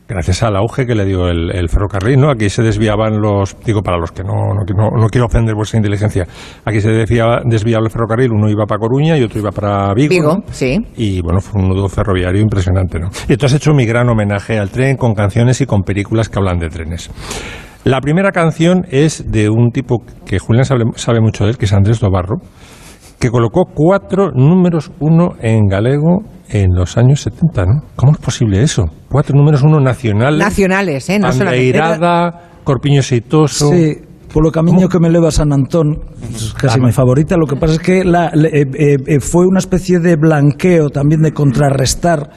gracias 0.07 0.43
al 0.43 0.57
auge 0.57 0.87
que 0.87 0.95
le 0.95 1.05
dio 1.07 1.29
el, 1.29 1.51
el 1.55 1.69
ferrocarril, 1.69 2.21
¿no? 2.21 2.31
Aquí 2.31 2.49
se 2.51 2.63
desviaban 2.63 3.21
los, 3.21 3.57
digo 3.65 3.83
para 3.83 3.97
los 3.99 4.13
que 4.13 4.23
no, 4.23 4.33
no, 4.55 4.65
no- 4.77 4.91
no 5.01 5.07
quiero 5.09 5.27
ofender 5.27 5.55
vuestra 5.55 5.79
inteligencia, 5.79 6.27
aquí 6.65 6.81
se 6.81 6.91
desviaba, 6.91 7.41
desviaba 7.45 7.85
el 7.87 7.91
ferrocarril, 7.91 8.33
uno 8.33 8.49
iba 8.51 8.67
para 8.67 8.79
Coruña 8.79 9.17
y 9.17 9.23
otro 9.23 9.41
iba 9.41 9.51
para 9.51 9.95
Vigo, 9.95 10.11
Vigo, 10.11 10.35
¿no? 10.39 10.45
sí. 10.53 10.79
Y 10.97 11.23
bueno, 11.23 11.41
fue 11.41 11.63
un 11.63 11.69
nudo 11.69 11.89
ferroviario 11.89 12.41
impresionante, 12.43 12.99
¿no? 12.99 13.09
Y 13.29 13.37
tú 13.37 13.47
has 13.47 13.55
hecho 13.55 13.73
mi 13.73 13.87
gran 13.87 14.09
homenaje 14.09 14.59
al 14.59 14.71
tren 14.71 14.97
con 14.97 15.15
canciones 15.15 15.61
y 15.61 15.67
con 15.67 15.83
películas 15.83 16.29
que 16.29 16.39
hablan 16.39 16.59
de 16.59 16.69
trenes. 16.69 17.11
La 17.85 18.01
primera 18.01 18.31
canción 18.33 18.87
es 18.91 19.31
de 19.31 19.49
un 19.51 19.71
tipo 19.71 20.03
que 20.27 20.39
Julián 20.39 20.65
sabe, 20.65 20.85
sabe 20.97 21.21
mucho 21.21 21.45
de 21.45 21.51
él, 21.51 21.59
que 21.59 21.67
es 21.67 21.73
Andrés 21.73 22.01
Dobarro, 22.01 22.37
que 23.19 23.31
colocó 23.31 23.65
cuatro 23.75 24.31
números 24.35 24.91
uno 25.01 25.31
en 25.41 25.67
galego 25.67 26.23
en 26.49 26.71
los 26.75 26.97
años 26.97 27.21
70, 27.23 27.65
¿no? 27.65 27.83
¿Cómo 27.97 28.13
es 28.13 28.19
posible 28.19 28.63
eso? 28.63 28.85
Cuatro 29.11 29.37
números 29.37 29.63
uno 29.63 29.81
nacionales. 29.81 30.39
Nacionales, 30.39 31.09
¿eh? 31.11 31.19
No. 31.19 31.29
Bandeirada, 31.29 32.51
Corpiño 32.65 33.03
Seitoso. 33.03 33.71
Sí, 33.71 33.97
por 34.33 34.43
lo 34.45 34.51
camino 34.51 34.89
que 34.89 34.99
me 34.99 35.09
eleva 35.09 35.31
San 35.31 35.53
Antón, 35.53 35.97
es 36.35 36.53
casi 36.55 36.81
mi 36.81 36.91
favorita. 36.93 37.37
Lo 37.37 37.47
que 37.47 37.57
pasa 37.57 37.75
es 37.75 37.79
que 37.79 38.05
la- 38.05 38.31
le- 38.35 38.49
eh, 38.49 38.65
eh, 38.75 38.97
eh, 39.07 39.21
fue 39.21 39.47
una 39.47 39.59
especie 39.61 40.01
de 40.01 40.17
blanqueo 40.17 40.89
también 40.91 41.23
de 41.23 41.33
contrarrestar 41.33 42.31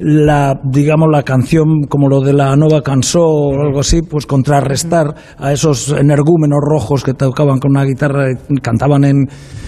la, 0.00 0.58
digamos, 0.64 1.06
la 1.12 1.22
canción 1.22 1.82
como 1.88 2.08
lo 2.08 2.20
de 2.20 2.32
la 2.32 2.56
Nova 2.56 2.82
Cansó 2.82 3.20
o 3.22 3.52
algo 3.62 3.78
así, 3.80 4.02
pues 4.02 4.26
contrarrestar 4.26 5.14
a 5.38 5.52
esos 5.52 5.90
energúmenos 5.96 6.58
rojos 6.60 7.04
que 7.04 7.14
tocaban 7.14 7.60
con 7.60 7.70
una 7.70 7.84
guitarra, 7.84 8.32
y 8.32 8.56
cantaban 8.56 9.04
en, 9.04 9.26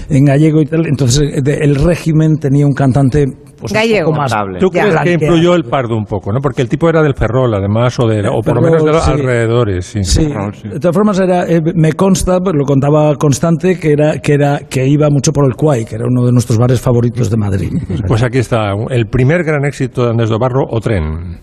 en 0.09 0.25
gallego 0.25 0.61
y 0.61 0.67
tal. 0.67 0.87
Entonces 0.89 1.23
eh, 1.33 1.41
de- 1.41 1.59
el 1.59 1.77
régimen 1.77 2.35
tenía 2.41 2.67
un 2.67 2.75
cantante 2.75 3.27
pues, 3.59 3.73
Gallego. 3.73 4.11
un 4.11 4.17
poco 4.17 4.23
más 4.23 4.61
¿Tú 4.61 4.69
crees 4.71 4.97
que 5.03 5.13
influyó 5.13 5.55
el 5.55 5.65
Pardo 5.65 5.97
un 5.97 6.05
poco, 6.05 6.33
no? 6.33 6.41
Porque 6.41 6.63
el 6.63 6.69
tipo 6.69 6.89
era 6.89 7.03
del 7.03 7.15
Ferrol, 7.15 7.55
además, 7.55 7.99
o, 7.99 8.07
de, 8.07 8.27
o 8.29 8.41
por 8.43 8.57
lo 8.57 8.63
menos 8.63 8.85
de 8.85 8.93
los 8.93 9.05
sí. 9.05 9.11
alrededores, 9.13 9.87
sí. 9.87 10.05
Sí, 10.05 10.27
de 10.27 10.81
todas 10.81 10.95
formas 10.95 11.19
era, 11.21 11.47
eh, 11.49 11.61
me 11.75 11.93
consta, 11.93 12.39
lo 12.39 12.65
contaba 12.65 13.15
Constante, 13.17 13.79
que 13.79 13.93
era, 13.93 14.19
que 14.19 14.35
era 14.35 14.61
que 14.69 14.87
iba 14.87 15.09
mucho 15.11 15.33
por 15.33 15.47
el 15.47 15.55
Quay, 15.55 15.85
que 15.85 15.97
era 15.97 16.05
uno 16.07 16.25
de 16.25 16.33
nuestros 16.33 16.59
bares 16.59 16.81
favoritos 16.81 17.31
de 17.31 17.37
Madrid. 17.37 17.73
Pues 18.07 18.23
aquí 18.23 18.39
está, 18.39 18.73
el 18.91 19.07
primer 19.07 19.45
gran 19.45 19.65
éxito 19.65 20.05
de 20.05 20.11
Andrés 20.11 20.31
Dobarro, 20.31 20.65
O 20.69 20.81
Tren. 20.81 21.39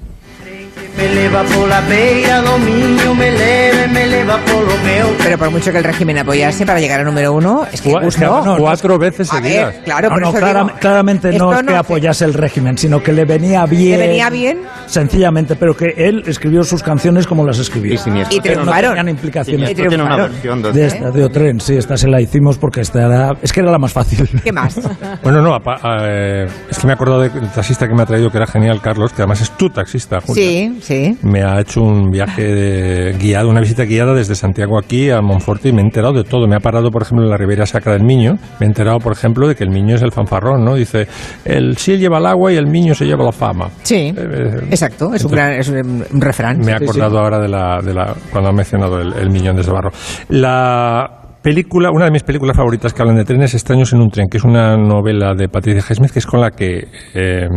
Me 0.98 1.10
leva 1.16 1.44
pola 1.44 1.82
beira 1.90 2.42
do 2.42 2.58
miño, 2.60 3.16
me 3.16 3.32
leve, 3.32 3.88
me 3.88 4.08
leva 4.08 4.38
polo 4.46 4.78
meu. 4.86 5.08
Pero 5.24 5.38
por 5.40 5.50
mucho 5.52 5.72
que 5.72 5.80
el 5.80 5.84
régimen 5.84 6.20
apoyase 6.20 6.66
para 6.66 6.80
llegar 6.80 7.00
a 7.02 7.04
número 7.04 7.34
uno, 7.34 7.66
es 7.72 7.82
que 7.82 7.90
Cua- 7.92 8.08
es 8.08 8.16
que 8.16 8.26
gustó. 8.28 8.58
cuatro 8.58 8.98
veces 9.00 9.32
A 9.34 9.36
ver, 9.40 9.44
seguidas. 9.44 9.76
claro, 9.84 10.10
No, 10.10 10.14
por 10.16 10.22
no, 10.22 10.30
eso 10.30 10.38
clara- 10.38 10.64
digo, 10.64 10.76
claramente 10.80 11.32
no 11.34 11.54
es 11.54 11.64
que 11.64 11.76
apoyase 11.76 12.26
el 12.26 12.34
régimen, 12.36 12.78
sino 12.78 13.02
que 13.02 13.12
le 13.12 13.26
venía 13.26 13.66
bien. 13.66 14.00
¿Le 14.00 14.08
venía 14.08 14.30
bien? 14.30 14.60
Sencillamente, 14.86 15.56
pero 15.56 15.76
que 15.76 15.94
él 15.98 16.24
escribió 16.28 16.64
sus 16.64 16.84
canciones 16.84 17.26
como 17.26 17.44
las 17.46 17.58
escribió. 17.60 17.94
Y 18.30 18.40
triunfaron. 18.40 18.66
No 18.92 18.96
tenían 18.96 19.10
implicaciones. 19.10 19.72
Y 19.72 19.76
triunfaron. 19.76 20.32
De 20.74 20.86
esta, 20.86 21.10
de 21.12 21.24
Otren, 21.24 21.60
sí, 21.60 21.76
esta 21.76 21.98
se 21.98 22.08
la 22.08 22.22
hicimos 22.22 22.58
porque 22.60 22.82
esta 22.82 23.02
era, 23.06 23.32
es 23.42 23.52
que 23.52 23.62
era 23.62 23.72
la 23.72 23.80
más 23.80 23.92
fácil. 23.94 24.30
¿Qué 24.44 24.52
más? 24.52 24.80
Bueno, 25.24 25.42
no, 25.42 25.54
apa- 25.56 25.80
eh, 26.08 26.48
es 26.70 26.78
que 26.78 26.86
me 26.88 26.94
he 26.94 26.96
acordado 26.96 27.22
del 27.22 27.32
taxista 27.52 27.88
que 27.88 27.94
me 27.96 28.04
ha 28.04 28.06
traído, 28.06 28.30
que 28.30 28.38
era 28.38 28.46
genial, 28.48 28.80
Carlos, 28.82 29.12
que 29.14 29.22
además 29.22 29.42
es 29.42 29.52
tu 29.52 29.70
taxista, 29.70 30.20
Julia. 30.22 30.44
Sí, 30.44 30.80
sí. 30.84 31.18
Me 31.24 31.44
ha 31.44 31.60
hecho 31.60 31.82
un 31.82 32.12
viaje 32.12 32.44
de- 32.44 33.14
guiado, 33.18 33.50
una 33.50 33.60
visita 33.62 33.84
guiada 33.86 34.14
desde 34.14 34.36
Santiago 34.36 34.78
aquí 34.78 35.10
a 35.10 35.22
Monforte 35.22 35.70
y 35.70 35.74
me 35.74 35.82
he 35.82 35.86
enterado 35.86 36.14
de 36.14 36.24
todo. 36.24 36.48
Me 36.48 36.56
ha 36.56 36.60
parado, 36.60 36.92
por 36.92 37.02
ejemplo, 37.02 37.24
en 37.26 37.30
la 37.32 37.38
Ribera 37.38 37.66
Sacra 37.66 37.94
del 37.94 38.04
Miño. 38.04 38.34
Me 38.60 38.66
he 38.66 38.70
enterado, 38.70 39.00
por 39.00 39.14
ejemplo, 39.14 39.48
de 39.48 39.56
que 39.56 39.64
el 39.64 39.70
Miño 39.70 39.96
es 39.96 40.02
el 40.02 40.12
fanfarrón, 40.12 40.64
¿no? 40.64 40.76
Dice, 40.76 41.08
el 41.46 41.78
sí 41.78 41.98
lleva 41.98 42.18
el 42.20 42.26
agua 42.26 42.52
y 42.52 42.58
el 42.58 42.68
Miño 42.68 42.94
se 42.94 43.06
lleva 43.06 43.24
la 43.24 43.32
fama. 43.32 43.70
Sí, 43.84 44.14
Eh, 44.16 44.68
exacto, 44.70 45.14
es 45.14 45.24
un, 45.26 45.32
gran, 45.32 45.54
es 45.54 45.70
un, 45.70 46.04
refrán. 46.22 46.60
Me 46.60 46.74
he 46.74 46.78
sí. 46.78 46.84
acordado 46.84 47.20
ahora 47.20 47.40
de 47.40 47.48
la, 47.48 47.80
de 47.82 47.94
la 47.94 48.14
cuando 48.32 48.50
ha 48.50 48.54
mencionado 48.54 49.00
el, 49.00 49.14
el 49.14 49.30
Miñón 49.30 49.56
de 49.56 49.64
Barro. 49.64 49.92
La 50.30 51.10
película, 51.42 51.90
una 51.92 52.06
de 52.06 52.12
mis 52.12 52.24
películas 52.24 52.56
favoritas 52.56 52.94
que 52.94 53.02
hablan 53.02 53.18
de 53.18 53.26
trenes, 53.26 53.54
Extraños 53.54 53.92
en 53.94 54.02
un 54.02 54.10
tren, 54.10 54.28
que 54.30 54.38
es 54.38 54.44
una 54.44 54.76
novela 54.78 55.34
de 55.36 55.48
Patricia 55.50 55.84
Highsmith, 55.90 56.12
que 56.12 56.20
es 56.20 56.26
con 56.26 56.42
la 56.42 56.52
que 56.52 56.88
eh, 57.14 57.48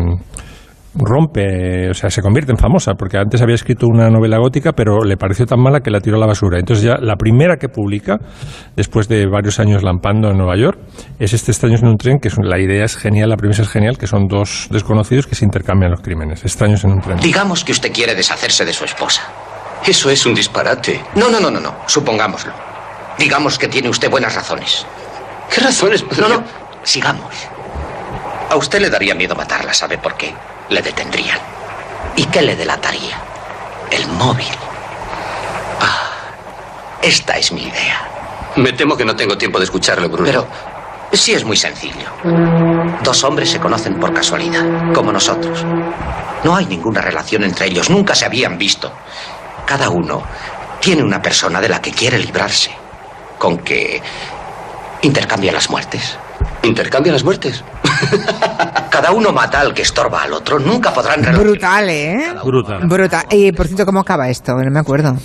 rompe, 0.98 1.90
o 1.90 1.94
sea, 1.94 2.10
se 2.10 2.22
convierte 2.22 2.52
en 2.52 2.58
famosa, 2.58 2.94
porque 2.94 3.18
antes 3.18 3.42
había 3.42 3.54
escrito 3.54 3.86
una 3.86 4.08
novela 4.08 4.38
gótica, 4.38 4.72
pero 4.72 5.02
le 5.04 5.16
pareció 5.16 5.46
tan 5.46 5.60
mala 5.60 5.80
que 5.80 5.90
la 5.90 6.00
tiró 6.00 6.16
a 6.16 6.20
la 6.20 6.26
basura. 6.26 6.58
Entonces 6.58 6.84
ya 6.84 6.94
la 7.00 7.16
primera 7.16 7.56
que 7.56 7.68
publica, 7.68 8.18
después 8.76 9.08
de 9.08 9.26
varios 9.26 9.58
años 9.58 9.82
lampando 9.82 10.30
en 10.30 10.38
Nueva 10.38 10.56
York, 10.56 10.78
es 11.18 11.32
este 11.32 11.52
Extraños 11.56 11.80
en 11.80 11.88
un 11.88 11.96
tren, 11.96 12.18
que 12.18 12.28
es, 12.28 12.36
la 12.36 12.58
idea 12.58 12.84
es 12.84 12.98
genial, 12.98 13.30
la 13.30 13.36
premisa 13.38 13.62
es 13.62 13.70
genial, 13.70 13.96
que 13.96 14.06
son 14.06 14.26
dos 14.28 14.68
desconocidos 14.70 15.26
que 15.26 15.34
se 15.34 15.46
intercambian 15.46 15.90
los 15.90 16.02
crímenes. 16.02 16.44
Extraños 16.44 16.84
en 16.84 16.92
un 16.92 17.00
tren. 17.00 17.16
Digamos 17.18 17.64
que 17.64 17.72
usted 17.72 17.90
quiere 17.90 18.14
deshacerse 18.14 18.64
de 18.66 18.74
su 18.74 18.84
esposa. 18.84 19.22
Eso 19.86 20.10
es 20.10 20.26
un 20.26 20.34
disparate. 20.34 21.00
No, 21.14 21.30
no, 21.30 21.40
no, 21.40 21.50
no, 21.50 21.58
no. 21.58 21.74
Supongámoslo. 21.86 22.52
Digamos 23.18 23.58
que 23.58 23.68
tiene 23.68 23.88
usted 23.88 24.10
buenas 24.10 24.34
razones. 24.34 24.86
¿Qué 25.52 25.62
razones? 25.62 26.04
No, 26.18 26.28
no. 26.28 26.44
Sigamos. 26.82 27.34
A 28.50 28.56
usted 28.56 28.80
le 28.80 28.90
daría 28.90 29.14
miedo 29.14 29.34
matarla, 29.34 29.72
¿sabe 29.72 29.96
por 29.96 30.14
qué? 30.14 30.34
Le 30.68 30.82
detendrían. 30.82 31.38
¿Y 32.16 32.24
qué 32.26 32.42
le 32.42 32.56
delataría? 32.56 33.16
El 33.90 34.06
móvil. 34.08 34.46
Ah, 35.80 36.08
esta 37.02 37.36
es 37.36 37.52
mi 37.52 37.62
idea. 37.62 38.08
Me 38.56 38.72
temo 38.72 38.96
que 38.96 39.04
no 39.04 39.14
tengo 39.14 39.36
tiempo 39.36 39.58
de 39.58 39.64
escucharlo, 39.66 40.08
Bruno. 40.08 40.24
Pero 40.26 40.46
sí 41.12 41.34
es 41.34 41.44
muy 41.44 41.56
sencillo. 41.56 42.08
Dos 43.02 43.22
hombres 43.24 43.50
se 43.50 43.60
conocen 43.60 44.00
por 44.00 44.12
casualidad, 44.12 44.64
como 44.94 45.12
nosotros. 45.12 45.64
No 46.42 46.56
hay 46.56 46.66
ninguna 46.66 47.00
relación 47.00 47.44
entre 47.44 47.66
ellos, 47.66 47.90
nunca 47.90 48.14
se 48.14 48.24
habían 48.24 48.56
visto. 48.58 48.92
Cada 49.66 49.90
uno 49.90 50.22
tiene 50.80 51.02
una 51.02 51.20
persona 51.20 51.60
de 51.60 51.68
la 51.68 51.80
que 51.80 51.92
quiere 51.92 52.18
librarse, 52.18 52.70
con 53.38 53.58
que 53.58 54.00
intercambia 55.02 55.52
las 55.52 55.68
muertes. 55.70 56.18
¿Intercambia 56.62 57.12
las 57.12 57.24
muertes? 57.24 57.62
Cada 58.90 59.12
uno 59.12 59.32
mata 59.32 59.60
al 59.60 59.74
que 59.74 59.82
estorba 59.82 60.22
al 60.22 60.32
otro, 60.32 60.58
nunca 60.58 60.92
podrán. 60.92 61.22
Brutal, 61.38 61.88
¿eh? 61.90 62.34
Brutal. 62.44 62.86
Brutal. 62.86 63.24
Y 63.30 63.52
por 63.52 63.66
cierto, 63.66 63.84
¿cómo 63.86 64.00
acaba 64.00 64.28
esto? 64.28 64.54
No 64.54 64.70
me 64.70 64.80
acuerdo. 64.80 65.16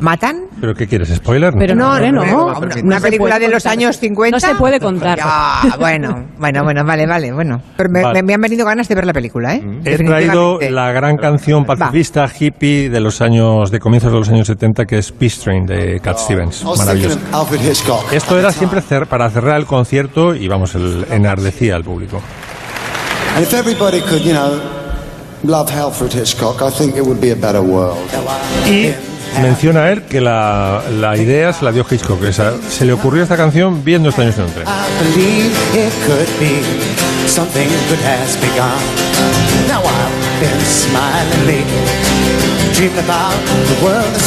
¿Matan? 0.00 0.42
¿Pero 0.60 0.74
qué 0.74 0.86
quieres? 0.86 1.08
¿Spoiler? 1.14 1.54
Pero 1.58 1.74
no, 1.74 1.98
no, 1.98 2.12
no. 2.12 2.22
Una, 2.22 2.34
No 2.66 2.82
una 2.84 2.96
se 2.96 3.02
película 3.02 3.34
puede 3.36 3.46
de 3.46 3.52
los 3.52 3.62
contar. 3.62 3.72
años 3.78 3.98
50. 3.98 4.36
No 4.36 4.40
se 4.40 4.54
puede 4.54 4.80
contar. 4.80 5.18
Ya, 5.18 5.76
bueno, 5.78 6.26
bueno, 6.38 6.64
bueno, 6.64 6.84
vale, 6.84 7.06
vale, 7.06 7.32
bueno. 7.32 7.60
Pero 7.76 7.90
me, 7.90 8.02
Vale. 8.02 8.22
me 8.22 8.34
han 8.34 8.40
venido 8.40 8.64
ganas 8.66 8.88
de 8.88 8.94
ver 8.94 9.06
la 9.06 9.12
película, 9.12 9.54
¿eh? 9.54 9.62
He 9.84 9.96
traído 9.98 10.58
la 10.60 10.92
gran 10.92 11.16
canción 11.16 11.64
pacifista 11.64 12.26
hippie 12.38 12.90
de 12.90 13.00
los 13.00 13.20
años, 13.20 13.70
de 13.70 13.78
comienzos 13.80 14.12
de 14.12 14.18
los 14.18 14.28
años 14.28 14.46
70, 14.46 14.84
que 14.86 14.98
es 14.98 15.12
Peace 15.12 15.40
Train 15.42 15.66
de 15.66 16.00
Cat 16.00 16.18
Stevens. 16.18 16.62
I 16.62 16.66
was 16.66 16.78
Maravilloso. 16.78 17.18
Esto 18.12 18.38
era 18.38 18.52
siempre 18.52 18.80
cer- 18.82 19.06
para 19.06 19.28
cerrar 19.30 19.56
el 19.58 19.66
concierto 19.66 20.34
y 20.34 20.48
vamos, 20.48 20.74
el, 20.74 21.06
enardecía 21.10 21.76
al 21.76 21.84
público. 21.84 22.20
And 23.36 23.44
if 23.44 23.54
everybody 23.54 24.00
could, 24.00 24.22
you 24.22 24.32
know, 24.32 24.58
love 25.44 25.70
Alfred 25.70 26.12
Hitchcock, 26.12 26.60
I 26.62 26.70
think 26.70 26.96
it 26.96 27.02
would 27.02 27.20
be 27.20 27.30
a 27.30 27.34
better 27.36 27.60
world. 27.60 27.98
Y 28.66 28.92
menciona 29.42 29.90
él 29.90 30.02
que 30.02 30.20
la, 30.20 30.82
la 31.00 31.16
idea 31.16 31.52
se 31.52 31.64
la 31.64 31.72
dio 31.72 31.86
Hitchcock. 31.88 32.22
esa- 32.24 32.52
se 32.70 32.84
le 32.84 32.92
ocurrió 32.92 33.22
esta 33.22 33.36
canción 33.36 33.84
viendo 33.84 34.08
este 34.08 34.22
as 34.26 34.38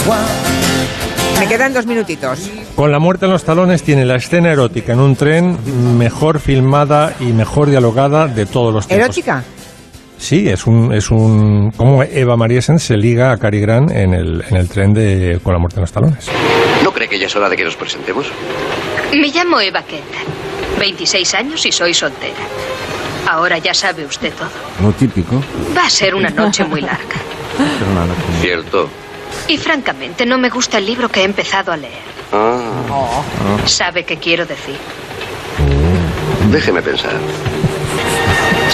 one. 0.07 1.39
Me 1.39 1.47
quedan 1.47 1.73
dos 1.73 1.85
minutitos. 1.85 2.39
Con 2.75 2.91
la 2.91 2.99
muerte 2.99 3.25
en 3.25 3.31
los 3.31 3.43
talones 3.43 3.83
tiene 3.83 4.05
la 4.05 4.15
escena 4.17 4.51
erótica 4.51 4.93
en 4.93 4.99
un 4.99 5.15
tren 5.15 5.57
mejor 5.97 6.39
filmada 6.39 7.13
y 7.19 7.25
mejor 7.25 7.69
dialogada 7.69 8.27
de 8.27 8.45
todos 8.45 8.73
los 8.73 8.87
tiempos. 8.87 9.05
¿Erótica? 9.05 9.43
Sí, 10.21 10.47
es 10.47 10.67
un, 10.67 10.93
es 10.93 11.09
un 11.09 11.71
como 11.71 12.03
Eva 12.03 12.37
Mariesen 12.37 12.77
se 12.77 12.95
liga 12.95 13.31
a 13.31 13.37
Cary 13.37 13.59
Grant 13.59 13.89
en 13.89 14.13
el, 14.13 14.43
en 14.47 14.55
el 14.55 14.69
tren 14.69 14.93
de 14.93 15.39
Con 15.43 15.51
la 15.51 15.59
muerte 15.59 15.77
en 15.77 15.81
los 15.81 15.91
talones. 15.91 16.27
¿No 16.83 16.93
cree 16.93 17.09
que 17.09 17.17
ya 17.17 17.25
es 17.25 17.35
hora 17.35 17.49
de 17.49 17.57
que 17.57 17.63
nos 17.63 17.75
presentemos? 17.75 18.27
Me 19.11 19.29
llamo 19.29 19.59
Eva 19.59 19.81
Kendall. 19.81 20.79
26 20.79 21.33
años 21.33 21.65
y 21.65 21.71
soy 21.71 21.95
soltera. 21.95 22.35
Ahora 23.27 23.57
ya 23.57 23.73
sabe 23.73 24.05
usted 24.05 24.31
todo. 24.33 24.49
Lo 24.83 24.93
típico. 24.93 25.41
Va 25.75 25.87
a 25.87 25.89
ser 25.89 26.13
una 26.13 26.29
noche 26.29 26.65
muy 26.65 26.81
larga. 26.81 27.17
Cierto. 28.41 28.89
Y 29.47 29.57
francamente 29.57 30.27
no 30.27 30.37
me 30.37 30.49
gusta 30.49 30.77
el 30.77 30.85
libro 30.85 31.09
que 31.09 31.21
he 31.21 31.25
empezado 31.25 31.71
a 31.71 31.77
leer. 31.77 32.11
Ah. 32.31 33.23
¿Sabe 33.65 34.03
qué 34.03 34.17
quiero 34.17 34.45
decir? 34.45 34.75
Déjeme 36.51 36.83
pensar. 36.83 37.13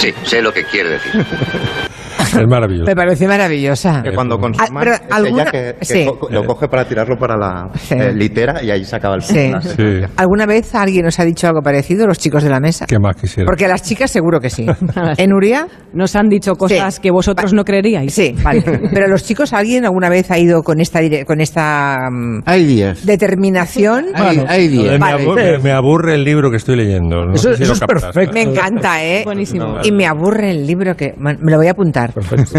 Sí, 0.00 0.14
sé 0.24 0.40
lo 0.40 0.52
que 0.52 0.64
quiere 0.64 0.90
decir. 0.90 1.12
Es 2.36 2.46
maravilloso. 2.48 2.86
Me 2.86 2.94
parece 2.96 3.26
maravillosa. 3.28 4.02
Que 4.02 4.12
cuando 4.12 4.36
Ah, 4.36 4.40
consuman, 4.40 4.82
pero 4.84 4.94
es 4.94 5.02
alguna- 5.10 5.42
ella 5.42 5.50
que, 5.50 5.74
que 5.78 5.84
sí. 5.84 6.06
co- 6.06 6.28
lo 6.30 6.44
coge 6.44 6.68
para 6.68 6.84
tirarlo 6.86 7.16
para 7.16 7.36
la 7.36 7.70
Sí. 7.78 7.94
eh, 7.94 8.12
litera 8.12 8.62
y 8.62 8.70
ahí 8.70 8.84
se 8.84 8.96
acaba 8.96 9.14
el 9.16 9.22
Sí. 9.22 9.50
¿Alguna 10.16 10.46
vez 10.46 10.74
alguien 10.74 11.06
os 11.06 11.18
ha 11.18 11.24
dicho 11.24 11.46
algo 11.48 11.60
parecido, 11.62 12.06
los 12.06 12.18
chicos 12.18 12.42
de 12.42 12.50
la 12.50 12.60
mesa? 12.60 12.86
¿Qué 12.86 12.98
más 12.98 13.16
quisiera? 13.16 13.46
Porque 13.46 13.64
a 13.64 13.68
las 13.68 13.82
chicas 13.82 14.10
seguro 14.10 14.40
que 14.40 14.50
sí. 14.50 14.66
¿En 15.16 15.32
Uria? 15.32 15.66
Nos 15.92 16.14
han 16.16 16.28
dicho 16.28 16.54
cosas 16.54 17.00
que 17.00 17.10
vosotros 17.10 17.52
no 17.52 17.64
creeríais. 17.64 18.12
Sí, 18.12 18.34
vale. 18.42 18.62
Pero 18.92 19.08
los 19.08 19.24
chicos, 19.24 19.52
¿alguien 19.52 19.84
alguna 19.84 20.08
vez 20.08 20.30
ha 20.30 20.38
ido 20.38 20.62
con 20.62 20.80
esta 20.80 21.00
con 21.26 21.40
esta 21.40 21.96
mm, 22.10 22.40
Hay 22.46 22.64
días. 22.64 23.06
determinación? 23.06 24.06
Hay, 24.14 24.44
hay 24.48 24.68
días. 24.68 24.98
Me, 25.00 25.10
aburre, 25.12 25.58
me 25.58 25.72
aburre 25.72 26.14
el 26.14 26.24
libro 26.24 26.50
que 26.50 26.56
estoy 26.56 26.76
leyendo. 26.76 27.24
No 27.24 27.34
Eso- 27.34 27.50
sé 27.50 27.56
si 27.58 27.62
eso 27.62 27.70
lo 27.72 27.74
es 27.74 27.80
captas. 27.80 28.02
perfecto. 28.04 28.34
Me 28.34 28.42
encanta, 28.42 29.04
¿eh? 29.04 29.22
Buenísimo. 29.24 29.78
Y 29.82 29.92
me 29.92 30.06
aburre 30.06 30.50
el 30.50 30.66
libro 30.66 30.94
que... 30.96 31.14
Me 31.18 31.34
lo 31.50 31.56
voy 31.56 31.68
a 31.68 31.72
apuntar. 31.72 32.12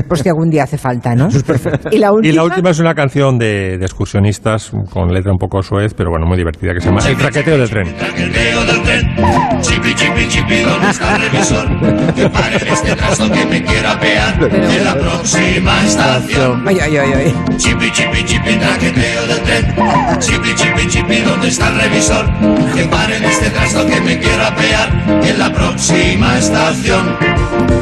Por 0.07 0.17
si 0.17 0.29
algún 0.29 0.49
día 0.49 0.63
hace 0.63 0.77
falta, 0.77 1.15
¿no? 1.15 1.29
Y 1.91 1.97
la 1.97 2.11
última... 2.11 2.31
Y 2.31 2.35
la 2.35 2.43
última 2.43 2.69
es 2.69 2.79
una 2.79 2.93
canción 2.93 3.37
de, 3.37 3.77
de 3.77 3.85
excursionistas 3.85 4.71
con 4.91 5.13
letra 5.13 5.31
un 5.31 5.37
poco 5.37 5.61
suez, 5.61 5.93
pero 5.93 6.09
bueno, 6.09 6.25
muy 6.25 6.37
divertida, 6.37 6.73
que 6.73 6.81
se 6.81 6.87
llama 6.87 7.01
El 7.07 7.17
traqueteo 7.17 7.57
del 7.57 7.69
tren. 7.69 7.95
Traqueteo 7.95 8.65
del 8.65 8.81
tren. 8.83 9.15
Chipi, 9.61 9.93
chipi, 9.95 10.27
chipi, 10.27 10.61
¿dónde 10.61 10.89
está 10.89 11.15
el 11.15 11.21
revisor? 11.21 12.13
Que 12.15 12.29
pare 12.29 12.55
este 12.55 12.95
trasto 12.95 13.31
que 13.31 13.45
me 13.45 13.63
quiera 13.63 13.99
pear 13.99 14.43
en 14.43 14.85
la 14.85 14.95
próxima 14.95 15.83
estación. 15.83 16.67
Ay, 16.67 16.77
ay, 16.81 16.97
ay, 16.97 17.11
ay. 17.13 17.57
Chipi, 17.57 17.91
chipi, 17.91 18.23
chipi, 18.23 18.55
traqueteo 18.55 19.27
del 19.27 19.41
tren. 19.41 19.75
Chipi, 20.19 20.55
chipi, 20.55 20.87
chipi, 20.87 21.17
¿dónde 21.21 21.47
está 21.49 21.67
el 21.69 21.81
revisor? 21.81 22.25
Que 22.73 22.83
pare 22.85 23.17
este 23.17 23.49
trasto 23.49 23.85
que 23.85 24.01
me 24.01 24.19
quiera 24.19 24.55
pear 24.55 25.23
en 25.23 25.39
la 25.39 25.51
próxima 25.51 26.37
estación. 26.37 27.17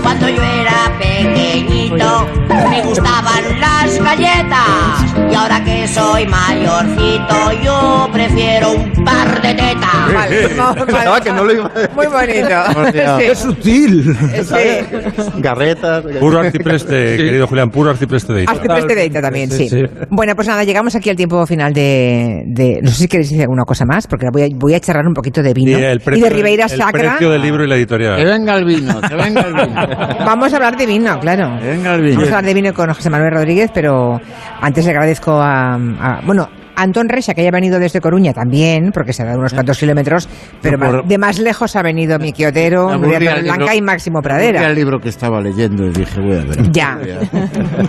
Cuando 0.04 0.30
yo 0.30 0.42
era 0.42 0.92
pequeñito 1.00 2.28
me 2.70 2.82
gustaban 2.82 3.60
las 3.60 4.02
galletas 4.02 5.16
y 5.32 5.36
ahora 5.36 5.64
que 5.64 5.88
soy 5.88 6.26
mayorcito 6.28 7.52
yo 7.64 8.10
prefiero 8.12 8.72
un 8.72 9.04
par 9.04 9.42
de 9.42 9.54
tetas. 9.54 9.88
Que 11.24 11.32
no 11.32 11.44
lo 11.44 11.54
iba 11.54 11.66
a 11.66 11.70
decir. 11.70 11.90
Muy 11.96 12.06
bonito. 12.08 12.48
Sí. 12.88 13.00
¡Qué 13.20 13.36
sutil! 13.36 14.18
Sí. 14.44 15.32
Garretas. 15.42 16.04
Puro 16.20 16.40
arcipreste, 16.40 17.18
querido 17.18 17.48
Julián, 17.48 17.70
puro 17.70 17.90
arcipreste 17.90 18.34
de 18.34 18.44
Ita. 18.44 18.52
Arcipreste 18.52 18.96
de 18.96 19.06
Ita 19.06 19.22
también, 19.22 19.50
sí. 19.52 19.68
Sí, 19.70 19.80
sí. 19.82 19.84
Bueno, 20.10 20.36
pues 20.36 20.48
nada, 20.48 20.64
llegamos 20.64 20.96
aquí 20.96 21.10
al 21.10 21.16
tiempo 21.16 21.46
final 21.46 21.74
de... 21.74 22.44
de- 22.48 22.80
no 22.82 22.90
sé 22.90 22.96
si 23.04 23.08
queréis 23.08 23.30
decir 23.30 23.42
alguna 23.42 23.64
cosa 23.66 23.86
más, 23.86 24.08
porque 24.08 24.28
voy 24.32 24.44
a, 24.44 24.48
voy 24.56 24.74
a 24.76 24.80
charlar 24.80 25.06
un 25.08 25.14
poquito 25.14 25.42
de 25.44 25.50
Y 25.52 25.54
vino. 25.54 25.78
el 25.78 25.98
y 25.98 26.00
precio, 26.04 26.24
de 26.26 26.30
Ribeira 26.30 26.66
el 26.66 26.70
Sacra. 26.70 26.92
precio 27.12 27.30
del 27.30 27.42
libro 27.42 27.64
y 27.64 27.68
la 27.68 27.76
Que 27.76 27.80
editorial. 27.82 28.26
venga 28.26 28.56
el 28.56 28.66
vino, 28.66 29.02
que 29.02 29.16
venga 29.16 29.42
el 29.42 29.54
vino. 29.54 29.97
Vamos 30.26 30.54
a 30.54 30.56
hablar 30.58 30.78
de 30.78 30.86
vino, 30.86 31.20
claro. 31.20 31.58
Venga 31.62 31.96
el 31.96 32.02
vino. 32.02 32.16
Vamos 32.16 32.30
a 32.32 32.38
hablar 32.38 32.46
de 32.46 32.54
vino 32.54 32.74
con 32.74 32.94
José 32.94 33.10
Manuel 33.10 33.32
Rodríguez, 33.34 33.72
pero 33.74 34.20
antes 34.62 34.86
le 34.86 34.92
agradezco 34.92 35.32
a, 35.34 35.76
a- 35.76 36.22
bueno, 36.24 36.50
Antón 36.78 37.10
Reixa, 37.10 37.34
que 37.34 37.42
haya 37.42 37.52
venido 37.52 37.80
desde 37.80 38.00
Coruña 38.00 38.34
también, 38.34 38.92
porque 38.94 39.12
se 39.12 39.24
ha 39.24 39.26
dado 39.26 39.40
unos 39.40 39.54
cuantos 39.54 39.78
kilómetros, 39.80 40.30
pero 40.62 40.78
por- 40.78 41.06
de 41.08 41.18
más 41.18 41.40
lejos 41.40 41.76
ha 41.76 41.82
venido 41.82 42.20
mi 42.20 42.32
quiotero, 42.34 42.94
el 42.94 43.00
Blanca 43.00 43.42
libro- 43.42 43.74
y 43.76 43.82
Máximo 43.82 44.22
Pradera. 44.22 44.68
el 44.68 44.76
libro 44.76 45.00
que 45.00 45.10
estaba 45.10 45.42
leyendo 45.42 45.86
y 45.86 45.90
dije, 45.90 46.22
voy 46.22 46.38
a 46.38 46.44
ver. 46.46 46.72
Ya. 46.72 46.98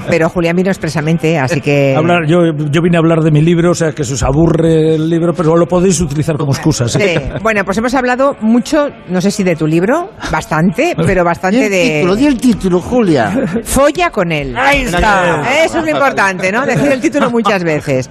Pero 0.09 0.29
Julián 0.31 0.57
vino 0.57 0.71
expresamente, 0.71 1.39
así 1.39 1.61
que... 1.61 1.95
Hablar, 1.97 2.27
yo, 2.27 2.39
yo 2.71 2.81
vine 2.83 2.97
a 2.97 3.01
hablar 3.01 3.21
de 3.21 3.31
mi 3.31 3.43
libro, 3.43 3.73
o 3.73 3.75
sea 3.75 3.93
que 3.93 4.05
se 4.05 4.15
os 4.15 4.23
aburre 4.23 4.95
el 4.95 5.09
libro, 5.11 5.33
pero 5.35 5.57
lo 5.57 5.67
podéis 5.67 6.01
utilizar 6.01 6.37
como 6.37 6.53
excusa. 6.53 6.89
¿sí? 6.89 6.99
Sí. 6.99 7.15
Bueno, 7.43 7.65
pues 7.65 7.77
hemos 7.79 7.95
hablado 7.95 8.37
mucho, 8.41 8.89
no 9.09 9.21
sé 9.21 9.31
si 9.31 9.45
de 9.45 9.57
tu 9.57 9.67
libro, 9.67 10.11
bastante, 10.33 10.95
pero 11.05 11.25
bastante 11.25 11.67
el 11.67 11.71
de... 11.71 11.91
título, 11.99 12.17
di 12.17 12.27
el 12.27 12.39
título, 12.41 12.81
Julia. 12.81 13.33
Folla 13.65 14.11
con 14.11 14.33
él. 14.33 14.57
Ahí 14.57 14.83
está. 14.83 15.43
Eso 15.65 15.79
es 15.79 15.85
lo 15.85 15.91
importante, 15.91 16.51
¿no? 16.53 16.65
Decir 16.65 16.91
el 16.93 17.01
título 17.01 17.31
muchas 17.31 17.63
veces. 17.65 18.09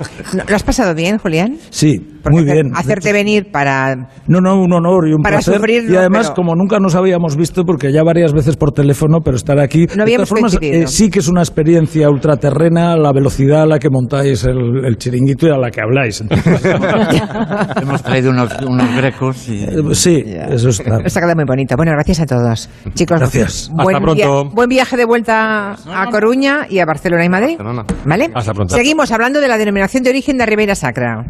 ¿Lo 0.47 0.55
has 0.55 0.63
pasado 0.67 0.93
bien, 0.93 1.17
Julián? 1.17 1.57
Sí, 1.71 1.97
Porque 2.21 2.29
muy 2.29 2.43
bien. 2.43 2.71
Hacerte 2.75 3.11
venir 3.13 3.51
para... 3.51 3.95
No, 4.27 4.39
no, 4.41 4.61
un 4.61 4.71
honor 4.73 5.07
y 5.07 5.13
un 5.13 5.21
Para 5.23 5.39
placer. 5.39 5.61
y 5.89 5.95
además, 5.95 6.27
pero- 6.27 6.35
como 6.35 6.55
nunca 6.55 6.77
nos 6.79 6.93
habíamos 6.93 7.35
visto, 7.37 7.63
porque 7.63 7.91
ya 7.91 8.03
varias 8.03 8.33
veces 8.33 8.55
por 8.57 8.71
teléfono, 8.73 9.19
pero 9.23 9.37
estar 9.37 9.59
aquí. 9.59 9.87
No 9.95 10.03
habíamos 10.03 10.29
de 10.29 10.35
todas 10.35 10.51
formas, 10.51 10.57
eh, 10.61 10.85
sí 10.87 11.09
que 11.09 11.19
es 11.19 11.27
una 11.29 11.41
experiencia 11.41 12.09
ultraterrena, 12.09 12.95
la 12.97 13.11
velocidad 13.13 13.63
a 13.63 13.65
la 13.65 13.79
que 13.79 13.89
montáis 13.89 14.43
el, 14.43 14.85
el 14.85 14.97
chiringuito 14.97 15.47
y 15.47 15.51
a 15.51 15.57
la 15.57 15.71
que 15.71 15.81
habláis. 15.81 16.21
Hemos 17.81 18.03
traído 18.03 18.31
unos, 18.31 18.51
unos 18.61 18.95
grecos 18.95 19.47
y... 19.49 19.63
Eh, 19.63 19.69
sí, 19.93 20.23
eso 20.49 20.69
está. 20.69 20.99
Está 21.05 21.21
quedado 21.21 21.35
muy 21.35 21.45
bonito. 21.47 21.75
Bueno, 21.77 21.93
gracias 21.93 22.19
a 22.21 22.25
todos. 22.25 22.69
Chicos, 22.93 23.19
Gracias. 23.19 23.69
Buen, 23.73 23.95
Hasta 23.95 23.99
pronto. 24.05 24.43
via- 24.43 24.53
buen 24.53 24.69
viaje 24.69 24.97
de 24.97 25.05
vuelta 25.05 25.71
a 25.73 26.05
Coruña 26.11 26.67
y 26.69 26.79
a 26.79 26.85
Barcelona 26.85 27.25
y 27.25 27.29
Madrid. 27.29 27.57
Barcelona. 27.57 27.85
¿Vale? 28.05 28.29
Hasta 28.35 28.53
pronto. 28.53 28.75
Seguimos 28.75 29.11
hablando 29.11 29.39
de 29.39 29.47
la 29.47 29.57
denominación 29.57 30.03
de 30.03 30.09
origen 30.09 30.37
de 30.37 30.43
Ribeira 30.57 30.73
Sacra. 30.73 31.23